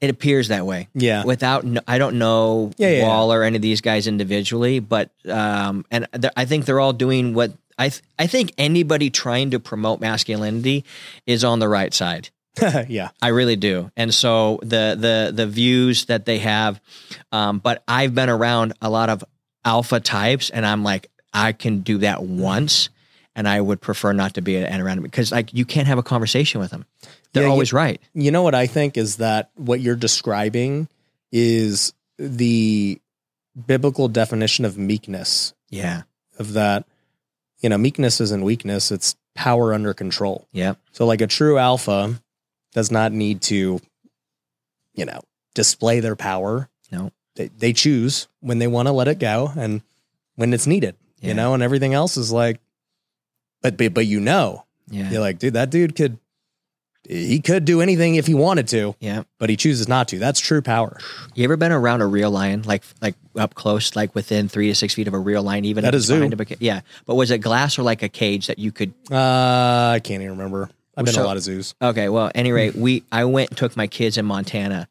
it 0.00 0.10
appears 0.10 0.48
that 0.48 0.66
way. 0.66 0.88
Yeah. 0.94 1.24
Without, 1.24 1.64
I 1.88 1.98
don't 1.98 2.18
know 2.18 2.70
Yeah, 2.76 2.90
yeah, 2.90 3.02
Wall 3.02 3.32
or 3.32 3.42
any 3.42 3.56
of 3.56 3.62
these 3.62 3.80
guys 3.80 4.06
individually, 4.06 4.78
but 4.78 5.10
um, 5.28 5.84
and 5.90 6.06
I 6.36 6.44
think 6.44 6.66
they're 6.66 6.80
all 6.80 6.92
doing 6.92 7.34
what 7.34 7.52
I 7.78 7.88
th- 7.88 8.02
I 8.18 8.26
think 8.26 8.52
anybody 8.58 9.10
trying 9.10 9.50
to 9.50 9.60
promote 9.60 10.00
masculinity 10.00 10.84
is 11.26 11.44
on 11.44 11.58
the 11.58 11.68
right 11.68 11.92
side. 11.92 12.30
yeah. 12.88 13.10
I 13.22 13.28
really 13.28 13.56
do. 13.56 13.90
And 13.96 14.12
so 14.14 14.58
the 14.62 14.96
the 14.98 15.32
the 15.34 15.46
views 15.46 16.06
that 16.06 16.24
they 16.26 16.38
have, 16.38 16.80
um, 17.32 17.58
but 17.58 17.82
I've 17.88 18.14
been 18.14 18.28
around 18.30 18.72
a 18.80 18.90
lot 18.90 19.08
of 19.10 19.24
alpha 19.64 20.00
types, 20.00 20.50
and 20.50 20.64
I'm 20.64 20.82
like, 20.84 21.10
I 21.32 21.52
can 21.52 21.80
do 21.80 21.98
that 21.98 22.22
once, 22.22 22.88
and 23.34 23.48
I 23.48 23.60
would 23.60 23.80
prefer 23.80 24.12
not 24.12 24.34
to 24.34 24.42
be 24.42 24.62
around 24.62 24.96
them 24.96 25.02
because 25.02 25.32
like 25.32 25.52
you 25.52 25.64
can't 25.64 25.86
have 25.88 25.98
a 25.98 26.02
conversation 26.02 26.60
with 26.60 26.70
them. 26.70 26.84
They're 27.32 27.42
Yeah, 27.42 27.48
you- 27.48 27.52
always 27.52 27.72
right. 27.72 28.00
You 28.14 28.30
know 28.30 28.42
what 28.42 28.54
I 28.54 28.66
think 28.66 28.96
is 28.96 29.16
that 29.16 29.50
what 29.56 29.80
you're 29.80 29.96
describing 29.96 30.88
is 31.32 31.92
the 32.18 32.98
biblical 33.66 34.08
definition 34.08 34.64
of 34.64 34.78
meekness 34.78 35.52
Yeah. 35.70 36.02
of 36.38 36.52
that 36.54 36.84
you 37.60 37.68
know 37.70 37.78
meekness 37.78 38.20
isn't 38.20 38.44
weakness 38.44 38.90
it's 38.92 39.16
power 39.34 39.72
under 39.72 39.94
control 39.94 40.46
Yeah. 40.52 40.74
so 40.92 41.06
like 41.06 41.20
a 41.22 41.26
true 41.26 41.56
alpha 41.58 42.20
does 42.76 42.92
not 42.92 43.10
need 43.10 43.40
to 43.40 43.80
you 44.94 45.04
know 45.04 45.20
display 45.54 45.98
their 46.00 46.14
power 46.14 46.68
No. 46.92 47.10
they, 47.34 47.48
they 47.48 47.72
choose 47.72 48.28
when 48.40 48.58
they 48.60 48.66
want 48.68 48.86
to 48.86 48.92
let 48.92 49.08
it 49.08 49.18
go 49.18 49.50
and 49.56 49.80
when 50.36 50.52
it's 50.54 50.66
needed 50.68 50.94
Yeah. 51.20 51.28
you 51.30 51.34
know 51.34 51.54
and 51.54 51.62
everything 51.62 51.94
else 51.94 52.16
is 52.16 52.30
like 52.30 52.60
but 53.62 53.76
but, 53.78 53.94
but 53.94 54.06
you 54.06 54.20
know 54.20 54.64
Yeah. 54.90 55.10
you're 55.10 55.20
like 55.20 55.38
dude 55.38 55.54
that 55.54 55.70
dude 55.70 55.96
could 55.96 56.18
he 57.08 57.38
could 57.40 57.64
do 57.64 57.80
anything 57.80 58.16
if 58.16 58.26
he 58.26 58.34
wanted 58.34 58.66
to 58.68 58.94
Yeah. 59.00 59.22
but 59.38 59.48
he 59.48 59.56
chooses 59.56 59.86
not 59.88 60.08
to 60.08 60.18
that's 60.18 60.40
true 60.40 60.60
power 60.60 60.98
You 61.34 61.44
ever 61.44 61.56
been 61.56 61.72
around 61.72 62.02
a 62.02 62.06
real 62.06 62.30
lion, 62.30 62.62
like 62.62 62.82
like 63.00 63.14
up 63.36 63.54
close, 63.54 63.94
like 63.96 64.14
within 64.14 64.48
three 64.48 64.68
to 64.68 64.74
six 64.74 64.92
feet 64.94 65.06
of 65.08 65.14
a 65.14 65.18
real 65.18 65.42
lion, 65.42 65.64
even 65.66 65.84
At 65.84 65.94
a 65.94 66.00
zoo. 66.00 66.24
a 66.24 66.46
yeah. 66.58 66.80
But 67.06 67.14
was 67.14 67.30
it 67.30 67.38
glass 67.38 67.78
or 67.78 67.82
like 67.84 68.02
a 68.02 68.08
cage 68.08 68.48
that 68.48 68.58
you 68.58 68.72
could 68.72 68.92
uh 69.10 69.92
i 69.96 70.00
can't 70.02 70.22
even 70.22 70.36
remember 70.36 70.68
i've 70.96 71.04
been 71.04 71.14
to 71.14 71.20
So- 71.20 71.24
a 71.24 71.26
lot 71.26 71.36
of 71.36 71.42
zoos 71.42 71.74
Okay, 71.82 72.08
well, 72.08 72.30
anyway, 72.34 72.70
we 72.74 73.02
I 73.12 73.24
went 73.24 73.50
and 73.50 73.58
took 73.58 73.76
my 73.76 73.86
kids 73.86 74.16
in 74.18 74.24
Montana 74.26 74.88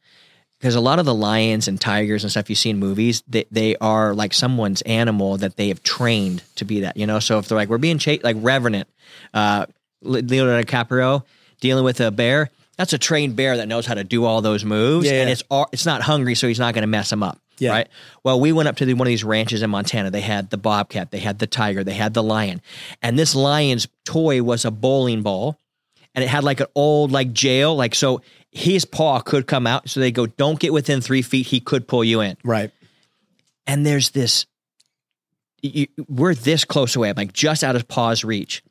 because 0.59 0.75
a 0.75 0.79
lot 0.81 0.99
of 0.99 1.05
the 1.05 1.13
lions 1.13 1.67
and 1.67 1.79
tigers 1.79 2.23
and 2.23 2.31
stuff 2.31 2.49
you 2.49 2.55
see 2.55 2.69
in 2.69 2.79
movies, 2.79 3.21
they 3.27 3.45
they 3.51 3.75
are 3.77 4.13
like 4.15 4.33
someone's 4.33 4.81
animal 4.83 5.37
that 5.37 5.57
they 5.57 5.67
have 5.67 5.83
trained 5.83 6.43
to 6.55 6.65
be 6.65 6.79
that, 6.81 6.95
you 6.97 7.05
know. 7.05 7.19
So 7.19 7.37
if 7.39 7.47
they're 7.47 7.57
like 7.57 7.69
we're 7.69 7.77
being 7.77 7.97
chased, 7.97 8.23
like 8.23 8.37
Revenant, 8.39 8.87
uh, 9.33 9.65
Leonardo 10.01 10.61
DiCaprio 10.63 11.23
dealing 11.61 11.83
with 11.83 11.99
a 11.99 12.11
bear, 12.11 12.49
that's 12.77 12.93
a 12.93 12.97
trained 12.97 13.35
bear 13.35 13.57
that 13.57 13.67
knows 13.67 13.85
how 13.85 13.93
to 13.95 14.03
do 14.03 14.23
all 14.25 14.41
those 14.41 14.63
moves, 14.65 15.05
Yeah, 15.05 15.13
and 15.21 15.27
yeah. 15.29 15.33
it's 15.33 15.43
all, 15.49 15.67
it's 15.71 15.85
not 15.85 16.01
hungry, 16.01 16.35
so 16.35 16.47
he's 16.47 16.59
not 16.59 16.73
going 16.73 16.83
to 16.83 16.87
mess 16.87 17.09
them 17.09 17.23
up. 17.23 17.39
Yeah. 17.57 17.71
Right. 17.71 17.87
Well, 18.23 18.39
we 18.41 18.51
went 18.51 18.67
up 18.67 18.75
to 18.77 18.85
the, 18.85 18.93
one 18.95 19.07
of 19.07 19.09
these 19.09 19.23
ranches 19.23 19.61
in 19.63 19.69
Montana. 19.69 20.11
They 20.11 20.19
had 20.19 20.49
the 20.49 20.57
bobcat, 20.57 21.11
they 21.11 21.19
had 21.19 21.39
the 21.39 21.47
tiger, 21.47 21.85
they 21.85 21.93
had 21.93 22.13
the 22.13 22.21
lion, 22.23 22.61
and 23.01 23.17
this 23.17 23.33
lion's 23.35 23.87
toy 24.03 24.43
was 24.43 24.65
a 24.65 24.71
bowling 24.71 25.21
ball 25.21 25.57
and 26.15 26.23
it 26.23 26.27
had 26.27 26.43
like 26.43 26.61
an 26.61 26.67
old 26.73 27.11
like 27.11 27.33
jail 27.33 27.75
like 27.75 27.93
so 27.93 28.21
his 28.55 28.85
paw 28.85 29.19
could 29.19 29.47
come 29.47 29.67
out. 29.67 29.89
So 29.89 29.99
they 29.99 30.11
go 30.11 30.25
don't 30.25 30.59
get 30.59 30.73
within 30.73 31.01
three 31.01 31.21
feet. 31.21 31.45
He 31.45 31.59
could 31.59 31.87
pull 31.87 32.03
you 32.03 32.21
in. 32.21 32.37
Right. 32.43 32.71
And 33.67 33.85
there's 33.85 34.11
this 34.11 34.45
you, 35.61 35.87
we're 36.07 36.35
this 36.35 36.63
close 36.63 36.95
away 36.95 37.09
i'm 37.09 37.15
like 37.15 37.33
just 37.33 37.63
out 37.63 37.75
of 37.75 37.87
paw's 37.87 38.23
reach. 38.23 38.63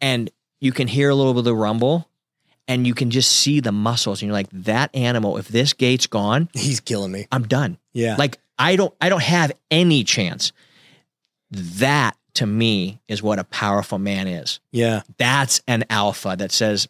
And 0.00 0.30
you 0.60 0.72
can 0.72 0.88
hear 0.88 1.08
a 1.08 1.14
little 1.14 1.34
bit 1.34 1.40
of 1.40 1.44
the 1.44 1.54
rumble 1.54 2.08
and 2.68 2.86
you 2.86 2.94
can 2.94 3.10
just 3.10 3.30
see 3.30 3.60
the 3.60 3.72
muscles 3.72 4.20
and 4.20 4.26
you're 4.26 4.34
like 4.34 4.50
that 4.50 4.94
animal 4.94 5.36
if 5.36 5.48
this 5.48 5.72
gate's 5.72 6.08
gone 6.08 6.48
he's 6.52 6.80
killing 6.80 7.12
me. 7.12 7.28
I'm 7.30 7.46
done. 7.46 7.78
Yeah. 7.92 8.16
Like 8.18 8.38
i 8.58 8.74
don't 8.74 8.94
i 9.00 9.08
don't 9.08 9.22
have 9.22 9.52
any 9.70 10.02
chance. 10.02 10.52
That 11.52 12.16
to 12.36 12.46
me 12.46 13.00
is 13.08 13.22
what 13.22 13.38
a 13.38 13.44
powerful 13.44 13.98
man 13.98 14.26
is 14.26 14.60
yeah 14.72 15.02
that's 15.18 15.60
an 15.66 15.84
alpha 15.90 16.34
that 16.38 16.52
says 16.52 16.88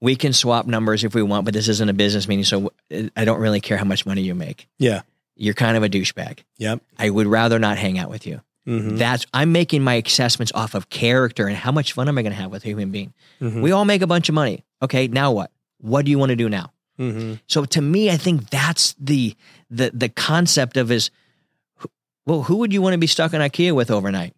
we 0.00 0.16
can 0.16 0.32
swap 0.32 0.66
numbers 0.66 1.04
if 1.04 1.14
we 1.14 1.22
want, 1.22 1.44
but 1.44 1.54
this 1.54 1.68
isn't 1.68 1.88
a 1.88 1.92
business 1.92 2.26
meeting, 2.26 2.44
so 2.44 2.72
I 3.16 3.24
don't 3.24 3.38
really 3.38 3.60
care 3.60 3.76
how 3.76 3.84
much 3.84 4.04
money 4.04 4.22
you 4.22 4.34
make. 4.34 4.66
yeah 4.78 5.02
You're 5.36 5.54
kind 5.54 5.76
of 5.76 5.82
a 5.84 5.88
douchebag. 5.88 6.40
yep 6.58 6.80
I 6.98 7.08
would 7.10 7.26
rather 7.26 7.58
not 7.58 7.78
hang 7.78 7.98
out 7.98 8.10
with 8.10 8.26
you. 8.26 8.40
Mhm. 8.66 8.96
That's 8.98 9.26
I'm 9.34 9.50
making 9.52 9.82
my 9.82 9.94
assessments 10.04 10.52
off 10.54 10.74
of 10.74 10.88
character 10.88 11.46
and 11.46 11.56
how 11.56 11.72
much 11.72 11.92
fun 11.92 12.08
am 12.08 12.16
I 12.18 12.22
going 12.22 12.32
to 12.32 12.40
have 12.40 12.50
with 12.50 12.64
a 12.64 12.68
human 12.68 12.90
being. 12.90 13.12
Mhm. 13.40 13.60
We 13.62 13.72
all 13.72 13.84
make 13.84 14.02
a 14.02 14.06
bunch 14.06 14.28
of 14.28 14.34
money. 14.34 14.64
Okay, 14.80 15.08
now 15.08 15.32
what? 15.32 15.50
What 15.78 16.04
do 16.04 16.10
you 16.12 16.18
want 16.18 16.30
to 16.30 16.36
do 16.36 16.48
now? 16.48 16.72
Mhm. 16.98 17.40
So 17.48 17.64
to 17.64 17.80
me, 17.80 18.10
I 18.10 18.16
think 18.16 18.50
that's 18.50 18.94
the 19.00 19.34
the 19.70 19.90
the 19.94 20.08
concept 20.08 20.76
of 20.76 20.90
is 20.92 21.10
well, 22.26 22.42
who 22.42 22.56
would 22.58 22.72
you 22.72 22.82
want 22.82 22.94
to 22.94 22.98
be 22.98 23.06
stuck 23.06 23.32
in 23.34 23.40
IKEA 23.40 23.74
with 23.74 23.90
overnight? 23.90 24.34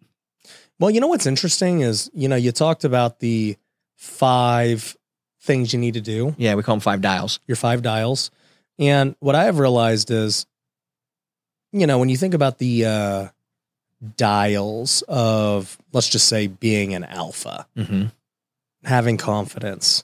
Well, 0.79 0.91
you 0.91 0.99
know 0.99 1.07
what's 1.07 1.25
interesting 1.25 1.81
is, 1.81 2.09
you 2.13 2.27
know, 2.27 2.35
you 2.35 2.51
talked 2.51 2.83
about 2.83 3.19
the 3.19 3.57
five 3.95 4.95
things 5.41 5.71
you 5.73 5.79
need 5.79 5.93
to 5.93 6.01
do, 6.01 6.35
Yeah, 6.37 6.55
we 6.55 6.63
call 6.63 6.75
them 6.75 6.81
five 6.81 7.01
dials. 7.01 7.39
your 7.47 7.55
five 7.55 7.81
dials. 7.81 8.31
And 8.79 9.15
what 9.19 9.35
I 9.35 9.45
have 9.45 9.59
realized 9.59 10.11
is, 10.11 10.45
you 11.71 11.87
know, 11.87 11.97
when 11.99 12.09
you 12.09 12.17
think 12.17 12.33
about 12.33 12.57
the 12.57 12.85
uh, 12.85 13.27
dials 14.17 15.03
of, 15.07 15.77
let's 15.93 16.09
just 16.09 16.27
say, 16.27 16.47
being 16.47 16.93
an 16.93 17.03
alpha, 17.03 17.67
Mm-hmm. 17.77 18.05
having 18.83 19.17
confidence, 19.17 20.03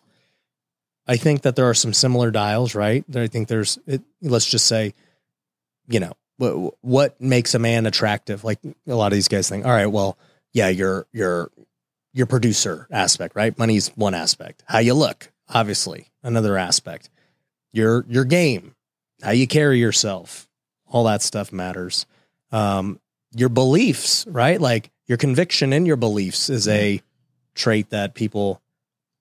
I 1.07 1.17
think 1.17 1.41
that 1.41 1.55
there 1.55 1.69
are 1.69 1.73
some 1.73 1.93
similar 1.93 2.31
dials, 2.31 2.75
right? 2.75 3.03
I 3.15 3.27
think 3.27 3.47
there's, 3.47 3.77
it, 3.87 4.01
let's 4.21 4.45
just 4.45 4.67
say, 4.67 4.93
you 5.89 5.99
know, 5.99 6.13
what, 6.41 6.73
what 6.81 7.21
makes 7.21 7.53
a 7.53 7.59
man 7.59 7.85
attractive? 7.85 8.43
Like 8.43 8.59
a 8.87 8.95
lot 8.95 9.11
of 9.11 9.15
these 9.15 9.27
guys 9.27 9.47
think, 9.47 9.65
all 9.65 9.71
right, 9.71 9.85
well, 9.85 10.17
yeah, 10.53 10.69
your 10.69 11.05
your 11.13 11.51
your 12.13 12.25
producer 12.25 12.87
aspect, 12.91 13.35
right? 13.35 13.57
Money's 13.57 13.89
one 13.89 14.13
aspect. 14.13 14.63
How 14.65 14.79
you 14.79 14.93
look, 14.93 15.31
obviously, 15.47 16.07
another 16.23 16.57
aspect. 16.57 17.09
Your 17.71 18.05
your 18.09 18.25
game, 18.25 18.75
how 19.21 19.31
you 19.31 19.47
carry 19.47 19.79
yourself, 19.79 20.49
all 20.87 21.05
that 21.05 21.21
stuff 21.21 21.53
matters. 21.53 22.05
Um, 22.51 22.99
your 23.33 23.49
beliefs, 23.49 24.25
right? 24.27 24.59
Like 24.59 24.91
your 25.07 25.17
conviction 25.17 25.71
in 25.71 25.85
your 25.85 25.95
beliefs 25.95 26.49
is 26.49 26.67
a 26.67 27.01
trait 27.53 27.91
that 27.91 28.13
people, 28.13 28.61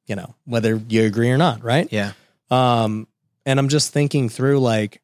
you 0.06 0.16
know, 0.16 0.34
whether 0.46 0.80
you 0.88 1.04
agree 1.04 1.30
or 1.30 1.38
not, 1.38 1.62
right? 1.62 1.86
Yeah. 1.92 2.12
Um, 2.50 3.06
and 3.46 3.58
I'm 3.60 3.68
just 3.68 3.92
thinking 3.92 4.28
through 4.28 4.58
like 4.58 5.00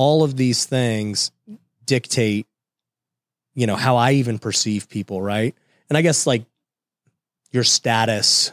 all 0.00 0.22
of 0.22 0.34
these 0.34 0.64
things 0.64 1.30
dictate, 1.84 2.46
you 3.54 3.66
know, 3.66 3.76
how 3.76 3.96
I 3.96 4.12
even 4.12 4.38
perceive 4.38 4.88
people, 4.88 5.20
right? 5.20 5.54
And 5.90 5.98
I 5.98 6.00
guess 6.00 6.26
like 6.26 6.46
your 7.52 7.64
status 7.64 8.52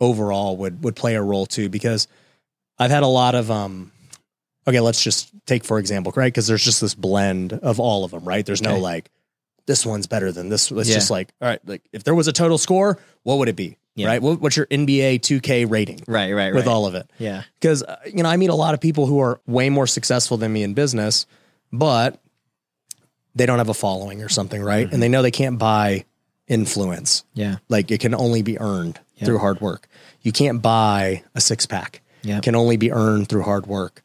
overall 0.00 0.56
would 0.56 0.82
would 0.82 0.96
play 0.96 1.16
a 1.16 1.22
role 1.22 1.44
too, 1.44 1.68
because 1.68 2.08
I've 2.78 2.90
had 2.90 3.02
a 3.02 3.06
lot 3.22 3.34
of 3.34 3.50
um 3.50 3.92
okay, 4.66 4.80
let's 4.80 5.02
just 5.04 5.30
take 5.44 5.64
for 5.64 5.78
example, 5.78 6.14
right? 6.16 6.32
Because 6.32 6.46
there's 6.46 6.64
just 6.64 6.80
this 6.80 6.94
blend 6.94 7.52
of 7.52 7.78
all 7.78 8.02
of 8.06 8.12
them, 8.12 8.24
right? 8.24 8.46
There's 8.46 8.62
no 8.62 8.78
like 8.78 9.10
this 9.66 9.84
one's 9.84 10.06
better 10.06 10.32
than 10.32 10.48
this. 10.48 10.70
It's 10.72 10.88
Yeah. 10.88 10.94
just 10.94 11.10
like, 11.10 11.28
all 11.42 11.48
right, 11.48 11.60
like 11.66 11.82
if 11.92 12.04
there 12.04 12.14
was 12.14 12.26
a 12.26 12.32
total 12.32 12.56
score, 12.56 12.98
what 13.22 13.36
would 13.36 13.50
it 13.50 13.56
be? 13.56 13.76
Yeah. 13.96 14.08
Right? 14.08 14.20
What, 14.22 14.40
what's 14.40 14.56
your 14.56 14.66
NBA 14.66 15.20
2K 15.20 15.70
rating 15.70 16.00
Right, 16.08 16.32
right, 16.32 16.46
right. 16.46 16.54
with 16.54 16.66
all 16.66 16.86
of 16.86 16.94
it? 16.96 17.08
yeah. 17.18 17.42
because 17.60 17.82
uh, 17.84 17.96
you 18.06 18.22
know 18.22 18.28
I 18.28 18.36
meet 18.36 18.50
a 18.50 18.54
lot 18.54 18.74
of 18.74 18.80
people 18.80 19.06
who 19.06 19.20
are 19.20 19.40
way 19.46 19.70
more 19.70 19.86
successful 19.86 20.36
than 20.36 20.52
me 20.52 20.62
in 20.64 20.74
business, 20.74 21.26
but 21.72 22.20
they 23.36 23.46
don't 23.46 23.58
have 23.58 23.68
a 23.68 23.74
following 23.74 24.22
or 24.22 24.28
something, 24.28 24.62
right? 24.62 24.86
Mm-hmm. 24.86 24.94
And 24.94 25.02
they 25.02 25.08
know 25.08 25.22
they 25.22 25.30
can't 25.30 25.58
buy 25.58 26.04
influence. 26.48 27.24
Yeah. 27.34 27.56
Like 27.68 27.90
it 27.90 28.00
can 28.00 28.14
only 28.14 28.42
be 28.42 28.58
earned 28.58 28.98
Yeah. 29.16 29.26
through 29.26 29.38
hard 29.38 29.60
work. 29.60 29.88
You 30.22 30.32
can't 30.32 30.60
buy 30.62 31.22
a 31.34 31.40
six 31.40 31.64
pack. 31.66 32.00
Yeah. 32.22 32.38
It 32.38 32.42
can 32.42 32.54
only 32.56 32.76
be 32.76 32.90
earned 32.92 33.28
through 33.28 33.42
hard 33.42 33.66
work. 33.66 34.02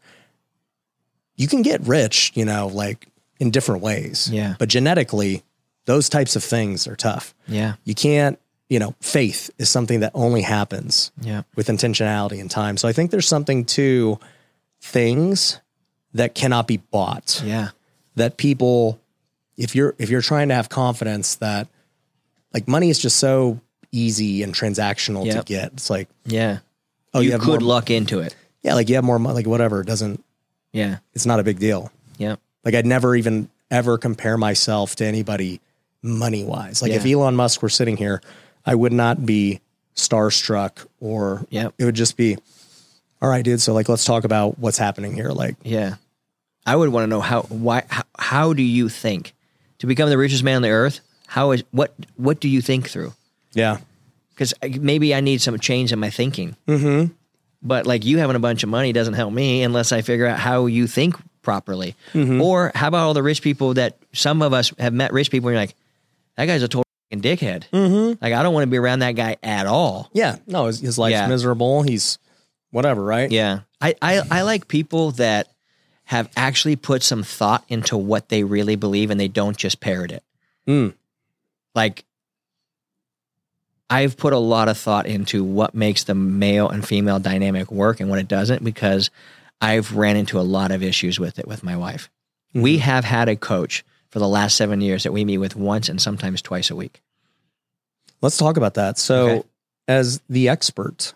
You 1.35 1.47
can 1.47 1.61
get 1.61 1.81
rich, 1.87 2.31
you 2.35 2.45
know, 2.45 2.67
like 2.67 3.07
in 3.39 3.49
different 3.51 3.81
ways. 3.81 4.29
Yeah. 4.31 4.55
But 4.59 4.69
genetically, 4.69 5.43
those 5.85 6.09
types 6.09 6.35
of 6.35 6.43
things 6.43 6.87
are 6.87 6.95
tough. 6.95 7.33
Yeah. 7.47 7.75
You 7.85 7.95
can't, 7.95 8.37
you 8.69 8.77
know, 8.79 8.93
faith 9.01 9.49
is 9.57 9.67
something 9.69 10.01
that 10.01 10.11
only 10.13 10.41
happens 10.43 11.11
Yeah. 11.21 11.41
with 11.55 11.67
intentionality 11.67 12.39
and 12.39 12.49
time. 12.51 12.77
So 12.77 12.87
I 12.87 12.93
think 12.93 13.09
there's 13.11 13.27
something 13.27 13.65
to 13.65 14.19
things 14.81 15.59
that 16.13 16.35
cannot 16.35 16.67
be 16.67 16.77
bought. 16.77 17.41
Yeah. 17.45 17.69
That 18.15 18.37
people 18.37 18.99
if 19.57 19.75
you're 19.75 19.95
if 19.97 20.09
you're 20.09 20.21
trying 20.21 20.49
to 20.49 20.55
have 20.55 20.69
confidence 20.69 21.35
that 21.35 21.67
like 22.53 22.67
money 22.67 22.89
is 22.89 22.99
just 22.99 23.17
so 23.17 23.59
easy 23.91 24.43
and 24.43 24.53
transactional 24.53 25.25
Yep. 25.25 25.35
to 25.37 25.43
get. 25.53 25.73
It's 25.73 25.89
like, 25.89 26.07
Yeah. 26.25 26.59
oh, 27.13 27.19
you, 27.21 27.31
have 27.31 27.41
could 27.41 27.61
more, 27.61 27.69
luck 27.69 27.89
into 27.89 28.19
it. 28.19 28.35
Yeah, 28.63 28.75
like 28.75 28.87
you 28.89 28.95
have 28.95 29.03
more 29.03 29.19
money, 29.19 29.35
like 29.35 29.47
whatever. 29.47 29.81
It 29.81 29.87
doesn't 29.87 30.23
Yeah. 30.73 30.97
it's 31.13 31.25
not 31.25 31.39
a 31.39 31.43
big 31.43 31.59
deal. 31.59 31.91
Yeah. 32.17 32.35
Like 32.63 32.75
I'd 32.75 32.85
never 32.85 33.15
even 33.15 33.49
ever 33.71 33.97
compare 33.97 34.37
myself 34.37 34.95
to 34.97 35.05
anybody 35.05 35.59
money 36.01 36.43
wise. 36.43 36.81
Like 36.81 36.91
if 36.91 37.05
Elon 37.05 37.35
Musk 37.35 37.61
were 37.61 37.69
sitting 37.69 37.97
here, 37.97 38.21
I 38.69 38.75
would 38.75 38.93
not 38.93 39.25
be 39.25 39.61
starstruck 39.95 40.85
or 40.99 41.45
Yep. 41.49 41.73
it 41.79 41.85
would 41.85 41.95
just 41.95 42.15
be, 42.17 42.37
all 43.21 43.29
right, 43.29 43.43
dude. 43.43 43.59
So 43.61 43.73
like, 43.73 43.89
let's 43.89 44.05
talk 44.05 44.23
about 44.23 44.59
what's 44.59 44.77
happening 44.77 45.13
here. 45.13 45.29
Like, 45.29 45.55
Yeah. 45.63 45.95
I 46.65 46.75
would 46.75 46.89
want 46.89 47.03
to 47.03 47.07
know 47.07 47.21
how 47.21 47.41
why 47.43 47.83
how, 47.89 48.03
how 48.19 48.53
do 48.53 48.61
you 48.61 48.89
think 48.89 49.33
to 49.79 49.87
become 49.87 50.09
the 50.09 50.17
richest 50.19 50.43
man 50.43 50.57
on 50.57 50.61
the 50.61 50.69
earth? 50.69 50.99
How 51.25 51.51
is 51.51 51.63
what 51.71 51.93
what 52.15 52.39
do 52.39 52.47
you 52.47 52.61
think 52.61 52.87
through? 52.89 53.13
yeah, 53.53 53.77
Because 54.35 54.53
maybe 54.79 55.15
I 55.15 55.21
need 55.21 55.41
some 55.41 55.57
change 55.57 55.91
in 55.91 55.97
my 55.99 56.11
thinking. 56.11 56.55
mm-hmm. 56.67 57.11
But 57.63 57.87
like 57.87 58.05
you 58.05 58.19
having 58.19 58.35
a 58.35 58.39
bunch 58.39 58.61
of 58.63 58.69
money 58.69 58.93
doesn't 58.93 59.15
help 59.15 59.33
me 59.33 59.63
unless 59.63 59.91
I 59.91 60.01
figure 60.01 60.27
out 60.27 60.37
how 60.37 60.67
you 60.67 60.85
think 60.85 61.15
properly. 61.41 61.95
Mm-hmm. 62.13 62.39
Or 62.41 62.71
how 62.75 62.87
about 62.89 63.03
all 63.07 63.13
the 63.15 63.23
rich 63.23 63.41
people 63.41 63.73
that 63.73 63.97
some 64.13 64.41
of 64.43 64.53
us 64.53 64.71
have 64.77 64.93
met 64.93 65.11
rich 65.11 65.31
people 65.31 65.49
and 65.49 65.55
you're 65.55 65.61
like, 65.63 65.75
that 66.37 66.45
guy's 66.45 66.61
a 66.61 66.67
total 66.67 66.83
dickhead. 67.11 67.63
Mm-hmm. 67.71 68.23
Like 68.23 68.33
I 68.33 68.43
don't 68.43 68.53
want 68.53 68.63
to 68.63 68.69
be 68.69 68.77
around 68.77 68.99
that 68.99 69.13
guy 69.13 69.37
at 69.43 69.65
all. 69.65 70.09
yeah. 70.13 70.37
No, 70.47 70.65
his, 70.65 70.79
his 70.79 70.97
life's 70.97 71.13
Yeah. 71.13 71.27
miserable. 71.27 71.81
He's 71.83 72.17
whatever, 72.71 73.03
right? 73.03 73.31
Yeah. 73.31 73.61
I, 73.81 73.95
I, 74.01 74.21
I 74.29 74.41
like 74.43 74.67
people 74.67 75.11
that 75.13 75.47
have 76.05 76.29
actually 76.35 76.75
put 76.75 77.01
some 77.03 77.23
thought 77.23 77.63
into 77.69 77.95
what 77.97 78.29
they 78.29 78.43
really 78.43 78.75
believe 78.75 79.09
and 79.11 79.19
they 79.19 79.27
don't 79.27 79.57
just 79.57 79.79
parrot 79.79 80.11
it. 80.11 80.23
Mm. 80.67 80.93
Like 81.75 82.03
I've 83.89 84.17
put 84.17 84.33
a 84.33 84.37
lot 84.37 84.69
of 84.69 84.77
thought 84.77 85.07
into 85.07 85.43
what 85.43 85.73
makes 85.73 86.03
the 86.03 86.13
male 86.15 86.69
and 86.69 86.85
female 86.87 87.19
dynamic 87.19 87.71
work 87.71 87.99
and 87.99 88.09
what 88.09 88.19
it 88.19 88.27
doesn't 88.27 88.63
because 88.63 89.09
I've 89.61 89.95
ran 89.95 90.15
into 90.15 90.39
a 90.39 90.41
lot 90.41 90.71
of 90.71 90.83
issues 90.83 91.19
with 91.19 91.39
it 91.39 91.47
with 91.47 91.63
my 91.63 91.75
wife. 91.75 92.09
We 92.53 92.77
have 92.79 93.03
had 93.03 93.29
a 93.29 93.35
coach 93.35 93.83
for 94.09 94.19
the 94.19 94.27
last 94.27 94.55
seven 94.57 94.81
years 94.81 95.03
that 95.03 95.11
we 95.13 95.23
meet 95.25 95.37
with 95.37 95.55
once 95.55 95.89
and 95.89 96.01
sometimes 96.01 96.41
twice 96.41 96.69
a 96.69 96.75
week. 96.75 97.01
Let's 98.21 98.37
talk 98.37 98.57
about 98.57 98.73
that. 98.73 98.97
So, 98.97 99.27
Okay. 99.29 99.43
as 99.87 100.21
the 100.29 100.49
expert 100.49 101.13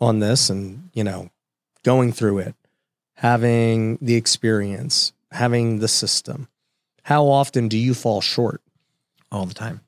on 0.00 0.18
this 0.20 0.50
and, 0.50 0.90
you 0.92 1.02
know, 1.04 1.30
going 1.84 2.12
through 2.12 2.38
it, 2.38 2.54
having 3.14 3.98
the 4.00 4.14
experience, 4.14 5.12
having 5.32 5.78
the 5.78 5.88
system, 5.88 6.48
how 7.04 7.26
often 7.26 7.68
do 7.68 7.78
you 7.78 7.94
fall 7.94 8.20
short? 8.20 8.60
all 9.30 9.44
the 9.44 9.52
time. 9.52 9.80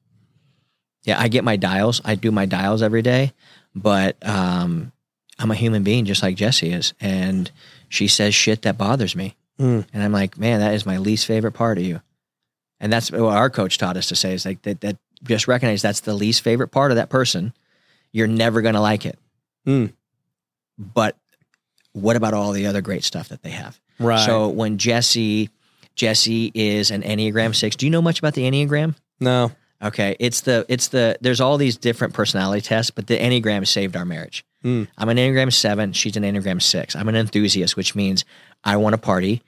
Yeah, 1.05 1.19
I 1.19 1.29
get 1.29 1.45
my 1.45 1.57
dials. 1.57 2.03
I 2.05 2.15
do 2.15 2.31
my 2.31 2.45
dials 2.45 2.83
every 2.83 3.01
day, 3.01 3.33
but 3.75 4.17
um, 4.29 4.93
I'm 5.39 5.51
a 5.51 5.55
human 5.55 5.83
being 5.83 6.05
just 6.05 6.23
like 6.23 6.37
Jesse 6.37 6.71
is, 6.75 6.93
and 7.01 7.51
she 7.89 8.07
says 8.07 8.35
shit 8.35 8.61
that 8.63 8.77
bothers 8.77 9.17
me, 9.17 9.37
Mm. 9.61 9.87
and 9.93 10.03
I'm 10.03 10.13
like, 10.13 10.39
man, 10.39 10.61
that 10.61 10.73
is 10.75 10.87
my 10.87 10.97
least 10.99 11.27
favorite 11.27 11.53
part 11.53 11.77
of 11.79 11.85
you, 11.85 12.01
and 12.81 12.91
that's 12.93 13.13
what 13.13 13.21
our 13.37 13.51
coach 13.51 13.77
taught 13.79 13.97
us 13.99 14.07
to 14.09 14.17
say 14.17 14.33
is 14.35 14.45
like 14.47 14.63
that. 14.63 14.81
That 14.81 14.97
just 15.23 15.47
recognize 15.47 15.83
that's 15.83 16.01
the 16.01 16.15
least 16.15 16.43
favorite 16.43 16.69
part 16.69 16.91
of 16.93 16.97
that 16.97 17.11
person. 17.11 17.53
You're 18.13 18.27
never 18.27 18.63
gonna 18.63 18.81
like 18.81 19.05
it, 19.07 19.19
Mm. 19.67 19.93
but 20.79 21.17
what 21.93 22.17
about 22.17 22.35
all 22.35 22.53
the 22.53 22.67
other 22.67 22.81
great 22.81 23.05
stuff 23.05 23.29
that 23.29 23.43
they 23.43 23.51
have? 23.51 23.79
Right. 23.99 24.25
So 24.25 24.49
when 24.49 24.79
Jesse, 24.79 25.51
Jesse 25.95 26.51
is 26.55 26.91
an 26.91 27.03
Enneagram 27.03 27.55
six. 27.55 27.77
Do 27.77 27.85
you 27.87 27.91
know 27.91 28.01
much 28.03 28.19
about 28.19 28.35
the 28.35 28.43
Enneagram? 28.51 28.95
no. 29.21 29.53
Okay, 29.83 30.15
it's 30.21 30.43
the 30.43 30.67
it's 30.69 30.89
the 30.89 31.17
there's 31.23 31.41
all 31.41 31.57
these 31.57 31.79
different 31.79 32.13
personality 32.13 32.61
tests, 32.61 32.91
but 32.91 33.07
the 33.07 33.17
Enneagram 33.19 33.67
saved 33.67 33.97
our 33.97 34.05
marriage. 34.05 34.45
Hmm. 34.61 34.85
I'm 34.99 35.09
an 35.09 35.17
Enneagram 35.17 35.51
seven. 35.51 35.95
She's 35.95 36.19
an 36.19 36.23
Enneagram 36.23 36.61
six. 36.61 36.95
I'm 36.95 37.09
an 37.09 37.17
enthusiast, 37.17 37.79
which 37.79 37.95
means 37.95 38.27
I 38.63 38.77
want 38.77 38.93
to 38.93 38.99
party, 38.99 39.41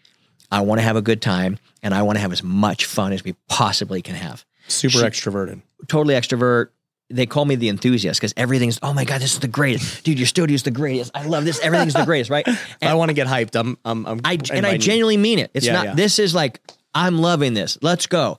I 0.53 0.61
want 0.61 0.79
to 0.79 0.83
have 0.85 0.95
a 0.97 1.03
good 1.03 1.21
time, 1.21 1.59
and 1.83 1.93
I 1.95 2.03
want 2.03 2.17
to 2.17 2.21
have 2.21 2.31
as 2.33 2.43
much 2.43 2.85
fun 2.85 3.13
as 3.13 3.25
we 3.25 3.35
possibly 3.49 4.03
can 4.03 4.15
have. 4.15 4.45
Super 4.69 4.99
She- 4.99 5.05
extroverted. 5.05 5.63
Totally 5.89 6.15
extrovert. 6.15 6.69
They 7.11 7.27
call 7.27 7.45
me 7.45 7.57
the 7.57 7.69
enthusiast 7.69 8.21
because 8.21 8.33
everything's 8.39 8.79
oh 8.83 8.95
my 8.95 9.05
god, 9.05 9.21
this 9.21 9.35
is 9.35 9.41
the 9.41 9.49
greatest, 9.49 10.03
dude. 10.05 10.19
Your 10.19 10.27
studio's 10.27 10.63
the 10.63 10.71
greatest. 10.71 11.11
I 11.15 11.27
love 11.27 11.45
this. 11.45 11.59
Everything's 11.61 11.93
the 11.95 12.05
greatest, 12.07 12.31
right? 12.31 12.47
If 12.49 12.57
I 12.83 12.95
want 12.95 13.11
to 13.11 13.15
get 13.15 13.27
hyped, 13.27 13.55
I'm, 13.59 13.77
I'm, 13.85 14.07
I'm 14.07 14.21
I 14.25 14.39
and 14.53 14.65
I 14.65 14.79
genuinely 14.79 15.17
mean 15.19 15.39
it. 15.39 15.51
It's 15.53 15.67
Yeah, 15.67 15.73
not. 15.75 15.85
yeah. 15.85 15.95
This 15.95 16.19
is 16.19 16.35
like 16.35 16.61
I'm 16.95 17.19
loving 17.19 17.53
this. 17.55 17.77
Let's 17.83 18.07
go. 18.07 18.39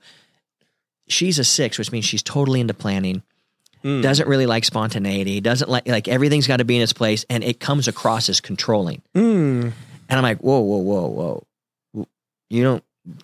She's 1.07 1.37
a 1.37 1.43
six, 1.43 1.77
which 1.77 1.91
means 1.91 2.05
she's 2.05 2.23
totally 2.23 2.61
into 2.61 2.73
planning. 2.73 3.21
Mm. 3.83 4.01
Doesn't 4.01 4.27
really 4.27 4.45
like 4.47 4.63
spontaneity. 4.63 5.41
Doesn't 5.41 5.69
like 5.69 5.87
like 5.87 6.07
everything's 6.07 6.47
got 6.47 6.57
to 6.57 6.65
be 6.65 6.75
in 6.77 6.81
its 6.81 6.93
place, 6.93 7.25
and 7.29 7.43
it 7.43 7.59
comes 7.59 7.87
across 7.87 8.29
as 8.29 8.39
controlling. 8.41 9.01
Mm. 9.13 9.73
And 10.09 10.17
I'm 10.19 10.23
like, 10.23 10.39
whoa, 10.39 10.59
whoa, 10.61 10.77
whoa, 10.77 11.07
whoa. 11.07 11.43
You 12.53 12.63
don't 12.63 12.83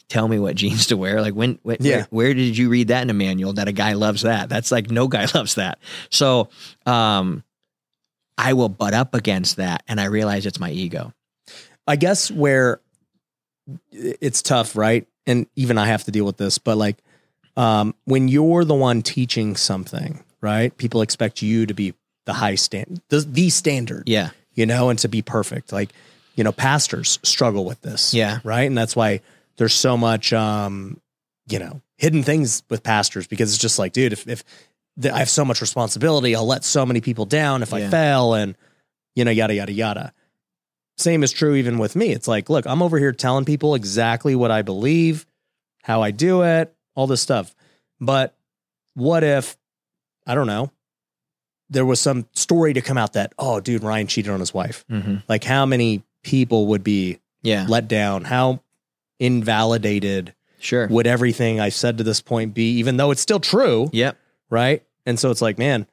tell 0.09 0.27
me 0.27 0.39
what 0.39 0.55
jeans 0.55 0.87
to 0.87 0.97
wear. 0.97 1.21
Like 1.21 1.33
when, 1.33 1.59
when 1.63 1.77
Yeah. 1.79 1.95
where, 1.97 2.07
where 2.09 2.33
did 2.33 2.57
you 2.57 2.69
read 2.69 2.89
that 2.89 3.01
in 3.03 3.09
a 3.09 3.13
manual 3.13 3.53
that 3.53 3.67
a 3.67 3.71
guy 3.71 3.93
loves 3.93 4.23
that? 4.23 4.49
That's 4.49 4.71
like 4.71 4.89
no 4.91 5.07
guy 5.07 5.27
loves 5.35 5.55
that. 5.55 5.79
So, 6.09 6.49
um, 6.85 7.43
I 8.37 8.53
will 8.53 8.69
butt 8.69 8.93
up 8.93 9.15
against 9.15 9.57
that, 9.57 9.83
and 9.87 9.99
I 9.99 10.05
realize 10.05 10.45
it's 10.45 10.61
my 10.61 10.71
ego. 10.71 11.13
I 11.85 11.97
guess 11.97 12.31
where 12.31 12.79
it's 13.91 14.41
tough, 14.41 14.75
right? 14.75 15.05
And 15.27 15.45
even 15.55 15.77
I 15.77 15.87
have 15.87 16.05
to 16.05 16.11
deal 16.11 16.25
with 16.25 16.37
this, 16.37 16.57
but 16.57 16.77
like 16.77 16.97
um, 17.57 17.93
when 18.05 18.27
you're 18.29 18.63
the 18.63 18.73
one 18.75 19.01
teaching 19.01 19.55
something, 19.55 20.23
right? 20.41 20.75
People 20.77 21.01
expect 21.01 21.41
you 21.41 21.65
to 21.65 21.73
be 21.73 21.93
the 22.25 22.33
high 22.33 22.55
stand, 22.55 23.01
the, 23.09 23.19
the 23.19 23.49
standard, 23.49 24.07
Yeah, 24.07 24.29
you 24.53 24.65
know, 24.65 24.89
and 24.89 24.97
to 24.99 25.09
be 25.09 25.21
perfect. 25.21 25.73
Like, 25.73 25.89
you 26.39 26.43
know, 26.45 26.53
pastors 26.53 27.19
struggle 27.23 27.65
with 27.65 27.81
this, 27.81 28.13
Yeah. 28.13 28.39
right? 28.45 28.63
And 28.63 28.77
that's 28.77 28.95
why 28.95 29.19
there's 29.57 29.73
so 29.73 29.97
much, 29.97 30.31
um, 30.31 31.01
you 31.49 31.59
know, 31.59 31.81
hidden 31.97 32.23
things 32.23 32.63
with 32.69 32.81
pastors 32.81 33.27
because 33.27 33.51
it's 33.53 33.61
just 33.61 33.77
like, 33.77 33.91
dude, 33.91 34.13
if, 34.13 34.25
if 34.25 34.45
the, 34.95 35.13
I 35.13 35.19
have 35.19 35.29
so 35.29 35.43
much 35.43 35.59
responsibility, 35.59 36.33
I'll 36.37 36.47
let 36.47 36.63
so 36.63 36.85
many 36.85 37.01
people 37.01 37.25
down 37.25 37.61
if 37.61 37.73
I 37.73 37.89
fail, 37.89 38.35
and 38.35 38.55
you 39.15 39.25
know, 39.25 39.31
yada 39.31 39.53
yada 39.53 39.73
yada 39.73 40.13
same 40.97 41.23
is 41.23 41.31
true 41.31 41.55
even 41.55 41.77
with 41.77 41.95
me. 41.95 42.11
It's 42.11 42.27
like, 42.27 42.49
look, 42.49 42.65
I'm 42.67 42.81
over 42.81 42.97
here 42.99 43.11
telling 43.13 43.45
people 43.45 43.73
exactly 43.75 44.35
what 44.35 44.51
I 44.51 44.61
believe, 44.63 45.25
how 45.83 46.01
I 46.01 46.11
do 46.11 46.43
it, 46.43 46.73
all 46.95 47.07
this 47.07 47.21
stuff. 47.21 47.55
But 48.01 48.35
what 48.95 49.23
if, 49.23 49.57
I 50.27 50.35
don't 50.35 50.47
know, 50.47 50.71
there 51.69 51.85
was 51.85 52.01
some 52.01 52.25
story 52.33 52.73
to 52.73 52.81
come 52.81 52.97
out 52.97 53.13
that, 53.13 53.31
oh, 53.39 53.61
dude, 53.61 53.83
Ryan 53.83 54.07
cheated 54.07 54.31
on 54.31 54.39
his 54.41 54.53
wife? 54.53 54.83
hmm 54.89 55.17
Like, 55.29 55.43
how 55.45 55.65
many 55.65 56.03
people 56.23 56.67
would 56.67 56.83
be 56.83 57.19
yeah, 57.41 57.65
let 57.69 57.87
down? 57.87 58.23
How 58.25 58.61
invalidated 59.19 60.33
sure. 60.59 60.87
would 60.87 61.07
everything 61.07 61.59
I 61.59 61.69
said 61.69 61.97
to 61.99 62.03
this 62.03 62.21
point 62.21 62.53
be, 62.53 62.77
even 62.77 62.97
though 62.97 63.11
it's 63.11 63.21
still 63.21 63.39
true? 63.39 63.89
Yep. 63.93 64.17
Right. 64.49 64.83
And 65.05 65.19
so 65.19 65.31
it's 65.31 65.41
like, 65.41 65.57
man, 65.57 65.85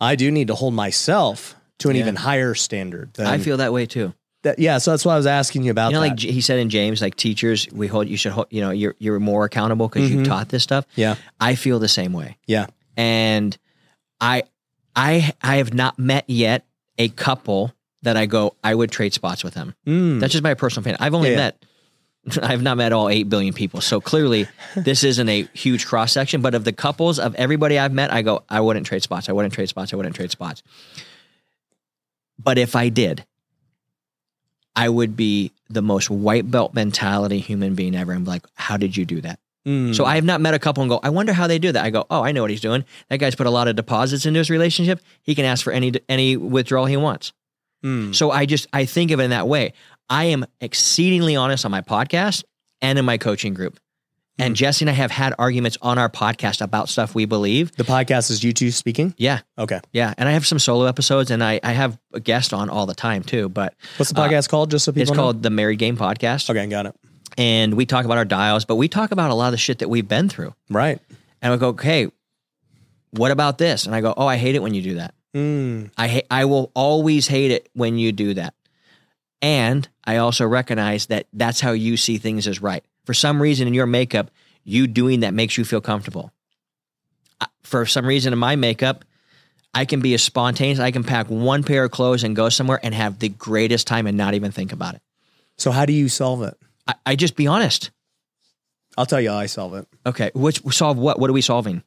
I 0.00 0.16
do 0.16 0.30
need 0.30 0.48
to 0.48 0.54
hold 0.54 0.74
myself 0.74 1.54
to 1.78 1.88
an 1.90 1.96
Yeah. 1.96 2.02
even 2.02 2.16
higher 2.16 2.54
standard. 2.54 3.14
Than 3.14 3.26
I 3.26 3.38
feel 3.38 3.56
that 3.58 3.72
way 3.72 3.86
too. 3.86 4.12
that. 4.42 4.58
Yeah. 4.58 4.78
So 4.78 4.90
that's 4.90 5.04
why 5.06 5.14
I 5.14 5.16
was 5.16 5.26
asking 5.26 5.62
you 5.62 5.70
about 5.70 5.88
You 5.88 5.94
know, 5.94 6.00
that. 6.02 6.08
like 6.10 6.20
he 6.20 6.40
said 6.42 6.58
in 6.58 6.68
James, 6.68 7.00
like 7.00 7.14
teachers, 7.16 7.66
we 7.72 7.86
hold 7.86 8.08
you 8.08 8.16
should 8.18 8.32
hold, 8.32 8.46
you 8.50 8.60
know 8.60 8.70
you're 8.70 8.94
you're 8.98 9.18
more 9.20 9.44
accountable 9.46 9.88
because 9.88 10.10
Mhm. 10.10 10.18
you 10.18 10.24
taught 10.24 10.50
this 10.50 10.62
stuff. 10.62 10.84
Yeah. 10.96 11.16
I 11.40 11.54
feel 11.54 11.78
the 11.78 11.88
same 11.88 12.12
way. 12.12 12.36
Yeah. 12.46 12.66
and 12.96 13.56
I 14.20 14.42
I 14.94 15.32
I 15.42 15.56
have 15.56 15.74
not 15.74 15.98
met 15.98 16.24
yet 16.28 16.64
a 16.98 17.08
couple 17.08 17.72
that 18.04 18.16
I 18.16 18.26
go 18.26 18.54
I 18.62 18.74
would 18.74 18.90
trade 18.90 19.12
spots 19.12 19.42
with 19.44 19.54
them. 19.54 19.74
Mm. 19.86 20.20
That's 20.20 20.32
just 20.32 20.44
my 20.44 20.54
personal 20.54 20.82
opinion. 20.82 20.98
I've 21.00 21.14
only 21.14 21.30
Yeah, 21.32 21.36
met. 21.36 21.64
I 22.42 22.46
have 22.52 22.62
not 22.62 22.76
met 22.78 22.92
all 22.92 23.08
eight 23.10 23.28
billion 23.28 23.52
people, 23.52 23.80
so 23.82 24.00
clearly 24.00 24.46
this 24.76 25.04
isn't 25.04 25.28
a 25.28 25.42
huge 25.52 25.84
cross 25.86 26.12
section. 26.12 26.40
But 26.40 26.54
of 26.54 26.64
the 26.64 26.72
couples 26.72 27.18
of 27.18 27.34
everybody 27.34 27.78
I've 27.78 27.92
met, 27.92 28.12
I 28.12 28.22
go, 28.22 28.44
I 28.48 28.60
wouldn't 28.60 28.86
trade 28.86 29.02
spots. 29.02 29.28
I 29.28 29.32
wouldn't 29.32 29.52
trade 29.52 29.68
spots. 29.68 29.92
I 29.92 29.96
wouldn't 29.96 30.14
trade 30.16 30.30
spots. 30.30 30.62
But 32.42 32.58
if 32.58 32.74
I 32.76 32.88
did, 32.88 33.24
I 34.76 34.88
would 34.88 35.16
be 35.16 35.52
the 35.68 35.82
most 35.82 36.10
white 36.10 36.50
belt 36.50 36.74
mentality 36.74 37.38
human 37.38 37.74
being 37.74 37.94
ever. 37.94 38.12
And 38.12 38.24
be 38.24 38.30
like, 38.30 38.44
how 38.54 38.76
did 38.76 38.96
you 38.96 39.04
do 39.04 39.20
that? 39.20 39.38
Mm. 39.66 39.94
So 39.94 40.04
I 40.04 40.16
have 40.16 40.24
not 40.24 40.40
met 40.40 40.52
a 40.52 40.58
couple 40.58 40.82
and 40.82 40.90
go, 40.90 41.00
I 41.02 41.10
wonder 41.10 41.32
how 41.32 41.46
they 41.46 41.58
do 41.58 41.72
that. 41.72 41.84
I 41.84 41.90
go, 41.90 42.06
oh, 42.10 42.22
I 42.22 42.32
know 42.32 42.42
what 42.42 42.50
he's 42.50 42.60
doing. 42.60 42.84
That 43.08 43.18
guy's 43.18 43.34
put 43.34 43.46
a 43.46 43.50
lot 43.50 43.68
of 43.68 43.76
deposits 43.76 44.26
into 44.26 44.38
his 44.38 44.50
relationship. 44.50 45.00
He 45.22 45.34
can 45.34 45.44
ask 45.44 45.64
for 45.64 45.72
any 45.72 45.92
any 46.08 46.36
withdrawal 46.36 46.86
he 46.86 46.96
wants. 46.96 47.32
Mm. 47.84 48.14
So 48.14 48.30
I 48.30 48.46
just 48.46 48.66
I 48.72 48.84
think 48.86 49.10
of 49.10 49.20
it 49.20 49.24
in 49.24 49.30
that 49.30 49.46
way. 49.46 49.72
I 50.08 50.24
am 50.26 50.44
exceedingly 50.60 51.36
honest 51.36 51.64
on 51.64 51.70
my 51.70 51.80
podcast 51.82 52.44
and 52.80 52.98
in 52.98 53.04
my 53.04 53.18
coaching 53.18 53.54
group. 53.54 53.78
And 54.38 54.54
Mm. 54.54 54.58
Jesse 54.58 54.84
and 54.84 54.90
I 54.90 54.94
have 54.94 55.10
had 55.12 55.32
arguments 55.38 55.78
on 55.80 55.96
our 55.96 56.08
podcast 56.08 56.60
about 56.60 56.88
stuff 56.88 57.14
we 57.14 57.24
believe. 57.24 57.70
the 57.76 57.84
podcast 57.84 58.30
is 58.32 58.42
you 58.42 58.52
two 58.52 58.70
speaking. 58.72 59.14
Yeah, 59.16 59.40
Okay. 59.58 59.80
yeah. 59.92 60.12
And 60.18 60.28
I 60.28 60.32
have 60.32 60.44
some 60.46 60.58
solo 60.58 60.86
episodes 60.86 61.30
and 61.30 61.42
I, 61.44 61.60
I 61.62 61.70
have 61.72 61.96
a 62.12 62.18
guest 62.20 62.52
on 62.52 62.68
all 62.68 62.86
the 62.86 62.94
time 62.94 63.22
too. 63.22 63.48
But 63.48 63.74
What's 63.96 64.10
the 64.12 64.20
Uh, 64.20 64.28
podcast 64.28 64.48
called? 64.48 64.70
Just 64.72 64.84
so 64.86 64.90
people 64.92 65.02
it's 65.02 65.10
know? 65.12 65.16
called 65.16 65.42
the 65.44 65.50
Married 65.50 65.78
Game 65.78 65.96
Podcast. 65.96 66.50
Okay, 66.50 66.66
got 66.66 66.86
it. 66.86 66.96
And 67.38 67.74
we 67.74 67.86
talk 67.86 68.04
about 68.04 68.16
our 68.18 68.24
dials, 68.24 68.64
but 68.64 68.74
we 68.76 68.88
talk 68.88 69.12
about 69.12 69.30
a 69.30 69.34
lot 69.34 69.46
of 69.46 69.52
the 69.52 69.58
shit 69.58 69.78
that 69.80 69.88
we've 69.88 70.06
been 70.08 70.28
through. 70.28 70.52
Right. 70.68 71.00
And 71.40 71.52
we 71.52 71.58
go, 71.58 71.68
okay, 71.68 72.08
what 73.12 73.30
about 73.30 73.58
this? 73.58 73.86
And 73.86 73.94
I 73.94 74.00
go, 74.00 74.14
oh, 74.16 74.26
I 74.26 74.36
hate 74.36 74.54
it 74.56 74.62
when 74.62 74.74
you 74.74 74.82
do 74.82 74.94
that. 74.96 75.14
Mm. 75.34 75.90
I 75.96 76.08
ha- 76.08 76.26
I 76.30 76.44
will 76.44 76.70
always 76.74 77.26
hate 77.26 77.50
it 77.50 77.68
when 77.74 77.98
you 77.98 78.12
do 78.12 78.34
that. 78.34 78.54
And 79.42 79.88
I 80.04 80.16
also 80.18 80.46
recognize 80.46 81.06
that 81.06 81.26
that's 81.32 81.60
how 81.60 81.72
you 81.72 81.96
see 81.96 82.18
things 82.18 82.46
as 82.46 82.62
right. 82.62 82.84
For 83.04 83.14
some 83.14 83.42
reason 83.42 83.66
in 83.68 83.74
your 83.74 83.86
makeup, 83.86 84.30
you 84.62 84.86
doing 84.86 85.20
that 85.20 85.34
makes 85.34 85.58
you 85.58 85.64
feel 85.64 85.80
comfortable. 85.80 86.32
For 87.62 87.84
some 87.84 88.06
reason 88.06 88.32
in 88.32 88.38
my 88.38 88.56
makeup, 88.56 89.04
I 89.74 89.84
can 89.84 90.00
be 90.00 90.14
as 90.14 90.22
spontaneous. 90.22 90.78
I 90.78 90.92
can 90.92 91.04
pack 91.04 91.26
one 91.28 91.64
pair 91.64 91.84
of 91.84 91.90
clothes 91.90 92.22
and 92.22 92.36
go 92.36 92.48
somewhere 92.48 92.80
and 92.82 92.94
have 92.94 93.18
the 93.18 93.28
greatest 93.28 93.86
time 93.86 94.06
and 94.06 94.16
not 94.16 94.34
even 94.34 94.52
think 94.52 94.72
about 94.72 94.94
it. 94.94 95.02
So 95.58 95.72
how 95.72 95.84
do 95.84 95.92
you 95.92 96.08
solve 96.08 96.42
it? 96.42 96.56
I, 96.86 96.94
I 97.04 97.16
just 97.16 97.36
be 97.36 97.46
honest. 97.46 97.90
I'll 98.96 99.06
tell 99.06 99.20
you 99.20 99.30
how 99.30 99.36
I 99.38 99.46
solve 99.46 99.74
it. 99.74 99.86
Okay, 100.06 100.30
which 100.34 100.62
solve 100.70 100.96
what? 100.96 101.18
What 101.18 101.28
are 101.28 101.32
we 101.32 101.40
solving? 101.42 101.82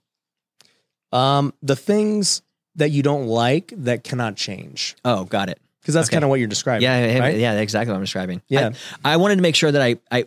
Um, 1.13 1.53
the 1.61 1.75
things 1.75 2.41
that 2.77 2.89
you 2.91 3.03
don't 3.03 3.27
like 3.27 3.73
that 3.77 4.03
cannot 4.03 4.35
change, 4.35 4.95
Oh, 5.05 5.25
got 5.25 5.49
it. 5.49 5.59
because 5.81 5.93
that's 5.93 6.07
Okay. 6.07 6.15
kind 6.15 6.23
of 6.23 6.29
what 6.29 6.39
you're 6.39 6.47
describing. 6.47 6.83
Yeah, 6.83 7.05
yeah, 7.05 7.19
right? 7.19 7.37
yeah, 7.37 7.53
exactly 7.59 7.91
what 7.91 7.97
I'm 7.97 8.03
describing. 8.03 8.41
Yeah. 8.47 8.71
I, 9.03 9.13
I 9.13 9.17
wanted 9.17 9.35
to 9.37 9.41
make 9.41 9.55
sure 9.55 9.71
that 9.71 9.81
I, 9.81 9.97
I, 10.11 10.25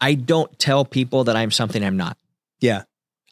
I 0.00 0.14
don't 0.14 0.56
tell 0.58 0.84
people 0.84 1.24
that 1.24 1.36
I'm 1.36 1.50
something 1.50 1.82
I'm 1.84 1.96
not. 1.96 2.16
Yeah. 2.60 2.82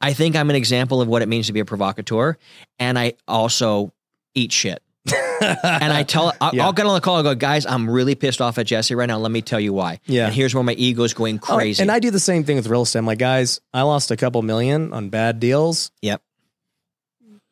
I 0.00 0.12
think 0.12 0.36
I'm 0.36 0.50
an 0.50 0.56
example 0.56 1.00
of 1.00 1.08
what 1.08 1.22
it 1.22 1.28
means 1.28 1.46
to 1.46 1.52
be 1.52 1.60
a 1.60 1.64
provocateur, 1.64 2.36
and 2.78 2.98
I 2.98 3.14
also 3.28 3.92
eat 4.34 4.50
shit. 4.52 4.82
And 5.42 5.92
I 5.92 6.04
tell, 6.04 6.32
I'll, 6.40 6.54
Yeah. 6.54 6.64
I'll 6.64 6.72
get 6.72 6.86
on 6.86 6.94
the 6.94 7.00
call 7.02 7.18
and 7.18 7.24
go, 7.24 7.34
guys, 7.34 7.66
I'm 7.66 7.90
really 7.90 8.14
pissed 8.14 8.40
off 8.40 8.56
at 8.56 8.64
Jesse 8.66 8.94
right 8.94 9.04
now. 9.06 9.18
Let 9.18 9.30
me 9.30 9.42
tell 9.42 9.60
you 9.60 9.74
why. 9.74 10.00
Yeah. 10.06 10.26
And 10.26 10.34
here's 10.34 10.54
where 10.54 10.64
my 10.64 10.72
ego's 10.72 11.12
going 11.12 11.38
Oh, 11.48 11.56
crazy. 11.56 11.82
and 11.82 11.90
I 11.90 11.98
do 11.98 12.10
the 12.10 12.20
same 12.20 12.44
thing 12.44 12.56
with 12.56 12.66
real 12.68 12.82
estate. 12.82 13.00
I'm 13.00 13.06
like, 13.06 13.18
guys, 13.18 13.60
I 13.74 13.82
lost 13.82 14.10
a 14.10 14.16
couple 14.16 14.40
million 14.42 14.92
on 14.94 15.10
bad 15.10 15.40
deals. 15.40 15.90
Yep. 16.00 16.22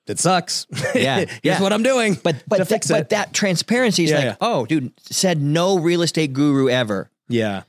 It 0.07 0.18
sucks. 0.18 0.66
Yeah, 0.94 1.16
Here's 1.24 1.30
yeah. 1.42 1.61
what 1.62 1.72
I'm 1.72 1.82
doing. 1.82 2.14
but 2.22 2.42
but 2.48 2.66
fix 2.66 2.88
but 2.88 3.11
that 3.11 3.32
transparency 3.32 4.05
is 4.05 4.11
Yeah, 4.11 4.16
like, 4.16 4.24
yeah. 4.26 4.36
oh, 4.40 4.66
dude, 4.66 4.92
said 4.98 5.40
no 5.40 5.78
real 5.78 6.03
estate 6.03 6.32
guru 6.32 6.68
ever. 6.68 7.11
yeah. 7.28 7.62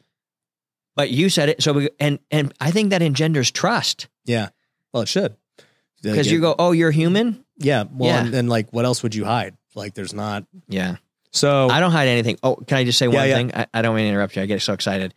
But 0.96 1.10
you 1.10 1.30
said 1.30 1.50
it. 1.50 1.64
So 1.64 1.74
we, 1.74 1.90
and 2.00 2.20
and 2.30 2.54
I 2.62 2.70
think 2.72 2.92
that 2.92 3.02
engenders 3.02 3.50
trust 3.50 4.08
Yeah. 4.26 4.50
Well, 4.94 5.02
it 5.04 5.10
should. 5.10 5.36
because 6.04 6.30
you 6.32 6.40
go, 6.40 6.54
oh, 6.60 6.72
you're 6.72 6.92
human. 6.92 7.44
yeah. 7.58 7.86
Well, 7.92 8.10
Yeah. 8.10 8.26
And, 8.26 8.36
and 8.36 8.50
like, 8.50 8.72
what 8.72 8.86
else 8.86 9.02
would 9.02 9.16
you 9.16 9.26
hide? 9.26 9.56
Like, 9.74 9.96
there's 9.96 10.14
not. 10.14 10.46
Yeah. 10.68 10.98
So 11.32 11.68
I 11.68 11.80
don't 11.80 11.92
hide 11.92 12.08
anything. 12.10 12.38
Oh, 12.44 12.56
can 12.58 12.78
I 12.78 12.84
just 12.84 13.00
say 13.00 13.08
one 13.08 13.28
thing? 13.28 13.52
I, 13.56 13.66
I 13.74 13.82
don't 13.82 13.96
mean 13.96 14.06
to 14.06 14.10
interrupt 14.10 14.36
you. 14.36 14.44
I 14.44 14.46
get 14.46 14.62
so 14.62 14.74
excited. 14.74 15.16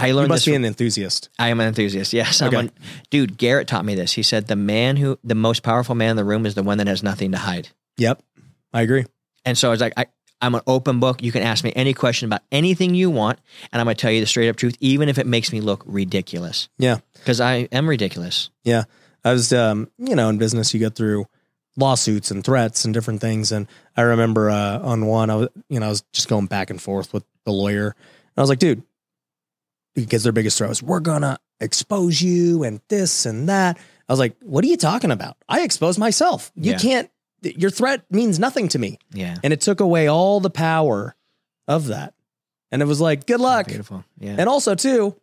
I 0.00 0.08
you 0.08 0.14
learned 0.14 0.28
must 0.28 0.44
this. 0.44 0.52
be 0.52 0.56
an 0.56 0.64
enthusiast. 0.64 1.28
I 1.38 1.48
am 1.48 1.60
an 1.60 1.68
enthusiast. 1.68 2.12
Yes, 2.12 2.40
Okay. 2.42 2.56
I'm 2.56 2.66
an, 2.66 2.72
dude. 3.10 3.36
Garrett 3.38 3.68
taught 3.68 3.84
me 3.84 3.94
this. 3.94 4.12
He 4.12 4.22
said 4.22 4.46
the 4.46 4.56
man 4.56 4.96
who, 4.96 5.18
the 5.24 5.34
most 5.34 5.62
powerful 5.62 5.94
man 5.94 6.10
in 6.10 6.16
the 6.16 6.24
room, 6.24 6.46
is 6.46 6.54
the 6.54 6.62
one 6.62 6.78
that 6.78 6.86
has 6.86 7.02
nothing 7.02 7.32
to 7.32 7.38
hide. 7.38 7.68
Yep. 7.98 8.22
I 8.72 8.82
agree. 8.82 9.04
And 9.44 9.56
so 9.58 9.68
I 9.68 9.70
was 9.72 9.80
like, 9.80 9.92
I, 9.96 10.06
I'm 10.40 10.54
an 10.54 10.62
open 10.66 11.00
book. 11.00 11.22
You 11.22 11.32
can 11.32 11.42
ask 11.42 11.62
me 11.64 11.72
any 11.76 11.92
question 11.94 12.26
about 12.26 12.40
anything 12.50 12.94
you 12.94 13.10
want, 13.10 13.38
and 13.72 13.80
I'm 13.80 13.86
going 13.86 13.96
to 13.96 14.00
tell 14.00 14.10
you 14.10 14.20
the 14.20 14.26
straight 14.26 14.48
up 14.48 14.56
truth, 14.56 14.76
even 14.80 15.08
if 15.08 15.18
it 15.18 15.26
makes 15.26 15.52
me 15.52 15.60
look 15.60 15.82
ridiculous. 15.86 16.68
Yeah. 16.78 16.98
Because 17.14 17.40
I 17.40 17.68
am 17.72 17.88
ridiculous. 17.88 18.50
Yeah. 18.64 18.84
I 19.24 19.32
was, 19.32 19.52
um, 19.52 19.90
you 19.98 20.14
know, 20.16 20.28
in 20.30 20.38
business, 20.38 20.72
you 20.72 20.80
go 20.80 20.88
through 20.88 21.26
lawsuits 21.76 22.30
and 22.30 22.42
threats 22.44 22.84
and 22.84 22.92
different 22.94 23.20
things. 23.20 23.52
And 23.52 23.66
I 23.96 24.02
remember 24.02 24.50
uh, 24.50 24.78
on 24.80 25.06
one, 25.06 25.30
I 25.30 25.34
was, 25.36 25.48
you 25.68 25.80
know, 25.80 25.86
I 25.86 25.90
was 25.90 26.02
just 26.12 26.28
going 26.28 26.46
back 26.46 26.70
and 26.70 26.80
forth 26.80 27.12
with 27.12 27.24
the 27.44 27.52
lawyer. 27.52 27.88
And 27.88 28.34
I 28.36 28.40
was 28.40 28.50
like, 28.50 28.58
dude, 28.58 28.82
because 29.94 30.22
their 30.22 30.32
biggest 30.32 30.58
threat 30.58 30.68
was, 30.68 30.82
we're 30.82 31.00
going 31.00 31.22
to 31.22 31.38
expose 31.60 32.20
you 32.22 32.62
and 32.64 32.80
this 32.88 33.26
and 33.26 33.48
that. 33.48 33.78
I 34.08 34.12
was 34.12 34.18
like, 34.18 34.36
what 34.40 34.64
are 34.64 34.68
you 34.68 34.76
talking 34.76 35.10
about? 35.10 35.36
I 35.48 35.62
expose 35.62 35.98
myself. 35.98 36.50
You 36.56 36.72
Yeah. 36.72 36.78
can't, 36.78 37.10
your 37.42 37.70
threat 37.70 38.04
means 38.10 38.38
nothing 38.38 38.68
to 38.68 38.78
me. 38.78 38.98
Yeah. 39.12 39.36
And 39.42 39.52
it 39.52 39.60
took 39.60 39.80
away 39.80 40.08
all 40.08 40.40
the 40.40 40.50
power 40.50 41.14
of 41.68 41.86
that. 41.88 42.14
And 42.72 42.82
it 42.82 42.84
was 42.84 43.00
like, 43.00 43.26
good 43.26 43.40
luck. 43.40 43.66
Beautiful. 43.66 44.04
Yeah. 44.18 44.36
And 44.38 44.48
also, 44.48 44.74
too, 44.74 45.16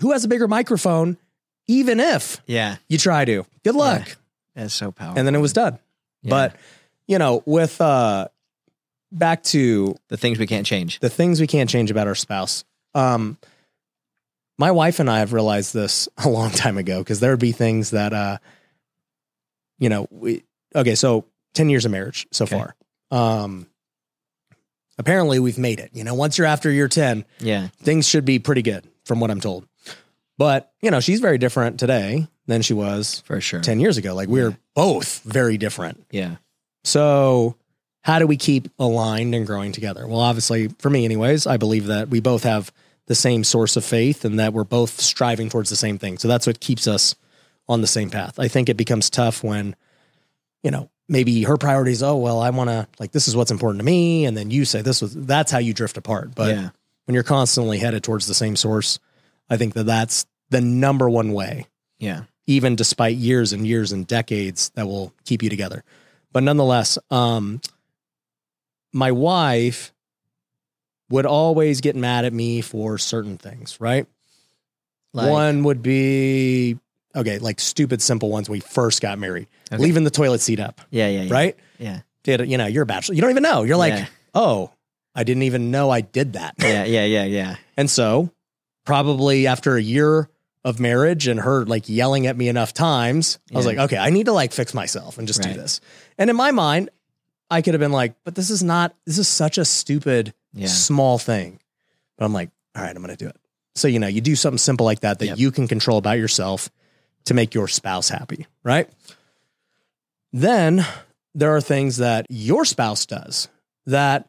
who 0.00 0.12
has 0.12 0.24
a 0.24 0.28
bigger 0.28 0.48
microphone, 0.48 1.16
even 1.68 2.00
if 2.00 2.40
yeah. 2.46 2.76
you 2.88 2.98
try 2.98 3.24
to? 3.24 3.44
Good 3.64 3.74
luck. 3.76 4.16
That's 4.54 4.74
so 4.74 4.90
powerful. 4.92 5.18
And 5.18 5.26
then 5.26 5.34
it 5.34 5.40
was 5.40 5.52
done. 5.52 5.78
Yeah. 6.22 6.30
But, 6.30 6.56
you 7.06 7.18
know, 7.18 7.42
with 7.46 7.80
uh 7.80 8.28
back 9.12 9.42
to 9.44 9.94
the 10.08 10.16
things 10.16 10.38
we 10.38 10.46
can't 10.46 10.66
change. 10.66 10.98
the 11.00 11.10
things 11.10 11.40
we 11.40 11.46
can't 11.46 11.68
change 11.68 11.90
about 11.90 12.06
our 12.06 12.14
spouse. 12.14 12.64
Um 12.94 13.38
my 14.58 14.70
wife 14.70 15.00
and 15.00 15.10
I 15.10 15.18
have 15.20 15.32
realized 15.32 15.74
this 15.74 16.08
a 16.18 16.28
long 16.28 16.50
time 16.50 16.78
ago 16.78 16.98
because 16.98 17.20
there 17.20 17.30
would 17.30 17.40
be 17.40 17.52
things 17.52 17.90
that 17.90 18.12
uh 18.12 18.38
you 19.78 19.88
know, 19.88 20.06
we 20.10 20.44
okay, 20.74 20.94
so 20.94 21.24
10 21.54 21.68
years 21.68 21.84
of 21.84 21.90
marriage 21.90 22.26
so 22.30 22.44
Okay. 22.44 22.56
far. 22.56 22.74
Um 23.10 23.66
apparently 24.98 25.38
we've 25.38 25.58
made 25.58 25.80
it. 25.80 25.90
You 25.92 26.04
know, 26.04 26.14
once 26.14 26.38
you're 26.38 26.46
after 26.46 26.70
year 26.70 26.88
10, 26.88 27.24
Yeah. 27.40 27.68
things 27.82 28.06
should 28.06 28.24
be 28.24 28.38
pretty 28.38 28.62
good 28.62 28.86
from 29.04 29.20
what 29.20 29.30
I'm 29.30 29.40
told. 29.40 29.66
But, 30.38 30.70
you 30.80 30.90
know, 30.90 31.00
she's 31.00 31.20
very 31.20 31.38
different 31.38 31.78
today 31.78 32.26
than 32.46 32.62
she 32.62 32.74
was 32.74 33.22
For 33.26 33.40
sure. 33.40 33.60
10 33.60 33.80
years 33.80 33.96
ago. 33.96 34.14
Like 34.14 34.28
we're 34.28 34.50
Yeah. 34.50 34.56
both 34.74 35.20
very 35.24 35.56
different. 35.58 36.04
Yeah. 36.10 36.36
So, 36.84 37.56
how 38.02 38.18
do 38.18 38.26
we 38.26 38.36
keep 38.36 38.68
aligned 38.80 39.34
and 39.34 39.46
growing 39.46 39.70
together? 39.72 40.06
Well, 40.08 40.18
obviously, 40.20 40.68
for 40.78 40.90
me, 40.90 41.04
anyways, 41.04 41.46
I 41.46 41.56
believe 41.56 41.86
that 41.86 42.08
we 42.08 42.18
both 42.20 42.42
have 42.42 42.72
the 43.06 43.14
same 43.14 43.44
source 43.44 43.76
of 43.76 43.84
faith 43.84 44.24
and 44.24 44.38
that 44.38 44.52
we're 44.52 44.64
both 44.64 45.00
striving 45.00 45.48
towards 45.48 45.70
the 45.70 45.76
same 45.76 45.98
thing. 45.98 46.18
So, 46.18 46.28
that's 46.28 46.46
what 46.46 46.60
keeps 46.60 46.86
us 46.86 47.14
on 47.68 47.80
the 47.80 47.86
same 47.86 48.10
path. 48.10 48.38
I 48.38 48.48
think 48.48 48.68
it 48.68 48.76
becomes 48.76 49.08
tough 49.10 49.42
when, 49.44 49.76
you 50.62 50.70
know, 50.70 50.90
maybe 51.08 51.42
her 51.42 51.56
priorities, 51.56 52.02
oh, 52.02 52.16
well, 52.16 52.40
I 52.40 52.50
want 52.50 52.70
to, 52.70 52.88
like, 52.98 53.12
this 53.12 53.28
is 53.28 53.36
what's 53.36 53.50
important 53.50 53.80
to 53.80 53.84
me. 53.84 54.24
And 54.24 54.36
then 54.36 54.50
you 54.50 54.64
say 54.64 54.82
this 54.82 55.02
was, 55.02 55.14
that's 55.14 55.50
how 55.52 55.58
you 55.58 55.74
drift 55.74 55.96
apart. 55.96 56.34
But 56.34 56.54
yeah. 56.54 56.70
when 57.04 57.14
you're 57.14 57.22
constantly 57.22 57.78
headed 57.78 58.02
towards 58.02 58.26
the 58.26 58.34
same 58.34 58.56
source, 58.56 58.98
I 59.50 59.56
think 59.56 59.74
that 59.74 59.84
that's 59.84 60.26
the 60.50 60.60
number 60.60 61.08
one 61.10 61.32
way 61.32 61.66
Yeah. 61.98 62.22
even 62.46 62.76
despite 62.76 63.16
years 63.16 63.52
and 63.52 63.66
years 63.66 63.92
and 63.92 64.06
decades 64.06 64.70
that 64.74 64.86
will 64.86 65.12
keep 65.24 65.42
you 65.42 65.50
together. 65.50 65.84
But 66.32 66.42
nonetheless, 66.44 66.98
um, 67.10 67.60
my 68.92 69.12
wife 69.12 69.92
would 71.12 71.26
always 71.26 71.80
get 71.80 71.94
mad 71.94 72.24
at 72.24 72.32
me 72.32 72.60
for 72.62 72.96
certain 72.98 73.36
things, 73.38 73.80
right? 73.80 74.06
Like- 75.12 75.30
One 75.30 75.62
would 75.64 75.82
be 75.82 76.78
okay, 77.14 77.38
like 77.38 77.60
stupid 77.60 78.00
simple 78.00 78.30
ones 78.30 78.48
when 78.48 78.56
we 78.56 78.60
first 78.60 79.02
got 79.02 79.18
married. 79.18 79.46
Okay. 79.70 79.82
Leaving 79.82 80.04
the 80.04 80.10
toilet 80.10 80.40
seat 80.40 80.58
up, 80.58 80.80
Yeah. 80.90 81.08
Yeah. 81.08 81.22
Yeah. 81.24 81.32
right? 81.34 81.56
Yeah. 81.78 82.00
Did 82.24 82.48
you 82.48 82.56
know, 82.56 82.66
you're 82.66 82.84
a 82.84 82.86
bachelor. 82.86 83.14
You 83.14 83.20
don't 83.20 83.30
even 83.30 83.42
know. 83.42 83.62
You're 83.62 83.76
like, 83.76 83.92
Yeah. 83.94 84.06
"Oh, 84.34 84.70
I 85.14 85.24
didn't 85.24 85.42
even 85.42 85.70
know 85.70 85.90
I 85.90 86.00
did 86.00 86.32
that." 86.32 86.54
Yeah. 86.58 86.84
Yeah. 86.84 87.04
Yeah. 87.04 87.24
Yeah. 87.24 87.56
And 87.76 87.90
so, 87.90 88.30
probably 88.86 89.46
after 89.46 89.76
a 89.76 89.82
year 89.82 90.28
of 90.64 90.78
marriage 90.80 91.26
and 91.26 91.40
her 91.40 91.66
like 91.66 91.88
yelling 91.88 92.26
at 92.26 92.36
me 92.36 92.48
enough 92.48 92.72
times, 92.72 93.38
I 93.52 93.56
was 93.56 93.66
like, 93.66 93.78
okay, 93.78 93.98
I 93.98 94.10
need 94.10 94.26
to 94.26 94.32
like 94.32 94.52
fix 94.52 94.72
myself 94.72 95.18
and 95.18 95.26
just 95.26 95.42
do 95.42 95.52
this. 95.52 95.80
And 96.16 96.30
in 96.30 96.36
my 96.36 96.52
mind, 96.52 96.88
I 97.50 97.60
could 97.62 97.74
have 97.74 97.80
been 97.80 97.92
like, 97.92 98.14
but 98.24 98.34
this 98.36 98.48
is 98.48 98.62
not, 98.62 98.94
this 99.04 99.18
is 99.18 99.26
such 99.28 99.58
a 99.58 99.64
stupid, 99.64 100.32
Yeah. 100.54 100.66
small 100.68 101.18
thing. 101.18 101.60
But 102.18 102.24
I'm 102.26 102.32
like, 102.32 102.50
all 102.76 102.82
right, 102.82 102.94
I'm 102.94 103.02
going 103.02 103.16
to 103.16 103.22
do 103.24 103.28
it. 103.28 103.36
So, 103.74 103.88
you 103.88 103.98
know, 103.98 104.06
you 104.06 104.20
do 104.20 104.36
something 104.36 104.58
simple 104.58 104.84
like 104.84 105.00
that 105.00 105.18
that 105.20 105.26
Yep. 105.26 105.38
you 105.38 105.50
can 105.50 105.66
control 105.68 105.98
about 105.98 106.18
yourself 106.18 106.70
to 107.24 107.34
make 107.34 107.54
your 107.54 107.68
spouse 107.68 108.08
happy, 108.08 108.46
right? 108.64 108.88
Then 110.32 110.84
there 111.34 111.54
are 111.56 111.60
things 111.60 111.98
that 111.98 112.26
your 112.28 112.64
spouse 112.64 113.06
does 113.06 113.48
that 113.86 114.28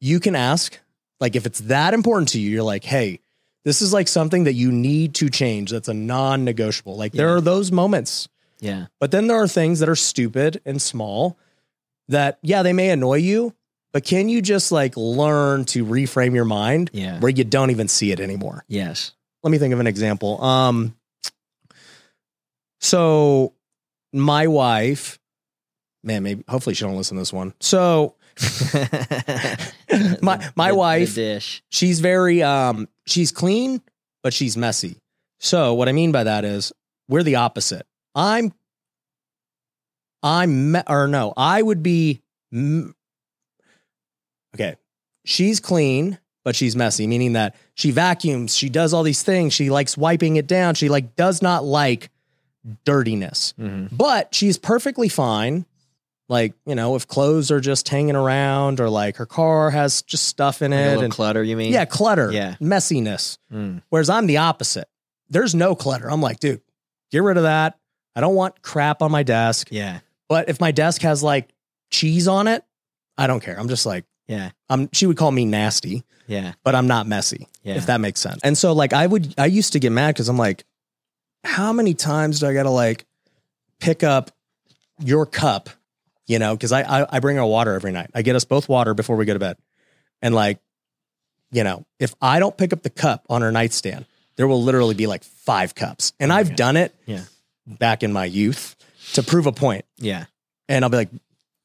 you 0.00 0.20
can 0.20 0.34
ask. 0.34 0.78
Like, 1.20 1.36
if 1.36 1.46
it's 1.46 1.60
that 1.60 1.94
important 1.94 2.30
to 2.30 2.40
you, 2.40 2.50
you're 2.50 2.62
like, 2.62 2.84
hey, 2.84 3.20
this 3.64 3.80
is 3.80 3.92
like 3.92 4.08
something 4.08 4.44
that 4.44 4.52
you 4.54 4.70
need 4.72 5.14
to 5.16 5.30
change. 5.30 5.70
That's 5.70 5.88
a 5.88 5.94
non 5.94 6.44
negotiable. 6.44 6.96
Like, 6.96 7.12
there 7.12 7.34
are 7.34 7.40
those 7.40 7.72
moments. 7.72 8.28
Yeah. 8.60 8.86
But 9.00 9.10
then 9.10 9.26
there 9.26 9.40
are 9.40 9.48
things 9.48 9.80
that 9.80 9.88
are 9.88 9.96
stupid 9.96 10.60
and 10.66 10.80
small 10.80 11.38
that, 12.08 12.38
yeah, 12.42 12.62
they 12.62 12.72
may 12.72 12.90
annoy 12.90 13.16
you, 13.18 13.54
but 13.94 14.04
can 14.04 14.28
you 14.28 14.42
just 14.42 14.70
like 14.72 14.94
learn 14.96 15.64
to 15.66 15.86
reframe 15.86 16.34
your 16.34 16.44
mind 16.44 16.90
Yeah. 16.92 17.18
where 17.20 17.30
you 17.30 17.44
don't 17.44 17.70
even 17.70 17.88
see 17.88 18.10
it 18.12 18.20
anymore? 18.20 18.64
Yes. 18.68 19.12
Let 19.42 19.50
me 19.52 19.58
think 19.58 19.72
of 19.72 19.80
an 19.80 19.86
example. 19.86 20.42
Um, 20.44 20.94
so 22.80 23.54
my 24.12 24.46
wife, 24.46 25.18
man, 26.02 26.22
maybe 26.22 26.44
hopefully 26.48 26.74
she 26.74 26.84
don't 26.84 26.96
listen 26.96 27.16
to 27.16 27.20
this 27.20 27.32
one. 27.32 27.54
So 27.60 28.16
My- 28.40 29.60
my 30.20 30.36
The- 30.38 30.52
the 30.72 30.74
wife- 30.74 31.14
dish. 31.14 31.62
she's 31.70 32.00
very 32.00 32.42
um 32.42 32.88
she's 33.06 33.30
clean 33.30 33.80
but 34.24 34.32
she's 34.34 34.56
messy 34.56 34.96
so 35.38 35.74
what 35.74 35.88
i 35.88 35.92
mean 35.92 36.10
by 36.10 36.24
that 36.24 36.44
is 36.44 36.72
we're 37.08 37.22
the 37.22 37.36
opposite 37.36 37.86
i'm 38.16 38.52
i'm 40.24 40.72
me- 40.72 40.82
or 40.88 41.06
no 41.06 41.32
i 41.36 41.62
would 41.62 41.80
be 41.82 42.22
m- 42.52 42.96
okay 44.54 44.76
she's 45.24 45.60
clean 45.60 46.18
but 46.44 46.54
she's 46.56 46.76
messy 46.76 47.06
meaning 47.06 47.32
that 47.34 47.54
she 47.74 47.90
vacuums 47.90 48.54
she 48.56 48.68
does 48.68 48.92
all 48.92 49.02
these 49.02 49.22
things 49.22 49.52
she 49.52 49.70
likes 49.70 49.96
wiping 49.96 50.36
it 50.36 50.46
down 50.46 50.74
she 50.74 50.88
like 50.88 51.16
does 51.16 51.42
not 51.42 51.64
like 51.64 52.10
dirtiness 52.84 53.54
Mhm. 53.58 53.88
but 53.96 54.34
she's 54.34 54.56
perfectly 54.58 55.08
fine 55.08 55.66
like 56.28 56.54
you 56.66 56.74
know 56.74 56.96
if 56.96 57.06
clothes 57.06 57.50
are 57.50 57.60
just 57.60 57.88
hanging 57.88 58.16
around 58.16 58.80
or 58.80 58.88
like 58.88 59.16
her 59.16 59.26
car 59.26 59.70
has 59.70 60.00
just 60.02 60.24
stuff 60.24 60.62
in 60.62 60.70
Like 60.70 60.80
it 60.80 61.02
and 61.04 61.12
clutter. 61.12 61.42
You 61.42 61.56
mean? 61.56 61.72
yeah, 61.72 61.84
clutter, 61.84 62.32
Yeah. 62.32 62.54
messiness. 62.62 63.36
Mm. 63.52 63.82
Whereas 63.90 64.08
I'm 64.08 64.26
the 64.26 64.38
opposite. 64.38 64.88
There's 65.28 65.54
no 65.54 65.74
clutter. 65.74 66.10
I'm 66.10 66.22
like, 66.22 66.40
dude, 66.40 66.62
get 67.10 67.22
rid 67.22 67.36
of 67.36 67.42
that. 67.42 67.78
I 68.16 68.22
don't 68.22 68.34
want 68.34 68.62
crap 68.62 69.02
on 69.02 69.10
my 69.12 69.22
desk. 69.22 69.68
Yeah. 69.70 70.00
But 70.30 70.48
if 70.48 70.60
my 70.60 70.70
desk 70.72 71.02
has 71.02 71.22
like 71.22 71.50
cheese 71.90 72.26
on 72.26 72.48
it, 72.48 72.64
I 73.18 73.26
don't 73.26 73.40
care. 73.40 73.58
I'm 73.60 73.68
just 73.68 73.84
like, 73.84 74.06
Yeah. 74.26 74.50
I'm 74.68 74.88
she 74.92 75.06
would 75.06 75.16
call 75.16 75.30
me 75.30 75.44
nasty, 75.44 76.04
Yeah. 76.26 76.54
but 76.62 76.74
I'm 76.74 76.86
not 76.86 77.06
messy, 77.06 77.48
Yeah. 77.62 77.74
if 77.74 77.86
that 77.86 78.00
makes 78.00 78.20
sense. 78.20 78.40
And 78.42 78.56
so 78.56 78.72
like 78.72 78.92
I 78.92 79.06
would 79.06 79.34
I 79.38 79.46
used 79.46 79.72
to 79.74 79.78
get 79.80 79.92
mad 79.92 80.14
because 80.14 80.28
I'm 80.28 80.38
like, 80.38 80.64
how 81.44 81.72
many 81.72 81.94
times 81.94 82.40
do 82.40 82.46
I 82.46 82.54
gotta 82.54 82.70
like 82.70 83.04
pick 83.80 84.02
up 84.02 84.30
your 84.98 85.26
cup? 85.26 85.68
You 86.26 86.38
know, 86.38 86.54
because 86.56 86.72
I, 86.72 86.82
I 87.02 87.06
I 87.16 87.20
bring 87.20 87.36
her 87.36 87.44
water 87.44 87.74
every 87.74 87.92
night. 87.92 88.10
I 88.14 88.22
get 88.22 88.34
us 88.34 88.44
both 88.44 88.68
water 88.68 88.94
before 88.94 89.16
we 89.16 89.26
go 89.26 89.34
to 89.34 89.38
bed. 89.38 89.58
And 90.22 90.34
like, 90.34 90.58
you 91.52 91.64
know, 91.64 91.84
if 91.98 92.14
I 92.22 92.38
don't 92.40 92.56
pick 92.56 92.72
up 92.72 92.82
the 92.82 92.88
cup 92.90 93.26
on 93.28 93.42
her 93.42 93.52
nightstand, 93.52 94.06
there 94.36 94.48
will 94.48 94.62
literally 94.62 94.94
be 94.94 95.06
like 95.06 95.22
five 95.22 95.74
cups. 95.74 96.14
And 96.18 96.32
oh, 96.32 96.36
I've 96.36 96.56
done 96.56 96.78
it 96.78 96.94
Yeah. 97.04 97.24
back 97.66 98.02
in 98.02 98.10
my 98.12 98.24
youth 98.24 98.74
to 99.12 99.22
prove 99.22 99.46
a 99.46 99.52
point. 99.52 99.84
Yeah. 99.98 100.24
And 100.66 100.82
I'll 100.82 100.90
be 100.90 100.96
like, 100.96 101.10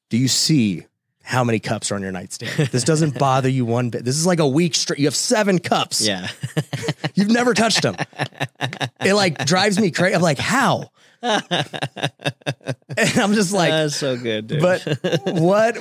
do 0.10 0.18
you 0.18 0.28
see 0.28 0.86
how 1.30 1.44
many 1.44 1.60
cups 1.60 1.92
are 1.92 1.96
on 1.96 2.02
your 2.02 2.12
nightstand? 2.12 2.70
This 2.70 2.84
doesn't 2.84 3.20
bother 3.20 3.50
you 3.50 3.64
one 3.64 3.92
bit. 3.92 4.04
This 4.04 4.18
is 4.18 4.26
like 4.26 4.40
a 4.40 4.48
week 4.48 4.74
straight. 4.74 4.98
You 4.98 5.06
have 5.06 5.16
seven 5.16 5.60
cups. 5.60 6.02
Yeah. 6.02 6.28
You've 7.14 7.30
never 7.30 7.54
touched 7.54 7.84
them. 7.84 7.96
It 9.06 9.14
like 9.14 9.46
drives 9.46 9.80
me 9.80 9.92
crazy. 9.92 10.16
I'm 10.16 10.24
like, 10.24 10.40
how? 10.40 10.90
And 12.98 13.18
I'm 13.18 13.34
just 13.34 13.54
like, 13.54 13.70
That's 13.70 13.96
so 13.96 14.18
good, 14.18 14.48
dude. 14.48 14.62
but 14.62 14.84
what 15.26 15.78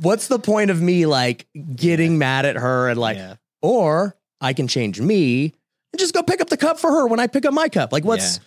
what's 0.00 0.26
the 0.26 0.38
point 0.38 0.70
of 0.70 0.80
me 0.80 1.06
like 1.06 1.46
getting 1.76 2.18
mad 2.18 2.46
at 2.46 2.56
her 2.56 2.88
and 2.88 2.98
like 2.98 3.18
yeah. 3.18 3.34
or 3.62 4.16
I 4.40 4.52
can 4.54 4.66
change 4.66 5.00
me 5.00 5.52
and 5.92 6.00
just 6.00 6.14
go 6.14 6.22
pick 6.22 6.40
up 6.40 6.48
the 6.48 6.56
cup 6.56 6.80
for 6.80 6.90
her 6.90 7.06
when 7.06 7.20
I 7.20 7.26
pick 7.26 7.44
up 7.44 7.52
my 7.52 7.68
cup. 7.68 7.92
Like 7.92 8.04
what's 8.04 8.40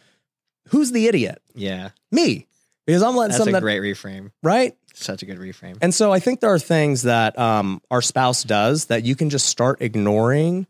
who's 0.69 0.91
the 0.91 1.07
idiot? 1.07 1.41
Yeah. 1.53 1.91
Me. 2.11 2.47
Because 2.85 3.03
I'm 3.03 3.15
letting 3.15 3.29
That's 3.29 3.37
something 3.37 3.53
a 3.53 3.57
that 3.57 3.61
great 3.61 3.81
reframe. 3.81 4.31
right? 4.41 4.75
Such 4.99 5.23
a 5.23 5.25
good 5.25 5.37
reframe. 5.39 5.77
And 5.81 5.93
so 5.93 6.11
I 6.11 6.19
think 6.19 6.39
there 6.41 6.53
are 6.53 6.59
things 6.59 7.03
that 7.03 7.37
um, 7.39 7.81
our 7.89 8.01
spouse 8.01 8.43
does 8.43 8.85
that 8.85 9.03
you 9.05 9.15
can 9.15 9.29
just 9.29 9.45
start 9.47 9.81
ignoring 9.81 10.67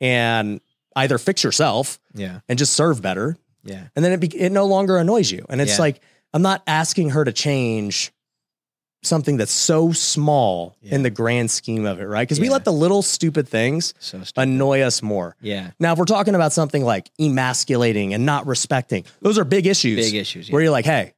and 0.00 0.60
either 0.96 1.18
fix 1.18 1.42
yourself 1.44 1.98
Yeah. 2.14 2.40
and 2.48 2.58
just 2.58 2.74
serve 2.74 3.00
better, 3.02 3.36
Yeah. 3.64 3.84
and 3.96 4.04
then 4.04 4.12
it 4.12 4.20
be, 4.20 4.28
it 4.36 4.52
no 4.52 4.66
longer 4.66 4.96
annoys 4.98 5.30
you. 5.30 5.44
And 5.48 5.60
it's 5.60 5.72
Yeah. 5.72 5.80
like 5.82 6.00
I'm 6.34 6.42
not 6.42 6.62
asking 6.66 7.10
her 7.10 7.24
to 7.24 7.32
change 7.32 8.12
something 9.04 9.36
that's 9.36 9.50
so 9.52 9.90
small 9.92 10.76
Yeah. 10.80 10.94
in 10.94 11.02
the 11.02 11.10
grand 11.10 11.50
scheme 11.50 11.86
of 11.86 12.00
it, 12.00 12.04
right? 12.04 12.22
Because 12.26 12.38
we 12.38 12.48
let 12.48 12.64
the 12.64 12.72
little 12.72 13.02
stupid 13.02 13.48
things 13.48 13.94
So 13.98 14.22
stupid. 14.22 14.42
annoy 14.42 14.80
us 14.82 15.02
more. 15.02 15.34
yeah. 15.40 15.72
Now, 15.80 15.92
if 15.92 15.98
we're 15.98 16.04
talking 16.04 16.36
about 16.36 16.52
something 16.52 16.84
like 16.84 17.10
emasculating 17.18 18.14
and 18.14 18.24
not 18.24 18.46
respecting, 18.46 19.04
those 19.20 19.38
are 19.38 19.44
big 19.44 19.66
issues. 19.66 19.96
Big 20.06 20.14
issues. 20.14 20.48
Yeah. 20.48 20.52
Where 20.52 20.62
you're 20.62 20.70
like, 20.70 20.84
hey, 20.84 21.14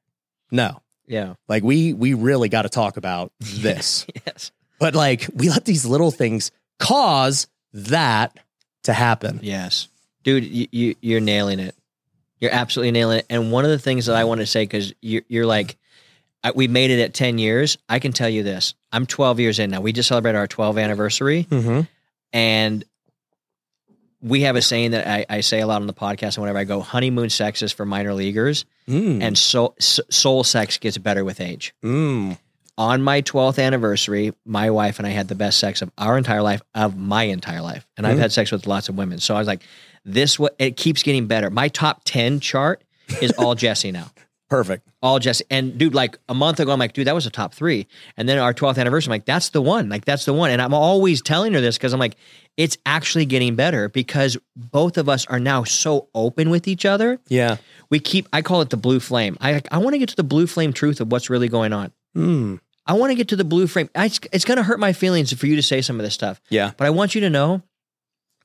no, 0.51 0.81
yeah. 1.07 1.35
like 1.49 1.63
we 1.63 1.93
we 1.93 2.15
really 2.15 2.49
got 2.49 2.63
to 2.63 2.69
talk 2.69 2.97
about 2.97 3.33
this. 3.41 4.07
Yes. 4.27 4.53
But 4.79 4.95
like 4.95 5.29
we 5.35 5.49
let 5.51 5.65
these 5.65 5.87
little 5.87 6.11
things 6.11 6.51
cause 6.79 7.47
that 7.73 8.39
to 8.85 8.93
happen. 8.93 9.41
Yes. 9.43 9.89
Dude, 10.23 10.45
you, 10.45 10.69
you 10.73 10.95
you're 11.01 11.21
nailing 11.21 11.59
it. 11.61 11.75
You're 12.41 12.53
absolutely 12.53 12.91
nailing 12.91 13.19
it. 13.21 13.27
And 13.31 13.53
one 13.53 13.65
of 13.65 13.71
the 13.71 13.79
things 13.79 14.07
that 14.07 14.17
I 14.17 14.25
want 14.25 14.41
to 14.41 14.47
say 14.47 14.65
because 14.65 14.93
you're, 15.01 15.23
you're 15.29 15.47
like, 15.47 15.77
we 16.55 16.69
made 16.69 16.91
it 16.91 17.01
at 17.01 17.15
10 17.15 17.39
years. 17.39 17.79
I 17.89 18.01
can 18.01 18.13
tell 18.13 18.29
you 18.29 18.43
this. 18.43 18.75
I'm 18.93 19.07
12 19.07 19.41
years 19.41 19.59
in 19.59 19.71
now. 19.71 19.81
We 19.81 19.93
just 19.93 20.09
celebrated 20.09 20.37
our 20.37 20.47
12th 20.49 20.83
anniversary, 20.83 21.47
Mm-hmm. 21.51 21.81
and 22.35 22.85
we 24.25 24.41
have 24.41 24.57
a 24.57 24.63
saying 24.63 24.93
that 24.93 25.07
I, 25.07 25.27
I 25.29 25.41
say 25.43 25.61
a 25.61 25.67
lot 25.67 25.81
on 25.83 25.87
the 25.87 25.93
podcast 25.93 26.37
and 26.37 26.39
whenever 26.39 26.59
I 26.59 26.65
go, 26.65 26.81
honeymoon 26.81 27.29
sex 27.31 27.63
is 27.63 27.71
for 27.73 27.85
minor 27.87 28.15
leaguers, 28.15 28.65
Mm. 28.89 29.23
and 29.23 29.39
soul, 29.39 29.75
soul 29.79 30.45
sex 30.45 30.77
gets 30.79 30.99
better 30.99 31.25
with 31.25 31.41
age. 31.41 31.75
Mm. 31.83 32.37
On 32.77 33.03
my 33.03 33.23
12th 33.23 33.59
anniversary, 33.63 34.33
my 34.45 34.69
wife 34.71 34.99
and 34.99 35.07
I 35.07 35.11
had 35.11 35.29
the 35.29 35.35
best 35.35 35.59
sex 35.59 35.81
of 35.81 35.91
our 35.97 36.19
entire 36.19 36.43
life, 36.43 36.61
of 36.75 36.97
my 36.97 37.23
entire 37.25 37.63
life. 37.63 37.87
And 37.97 38.07
I've 38.07 38.17
Mhm. 38.17 38.21
had 38.21 38.33
sex 38.33 38.51
with 38.51 38.67
lots 38.67 38.89
of 38.89 38.97
women. 38.97 39.21
So 39.21 39.35
I 39.35 39.39
was 39.39 39.47
like, 39.47 39.63
this 40.05 40.39
what 40.39 40.55
it 40.59 40.77
keeps 40.77 41.03
getting 41.03 41.27
better. 41.27 41.49
My 41.51 41.69
top 41.69 42.03
10 42.05 42.41
chart 42.41 42.83
is 43.23 43.31
all 43.39 43.55
Jesse 43.65 43.93
now. 43.93 44.11
Perfect. 44.51 44.87
all 45.03 45.19
just 45.19 45.43
And 45.51 45.79
dude, 45.79 45.95
like 45.95 46.19
a 46.29 46.35
month 46.35 46.61
ago, 46.61 46.71
I'm 46.73 46.79
like, 46.79 46.93
dude, 46.93 47.07
that 47.07 47.15
was 47.15 47.27
a 47.27 47.31
top 47.31 47.55
three. 47.55 47.87
And 48.17 48.29
then 48.29 48.39
our 48.39 48.53
12th 48.55 48.79
anniversary, 48.79 49.11
I'm 49.11 49.15
like, 49.15 49.25
that's 49.25 49.49
the 49.49 49.63
one. 49.63 49.89
Like, 49.89 50.05
that's 50.05 50.27
the 50.27 50.33
one. 50.35 50.51
And 50.51 50.61
I'm 50.63 50.75
always 50.75 51.23
telling 51.23 51.55
her 51.55 51.61
this 51.61 51.77
because 51.77 51.93
I'm 51.93 51.99
like, 51.99 52.17
it's 52.57 52.77
actually 52.87 53.25
getting 53.27 53.57
better 53.57 53.89
because 53.89 54.37
both 54.55 54.97
of 54.99 55.09
us 55.09 55.27
are 55.27 55.41
now 55.41 55.65
so 55.65 56.09
open 56.15 56.51
with 56.51 56.69
each 56.69 56.85
other. 56.85 57.19
Yeah. 57.29 57.57
We 57.91 57.99
keep, 58.01 58.29
I 58.33 58.43
call 58.43 58.61
it 58.61 58.71
the 58.71 58.77
blue 58.77 59.01
flame. 59.01 59.37
I, 59.41 59.61
I 59.71 59.79
want 59.79 59.95
to 59.95 59.99
get 59.99 60.11
to 60.11 60.17
the 60.17 60.23
blue 60.23 60.47
flame 60.47 60.73
truth 60.73 61.01
of 61.01 61.11
what's 61.11 61.29
really 61.31 61.49
going 61.49 61.73
on. 61.73 61.91
Mm. 62.17 62.61
I 62.87 62.93
want 62.93 63.11
to 63.11 63.15
get 63.17 63.29
to 63.29 63.37
the 63.37 63.45
blue 63.45 63.67
flame. 63.67 63.89
I, 63.95 64.07
it's 64.31 64.45
going 64.45 64.59
to 64.59 64.63
hurt 64.63 64.79
my 64.79 64.93
feelings 64.93 65.33
for 65.33 65.47
you 65.47 65.57
to 65.57 65.63
say 65.63 65.81
some 65.81 65.99
of 65.99 66.05
this 66.05 66.15
stuff, 66.15 66.41
Yeah. 66.51 66.73
but 66.77 66.87
I 66.87 66.91
want 66.91 67.15
you 67.15 67.23
to 67.23 67.31
know 67.31 67.63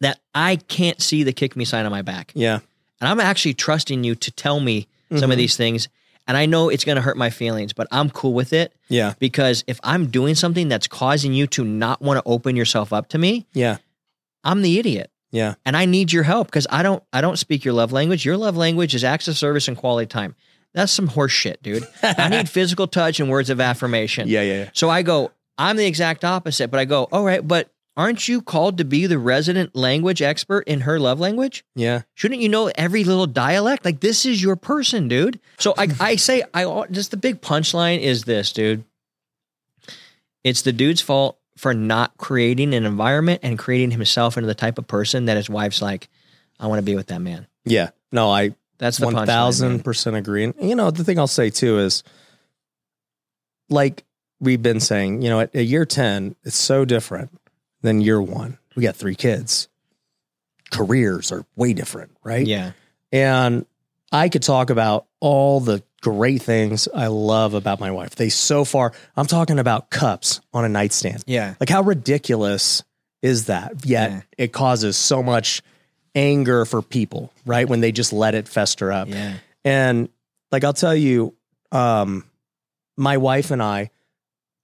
that 0.01 0.19
I 0.33 0.55
can't 0.55 1.01
see 1.01 1.23
the 1.23 1.33
kick 1.33 1.55
me 1.55 1.65
sign 1.65 1.85
on 1.85 1.91
my 1.91 2.01
back. 2.01 2.31
Yeah. 2.35 2.59
And 3.01 3.09
I'm 3.09 3.19
actually 3.19 3.53
trusting 3.53 4.03
you 4.03 4.15
to 4.15 4.31
tell 4.31 4.59
me 4.59 4.87
some 5.17 5.31
of 5.31 5.35
Mhm. 5.35 5.37
these 5.37 5.55
things. 5.55 5.87
And 6.27 6.37
I 6.37 6.45
know 6.45 6.69
it's 6.69 6.85
going 6.85 6.97
to 6.97 7.01
hurt 7.01 7.17
my 7.17 7.29
feelings, 7.31 7.73
but 7.73 7.87
I'm 7.91 8.09
cool 8.11 8.33
with 8.33 8.53
it 8.53 8.73
Yeah. 8.87 9.13
because 9.17 9.63
if 9.65 9.79
I'm 9.83 10.07
doing 10.07 10.35
something 10.35 10.67
that's 10.67 10.87
causing 10.87 11.33
you 11.33 11.47
to 11.47 11.63
not 11.63 12.01
want 12.01 12.17
to 12.17 12.23
open 12.29 12.55
yourself 12.55 12.93
up 12.93 13.09
to 13.09 13.17
me, 13.17 13.47
Yeah. 13.53 13.77
I'm 14.43 14.61
the 14.61 14.77
idiot. 14.77 15.09
Yeah. 15.31 15.55
And 15.65 15.75
I 15.75 15.85
need 15.85 16.11
your 16.13 16.23
help 16.23 16.47
because 16.47 16.65
I 16.69 16.81
don't 16.83 17.03
I 17.13 17.21
don't 17.21 17.37
speak 17.37 17.63
your 17.65 17.73
love 17.73 17.91
language. 17.91 18.25
Your 18.25 18.37
love 18.37 18.55
language 18.57 18.93
is 18.95 19.03
acts 19.03 19.27
of 19.27 19.37
service 19.37 19.67
and 19.67 19.75
quality 19.77 20.07
time. 20.07 20.35
That's 20.73 20.91
some 20.91 21.07
horse 21.07 21.31
shit, 21.31 21.61
dude. 21.63 21.87
I 22.03 22.29
need 22.29 22.47
physical 22.57 22.87
touch 22.87 23.19
and 23.19 23.29
words 23.29 23.49
of 23.49 23.59
affirmation. 23.59 24.27
Yeah. 24.27 24.41
Yeah. 24.41 24.53
Yeah. 24.53 24.69
So 24.73 24.89
I 24.89 25.01
go, 25.01 25.31
I'm 25.57 25.77
the 25.77 25.85
exact 25.85 26.23
opposite, 26.23 26.69
but 26.71 26.79
I 26.79 26.85
go, 26.85 27.03
all 27.11 27.23
right, 27.23 27.45
but 27.47 27.69
aren't 27.99 28.29
you 28.29 28.41
called 28.41 28.77
to 28.77 28.85
be 28.85 29.07
the 29.07 29.19
resident 29.19 29.75
language 29.75 30.21
expert 30.21 30.61
in 30.61 30.79
her 30.81 30.97
love 30.97 31.19
language? 31.19 31.65
Yeah. 31.75 32.03
Shouldn't 32.13 32.39
you 32.39 32.47
know 32.47 32.71
every 32.75 33.03
little 33.03 33.27
dialect? 33.27 33.83
Like 33.83 33.99
this 33.99 34.25
is 34.25 34.41
your 34.41 34.55
person, 34.55 35.09
dude. 35.09 35.37
So 35.57 35.73
I, 35.77 35.89
I 35.99 36.15
say, 36.15 36.43
I 36.53 36.85
just 36.91 37.11
the 37.11 37.17
big 37.17 37.41
punchline 37.41 37.99
is 37.99 38.23
this, 38.23 38.53
dude. 38.53 38.85
It's 40.45 40.61
the 40.61 40.71
dude's 40.71 41.01
fault 41.01 41.37
for 41.57 41.73
not 41.73 42.15
creating 42.15 42.73
an 42.73 42.85
environment 42.85 43.41
and 43.43 43.59
creating 43.59 43.91
himself 43.91 44.37
into 44.37 44.47
the 44.47 44.55
type 44.55 44.77
of 44.77 44.87
person 44.87 45.25
that 45.25 45.35
his 45.35 45.49
wife's 45.49 45.81
like, 45.81 46.07
I 46.57 46.67
want 46.67 46.79
to 46.79 46.83
be 46.83 46.95
with 46.95 47.07
that 47.07 47.19
man. 47.19 47.47
Yeah. 47.65 47.89
No, 48.13 48.31
I 48.31 48.55
That's 48.77 48.97
the 48.97 49.07
one 49.07 49.25
thousand 49.25 49.83
percent 49.83 50.15
agree. 50.15 50.45
And 50.45 50.55
you 50.61 50.75
know, 50.75 50.89
the 50.89 51.03
thing 51.03 51.19
I'll 51.19 51.27
say 51.27 51.49
too 51.49 51.79
is, 51.79 52.05
like 53.67 54.05
we've 54.39 54.61
been 54.61 54.79
saying, 54.79 55.21
you 55.21 55.29
know, 55.29 55.41
at, 55.41 55.53
at 55.53 55.65
year 55.65 55.83
ten, 55.83 56.37
it's 56.45 56.55
so 56.55 56.85
different 56.85 57.29
than 57.81 58.01
year 58.01 58.21
one. 58.21 58.57
We 58.75 58.83
got 58.83 58.95
three 58.95 59.15
kids. 59.15 59.67
Careers 60.71 61.31
are 61.31 61.45
way 61.55 61.73
different, 61.73 62.11
right? 62.23 62.45
Yeah. 62.45 62.71
And 63.11 63.65
I 64.11 64.29
could 64.29 64.43
talk 64.43 64.69
about 64.69 65.07
all 65.19 65.59
the 65.59 65.83
great 66.01 66.41
things 66.43 66.87
I 66.93 67.07
love 67.07 67.53
about 67.55 67.79
my 67.79 67.91
wife. 67.91 68.15
They 68.15 68.29
so 68.29 68.63
far, 68.63 68.93
I'm 69.17 69.25
talking 69.25 69.59
about 69.59 69.89
cups 69.89 70.41
on 70.53 70.63
a 70.65 70.69
nightstand. 70.69 71.23
Yeah. 71.25 71.55
Like 71.59 71.69
how 71.69 71.81
ridiculous 71.81 72.83
is 73.21 73.45
that? 73.47 73.85
Yet 73.85 74.11
Yeah. 74.11 74.21
it 74.37 74.53
causes 74.53 74.95
so 74.95 75.23
much 75.23 75.61
anger 76.15 76.65
for 76.65 76.81
people, 76.81 77.33
right? 77.45 77.67
When 77.67 77.81
they 77.81 77.91
just 77.91 78.13
let 78.13 78.35
it 78.35 78.47
fester 78.47 78.91
up. 78.91 79.07
Yeah. 79.09 79.33
And 79.65 80.09
like 80.51 80.63
I'll 80.63 80.73
tell 80.73 80.95
you, 80.95 81.33
um, 81.71 82.25
my 82.95 83.17
wife 83.17 83.51
and 83.51 83.61
I, 83.61 83.89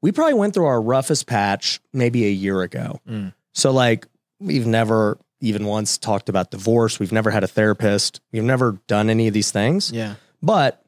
we 0.05 0.11
probably 0.11 0.35
went 0.35 0.53
through 0.53 0.67
our 0.67 0.79
roughest 0.79 1.25
patch 1.25 1.79
maybe 1.91 2.25
a 2.25 2.29
year 2.29 2.61
ago. 2.61 2.99
Mm. 3.09 3.33
So 3.55 3.71
like 3.71 4.05
we've 4.39 4.67
never 4.67 5.17
even 5.41 5.65
once 5.65 5.97
talked 5.97 6.29
about 6.29 6.51
divorce. 6.51 6.99
We've 6.99 7.11
never 7.11 7.31
had 7.31 7.43
a 7.43 7.47
therapist. 7.47 8.21
We've 8.31 8.43
never 8.43 8.77
done 8.85 9.09
any 9.09 9.27
of 9.27 9.33
these 9.33 9.49
things. 9.51 9.91
Yeah. 9.91 10.15
But 10.43 10.83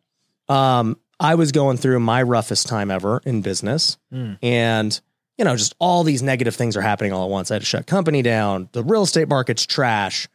um, 0.47 0.97
I 1.19 1.33
was 1.33 1.51
going 1.51 1.77
through 1.77 1.99
my 1.99 2.21
roughest 2.21 2.67
time 2.67 2.91
ever 2.91 3.21
in 3.25 3.41
business, 3.41 3.97
Mm. 4.13 4.37
and 4.43 5.01
you 5.37 5.45
know, 5.45 5.55
just 5.55 5.73
all 5.79 6.03
these 6.03 6.21
negative 6.23 6.55
things 6.55 6.77
are 6.77 6.81
happening 6.81 7.11
all 7.11 7.23
at 7.25 7.29
once. 7.31 7.49
I 7.49 7.55
had 7.55 7.61
to 7.61 7.65
shut 7.65 7.87
company 7.87 8.21
down. 8.21 8.69
The 8.71 8.83
real 8.83 9.01
estate 9.03 9.27
market's 9.27 9.65
trash. 9.65 10.27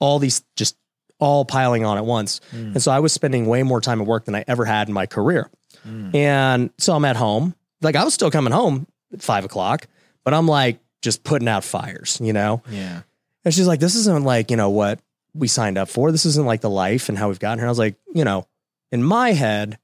All 0.00 0.18
these 0.18 0.44
just 0.56 0.76
all 1.20 1.44
piling 1.44 1.84
on 1.84 1.96
at 1.98 2.04
once, 2.04 2.40
Mm. 2.52 2.74
and 2.74 2.82
so 2.82 2.90
I 2.90 2.98
was 2.98 3.12
spending 3.12 3.46
way 3.46 3.62
more 3.62 3.80
time 3.80 4.00
at 4.00 4.06
work 4.08 4.24
than 4.24 4.34
I 4.34 4.44
ever 4.48 4.64
had 4.64 4.88
in 4.88 4.94
my 4.94 5.06
career. 5.06 5.50
Mm. 5.88 6.14
And 6.14 6.70
so 6.78 6.94
I'm 6.94 7.04
at 7.04 7.16
home. 7.16 7.54
Like 7.84 7.96
I 7.96 8.04
was 8.04 8.14
still 8.14 8.30
coming 8.30 8.52
home 8.52 8.86
at 9.12 9.22
five 9.22 9.44
o'clock, 9.44 9.86
but 10.24 10.34
I'm 10.34 10.46
like 10.48 10.78
just 11.02 11.22
putting 11.24 11.48
out 11.48 11.64
fires, 11.64 12.18
you 12.22 12.32
know. 12.32 12.62
Yeah. 12.70 13.02
And 13.44 13.52
she's 13.52 13.66
like, 13.66 13.80
this 13.80 13.94
isn't 13.94 14.24
like, 14.24 14.50
you 14.50 14.56
know, 14.56 14.70
what 14.70 15.00
we 15.34 15.48
signed 15.48 15.76
up 15.78 15.88
for. 15.88 16.10
This 16.10 16.24
isn't 16.26 16.46
like 16.46 16.62
the 16.62 16.70
life 16.70 17.08
and 17.08 17.18
how 17.18 17.28
we've 17.28 17.38
gotten 17.38 17.58
here. 17.58 17.66
I 17.66 17.70
was 17.70 17.78
like, 17.78 17.96
you 18.14 18.24
know, 18.24 18.46
in 18.90 19.02
my 19.02 19.32
head, 19.32 19.78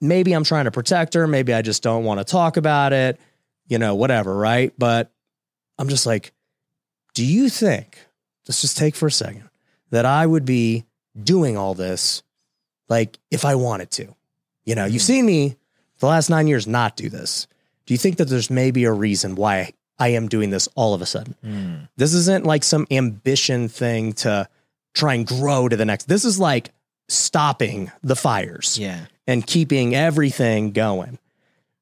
maybe 0.00 0.32
I'm 0.32 0.44
trying 0.44 0.66
to 0.66 0.70
protect 0.70 1.14
her. 1.14 1.26
Maybe 1.26 1.52
I 1.52 1.62
just 1.62 1.82
don't 1.82 2.04
want 2.04 2.18
to 2.20 2.24
talk 2.24 2.56
about 2.56 2.92
it, 2.92 3.18
you 3.66 3.78
know, 3.78 3.94
whatever. 3.94 4.34
Right. 4.36 4.72
But 4.78 5.10
I'm 5.78 5.88
just 5.88 6.06
like, 6.06 6.32
do 7.14 7.24
you 7.24 7.48
think, 7.48 7.98
let's 8.46 8.60
just 8.60 8.76
take 8.78 8.94
for 8.94 9.06
a 9.08 9.12
second, 9.12 9.48
that 9.90 10.06
I 10.06 10.24
would 10.24 10.44
be 10.44 10.84
doing 11.20 11.56
all 11.56 11.74
this 11.74 12.22
like 12.88 13.18
if 13.30 13.44
I 13.44 13.56
wanted 13.56 13.90
to? 13.92 14.14
You 14.64 14.74
know, 14.76 14.84
you've 14.84 15.02
Mhm. 15.02 15.06
seen 15.06 15.26
me 15.26 15.56
the 16.00 16.06
last 16.06 16.28
nine 16.30 16.46
years 16.48 16.66
not 16.66 16.96
do 16.96 17.08
this. 17.08 17.46
Do 17.86 17.94
you 17.94 17.98
think 17.98 18.16
that 18.18 18.26
there's 18.26 18.50
maybe 18.50 18.84
a 18.84 18.92
reason 18.92 19.34
why 19.36 19.72
I 19.98 20.08
am 20.08 20.28
doing 20.28 20.50
this 20.50 20.68
all 20.74 20.94
of 20.94 21.02
a 21.02 21.06
sudden? 21.06 21.34
Mm. 21.44 21.88
This 21.96 22.12
isn't 22.14 22.44
like 22.44 22.64
some 22.64 22.86
ambition 22.90 23.68
thing 23.68 24.12
to 24.14 24.48
try 24.94 25.14
and 25.14 25.26
grow 25.26 25.68
to 25.68 25.76
the 25.76 25.84
next. 25.84 26.08
This 26.08 26.24
is 26.24 26.38
like 26.40 26.70
stopping 27.08 27.90
the 28.02 28.16
fires 28.16 28.78
Yeah. 28.78 29.06
and 29.26 29.46
keeping 29.46 29.94
everything 29.94 30.72
going. 30.72 31.18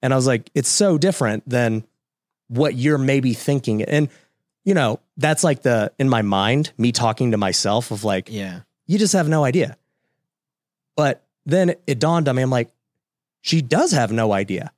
And 0.02 0.12
I 0.12 0.16
was 0.16 0.26
like, 0.26 0.50
it's 0.54 0.68
so 0.68 0.96
different 0.98 1.48
than 1.48 1.84
what 2.48 2.74
you're 2.74 2.98
maybe 2.98 3.34
thinking. 3.34 3.82
And, 3.82 4.08
you 4.64 4.74
know, 4.74 5.00
that's 5.16 5.44
like 5.44 5.62
the, 5.62 5.92
in 5.98 6.08
my 6.08 6.22
mind, 6.22 6.72
me 6.78 6.92
talking 6.92 7.32
to 7.32 7.36
myself 7.36 7.90
of 7.90 8.04
like, 8.04 8.28
Yeah. 8.30 8.60
you 8.86 8.98
just 8.98 9.12
have 9.12 9.28
no 9.28 9.44
idea. 9.44 9.76
But 10.96 11.22
then 11.46 11.74
it 11.86 11.98
dawned 11.98 12.28
on 12.28 12.36
me, 12.36 12.42
I'm 12.42 12.50
like, 12.50 12.70
she 13.40 13.62
does 13.62 13.92
have 13.92 14.12
no 14.12 14.32
idea. 14.32 14.72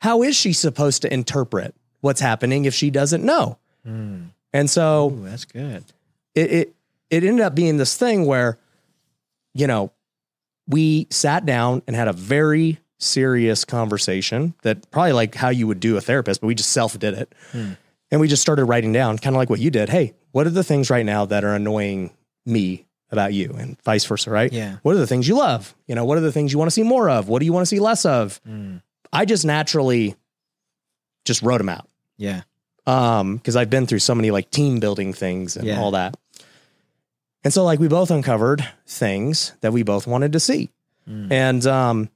How 0.00 0.22
is 0.22 0.36
she 0.36 0.52
supposed 0.52 1.02
to 1.02 1.12
interpret 1.12 1.74
what's 2.00 2.20
happening 2.20 2.64
if 2.64 2.74
she 2.74 2.90
doesn't 2.90 3.24
know? 3.24 3.58
Mm. 3.86 4.30
And 4.52 4.70
so, 4.70 5.10
Ooh, 5.10 5.28
that's 5.28 5.44
good. 5.44 5.84
it, 6.34 6.52
it 6.52 6.74
it 7.10 7.24
ended 7.24 7.44
up 7.44 7.54
being 7.54 7.76
this 7.78 7.96
thing 7.96 8.26
where, 8.26 8.58
you 9.54 9.66
know, 9.66 9.92
we 10.66 11.06
sat 11.10 11.46
down 11.46 11.82
and 11.86 11.96
had 11.96 12.08
a 12.08 12.12
very 12.12 12.78
serious 12.98 13.64
conversation 13.64 14.54
that 14.62 14.90
probably 14.90 15.12
like 15.12 15.34
how 15.34 15.48
you 15.48 15.66
would 15.66 15.80
do 15.80 15.96
a 15.96 16.00
therapist, 16.00 16.40
but 16.40 16.46
we 16.46 16.54
just 16.54 16.70
self 16.70 16.98
did 16.98 17.14
it. 17.14 17.34
Hmm. 17.52 17.72
And 18.10 18.20
we 18.20 18.28
just 18.28 18.42
started 18.42 18.64
writing 18.64 18.92
down, 18.92 19.18
kind 19.18 19.36
of 19.36 19.38
like 19.38 19.50
what 19.50 19.60
you 19.60 19.70
did. 19.70 19.90
Hey, 19.90 20.14
what 20.32 20.46
are 20.46 20.50
the 20.50 20.64
things 20.64 20.88
right 20.90 21.04
now 21.04 21.26
that 21.26 21.44
are 21.44 21.54
annoying 21.54 22.10
me 22.46 22.86
about 23.10 23.32
you 23.32 23.54
and 23.58 23.80
vice 23.82 24.04
versa, 24.04 24.30
right? 24.30 24.52
Yeah. 24.52 24.76
What 24.82 24.94
are 24.94 24.98
the 24.98 25.06
things 25.06 25.26
you 25.26 25.36
love? 25.36 25.74
You 25.86 25.94
know, 25.94 26.04
what 26.04 26.18
are 26.18 26.22
the 26.22 26.32
things 26.32 26.52
you 26.52 26.58
want 26.58 26.68
to 26.68 26.74
see 26.74 26.82
more 26.82 27.08
of? 27.08 27.28
What 27.28 27.38
do 27.40 27.46
you 27.46 27.52
want 27.52 27.62
to 27.62 27.66
see 27.66 27.80
less 27.80 28.04
of? 28.04 28.40
Mm. 28.48 28.82
I 29.12 29.24
just 29.24 29.44
naturally 29.44 30.14
just 31.24 31.42
wrote 31.42 31.58
them 31.58 31.68
out 31.68 31.86
Yeah. 32.16 32.42
um 32.86 33.36
because 33.36 33.54
i've 33.54 33.68
been 33.68 33.86
through 33.86 33.98
so 33.98 34.14
many 34.14 34.30
like 34.30 34.50
team 34.50 34.80
building 34.80 35.12
things 35.12 35.56
and 35.58 35.66
Yeah. 35.66 35.78
all 35.80 35.90
that 35.90 36.16
and 37.44 37.52
so 37.52 37.64
like 37.64 37.78
we 37.80 37.88
both 37.88 38.10
uncovered 38.10 38.66
things 38.86 39.52
that 39.60 39.72
we 39.72 39.82
both 39.82 40.06
wanted 40.06 40.32
to 40.32 40.40
see 40.40 40.70
Mm. 41.08 41.32
and 41.32 41.66
um 41.66 42.08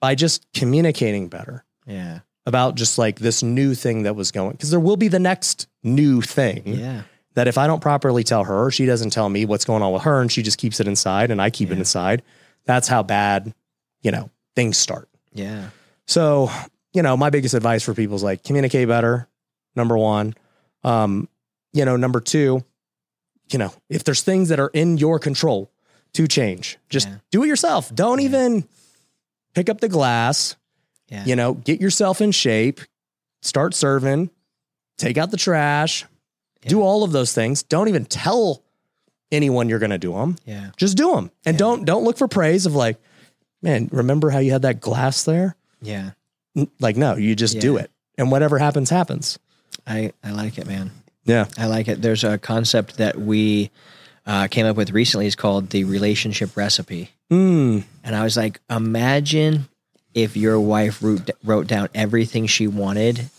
by 0.00 0.14
just 0.14 0.46
communicating 0.54 1.28
better 1.28 1.64
Yeah. 1.86 2.20
about 2.46 2.74
just 2.76 2.96
like 2.98 3.18
this 3.18 3.42
new 3.42 3.74
thing 3.74 4.04
that 4.04 4.14
was 4.16 4.30
going 4.30 4.52
because 4.52 4.70
there 4.70 4.80
will 4.80 4.96
be 4.96 5.08
the 5.08 5.18
next 5.20 5.66
new 5.82 6.20
thing 6.20 6.62
Yeah. 6.66 7.02
That 7.34 7.46
if 7.48 7.56
i 7.58 7.66
don't 7.66 7.80
properly 7.80 8.22
tell 8.24 8.44
her 8.44 8.70
she 8.70 8.86
doesn't 8.86 9.10
tell 9.10 9.28
me 9.28 9.44
what's 9.44 9.64
going 9.64 9.82
on 9.82 9.92
with 9.92 10.02
her 10.02 10.20
and 10.20 10.30
she 10.32 10.42
just 10.42 10.58
keeps 10.58 10.80
it 10.80 10.86
inside 10.88 11.30
and 11.30 11.40
i 11.40 11.50
keep 11.50 11.70
it 11.70 11.78
inside 11.78 12.22
that's 12.64 12.88
how 12.88 13.02
bad 13.02 13.54
you 14.02 14.10
know 14.10 14.30
things 14.56 14.76
start 14.76 15.08
Yeah. 15.32 15.70
so, 16.06 16.50
you 16.92 17.02
know, 17.02 17.16
my 17.16 17.30
biggest 17.30 17.54
advice 17.54 17.82
for 17.84 17.94
people 17.94 18.16
is 18.16 18.22
like 18.24 18.42
communicate 18.42 18.88
better. 18.88 19.28
Number 19.76 19.96
one. 19.96 20.34
Um, 20.82 21.28
you 21.72 21.84
know, 21.84 21.96
number 21.96 22.20
two, 22.20 22.64
you 23.52 23.58
know, 23.60 23.72
if 23.88 24.02
there's 24.02 24.22
things 24.22 24.48
that 24.48 24.58
are 24.58 24.70
in 24.74 24.98
your 24.98 25.20
control 25.20 25.70
to 26.14 26.26
change, 26.26 26.78
just 26.88 27.06
Yeah. 27.08 27.16
do 27.30 27.44
it 27.44 27.46
yourself. 27.46 27.94
Don't 27.94 28.18
Yeah. 28.18 28.24
even 28.24 28.68
pick 29.54 29.68
up 29.68 29.80
the 29.80 29.88
glass, 29.88 30.56
Yeah. 31.08 31.24
you 31.24 31.36
know, 31.36 31.54
get 31.54 31.80
yourself 31.80 32.20
in 32.20 32.32
shape, 32.32 32.80
start 33.40 33.72
serving, 33.74 34.30
take 34.98 35.16
out 35.16 35.30
the 35.30 35.36
trash, 35.36 36.04
do 36.62 36.82
all 36.82 37.02
of 37.04 37.12
those 37.12 37.32
things. 37.32 37.62
Don't 37.62 37.88
even 37.88 38.04
tell 38.04 38.62
anyone 39.32 39.68
you're 39.68 39.78
going 39.78 39.90
to 39.90 39.98
do 39.98 40.12
them. 40.12 40.36
Yeah. 40.44 40.70
Just 40.76 40.96
do 40.96 41.14
them. 41.14 41.30
And 41.46 41.54
Yeah. 41.54 41.58
don't 41.58 41.84
don't 41.84 42.04
look 42.04 42.18
for 42.18 42.28
praise 42.28 42.66
of 42.66 42.74
like, 42.74 42.96
man, 43.62 43.88
remember 43.92 44.30
how 44.30 44.38
you 44.38 44.52
had 44.52 44.62
that 44.62 44.80
glass 44.80 45.24
there? 45.24 45.56
Yeah. 45.82 46.10
Like, 46.80 46.96
no, 46.96 47.16
you 47.16 47.34
just 47.34 47.60
do 47.60 47.76
it. 47.76 47.90
And 48.18 48.30
whatever 48.30 48.58
happens, 48.58 48.90
happens. 48.90 49.38
I, 49.86 50.12
I 50.22 50.32
like 50.32 50.58
it, 50.58 50.66
man. 50.66 50.90
Yeah. 51.24 51.46
I 51.56 51.66
like 51.66 51.88
it. 51.88 52.02
There's 52.02 52.24
a 52.24 52.38
concept 52.38 52.96
that 52.98 53.16
we 53.18 53.70
uh, 54.26 54.48
came 54.48 54.66
up 54.66 54.76
with 54.76 54.90
recently 54.90 55.26
is 55.26 55.36
called 55.36 55.70
the 55.70 55.84
relationship 55.84 56.56
recipe. 56.56 57.10
Mm. 57.30 57.84
And 58.04 58.16
I 58.16 58.24
was 58.24 58.36
like, 58.36 58.60
imagine 58.68 59.68
if 60.12 60.36
your 60.36 60.58
wife 60.60 61.02
wrote, 61.02 61.30
wrote 61.44 61.66
down 61.68 61.88
everything 61.94 62.46
she 62.46 62.66
wanted 62.66 63.30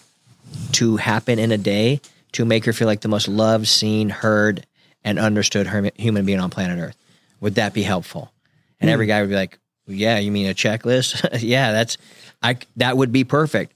to 0.73 0.97
happen 0.97 1.37
in 1.37 1.51
a 1.51 1.57
day 1.57 1.99
to 2.33 2.45
make 2.45 2.65
her 2.65 2.73
feel 2.73 2.87
like 2.87 3.01
the 3.01 3.07
most 3.07 3.27
loved, 3.27 3.67
seen, 3.67 4.09
heard, 4.09 4.65
and 5.03 5.19
understood 5.19 5.67
her, 5.67 5.91
human 5.95 6.25
being 6.25 6.39
on 6.39 6.49
planet 6.49 6.79
Earth. 6.79 6.97
Would 7.39 7.55
that 7.55 7.73
be 7.73 7.83
helpful? 7.83 8.31
And 8.79 8.89
every 8.89 9.05
guy 9.05 9.21
would 9.21 9.29
be 9.29 9.35
like, 9.35 9.59
"Yeah, 9.87 10.17
you 10.17 10.31
mean 10.31 10.49
a 10.49 10.53
checklist? 10.53 11.39
yeah, 11.41 11.71
that's 11.71 11.97
I. 12.41 12.57
That 12.77 12.97
would 12.97 13.11
be 13.11 13.23
perfect." 13.23 13.73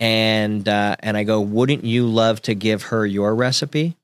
And 0.00 0.68
uh, 0.68 0.96
and 1.00 1.16
I 1.16 1.22
go, 1.22 1.40
"Wouldn't 1.40 1.84
you 1.84 2.06
love 2.08 2.42
to 2.42 2.54
give 2.54 2.84
her 2.84 3.06
your 3.06 3.34
recipe 3.34 3.96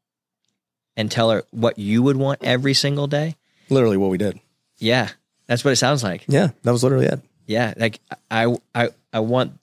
and 0.97 1.11
tell 1.11 1.31
her 1.31 1.43
what 1.51 1.79
you 1.79 2.03
would 2.03 2.17
want 2.17 2.45
every 2.45 2.75
single 2.75 3.09
day?" 3.09 3.37
Literally 3.71 3.97
what 3.97 4.11
we 4.11 4.19
did. 4.19 4.39
Yeah, 4.79 5.09
that's 5.47 5.65
what 5.65 5.73
it 5.73 5.77
sounds 5.77 6.05
like. 6.05 6.25
Yeah, 6.29 6.51
that 6.63 6.71
was 6.71 6.85
literally 6.85 7.07
it. 7.07 7.21
Yeah, 7.47 7.75
like 7.77 7.99
I 8.31 8.57
I 8.73 8.91
I 9.13 9.21
want 9.21 9.59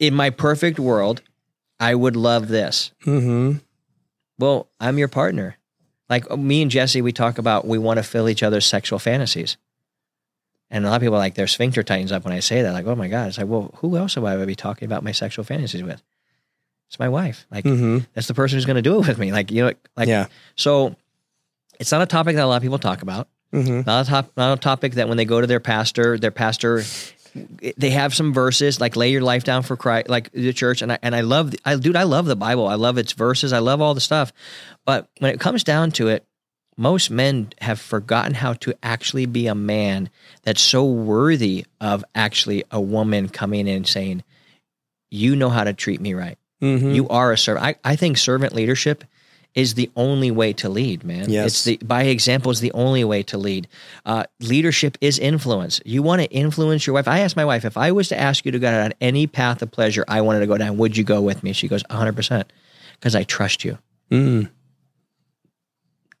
in 0.00 0.14
my 0.14 0.30
perfect 0.30 0.80
world, 0.80 1.22
I 1.80 1.94
would 1.94 2.16
love 2.16 2.48
this. 2.48 2.92
Mm-hmm. 3.04 3.58
Well, 4.38 4.68
I'm 4.80 4.98
your 4.98 5.08
partner. 5.08 5.56
Like 6.08 6.30
me 6.36 6.62
and 6.62 6.70
Jesse, 6.70 7.02
we 7.02 7.12
talk 7.12 7.38
about 7.38 7.66
we 7.66 7.78
want 7.78 7.98
to 7.98 8.02
fill 8.02 8.28
each 8.28 8.42
other's 8.42 8.66
sexual 8.66 8.98
fantasies. 8.98 9.56
And 10.70 10.84
a 10.84 10.90
lot 10.90 10.96
of 10.96 11.02
people 11.02 11.14
are 11.14 11.18
like 11.18 11.34
their 11.34 11.46
sphincter 11.46 11.82
tightens 11.82 12.10
up 12.12 12.24
when 12.24 12.32
I 12.34 12.40
say 12.40 12.62
that. 12.62 12.72
Like, 12.72 12.86
oh 12.86 12.94
my 12.96 13.08
God. 13.08 13.28
It's 13.28 13.38
like, 13.38 13.46
well, 13.46 13.70
who 13.78 13.96
else 13.96 14.16
would 14.16 14.24
I 14.24 14.44
be 14.44 14.54
talking 14.54 14.86
about 14.86 15.04
my 15.04 15.12
sexual 15.12 15.44
fantasies 15.44 15.82
with? 15.82 16.02
It's 16.88 16.98
my 16.98 17.08
wife. 17.08 17.46
Like 17.50 17.64
Mm-hmm. 17.64 17.98
that's 18.12 18.26
the 18.28 18.34
person 18.34 18.56
who's 18.56 18.66
gonna 18.66 18.82
do 18.82 19.00
it 19.00 19.06
with 19.08 19.18
me. 19.18 19.32
Like, 19.32 19.50
you 19.50 19.64
know, 19.64 19.72
like 19.96 20.08
Yeah. 20.08 20.26
so 20.56 20.96
it's 21.80 21.90
not 21.92 22.02
a 22.02 22.06
topic 22.06 22.36
that 22.36 22.44
a 22.44 22.46
lot 22.46 22.56
of 22.56 22.62
people 22.62 22.78
talk 22.78 23.02
about. 23.02 23.28
Mm-hmm. 23.52 23.82
Not 23.86 24.06
a 24.06 24.08
top, 24.10 24.32
not 24.36 24.58
a 24.58 24.60
topic 24.60 24.94
that 24.94 25.08
when 25.08 25.16
they 25.16 25.24
go 25.24 25.40
to 25.40 25.46
their 25.46 25.60
pastor, 25.60 26.18
their 26.18 26.30
pastor, 26.32 26.82
they 27.76 27.90
have 27.90 28.14
some 28.14 28.32
verses 28.32 28.80
like 28.80 28.96
"lay 28.96 29.10
your 29.10 29.22
life 29.22 29.44
down 29.44 29.62
for 29.62 29.76
Christ," 29.76 30.08
like 30.08 30.30
the 30.32 30.52
church. 30.52 30.82
And 30.82 30.92
I 30.92 30.98
and 31.02 31.14
I 31.14 31.22
love, 31.22 31.50
the- 31.50 31.60
I 31.64 31.76
dude, 31.76 31.96
I 31.96 32.04
love 32.04 32.26
the 32.26 32.36
Bible. 32.36 32.66
I 32.68 32.74
love 32.74 32.98
its 32.98 33.12
verses. 33.12 33.52
I 33.52 33.58
love 33.58 33.80
all 33.80 33.94
the 33.94 34.00
stuff. 34.00 34.32
But 34.84 35.08
when 35.18 35.32
it 35.32 35.40
comes 35.40 35.64
down 35.64 35.90
to 35.92 36.08
it, 36.08 36.24
most 36.76 37.10
men 37.10 37.52
have 37.60 37.80
forgotten 37.80 38.34
how 38.34 38.54
to 38.54 38.74
actually 38.82 39.26
be 39.26 39.46
a 39.46 39.54
man 39.54 40.10
that's 40.42 40.60
so 40.60 40.84
worthy 40.84 41.64
of 41.80 42.04
actually 42.14 42.64
a 42.70 42.80
woman 42.80 43.28
coming 43.28 43.66
in 43.66 43.76
and 43.76 43.86
saying, 43.86 44.22
"You 45.10 45.36
know 45.36 45.50
how 45.50 45.64
to 45.64 45.72
treat 45.72 46.00
me 46.00 46.14
right. 46.14 46.38
Mm-hmm. 46.62 46.90
You 46.90 47.08
are 47.08 47.32
a 47.32 47.38
servant." 47.38 47.64
I, 47.64 47.92
I 47.92 47.96
think 47.96 48.18
servant 48.18 48.52
leadership 48.54 49.04
is 49.54 49.74
the 49.74 49.88
only 49.94 50.30
way 50.32 50.52
to 50.52 50.68
lead, 50.68 51.04
man. 51.04 51.30
Yes. 51.30 51.46
It's 51.46 51.64
the 51.64 51.76
by 51.84 52.02
example 52.04 52.50
is 52.50 52.60
the 52.60 52.72
only 52.72 53.04
way 53.04 53.22
to 53.24 53.38
lead. 53.38 53.68
Uh, 54.04 54.24
leadership 54.40 54.98
is 55.00 55.18
influence. 55.18 55.80
You 55.84 56.02
want 56.02 56.22
to 56.22 56.28
influence 56.30 56.86
your 56.86 56.94
wife. 56.94 57.06
I 57.06 57.20
asked 57.20 57.36
my 57.36 57.44
wife 57.44 57.64
if 57.64 57.76
I 57.76 57.92
was 57.92 58.08
to 58.08 58.18
ask 58.20 58.44
you 58.44 58.52
to 58.52 58.58
go 58.58 58.70
down 58.70 58.92
any 59.00 59.26
path 59.28 59.62
of 59.62 59.70
pleasure 59.70 60.04
I 60.08 60.20
wanted 60.22 60.40
to 60.40 60.46
go 60.46 60.58
down, 60.58 60.76
would 60.78 60.96
you 60.96 61.04
go 61.04 61.20
with 61.20 61.42
me? 61.44 61.52
She 61.52 61.68
goes, 61.68 61.84
100 61.88 62.16
percent, 62.16 62.52
because 62.98 63.14
I 63.14 63.22
trust 63.22 63.64
you, 63.64 63.78
Mm. 64.10 64.50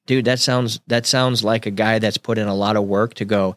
dude. 0.06 0.24
That 0.26 0.38
sounds 0.38 0.80
that 0.86 1.06
sounds 1.06 1.42
like 1.44 1.66
a 1.66 1.70
guy 1.70 1.98
that's 1.98 2.18
put 2.18 2.38
in 2.38 2.46
a 2.48 2.54
lot 2.54 2.76
of 2.76 2.84
work 2.84 3.14
to 3.14 3.24
go. 3.24 3.56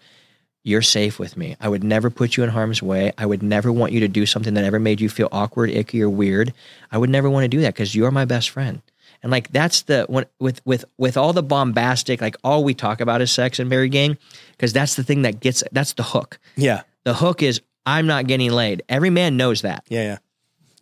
You're 0.64 0.82
safe 0.82 1.18
with 1.18 1.38
me. 1.38 1.56
I 1.62 1.70
would 1.70 1.84
never 1.84 2.10
put 2.10 2.36
you 2.36 2.44
in 2.44 2.50
harm's 2.50 2.84
way. 2.84 3.14
I 3.18 3.26
would 3.26 3.42
never 3.42 3.72
want 3.72 3.94
you 3.94 4.02
to 4.02 4.10
do 4.10 4.26
something 4.26 4.54
that 4.56 4.66
ever 4.66 4.80
made 4.80 5.00
you 5.00 5.08
feel 5.08 5.30
awkward, 5.32 5.70
icky, 5.70 6.02
or 6.02 6.10
weird. 6.10 6.52
I 6.92 6.98
would 6.98 7.10
never 7.10 7.30
want 7.30 7.46
to 7.46 7.48
do 7.48 7.62
that 7.62 7.74
because 7.74 7.96
you're 7.96 8.12
my 8.12 8.26
best 8.26 8.50
friend. 8.50 8.82
And 9.24 9.32
like 9.32 9.52
that's 9.52 9.84
the 9.84 10.06
when, 10.08 10.26
with 10.40 10.62
with 10.66 10.86
with 10.98 11.18
all 11.18 11.34
the 11.34 11.44
bombastic, 11.44 12.22
like 12.22 12.36
all 12.44 12.64
we 12.64 12.74
talk 12.74 13.02
about 13.02 13.22
is 13.22 13.32
sex 13.32 13.60
and 13.60 13.70
Married 13.70 13.92
Game, 13.92 14.18
because 14.52 14.74
that's 14.74 14.96
the 14.96 15.04
thing 15.04 15.24
that 15.24 15.40
gets 15.40 15.64
that's 15.72 15.94
the 15.94 16.04
hook. 16.04 16.40
Yeah. 16.56 16.82
The 17.04 17.14
hook 17.14 17.42
is 17.42 17.62
I'm 17.86 18.06
not 18.06 18.28
getting 18.28 18.52
laid. 18.52 18.84
Every 18.90 19.10
man 19.10 19.38
knows 19.38 19.62
that. 19.62 19.86
Yeah. 19.90 20.04
Yeah. 20.04 20.18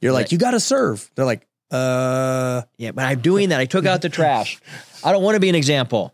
You're 0.01 0.11
like, 0.13 0.31
you 0.31 0.37
got 0.37 0.51
to 0.51 0.59
serve. 0.59 1.09
They're 1.15 1.25
like, 1.25 1.47
uh, 1.71 2.63
Yeah, 2.77 2.91
but 2.91 3.05
I'm 3.05 3.21
doing 3.21 3.49
that. 3.49 3.59
I 3.59 3.65
took 3.65 3.85
out 3.85 4.01
the 4.01 4.09
trash. 4.09 4.59
I 5.03 5.11
don't 5.11 5.23
want 5.23 5.35
to 5.35 5.39
be 5.39 5.49
an 5.49 5.55
example. 5.55 6.13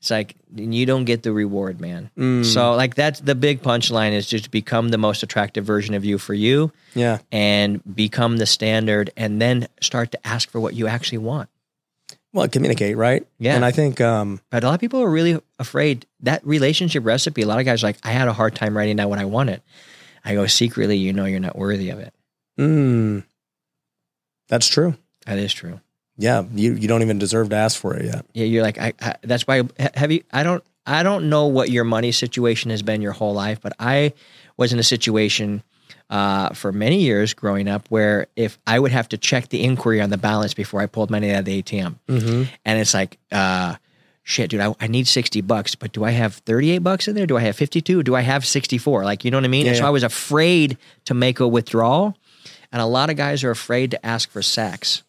It's 0.00 0.10
like 0.10 0.36
you 0.54 0.84
don't 0.84 1.04
get 1.04 1.22
the 1.22 1.32
reward, 1.32 1.80
man. 1.80 2.10
mm, 2.16 2.44
So 2.44 2.74
like 2.74 2.94
that's 2.94 3.20
the 3.20 3.34
big 3.34 3.62
punchline 3.62 4.12
is 4.12 4.26
just 4.26 4.50
become 4.50 4.90
the 4.90 4.98
most 4.98 5.22
attractive 5.22 5.64
version 5.64 5.94
of 5.94 6.04
you 6.04 6.18
for 6.18 6.34
you 6.34 6.72
yeah. 6.94 7.20
and 7.32 7.82
become 7.96 8.36
the 8.36 8.44
standard 8.44 9.10
and 9.16 9.40
then 9.40 9.66
start 9.80 10.12
to 10.12 10.26
ask 10.26 10.50
for 10.50 10.60
what 10.60 10.74
you 10.74 10.86
actually 10.88 11.18
want. 11.18 11.48
Well, 12.34 12.48
communicate, 12.48 12.96
right? 12.96 13.24
Yeah. 13.38 13.54
And 13.54 13.64
I 13.64 13.70
think, 13.70 14.00
um, 14.00 14.40
But 14.50 14.64
a 14.64 14.66
lot 14.66 14.74
of 14.74 14.80
people 14.80 15.00
are 15.00 15.08
really 15.08 15.40
afraid 15.60 16.04
that 16.20 16.44
relationship 16.44 17.04
recipe. 17.06 17.42
A 17.42 17.46
lot 17.46 17.60
of 17.60 17.64
guys 17.64 17.82
are 17.82 17.86
like, 17.86 17.98
I 18.02 18.10
had 18.10 18.26
a 18.26 18.32
hard 18.32 18.56
time 18.56 18.76
writing 18.76 18.96
down 18.96 19.08
what 19.08 19.20
I 19.20 19.24
wanted. 19.24 19.62
I 20.24 20.34
go, 20.34 20.44
secretly, 20.46 20.96
you 20.96 21.12
know, 21.12 21.26
you're 21.26 21.38
not 21.38 21.56
worthy 21.56 21.90
of 21.90 22.00
it. 22.00 22.12
mm, 22.58 23.24
that's 24.48 24.66
true. 24.66 24.96
That 25.26 25.38
is 25.38 25.52
true. 25.54 25.80
Yeah. 26.18 26.42
You, 26.52 26.74
you 26.74 26.88
don't 26.88 27.02
even 27.02 27.18
deserve 27.18 27.50
to 27.50 27.56
ask 27.56 27.80
for 27.80 27.94
it 27.94 28.04
yet. 28.04 28.26
Yeah, 28.34 28.46
you're 28.46 28.62
like, 28.62 28.78
I, 28.78 28.92
I, 29.00 29.14
that's 29.22 29.46
why. 29.46 29.62
Have 29.94 30.12
you? 30.12 30.22
I 30.32 30.42
don't. 30.42 30.62
I 30.86 31.02
don't 31.02 31.30
know 31.30 31.46
what 31.46 31.70
your 31.70 31.84
money 31.84 32.12
situation 32.12 32.70
has 32.70 32.82
been 32.82 33.00
your 33.00 33.12
whole 33.12 33.32
life, 33.32 33.60
but 33.62 33.72
I 33.78 34.12
was 34.58 34.72
in 34.72 34.78
a 34.78 34.82
situation 34.82 35.62
uh, 36.14 36.50
for 36.54 36.70
many 36.70 37.00
years 37.02 37.34
growing 37.34 37.66
up 37.66 37.88
where 37.88 38.28
if 38.36 38.56
I 38.68 38.78
would 38.78 38.92
have 38.92 39.08
to 39.08 39.18
check 39.18 39.48
the 39.48 39.64
inquiry 39.64 40.00
on 40.00 40.10
the 40.10 40.16
balance 40.18 40.54
before 40.54 40.80
I 40.80 40.86
pulled 40.86 41.10
money 41.10 41.32
out 41.32 41.40
of 41.40 41.44
the 41.44 41.60
ATM, 41.60 41.96
Mm-hmm. 42.06 42.42
and 42.64 42.78
it's 42.78 42.94
like, 42.94 43.18
uh, 43.32 43.74
shit, 44.22 44.50
dude, 44.50 44.60
I, 44.60 44.72
I 44.80 44.86
need 44.86 45.08
sixty 45.08 45.40
bucks, 45.40 45.74
but 45.74 45.92
do 45.92 46.04
I 46.04 46.12
have 46.12 46.34
thirty 46.46 46.70
eight 46.70 46.84
bucks 46.84 47.08
in 47.08 47.16
there? 47.16 47.26
Do 47.26 47.36
I 47.36 47.40
have 47.40 47.56
fifty 47.56 47.80
two? 47.80 48.02
Do 48.04 48.14
I 48.14 48.20
have 48.20 48.46
sixty 48.46 48.78
four? 48.78 49.02
Like, 49.04 49.24
you 49.24 49.30
know 49.32 49.38
what 49.38 49.44
I 49.44 49.48
mean? 49.48 49.64
Yeah, 49.66 49.70
and 49.72 49.78
so 49.78 49.82
yeah. 49.84 49.88
I 49.88 49.90
was 49.90 50.04
afraid 50.04 50.78
to 51.06 51.14
make 51.14 51.40
a 51.40 51.48
withdrawal, 51.48 52.16
and 52.70 52.80
a 52.80 52.86
lot 52.86 53.10
of 53.10 53.16
guys 53.16 53.42
are 53.42 53.50
afraid 53.50 53.90
to 53.90 54.06
ask 54.06 54.30
for 54.30 54.40
sex. 54.40 55.02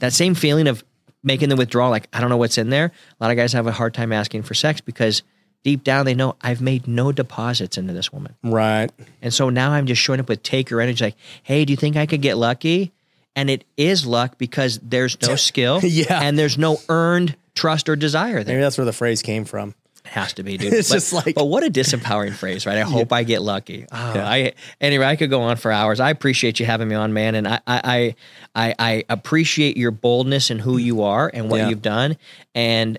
That 0.00 0.12
same 0.12 0.34
feeling 0.34 0.66
of 0.68 0.84
making 1.24 1.48
the 1.48 1.56
withdrawal, 1.56 1.90
like 1.90 2.08
I 2.12 2.20
don't 2.20 2.28
know 2.28 2.36
what's 2.36 2.58
in 2.58 2.68
there. 2.68 2.92
A 3.18 3.24
lot 3.24 3.30
of 3.30 3.36
guys 3.38 3.52
have 3.54 3.66
a 3.66 3.72
hard 3.72 3.94
time 3.94 4.12
asking 4.12 4.42
for 4.42 4.52
sex 4.54 4.80
because 4.82 5.22
deep 5.64 5.84
down 5.84 6.04
they 6.06 6.14
know 6.14 6.34
I've 6.40 6.60
made 6.60 6.86
no 6.88 7.12
deposits 7.12 7.78
into 7.78 7.92
this 7.92 8.12
woman. 8.12 8.34
Right. 8.42 8.90
And 9.20 9.32
so 9.32 9.48
now 9.50 9.72
I'm 9.72 9.86
just 9.86 10.00
showing 10.02 10.20
up 10.20 10.28
with 10.28 10.42
taker 10.42 10.80
energy, 10.80 11.04
like, 11.04 11.16
hey, 11.42 11.64
do 11.64 11.72
you 11.72 11.76
think 11.76 11.96
I 11.96 12.06
could 12.06 12.20
get 12.22 12.36
lucky? 12.36 12.92
And 13.36 13.48
it 13.48 13.64
is 13.76 14.04
luck 14.04 14.36
because 14.38 14.78
there's 14.82 15.20
no 15.22 15.36
skill 15.36 15.80
Yeah. 15.82 16.20
and 16.22 16.38
there's 16.38 16.58
no 16.58 16.78
earned 16.88 17.36
trust 17.54 17.88
or 17.88 17.96
desire 17.96 18.42
there. 18.44 18.56
Maybe 18.56 18.62
that's 18.62 18.76
where 18.78 18.84
the 18.84 18.92
phrase 18.92 19.22
came 19.22 19.44
from. 19.44 19.74
It 20.04 20.10
has 20.10 20.32
to 20.34 20.42
be, 20.42 20.56
dude. 20.58 20.72
It's 20.72 20.88
but, 20.88 20.94
just 20.96 21.12
like- 21.12 21.34
but 21.36 21.44
what 21.44 21.62
a 21.62 21.70
disempowering 21.70 22.32
phrase, 22.32 22.66
right? 22.66 22.76
I 22.78 22.80
hope 22.96 23.12
I 23.12 23.22
get 23.22 23.40
lucky. 23.40 23.86
Oh, 23.90 23.96
I 23.96 24.54
anyway, 24.80 25.06
I 25.06 25.14
could 25.16 25.30
go 25.30 25.42
on 25.42 25.56
for 25.56 25.70
hours. 25.70 26.00
I 26.00 26.10
appreciate 26.10 26.58
you 26.60 26.66
having 26.66 26.88
me 26.88 26.94
on, 26.96 27.12
man, 27.12 27.36
and 27.36 27.46
I 27.48 27.60
I 27.66 28.14
I, 28.54 28.74
I 28.78 29.04
appreciate 29.08 29.76
your 29.76 29.92
boldness 29.92 30.50
and 30.50 30.60
who 30.60 30.76
you 30.76 31.02
are 31.02 31.30
and 31.32 31.48
what 31.48 31.58
Yeah. 31.58 31.68
you've 31.68 31.82
done. 31.82 32.16
And 32.54 32.98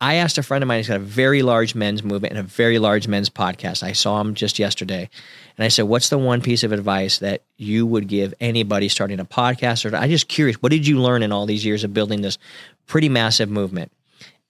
I 0.00 0.14
asked 0.14 0.38
a 0.38 0.44
friend 0.44 0.62
of 0.62 0.68
mine 0.68 0.78
who's 0.78 0.88
got 0.88 0.96
a 0.96 1.00
very 1.00 1.42
large 1.42 1.74
men's 1.74 2.04
movement 2.04 2.32
and 2.32 2.38
a 2.38 2.44
very 2.44 2.78
large 2.78 3.08
men's 3.08 3.28
podcast. 3.28 3.82
I 3.82 3.92
saw 3.92 4.20
him 4.20 4.34
just 4.34 4.58
yesterday, 4.60 5.10
and 5.56 5.64
I 5.64 5.68
said, 5.68 5.82
"What's 5.86 6.08
the 6.08 6.18
one 6.18 6.40
piece 6.40 6.62
of 6.62 6.70
advice 6.70 7.18
that 7.18 7.42
you 7.56 7.84
would 7.84 8.06
give 8.06 8.32
anybody 8.40 8.88
starting 8.88 9.18
a 9.18 9.24
podcast?" 9.24 9.84
Or 9.90 9.96
I'm 9.96 10.08
just 10.08 10.28
curious, 10.28 10.62
what 10.62 10.70
did 10.70 10.86
you 10.86 11.00
learn 11.00 11.22
in 11.24 11.32
all 11.32 11.46
these 11.46 11.64
years 11.64 11.82
of 11.82 11.92
building 11.92 12.20
this 12.22 12.38
pretty 12.86 13.08
massive 13.08 13.50
movement? 13.50 13.90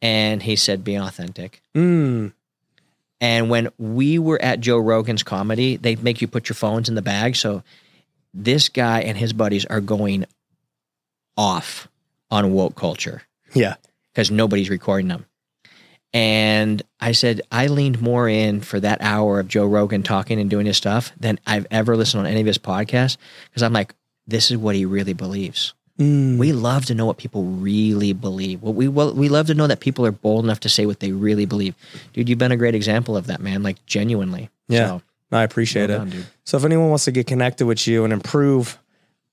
And 0.03 0.43
he 0.43 0.55
said, 0.55 0.85
"Be 0.85 0.97
authentic." 0.97 1.63
Mm. 1.75 2.33
And 3.21 3.49
when 3.51 3.69
we 3.79 4.19
were 4.19 4.41
at 4.43 4.61
Joe 4.61 4.79
Rogan's 4.79 5.23
comedy, 5.23 5.77
they 5.77 5.97
make 5.97 6.21
you 6.21 6.29
put 6.29 6.49
your 6.49 6.55
phones 6.55 6.89
in 6.91 6.95
the 6.95 7.03
bag. 7.03 7.37
So 7.37 7.63
this 8.35 8.69
guy 8.69 9.01
and 9.01 9.17
his 9.17 9.33
buddies 9.33 9.65
are 9.65 9.81
going 9.81 10.27
off 11.37 11.89
on 12.31 12.53
woke 12.53 12.77
culture 12.77 13.23
Yeah. 13.55 13.75
because 14.13 14.31
nobody's 14.31 14.71
recording 14.71 15.09
them. 15.09 15.25
And 16.15 16.83
I 17.01 17.13
said, 17.13 17.43
I 17.53 17.67
leaned 17.67 18.01
more 18.01 18.29
in 18.29 18.61
for 18.61 18.81
that 18.81 19.03
hour 19.03 19.41
of 19.41 19.49
Joe 19.49 19.67
Rogan 19.67 20.03
talking 20.03 20.41
and 20.41 20.49
doing 20.49 20.67
his 20.67 20.77
stuff 20.77 21.13
than 21.19 21.39
I've 21.47 21.67
ever 21.71 21.97
listened 21.97 22.21
on 22.21 22.27
any 22.27 22.41
of 22.41 22.47
his 22.47 22.59
podcasts 22.59 23.19
because 23.51 23.63
I'm 23.63 23.73
like, 23.75 23.95
this 24.27 24.51
is 24.51 24.57
what 24.57 24.75
he 24.75 24.85
really 24.85 25.13
believes. 25.13 25.75
Mm. 25.99 26.39
We 26.39 26.53
love 26.53 26.87
to 26.87 26.95
know 26.95 27.07
what 27.07 27.17
people 27.19 27.43
really 27.45 28.13
believe. 28.13 28.63
Well, 28.63 28.73
we 28.73 28.87
well, 28.87 29.13
we 29.13 29.29
love 29.29 29.49
to 29.49 29.55
know 29.55 29.67
that 29.67 29.81
people 29.81 30.07
are 30.07 30.13
bold 30.13 30.45
enough 30.45 30.61
to 30.61 30.69
say 30.69 30.87
what 30.87 31.01
they 31.01 31.11
really 31.11 31.45
believe. 31.45 31.75
Dude, 32.13 32.29
you've 32.29 32.39
been 32.39 32.53
a 32.53 32.57
great 32.57 32.77
example 32.77 33.17
of 33.17 33.27
that, 33.27 33.41
man. 33.41 33.65
Like 33.65 33.85
genuinely. 33.85 34.49
Yeah. 34.69 34.87
So, 34.87 35.03
I 35.33 35.43
appreciate 35.43 35.91
well 35.91 36.03
it. 36.03 36.11
done. 36.11 36.27
So 36.45 36.57
if 36.57 36.65
anyone 36.65 36.89
wants 36.89 37.05
to 37.07 37.13
get 37.13 37.27
connected 37.27 37.67
with 37.67 37.87
you 37.87 38.05
and 38.05 38.13
improve 38.13 38.79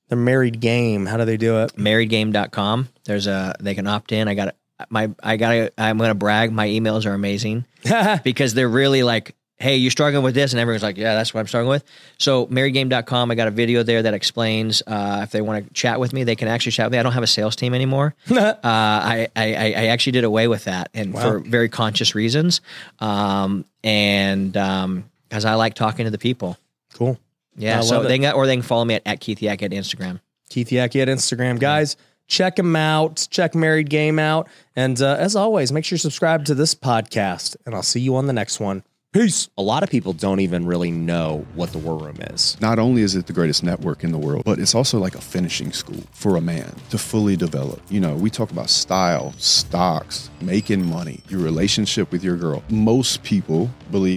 their 0.09 0.17
married 0.17 0.59
game, 0.59 1.05
how 1.05 1.17
do 1.17 1.25
they 1.25 1.37
do 1.37 1.59
it? 1.59 1.75
Marriedgame.com. 1.75 2.89
There's 3.05 3.27
a 3.27 3.55
they 3.59 3.75
can 3.75 3.85
opt 3.85 4.11
in. 4.11 4.27
I 4.27 4.33
got 4.33 4.55
my 4.89 5.11
I 5.21 5.37
got 5.37 5.71
I'm 5.77 5.97
going 5.97 6.09
to 6.09 6.15
brag. 6.15 6.51
My 6.51 6.67
emails 6.67 7.05
are 7.05 7.13
amazing 7.13 7.65
because 8.23 8.53
they're 8.53 8.69
really 8.69 9.03
like 9.03 9.35
hey, 9.57 9.77
you're 9.77 9.91
struggling 9.91 10.23
with 10.23 10.35
this, 10.35 10.51
and 10.51 10.59
everyone's 10.59 10.83
like, 10.83 10.97
yeah, 10.97 11.15
that's 11.15 11.33
what 11.33 11.39
I'm 11.39 11.47
struggling 11.47 11.69
with. 11.69 11.83
So 12.17 12.45
marriedgame.com, 12.47 13.31
I 13.31 13.35
got 13.35 13.47
a 13.47 13.51
video 13.51 13.83
there 13.83 14.03
that 14.03 14.13
explains 14.13 14.83
uh, 14.85 15.21
if 15.23 15.31
they 15.31 15.41
want 15.41 15.65
to 15.65 15.73
chat 15.73 15.99
with 15.99 16.13
me, 16.13 16.23
they 16.23 16.35
can 16.35 16.47
actually 16.47 16.73
chat 16.73 16.87
with 16.87 16.91
me. 16.91 16.99
I 16.99 17.03
don't 17.03 17.13
have 17.13 17.23
a 17.23 17.27
sales 17.27 17.55
team 17.55 17.73
anymore. 17.73 18.15
uh, 18.29 18.59
I, 18.63 19.27
I 19.35 19.53
I 19.55 19.85
actually 19.87 20.13
did 20.13 20.23
away 20.23 20.47
with 20.47 20.65
that, 20.65 20.89
and 20.93 21.13
for 21.13 21.39
very 21.39 21.69
conscious 21.69 22.15
reasons, 22.15 22.61
um, 22.99 23.65
and 23.83 24.51
because 24.51 25.45
I 25.45 25.55
like 25.55 25.73
talking 25.73 26.05
to 26.05 26.11
the 26.11 26.17
people. 26.17 26.57
Cool. 26.93 27.17
Yeah, 27.57 27.79
I 27.79 27.81
so 27.81 28.03
they 28.03 28.19
can, 28.19 28.33
or 28.33 28.47
they 28.47 28.55
can 28.55 28.63
follow 28.63 28.83
me 28.83 28.95
at, 28.95 29.03
at 29.05 29.19
Keith 29.21 29.41
Yak 29.41 29.63
at 29.63 29.71
Instagram. 29.71 30.19
Keith 30.49 30.69
Yackey 30.69 31.01
at 31.01 31.07
Instagram. 31.07 31.59
Guys, 31.59 31.97
check 32.27 32.57
him 32.57 32.75
out. 32.75 33.27
Check 33.29 33.55
Married 33.55 33.89
Game 33.89 34.19
out. 34.19 34.47
And 34.75 35.01
uh, 35.01 35.15
as 35.19 35.35
always, 35.35 35.71
make 35.71 35.85
sure 35.85 35.95
you 35.95 35.99
subscribe 35.99 36.45
to 36.45 36.55
this 36.55 36.75
podcast. 36.75 37.55
And 37.65 37.75
I'll 37.75 37.83
see 37.83 37.99
you 37.99 38.15
on 38.15 38.27
the 38.27 38.33
next 38.33 38.59
one. 38.59 38.83
Peace. 39.15 39.47
A 39.57 39.61
lot 39.61 39.81
of 39.81 39.89
people 39.89 40.11
don't 40.11 40.41
even 40.41 40.65
really 40.65 40.91
know 40.91 41.45
what 41.55 41.71
the 41.71 41.77
War 41.77 41.97
Room 41.97 42.17
is. 42.31 42.59
Not 42.59 42.79
only 42.79 43.01
is 43.01 43.15
it 43.15 43.27
the 43.27 43.31
greatest 43.31 43.63
network 43.63 44.03
in 44.03 44.11
the 44.11 44.17
world, 44.17 44.43
but 44.43 44.59
it's 44.59 44.75
also 44.75 44.99
like 44.99 45.15
a 45.15 45.21
finishing 45.21 45.71
school 45.71 46.03
for 46.11 46.35
a 46.35 46.41
man 46.41 46.75
to 46.89 46.97
fully 46.97 47.37
develop. 47.37 47.81
You 47.89 48.01
know, 48.01 48.13
we 48.13 48.29
talk 48.29 48.51
about 48.51 48.69
style, 48.69 49.31
stocks, 49.37 50.29
making 50.41 50.85
money, 50.85 51.21
your 51.29 51.39
relationship 51.39 52.11
with 52.11 52.25
your 52.25 52.35
girl. 52.35 52.61
Most 52.67 53.23
people 53.23 53.69
believe 53.89 54.13